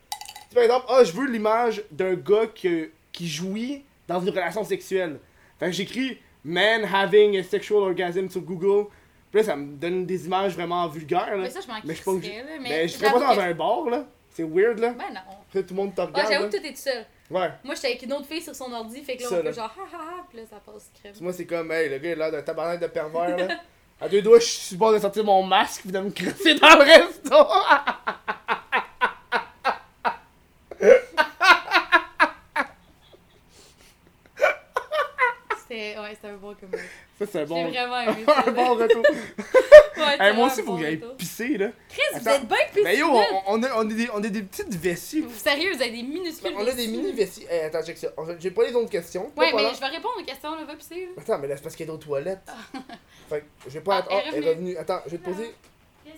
[0.50, 4.64] Si, par exemple, ah je veux l'image d'un gars que- qui jouit dans une relation
[4.64, 5.20] sexuelle.
[5.60, 8.88] Fait que j'écris man having a sexual orgasm sur Google.
[9.32, 11.44] Puis là ça me donne des images vraiment vulgaires là.
[11.44, 12.50] Mais ça, je m'en Mais je pense que crisserais, là.
[12.62, 14.06] Mais, Mais je serais pas j'avoue dans que- un bar là.
[14.32, 14.94] C'est weird là.
[14.98, 15.20] Ben non.
[15.50, 16.28] Après tout le monde te Ouais, regarde.
[16.32, 16.50] j'avoue là.
[16.50, 17.06] que toi, t'es tout seul.
[17.32, 17.50] Ouais.
[17.64, 19.42] Moi, j'étais avec une autre fille sur son ordi, fait que là, on là.
[19.44, 21.14] peut genre, ha ha ha, pis là, ça passe crème.
[21.22, 23.48] Moi, c'est comme, hey, le gars, il a l'air d'un tabarnak de pervers, là.
[24.02, 26.76] À deux doigts, je suis bord de sortir mon masque pis de me crasser dans
[26.76, 27.36] le resto.
[36.22, 36.56] peu moins.
[37.20, 37.68] Ça, c'est un J'ai bon.
[37.70, 38.44] vraiment aimé ça.
[38.48, 39.04] un bon retour.
[39.98, 41.72] Ouais, Hey, vraiment moi aussi, un faut bon que j'aille pisser, là.
[41.90, 42.84] Chris, vous êtes bien pissé.
[42.86, 45.20] Mais yo, on, on a, on, a des, on a des petites vessies.
[45.22, 46.54] Vous sérieux, vous avez des minuscules.
[46.56, 47.46] On a des mini vessies.
[47.52, 48.08] Eh, attends, check ça.
[48.16, 49.30] On- J'ai pas les autres questions.
[49.36, 51.08] Ouais, mais je vais répondre aux questions, là, va pisser.
[51.16, 51.22] là.
[51.22, 52.40] Attends, mais là, c'est parce qu'il y a d'autres toilettes.
[53.30, 54.22] fait que je vais pas Ah, attendre.
[54.34, 54.78] elle est est revenue.
[54.78, 55.54] Attends, je vais te poser.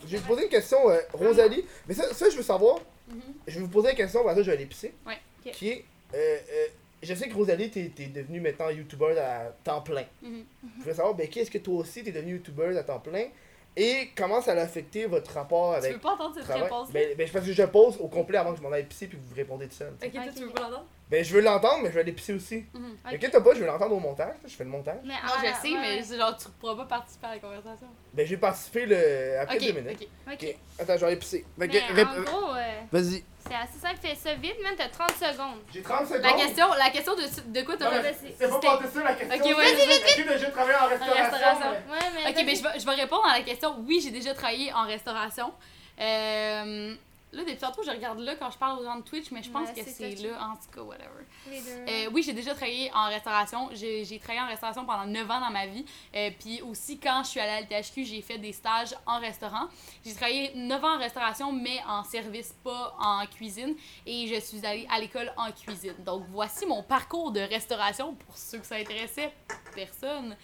[0.06, 1.66] Je vais te poser une question, euh, Rosalie.
[1.88, 2.78] Mais ça, ça, je veux savoir.
[3.10, 3.20] Mhm.
[3.48, 4.94] Je vais vous poser une question, après ça, je vais aller pisser.
[5.08, 5.18] Ouais.
[5.44, 5.52] Ok.
[5.53, 5.86] Qui est.
[6.14, 6.66] euh, euh,
[7.03, 10.06] je sais que Rosalie, t'es t'es devenue maintenant YouTuber à temps plein.
[10.22, 10.45] Mhm.
[10.80, 13.26] Je veux savoir, Becky, est-ce que toi aussi, t'es devenue YouTuber à temps plein?
[13.78, 16.64] Et comment ça a affecté votre rapport Tu avec veux pas entendre cette travail?
[16.64, 18.86] réponse Ben, ben, je pense que je pose au complet avant que je m'en aille
[18.86, 19.94] pisser puis que vous répondez tout seul.
[20.03, 20.86] Ok, toi, tu veux pas l'entendre?
[21.10, 22.65] Ben, je veux l'entendre, mais je vais aller pisser aussi.
[22.73, 22.98] Mhm.
[23.06, 23.14] Ok.
[23.14, 24.36] Inquiète pas, je vais l'entendre au montage.
[24.45, 24.99] Je fais le montage.
[25.03, 27.88] Mais Non, ah, je sais, ouais, mais genre, tu pourras pas participer à la conversation.
[28.14, 29.40] Ben, j'ai participé le...
[29.40, 30.07] après deux minutes.
[30.28, 30.34] ok.
[30.34, 30.56] Ok.
[30.78, 31.45] Attends, je vais aller pisser.
[31.57, 33.23] En gros, euh, Vas-y.
[33.48, 35.60] C'est assez simple, fais ça vite, man, t'as 30 secondes.
[35.74, 36.22] J'ai 30 secondes.
[36.24, 39.36] La question, la question de, de quoi mais c'est- pas porter ça la question.
[39.52, 39.66] Ok, ouais,
[40.16, 41.24] t'as déjà travaillé en restauration?
[41.24, 41.66] restauration.
[41.72, 42.30] mais- Ouais, mais.
[42.30, 42.46] Ok, vas-y.
[42.46, 43.76] ben je vais, je vais répondre à la question.
[43.88, 45.54] Oui, j'ai déjà travaillé en restauration.
[46.00, 46.96] Euh,
[47.34, 49.49] là, depuis tantôt, je regarde là quand je parle aux gens de Twitch, mais je
[49.49, 51.26] pense Ouais, que c'est là, en tout cas, whatever.
[51.49, 51.70] Les deux.
[51.91, 53.70] Euh, oui, j'ai déjà travaillé en restauration.
[53.74, 55.86] J'ai j'ai travaillé en restauration pendant 9 ans dans ma vie.
[56.16, 59.68] Euh, Puis aussi, quand je suis allée à l'THQ, j'ai fait des stages en restaurant.
[60.06, 63.76] J'ai travaillé 9 ans en restauration, mais en service, pas en cuisine.
[64.06, 65.95] Et je suis allée à l'école en cuisine.
[65.99, 69.34] Donc, voici mon parcours de restauration pour ceux que ça intéressait.
[69.76, 70.36] Personne.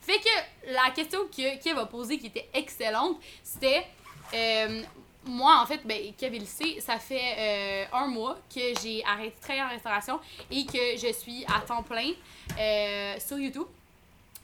[0.00, 3.86] Fait que la question que Kev a posée, qui était excellente, c'était...
[4.34, 4.82] euh,
[5.24, 9.36] moi, en fait, ben, Kev, le sait, ça fait euh, un mois que j'ai arrêté
[9.36, 10.20] de travailler en restauration
[10.50, 12.10] et que je suis à temps plein
[12.58, 13.66] euh, sur YouTube.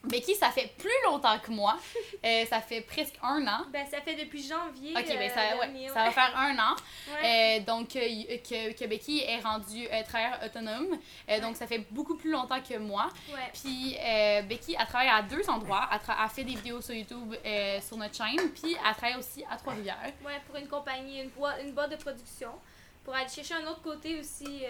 [0.05, 1.77] Becky, ça fait plus longtemps que moi.
[2.25, 3.65] Euh, ça fait presque un an.
[3.73, 4.93] Ben, ça fait depuis janvier.
[4.97, 6.77] Ok, ben euh, ça, ouais, dernier, ça va faire un an.
[7.09, 7.59] Ouais.
[7.59, 10.99] Euh, donc, que, que Becky est rendue travailleur autonome.
[11.41, 13.09] Donc, ça fait beaucoup plus longtemps que moi.
[13.55, 13.97] Puis
[14.47, 15.89] Becky, elle travaille à deux endroits.
[15.91, 17.35] Elle, elle fait des vidéos sur YouTube
[17.81, 18.51] sur notre chaîne.
[18.51, 20.13] Puis elle travaille aussi à Trois-Rivières.
[20.25, 22.51] Ouais, pour une compagnie, une boîte, une boîte de production.
[23.05, 24.65] Pour aller chercher un autre côté aussi,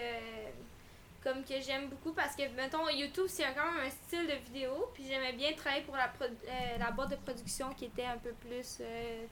[1.23, 4.89] comme que j'aime beaucoup parce que, mettons, YouTube, c'est quand même un style de vidéo.
[4.93, 8.17] Puis j'aimais bien travailler pour la, pro- euh, la boîte de production qui était un
[8.17, 9.25] peu plus euh,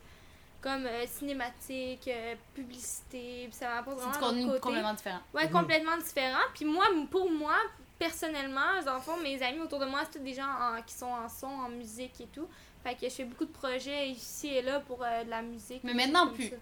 [0.62, 3.46] comme euh, cinématique, euh, publicité.
[3.50, 4.60] Puis ça m'apporte C'est vraiment du un autre contenu côté.
[4.62, 5.20] complètement différent.
[5.34, 5.52] Ouais, Mhm.
[5.52, 6.44] complètement différent.
[6.54, 7.56] Puis moi, pour moi,
[7.98, 10.94] personnellement, dans le fond, mes amis autour de moi, c'est tous des gens en- qui
[10.94, 12.48] sont en son, en musique et tout.
[12.84, 15.84] Fait que je fais beaucoup de projets ici et là pour euh, de la musique.
[15.84, 16.50] Mais maintenant plus.
[16.50, 16.56] ça.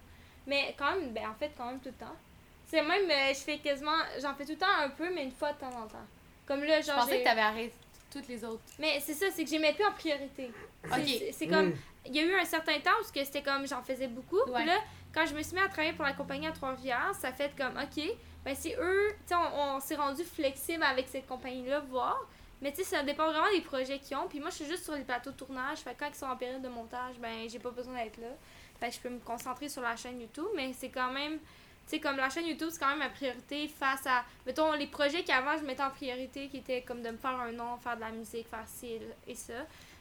[0.46, 2.16] Mais quand même, ben en fait, quand même tout le temps.
[2.76, 5.32] C'est même, euh, je fais quasiment, j'en fais tout le temps un peu, mais une
[5.32, 6.04] fois de temps en temps.
[6.46, 6.96] Comme là, Je genre.
[6.96, 7.72] pensais j'ai- que t'avais arrêté
[8.12, 8.62] toutes les autres.
[8.78, 10.50] Mais c'est ça, c'est que je les mets plus en priorité.
[10.84, 11.06] C'est- Ok.
[11.06, 11.76] c'est- C'est comme, Mm.
[12.06, 14.38] il y a eu un certain temps où que c'était comme j'en faisais beaucoup.
[14.46, 14.52] Ouais.
[14.56, 14.76] Puis là,
[15.14, 17.76] quand je me suis mis à travailler pour la compagnie à Trois-Rivières, ça fait comme
[17.78, 18.04] OK,
[18.44, 22.18] ben c'est eux, tu sais, on, on s'est rendu flexible avec cette compagnie-là, voir.
[22.60, 24.28] Mais tu sais, ça dépend vraiment des projets qu'ils ont.
[24.28, 25.78] Puis moi, je suis juste sur les plateaux de tournage.
[25.78, 28.28] Fait que quand ils sont en période de montage, ben j'ai pas besoin d'être là.
[28.80, 30.46] Fait que je peux me concentrer sur la chaîne YouTube.
[30.54, 31.38] Mais c'est quand même,
[31.90, 35.22] sais, comme la chaîne YouTube, c'est quand même ma priorité face à, mettons, les projets
[35.24, 38.00] qu'avant je mettais en priorité, qui étaient comme de me faire un nom, faire de
[38.00, 39.52] la musique, faire ci et ça.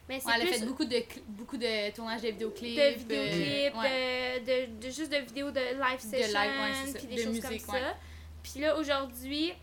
[0.07, 2.78] Mais c'est Ouais, elle a plus fait beaucoup de, beaucoup de tournages de vidéoclips.
[2.78, 4.40] de vidéoclips, euh, ouais.
[4.41, 6.98] de, de, de juste de vidéos de live session, live, ouais, c'est ça.
[6.99, 7.82] puis des De choses musique, comme ouais.
[7.82, 7.95] ça.
[8.44, 9.53] Puis là, aujourd'hui,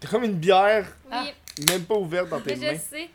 [0.00, 1.24] T'es comme une bière, oui, Ah.
[1.70, 2.78] même pas ouverte dans tes mais mains.
[2.90, 3.10] je sais.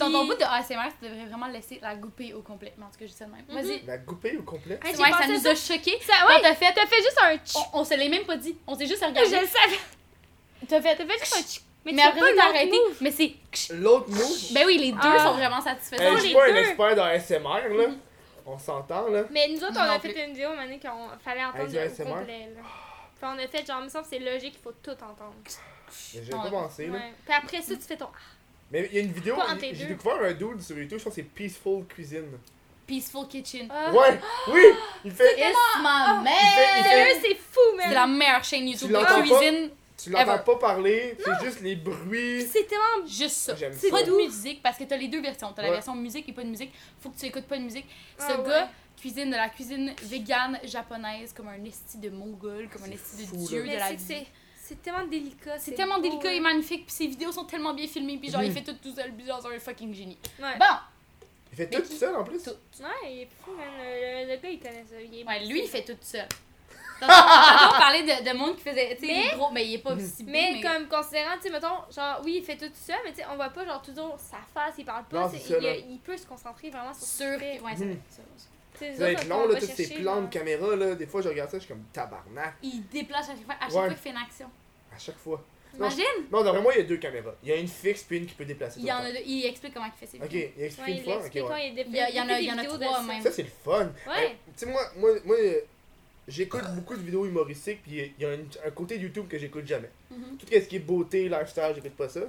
[0.00, 2.72] Dans ton bout de ASMR, tu devrais vraiment laisser la goupille au complet.
[2.76, 3.44] Mais en tout cas, je dis ça de même.
[3.48, 3.84] Vas-y.
[3.86, 4.78] La couper au complet?
[4.84, 5.50] Ouais, ça pensé nous ça.
[5.50, 5.98] a choqués.
[6.02, 7.54] Ça, ouais, t'as fait, t'as fait juste un tch.
[7.72, 8.56] on, se l'est même pas dit.
[8.66, 9.30] On s'est juste Je regardé.
[9.30, 9.78] le savais.
[10.68, 11.60] T'as fait, T'as fait juste un tch.
[11.84, 12.76] Mais, après, t'as arrêté.
[13.00, 13.34] Mais c'est.
[13.74, 14.52] L'autre move?
[14.52, 15.24] Ben oui, les deux Ah.
[15.24, 16.16] sont vraiment satisfaisants.
[16.16, 17.86] je suis pas un expert dans ASMR, là.
[18.46, 19.24] On s'entend, là.
[19.30, 22.04] Mais nous autres, on a fait une vidéo donné qu'on fallait entendre ASMR?
[22.04, 22.48] complet.
[22.54, 22.62] Là.
[23.16, 25.34] Enfin, on a fait genre, il me semble que c'est logique, il faut tout entendre.
[26.14, 26.92] Mais j'ai pensé, là.
[26.94, 27.12] Ouais.
[27.24, 28.08] Puis après ça, tu fais ton.
[28.70, 29.36] Mais il y a une vidéo,
[29.72, 32.38] j'ai découvert un dude sur YouTube, je pense que c'est Peaceful Cuisine.
[32.86, 33.68] Peaceful Kitchen.
[33.70, 33.92] Ah.
[33.92, 34.18] Ouais,
[34.52, 34.62] oui,
[35.04, 35.32] il fait...
[35.38, 35.82] It's my
[36.24, 36.26] man!
[36.26, 37.86] fait- Sérieux, c'est fou, man!
[37.88, 39.70] C'est la meilleure chaîne YouTube Tu l'entends de cuisine.
[40.02, 42.46] Tu l'entends pas parler, c'est juste les bruits.
[42.50, 43.06] C'est tellement.
[43.06, 43.54] Juste ça.
[43.54, 43.96] J'aime C'est ça.
[43.96, 45.52] pas de musique parce que t'as les deux versions.
[45.54, 45.74] T'as la Ouais.
[45.74, 46.72] version musique et pas de musique.
[47.00, 47.86] Faut que tu écoutes pas de musique.
[48.18, 48.48] Ce Ah ouais.
[48.48, 53.22] gars cuisine de la cuisine végane japonaise comme un esti de mongol, comme un esti
[53.24, 53.72] de fou, dieu là.
[53.74, 54.26] de la c'est- vie.
[54.70, 55.58] C'est c'est tellement délicat.
[55.58, 56.34] C'est tellement beau, délicat là.
[56.34, 58.54] et magnifique, puis ses vidéos sont tellement bien filmées, puis genre il Mhm.
[58.56, 60.18] fait tout tout seul, puis genre c'est un fucking génie.
[60.38, 60.56] Ouais.
[60.58, 60.64] Bon,
[61.52, 62.40] Il fait Mais tout qui- seul en plus?
[62.44, 62.50] Tout.
[62.80, 63.66] Ouais, il est fou, man.
[63.76, 65.00] Le, le gars, il connaît ça.
[65.00, 66.26] Il est ouais, lui il fait tout seul.
[67.02, 69.94] On parlait de, de monde qui faisait, tu sais, Mais- gros, mais il est pas
[69.94, 73.10] aussi beau, Mais, comme considérant, tu sais, mettons, genre, oui, il fait tout seul, mais
[73.10, 75.22] tu sais, on voit pas, genre, toujours sa face, il parle pas.
[75.22, 77.56] Non, c'est- c'est ça, il, il peut se concentrer vraiment sur ce sûr, qu'il fait.
[77.58, 77.90] que- ouais, c'est Mhm.
[77.92, 78.22] vrai, ça,
[78.96, 79.04] ça.
[79.04, 80.94] Va être on long, là, tous ces plans de caméra, là.
[80.94, 82.54] Des fois, je regarde ça, je suis comme tabarnak.
[82.62, 83.74] Il déplace à chaque fois, à chaque Ouais.
[83.80, 84.50] fois qu'il fait une action.
[84.94, 85.42] À chaque fois.
[85.76, 86.04] Imagine!
[86.32, 87.34] Non, d'après moi, il y a deux caméras.
[87.44, 88.80] Il y a une fixe puis une qui peut déplacer.
[88.80, 90.50] Il, y en a deux- il explique comment il fait ses Ok, vidéos.
[90.58, 91.14] il explique Ouais, une il fois.
[91.14, 91.68] Ok, explique quand ouais.
[91.68, 93.02] il y Il y a- il y en a- il y en a trois, ça.
[93.04, 93.22] même.
[93.22, 93.84] Ça, c'est le fun.
[94.08, 94.24] Ouais.
[94.24, 95.36] Euh, tu sais, moi, moi, moi
[96.28, 99.38] j'écoute beaucoup de vidéos humoristiques, puis il y a un, un côté de YouTube que
[99.38, 99.90] j'écoute jamais.
[100.10, 100.36] Mhm.
[100.38, 102.20] Tout ce qui est beauté, lifestyle, j'écoute pas ça.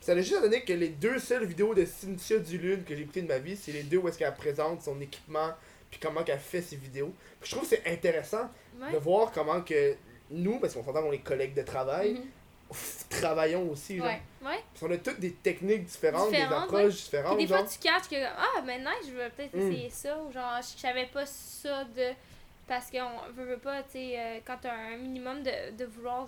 [0.00, 3.22] Ça a juste donné que les deux seules vidéos de Cynthia Dulune que j'ai écoutées
[3.22, 5.50] de ma vie, c'est les deux où est-ce qu'elle présente son équipement,
[5.90, 7.12] puis comment qu'elle fait ses vidéos.
[7.40, 8.92] Puis je trouve que c'est intéressant Ouais.
[8.92, 9.94] de voir comment que
[10.30, 12.24] nous, parce qu'on s'entend qu'on est collègues de travail, Mhm.
[13.10, 13.98] travaillons aussi.
[13.98, 14.06] Genre.
[14.44, 14.62] Ouais.
[14.82, 17.36] On a toutes des techniques différentes, des approches différentes.
[17.36, 19.72] Puis des fois, tu catches que, ah, maintenant, je veux peut-être Mm.
[19.72, 20.18] essayer ça.
[20.22, 22.10] Ou genre, je savais pas ça de.
[22.66, 26.26] Parce qu'on veut, veut pas, tu sais, euh, quand t'as un minimum de, de vouloir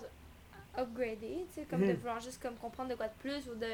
[0.77, 1.97] upgrader, tu sais, comme de Mhm.
[1.97, 3.67] vouloir juste comme comprendre de quoi de plus ou de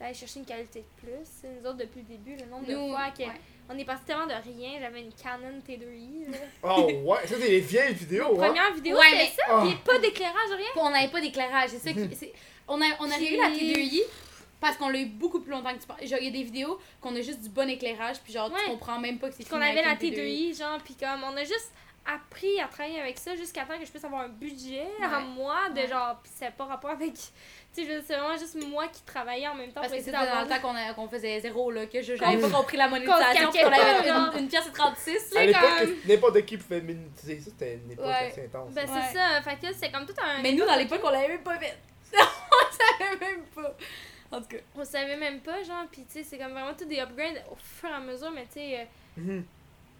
[0.00, 1.48] d'aller chercher une qualité de plus.
[1.48, 3.40] Nous autres, depuis le début, le nombre de fois que ouais.
[3.68, 4.78] On est parti tellement de rien.
[4.80, 6.30] J'avais une Canon T2i.
[6.30, 6.38] là.
[6.62, 8.34] Oh ouais, ça c'est les vieilles vidéos.
[8.40, 8.46] hein.
[8.46, 9.60] Première vidéo, Ouais, c'était mais- ça.
[9.66, 10.66] Puis pas d'éclairage, rien.
[10.76, 12.14] on n'avait pas d'éclairage, c'est ça qui.
[12.14, 12.32] c'est-
[12.68, 14.00] On a, on a Puis- eu la T2i
[14.60, 16.00] parce qu'on l'a eu beaucoup plus longtemps que tu penses.
[16.02, 18.58] Genre, il y a des vidéos qu'on a juste du bon éclirage, puis genre, Ouais.
[18.64, 20.78] tu comprends même pas que c'est Puis qu'on filmé avait la avec une T2i, genre,
[20.82, 21.70] puis comme on a juste
[22.06, 25.24] appris à travailler avec ça jusqu'à temps que je puisse avoir un budget à Ouais.
[25.24, 25.86] moi de Ouais.
[25.88, 27.14] genre, c'est pas rapport avec.
[27.14, 30.42] Tu sais, c'est vraiment juste moi qui travaillais en même temps Parce que c'était dans
[30.42, 33.72] le temps qu'on qu'on faisait zéro, là, que je- j'avais pas compris la monétisation, qu'on
[33.72, 35.40] avait une, une pièce et 36, là.
[35.40, 38.28] À l'époque, comme- n'importe qui pouvait monétiser ça, c'était une époque Ouais.
[38.30, 38.72] assez intense.
[38.74, 39.00] Ben Ouais.
[39.10, 40.42] c'est ça, fait que c'est comme tout un.
[40.42, 41.76] Mais nous, dans l'époque, on l'avait même pas fait.
[42.12, 43.74] on savait même pas.
[44.30, 44.56] En tout cas.
[44.76, 47.56] On savait même pas, genre, puis tu sais, c'est comme vraiment tout des upgrades au
[47.56, 48.80] fur et à mesure, mais tu sais.
[48.80, 48.84] euh,
[49.16, 49.44] Mhm.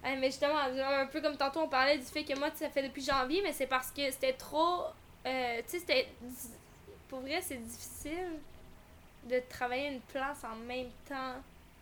[0.05, 2.83] Ouais, mais justement, un peu comme tantôt on parlait du fait que moi, ça fait
[2.83, 4.83] depuis janvier, mais c'est parce que c'était trop.
[5.25, 6.07] euh, tu sais, c'était.
[7.09, 8.39] Pour vrai, c'est difficile
[9.23, 11.33] de travailler une place en même temps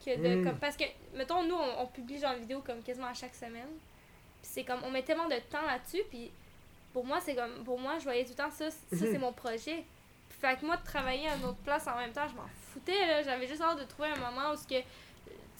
[0.06, 0.36] que de.
[0.36, 0.44] Mm.
[0.46, 3.68] Comme, parce que, mettons, nous, on, on publie genre vidéo comme quasiment à chaque semaine.
[4.42, 4.82] Puis c'est comme.
[4.86, 6.32] On met tellement de temps là-dessus, puis
[6.94, 7.66] pour moi, c'est comme.
[7.66, 9.84] Pour moi, je voyais tout le temps ça, ça c'est mon projet.
[10.40, 13.06] Fait que moi, de travailler à une autre place en même temps, je m'en foutais,
[13.06, 13.22] là.
[13.22, 14.82] J'avais juste hâte de trouver un moment où ce que.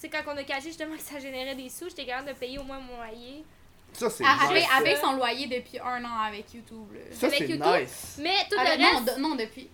[0.00, 2.58] sais, quand on a caché justement que ça générait des sous, j'étais capable de payer
[2.58, 3.44] au moins mon loyer.
[3.92, 4.66] Ça, c'est nice.
[4.82, 7.00] paye son loyer depuis un an avec YouTube, là.
[7.12, 7.64] Ça, avec c'est YouTube.
[7.64, 8.16] nice.
[8.20, 9.16] Mais tout Avec- le non, reste.
[9.16, 9.68] de- non, depuis.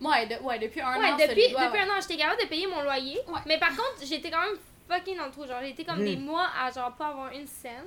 [0.00, 1.16] Ouais, de- ouais, depuis un ouais, an.
[1.16, 1.78] depuis, depuis ouais.
[1.80, 3.18] un an, j'étais capable de payer mon loyer.
[3.26, 3.40] Ouais.
[3.46, 4.58] Mais par contre, j'étais quand même
[4.88, 5.46] fucking dans le trou.
[5.46, 6.04] Genre, j'ai été comme Mhm.
[6.04, 7.86] des mois à genre pas avoir une scène.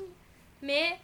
[0.63, 0.97] Mais,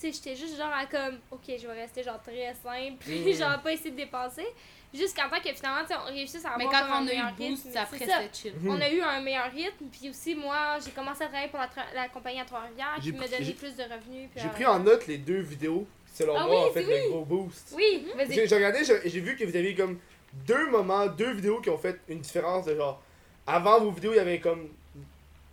[0.00, 2.96] tu sais, j'étais juste genre à comme, ok, je vais rester genre très simple.
[2.98, 3.32] Puis, Mhm.
[3.34, 4.46] genre, pas essayer de dépenser.
[4.94, 7.06] Jusqu'à temps que finalement, on réussisse à Mais avoir quand comme un on a eu
[7.08, 7.78] meilleur le boost, rythme.
[7.78, 8.04] après ça.
[8.22, 8.54] c'était chill.
[8.60, 8.70] Mhm.
[8.70, 11.66] On a eu un meilleur rythme, puis aussi moi j'ai commencé à travailler pour la,
[11.66, 14.30] tra- la compagnie à Trois-Rivières qui J'ai me pris- donnait plus de revenus.
[14.34, 17.04] J'ai euh, pris en note les deux vidéos, selon Ah moi, oui, en fait, c'est
[17.04, 17.74] le gros boost.
[17.76, 18.48] Oui, vas-y.
[18.48, 19.98] J'ai regardé, j'ai vu que vous aviez comme
[20.46, 23.02] deux moments, deux vidéos qui ont fait une différence de genre.
[23.46, 25.04] Avant vos vidéos, il y avait comme une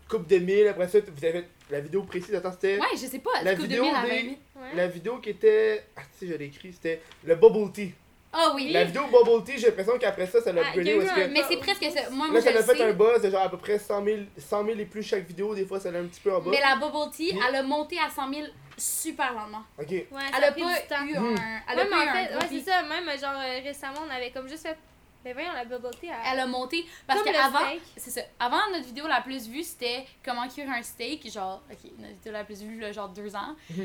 [0.07, 2.33] coupe de mille, après ça, vous avez fait la vidéo précise.
[2.35, 3.41] Attends, c'était Ouais, je sais pas.
[3.43, 4.37] La vidéo 2000 avait des- mis?
[4.55, 4.75] ouais.
[4.75, 5.83] la vidéo qui était.
[5.97, 7.93] Ah, tu sais, je l'ai écrit, c'était le Bubble Tea.
[8.37, 8.71] Ah oui.
[8.73, 11.43] La vidéo Bubble Tea, j'ai l'impression qu'après ça, ça l'a Ah, parce un- que Mais
[11.47, 12.09] c'est presque ça.
[12.09, 14.03] Moi, moi là, ça le a fait un buzz de genre à peu près 100
[14.03, 15.55] 000, 100 000 et plus chaque vidéo.
[15.55, 16.51] Des fois, ça allait un petit peu en bas.
[16.51, 18.47] Mais la Bubble Tea, elle a monté à 100 000
[18.77, 19.63] super lentement.
[19.79, 19.89] Ok.
[19.89, 20.05] Ouais,
[20.37, 21.25] Elle a pas eu Mhm.
[21.25, 21.35] un.
[21.71, 22.83] Elle a Ouais, mais pas eu en un fait, ouais, c'est ça.
[22.83, 24.77] Même genre euh, récemment, on avait comme juste fait.
[25.23, 26.07] Ben voyons, la bubble tea.
[26.07, 26.33] Elle...
[26.33, 26.85] Elle a monté.
[27.07, 27.59] Parce qu'avant.
[27.97, 28.21] C'est ça.
[28.39, 31.31] Avant, notre vidéo la plus vue, c'était comment cuire un steak.
[31.31, 33.55] Genre, ok, notre vidéo la plus vue, là, genre deux ans.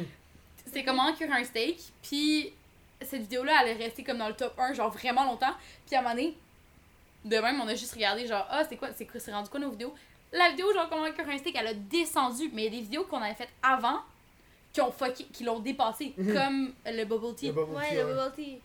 [0.66, 1.78] C'était comment cuire un steak.
[2.02, 2.52] Puis,
[3.02, 5.54] cette vidéo-là, elle est restée comme dans le top 1, genre vraiment longtemps.
[5.86, 6.36] Puis, à un moment donné,
[7.24, 9.60] de même, on a juste regardé, genre, ah, c'est quoi, c'est quoi- c'est rendu quoi
[9.60, 9.94] nos vidéos.
[10.32, 12.50] La vidéo, genre, comment un steak, elle a descendu.
[12.52, 14.00] Mais il y a des vidéos qu'on avait faites avant
[14.72, 16.14] qui ont fucké, qui l'ont dépassé.
[16.16, 16.34] Mhm.
[16.34, 17.48] Comme le bubble tea.
[17.48, 18.14] Le Bubble Ouais, Tea, le ouais.
[18.14, 18.60] bubble tea.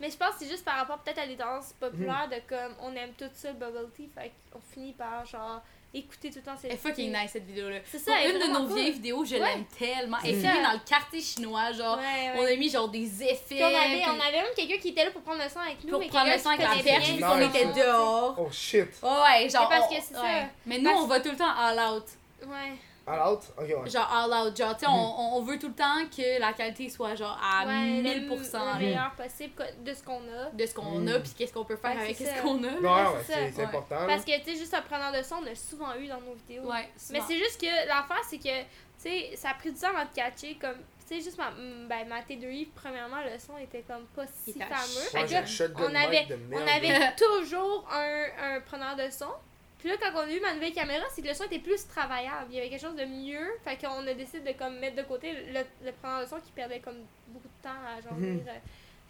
[0.00, 2.72] Mais je pense que c'est juste par rapport peut-être à des tendances populaires de comme
[2.82, 5.60] on aime tout ça le bubble tea, fait qu'on finit par genre
[5.94, 7.78] écouter tout le temps Elle est fucking nice cette vidéo-là.
[7.84, 8.74] C'est C'est ça, elle est une de nos cool.
[8.76, 9.40] vieilles vidéos, je Ouais.
[9.40, 10.18] l'aime tellement.
[10.22, 11.96] Elle est C'est filmée dans le quartier chinois, genre.
[11.98, 12.52] Ouais, On ouais.
[12.52, 13.36] a mis genre des effets.
[13.56, 15.60] Puis on avait, puis on avait même quelqu'un qui était là pour prendre le son
[15.60, 15.90] avec nous.
[15.90, 17.20] pour mais prendre le son avec la perche, Nice.
[17.20, 18.34] le était dehors.
[18.38, 18.86] Oh shit.
[19.02, 19.68] Ouais, genre.
[19.70, 20.22] Mais parce on- que c'est ça.
[20.66, 22.04] Mais nous, Parce- on va tout le temps all out.
[22.46, 22.72] Ouais.
[23.08, 23.40] All out?
[23.56, 23.90] Ok, ouais.
[23.90, 24.56] Genre all out.
[24.56, 27.38] Genre, tu sais, on, on- on veut tout le temps que la qualité soit genre
[27.42, 29.54] à ouais, le- 1000% Le meilleur possible
[29.84, 30.50] de ce qu'on a.
[30.52, 31.08] de ce qu'on Mm.
[31.08, 32.70] a, puis qu'est-ce qu'on peut faire Ouais, avec c'est ce qu'on a.
[32.70, 33.96] Non, Ouais, ouais, c'est important.
[34.06, 36.34] Parce que, tu sais, juste un preneur de son, on l'a souvent eu dans nos
[36.34, 36.64] vidéos.
[36.70, 38.64] Ouais, Mais c'est juste que l'affaire, c'est que, tu
[38.98, 40.56] sais, ça a pris du temps à te catcher.
[40.60, 40.76] Comme,
[41.08, 45.08] tu sais, juste ma, ben, ma T2i, premièrement, le son était comme pas si fameux.
[45.10, 49.30] Fait que on avait- de on avait toujours un, un preneur de son.
[49.78, 51.86] Puis là, quand on a eu ma nouvelle caméra, c'est que le son était plus
[51.86, 52.46] travaillable.
[52.50, 53.46] Il y avait quelque chose de mieux.
[53.64, 56.50] Fait qu'on a décidé de comme mettre de côté le, le preneur de son qui
[56.52, 58.40] perdait comme beaucoup de temps à genre Mhm.
[58.40, 58.56] dire, euh,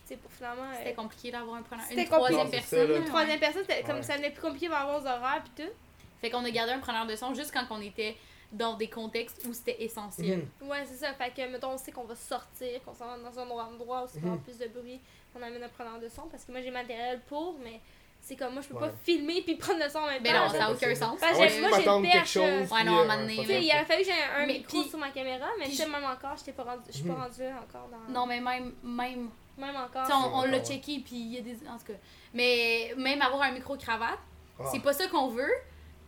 [0.07, 0.65] tu sais, pour finalement.
[0.65, 1.85] euh, C'était compliqué d'avoir un preneur.
[1.91, 2.59] Une troisième compliqué.
[2.59, 2.87] personne.
[2.87, 3.07] C'est ça, ouais.
[3.07, 4.03] Troisième personne, c'était comme Ouais.
[4.03, 5.73] ça devenait plus compliqué rapport aux horaires puis tout.
[6.21, 8.17] Fait qu'on a gardé un preneur de son juste quand on était
[8.53, 10.47] dans des contextes où c'était essentiel.
[10.61, 10.69] Mhm.
[10.69, 11.13] Ouais, c'est ça.
[11.15, 14.19] Fait que, mettons, on sait qu'on va sortir, qu'on s'en va dans un endroit où
[14.19, 14.29] Mhm.
[14.29, 15.01] aura plus de bruit,
[15.35, 16.23] on amène un preneur de son.
[16.29, 17.81] Parce que moi, j'ai matériel pour, mais
[18.21, 18.89] c'est comme moi, je peux Ouais.
[18.89, 20.33] pas filmer puis prendre le son en même temps.
[20.33, 21.19] non, ça n'a aucun sens.
[21.19, 22.43] Parce Ah que ouais, moi, j'ai une quelque chose.
[22.45, 24.07] Ouais, puis, non, à un euh, moment donné, ouais, Tu sais, il aurait fallu que
[24.09, 26.53] j'ai un, un Mais micro puis- sur ma caméra, mais tu sais, même encore, j'étais
[26.53, 27.21] pas rendu, je suis pas Mhm.
[27.23, 28.13] rendue encore dans.
[28.13, 30.31] Non, mais même, même Même encore.
[30.35, 31.55] On, l'a checké, puis il y a des.
[31.69, 31.99] En tout cas.
[32.33, 34.21] Mais même avoir un micro-cravate,
[34.61, 34.65] Ah.
[34.71, 35.51] c'est pas ça qu'on veut.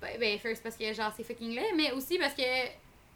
[0.01, 2.43] Ben, ben, first, parce que genre, c'est fucking laid, mais aussi parce que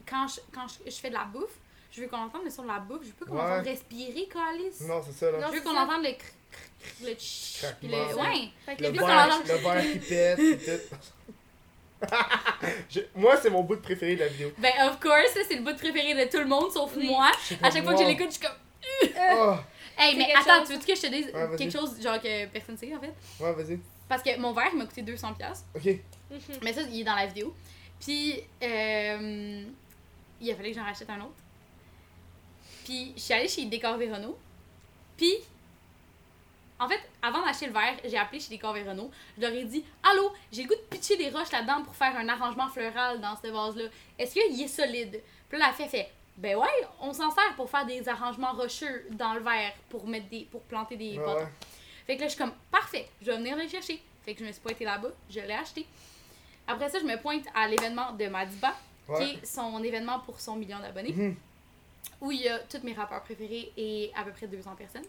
[0.08, 1.56] quand je, quand je, je fais de la bouffe,
[1.92, 4.26] je veux qu'on entende le son de la bouffe, je veux pas qu'on entende respirer,
[4.26, 4.80] Calice.
[4.80, 5.38] Non, c'est ça, là.
[5.38, 6.14] Non, Je veux qu'on entende le
[7.02, 7.96] le ch puis le.
[7.96, 8.22] Craquement.
[8.22, 8.48] Ouais.
[8.66, 10.96] Fait que Le verre, entend- le verre qui pète, puis tout.
[12.90, 14.52] Je- Moi, c'est mon bout de préféré de la vidéo.
[14.58, 17.06] Ben, of course, ça, c'est le bout préféré de tout le monde, sauf Oui.
[17.08, 17.30] moi.
[17.62, 19.12] À chaque fois que je l'écoute, je suis comme.
[19.18, 19.64] Ah,
[19.96, 20.68] Hey, mais attends, chose.
[20.68, 23.14] tu veux que je te dise Ouais, quelque chose, genre que personne sait, en fait?
[23.40, 23.78] ouais, vas-y.
[24.08, 25.34] Parce que mon verre, il m'a coûté 200$.
[25.36, 25.64] piastres.
[25.74, 25.88] Ok.
[26.62, 27.54] Mais ça, il est dans la vidéo.
[28.00, 29.62] Puis, euh,
[30.40, 31.36] il a fallu que j'en rachète un autre.
[32.84, 34.36] Puis, je suis allée chez Décor Vérono.
[35.16, 35.34] Puis,
[36.80, 39.10] en fait, avant d'acheter le verre, j'ai appelé chez Décor Vérono.
[39.36, 42.16] Je leur ai dit Allô, j'ai le goût de pitcher des roches là-dedans pour faire
[42.16, 43.84] un arrangement floral dans ce vase-là.
[44.18, 45.22] Est-ce qu'il est solide?
[45.48, 46.66] Puis là, la fille fait Ben ouais,
[47.00, 50.62] on s'en sert pour faire des arrangements rocheux dans le verre pour, mettre des, pour
[50.62, 51.46] planter des Ouais, potes.
[52.06, 54.02] Fait que là, je suis comme, parfait, je vais venir le chercher.
[54.24, 55.86] Fait que je me suis pointée là-bas, je l'ai acheté.
[56.66, 58.74] Après ça, je me pointe à l'événement de Madiba,
[59.06, 59.18] Ouais.
[59.24, 61.36] qui est son événement pour son million d'abonnés, Mhm.
[62.22, 65.04] où il y a tous mes rappeurs préférés et à peu près 200 personnes.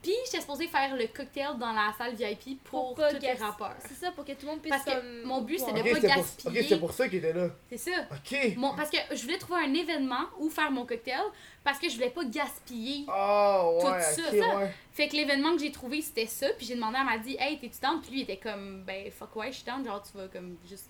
[0.00, 3.74] Puis, j'étais supposée faire le cocktail dans la salle VIP pour, tous les rappeurs.
[3.80, 5.22] C'est ça, pour que tout le monde puisse Parce que comme.
[5.24, 5.74] mon but, c'est voir.
[5.82, 6.08] de pas pour...
[6.08, 6.60] gaspiller.
[6.60, 7.48] ok, c'est pour ça qu'il était là.
[7.68, 8.06] C'est ça.
[8.12, 8.56] Ok.
[8.56, 11.20] Mon- parce que je voulais trouver un événement où faire mon cocktail,
[11.64, 14.56] parce que je voulais pas gaspiller Oh, Tout ouais, ça, ok, ça.
[14.58, 14.74] ouais.
[14.92, 16.48] Fait que l'événement que j'ai trouvé, c'était ça.
[16.56, 18.00] Puis j'ai demandé, elle m'a dit, hey, t'es-tu down?
[18.00, 19.84] Puis lui, il était comme, ben, fuck ouais, je suis down.
[19.84, 20.88] Genre, tu vas comme juste.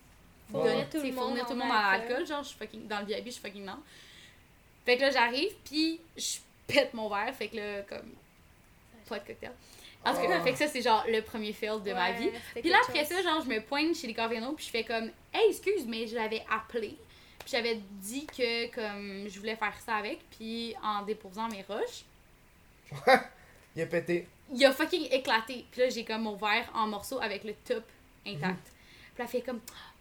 [0.51, 2.09] Fournir donner- tout le monde tout le monde à alcool.
[2.11, 2.27] l'alcool.
[2.27, 2.87] Genre, je suis fucking.
[2.87, 3.79] Dans le VIP, je suis fucking down.
[4.85, 6.37] Fait que là, j'arrive, puis je
[6.67, 7.35] pète mon verre.
[7.35, 8.13] Fait que là, comme.
[9.09, 9.53] Pas de cocktail.
[10.05, 10.41] En tout cas, Ah.
[10.43, 12.31] fait que ça, c'est genre le premier fail de ma vie.
[12.55, 13.09] Puis là, après chose.
[13.17, 16.07] ça, genre, je me pointe chez les Corvénos, puis je fais comme, hey, excuse, mais
[16.07, 16.97] je l'avais appelé.
[17.41, 22.05] Puis j'avais dit que, comme, je voulais faire ça avec, puis en déposant mes roches
[23.77, 24.27] Il a pété.
[24.53, 25.67] il a fucking éclaté.
[25.71, 27.85] Puis là, j'ai comme mon verre en morceaux avec le top
[28.27, 28.45] intact.
[28.45, 28.57] Mhm.
[29.15, 29.61] Puis là, fait comme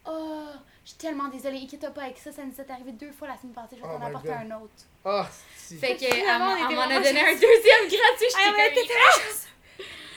[0.10, 0.46] Oh,
[0.86, 3.36] je suis tellement désolée, inquiète pas avec ça, ça nous est arrivé deux fois la
[3.38, 4.72] semaine passée, je vais Oh t'en apporter un autre.
[5.04, 5.28] Ah,
[5.76, 9.34] Fait que, elle m'en- a donné un deuxième gratuit, Ah, t'étais comme.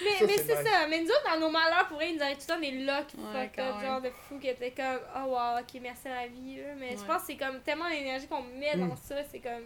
[0.02, 2.22] Mais, Ça, mais c'est ça, mais nous autres, dans nos malheurs, pour vrai, ils nous
[2.22, 4.98] avaient tout le temps des locks Ouais, quand up, genre de fou qui étaient comme,
[5.14, 6.72] oh wow, ok, merci à la vie, là.
[6.78, 7.06] Mais je Ouais.
[7.06, 8.88] pense que c'est comme tellement l'énergie qu'on met Mm.
[8.88, 9.64] dans ça, c'est comme,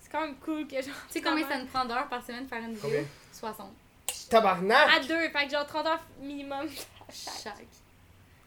[0.00, 0.94] c'est quand même cool que genre.
[1.08, 2.80] Tu sais combien ça nous prend d'heures par semaine de faire une vidéo?
[2.82, 3.04] Combien?
[3.30, 3.72] 60.
[4.30, 4.88] Tabarnak!
[4.96, 6.66] À deux, fait que genre 30 heures minimum.
[7.12, 7.54] Chaque.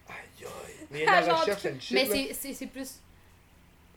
[0.09, 0.47] Aïe, aïe.
[0.89, 1.79] Mais il y a de la recherche, c'est une.
[1.91, 2.95] Mais c'est plus.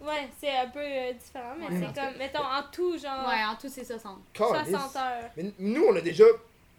[0.05, 1.87] Ouais, c'est un peu euh, différent, mais Ouais.
[1.95, 4.19] c'est comme, mettons, en tout, genre, Ouais, en tout, c'est 60.
[4.33, 4.71] Calisse.
[4.71, 5.31] 60 heures.
[5.37, 6.25] Mais nous, on a déjà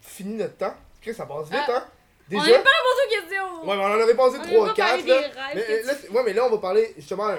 [0.01, 0.73] fini notre temps.
[1.01, 1.77] Chris, ça passe vite, Ah.
[1.77, 1.85] hein?
[2.27, 2.45] On Déjà?
[2.57, 3.59] n'est pas répondu aux questions!
[3.69, 5.19] Ouais, mais on en avait passé On a 3 pas 4 parlé là.
[5.19, 7.27] des rêves Mais, que euh, tu- là, c'est- ouais, mais là, on va parler justement
[7.29, 7.37] euh,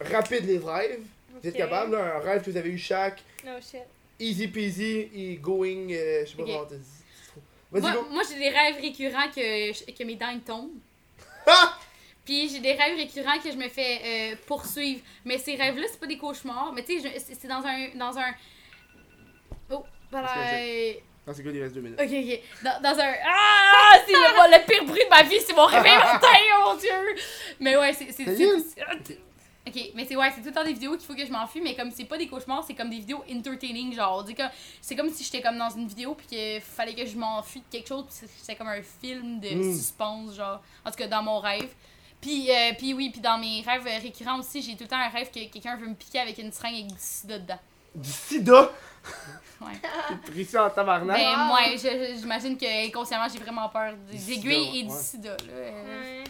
[0.00, 1.00] rapide les rêves.
[1.30, 1.58] Vous êtes Ok.
[1.58, 2.16] capable, là?
[2.16, 3.22] Un rêve que vous avez eu chaque.
[3.44, 3.82] No shit.
[4.18, 5.88] Easy peasy et going.
[5.90, 6.48] euh, je sais pas Ok.
[6.48, 6.84] comment te dire.
[7.72, 8.06] Vas-y, Moi, go.
[8.12, 10.70] moi j'ai des rêves récurrents que, je- que mes dents ils tombent.
[11.46, 11.78] Ah!
[12.24, 14.00] Puis j'ai des rêves récurrents que je me fais
[14.32, 15.00] euh, poursuivre.
[15.24, 16.72] Mais ces rêves-là, c'est pas des cauchemars.
[16.74, 17.88] Mais tu sais, c'est dans un.
[17.96, 18.32] Dans un...
[19.70, 20.28] Oh, voilà.
[20.38, 20.92] Euh,
[21.26, 22.00] Non, c'est good, il reste 2 minutes.
[22.00, 22.40] Ok, ok.
[22.64, 23.12] Dans, dans un.
[23.26, 23.92] Ah!
[24.06, 26.28] C'est le, le pire bruit de ma vie, c'est mon réveil matin,
[26.58, 26.90] oh mon dieu!
[27.60, 28.08] Mais ouais, c'est.
[29.66, 31.62] Ok, mais c'est ouais, c'est tout le temps des vidéos qu'il faut que je m'enfuis,
[31.62, 34.22] mais comme c'est pas des cauchemars, c'est comme des vidéos entertaining, genre.
[34.82, 37.66] C'est comme si j'étais comme dans une vidéo, puis qu'il fallait que je m'enfuis de
[37.72, 39.74] quelque chose, puis c'était comme un film de Mm.
[39.74, 40.62] suspense, genre.
[40.84, 41.70] En tout cas, dans mon rêve.
[42.24, 45.10] Puis, euh, puis oui, puis dans mes rêves récurrents aussi, j'ai tout le temps un
[45.10, 47.58] rêve que quelqu'un veut me piquer avec une seringue avec du sida dedans.
[47.94, 48.70] Du sida!
[49.60, 49.72] Ouais.
[50.08, 51.16] J'ai pris ça en tabarnak.
[51.18, 51.58] Ben, moi,
[52.16, 54.96] j'imagine que inconsciemment, j'ai vraiment peur des Du aiguilles et du ouais.
[54.98, 55.52] sida, là.
[55.52, 56.00] euh.
[56.22, 56.24] Ouais.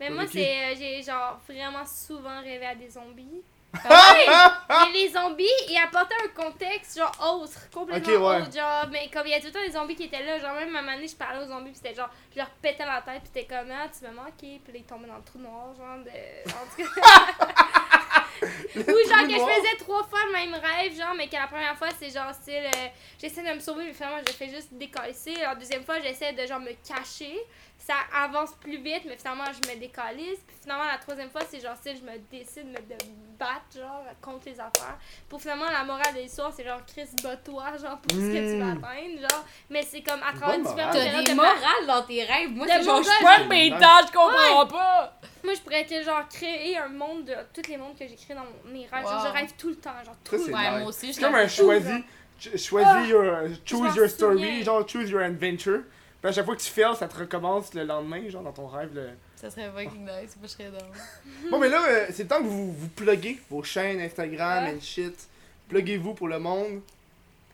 [0.00, 0.50] Mais T'as moi, c'est.
[0.72, 3.42] euh, j'ai genre vraiment souvent rêvé à des zombies.
[3.88, 4.84] Ah!
[4.86, 8.42] Mais les zombies, ils apportaient un contexte genre autre, complètement Ok, ouais.
[8.42, 8.52] autre.
[8.52, 10.54] Genre, mais comme il y a tout le temps des zombies qui étaient là, genre
[10.54, 12.86] même à un moment donné, je parlais aux zombies, puis c'était genre, je leur pétais
[12.86, 15.22] la tête, puis t'es comme, ah, tu me manques, puis là, ils tombaient dans le
[15.22, 16.10] trou noir, genre de.
[16.50, 18.20] En tout cas.
[18.42, 19.48] Ou genre que noir.
[19.48, 22.32] je faisais trois fois le même rêve, genre, mais que la première fois, c'est genre,
[22.34, 22.88] style, euh,
[23.20, 25.34] j'essaie de me sauver, mais finalement, je fais juste décalisser.
[25.34, 27.36] La deuxième fois, j'essaie de genre me cacher.
[27.76, 30.38] Ça avance plus vite, mais finalement, je me décalisse.
[30.46, 34.04] Puis finalement, la troisième fois, c'est genre, style, je me décide de me battre, genre,
[34.22, 34.96] contre les affaires.
[35.28, 38.58] Pour finalement, la morale de l'histoire, c'est genre, Chris, bats-toi, genre, pour ce que tu
[38.58, 38.84] vas Mm.
[38.84, 39.44] atteindre, genre.
[39.68, 40.92] Mais c'est comme à travers bonne différentes.
[40.94, 42.50] T'as périodes des de ma- morales dans tes rêves?
[42.50, 45.18] Moi, c'est genre, je mes dents, je comprends pas.
[45.42, 48.46] Moi, je pourrais que, genre créer un monde de tous les mondes que j'ai dans
[48.72, 49.02] mes rêves.
[49.02, 49.26] Genre, Wow.
[49.26, 50.70] je rêve tout le temps, genre Ça, tout c'est le Ouais, temps.
[50.70, 50.80] nice.
[50.80, 52.02] moi aussi, je C'est comme un suis choisis.
[52.40, 53.24] ch- Choisis your.
[53.66, 54.62] Choose your story, souviens.
[54.62, 55.80] genre choose your adventure.
[56.22, 58.66] Puis à chaque fois que tu fails, ça te recommence le lendemain, genre dans ton
[58.66, 58.90] rêve.
[58.94, 59.10] Le...
[59.36, 61.48] Ça serait fucking nice, moi je serais dans.
[61.50, 64.70] Bon, mais là, euh, c'est le temps que vous vous pluguez vos chaînes Instagram Ouais.
[64.74, 65.28] and shit.
[65.68, 66.80] Pluguez-vous pour le monde.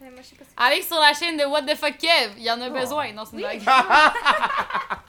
[0.00, 2.32] Ouais, moi, je sais pas si- Allez sur la chaîne de What the fuck Kev,
[2.38, 2.72] il y en a Oh.
[2.72, 3.12] besoin.
[3.12, 3.58] Non, c'est une Oui.
[3.58, 3.62] blague.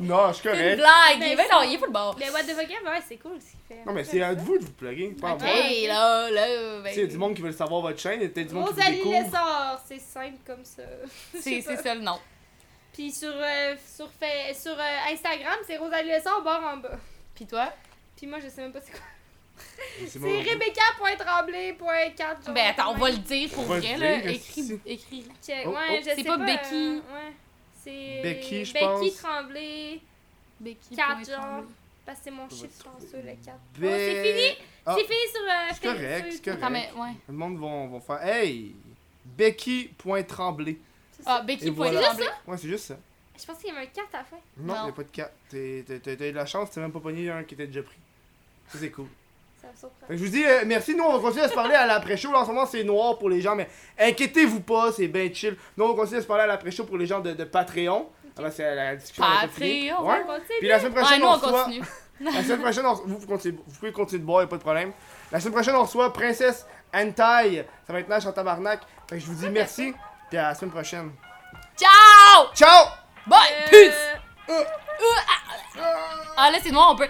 [0.00, 0.76] Non, je suis C'est une correct.
[0.76, 1.18] blague.
[1.18, 2.16] Mais Ben non, il est pas le bord.
[2.18, 3.84] Mais what the fuck, ouais, c'est cool ce qu'il fait.
[3.84, 5.10] Non, mais c'est à vous de vous plugger.
[5.20, 5.50] Pas à Ok, moi.
[5.88, 6.46] là, là.
[6.82, 8.28] Ben, Tu sais, y a du monde qui veut savoir votre chaîne, il y a
[8.30, 9.20] peut-être du monde qui vous Rosalie découvre.
[9.22, 10.82] Lessard, c'est simple comme ça.
[11.40, 12.18] C'est c'est ça le nom.
[12.94, 16.90] Puis sur, euh, sur, fait, sur euh, Instagram, c'est Rosalie Lessard, barre en bas.
[17.34, 17.70] Pis toi?
[18.16, 19.00] Puis moi, je sais même pas c'est quoi.
[20.06, 20.28] C'est bon.
[20.28, 22.52] Rebecca.tremblay.4.
[22.52, 24.16] Ben attends, on va le dire pour On va le vrai, là.
[24.20, 25.24] dire, Écris, écris.
[25.44, 25.64] Check.
[25.66, 25.94] Oh, ouais, oh.
[25.98, 26.46] je C'est sais pas pas.
[26.46, 26.74] Becky.
[26.74, 27.32] euh, ouais.
[27.82, 28.20] C'est.
[28.22, 29.16] Becky, je Becky pense.
[29.16, 30.00] Tremblay.
[30.60, 30.96] Becky.
[30.96, 31.40] Quatre, point genre.
[31.44, 31.68] Tremblay.
[32.06, 33.58] Parce que c'est mon chiffre chanceux, le 4.
[33.78, 34.56] Be- Oh, c'est fini!
[34.86, 34.94] Ah.
[34.98, 35.42] C'est fini sur.
[35.42, 36.44] Euh, C'est correct, sur c'est YouTube.
[36.44, 36.62] correct.
[36.62, 37.14] Attends, mais ouais.
[37.28, 38.74] Le monde vont, vont faire Hey!
[39.24, 40.78] Becky.tremblay.
[41.12, 41.36] C'est ça.
[41.36, 41.68] Ah, Becky.
[41.68, 42.06] Et point voilà.
[42.08, 42.26] Tremblay.
[42.46, 42.96] Ouais, c'est juste ça.
[43.38, 44.36] Je pense qu'il y avait un 4 à la fin.
[44.58, 44.86] Non, Non.
[44.86, 45.30] y'a pas de cas.
[45.48, 47.66] T'es- T'as t'as- t'as eu de la chance, t'as même pas pogné un qui était
[47.66, 47.96] déjà pris.
[48.68, 49.06] Ça, c'est cool.
[50.06, 51.86] Fait que je vous dis euh, merci, nous on va continuer à se parler à
[51.86, 52.32] l'après-show.
[52.32, 53.68] Là, En ce moment, c'est noir pour les gens, mais
[53.98, 55.56] inquiétez-vous pas, c'est bien chill.
[55.76, 58.08] Nous on va continuer à se parler à l'après-show pour les gens de, de Patreon.
[58.38, 59.22] Ah ben, c'est la discussion.
[59.24, 59.42] a.
[59.42, 60.06] Patreon.
[60.06, 60.22] Ouais.
[60.22, 60.58] On continue.
[60.60, 61.64] Puis la semaine Ouais, prochaine, nous on on reçoit.
[61.64, 61.84] continue.
[62.20, 62.92] La semaine prochaine, on...
[62.94, 64.92] vous, vous continuez- vous pouvez continuer de boire, y'a pas de problème.
[65.32, 67.64] La semaine prochaine, on reçoit Princesse Hentai.
[67.86, 68.80] Ça va être Nash en tabarnak.
[69.08, 69.94] Fait que je vous dis merci.
[70.28, 71.12] Puis à la semaine prochaine.
[71.78, 72.48] Ciao!
[72.54, 72.88] Ciao!
[73.26, 73.38] Bye!
[73.50, 74.54] Euh, Peace!
[76.36, 77.08] Ah là, c'est noir, on peut.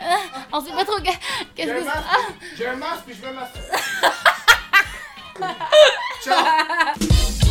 [0.00, 0.14] Euh,
[0.52, 2.56] on sait pas trop qu'est-ce que c'est.
[2.56, 3.60] J'ai un masque puis je vais masquer.
[6.24, 7.47] Ciao.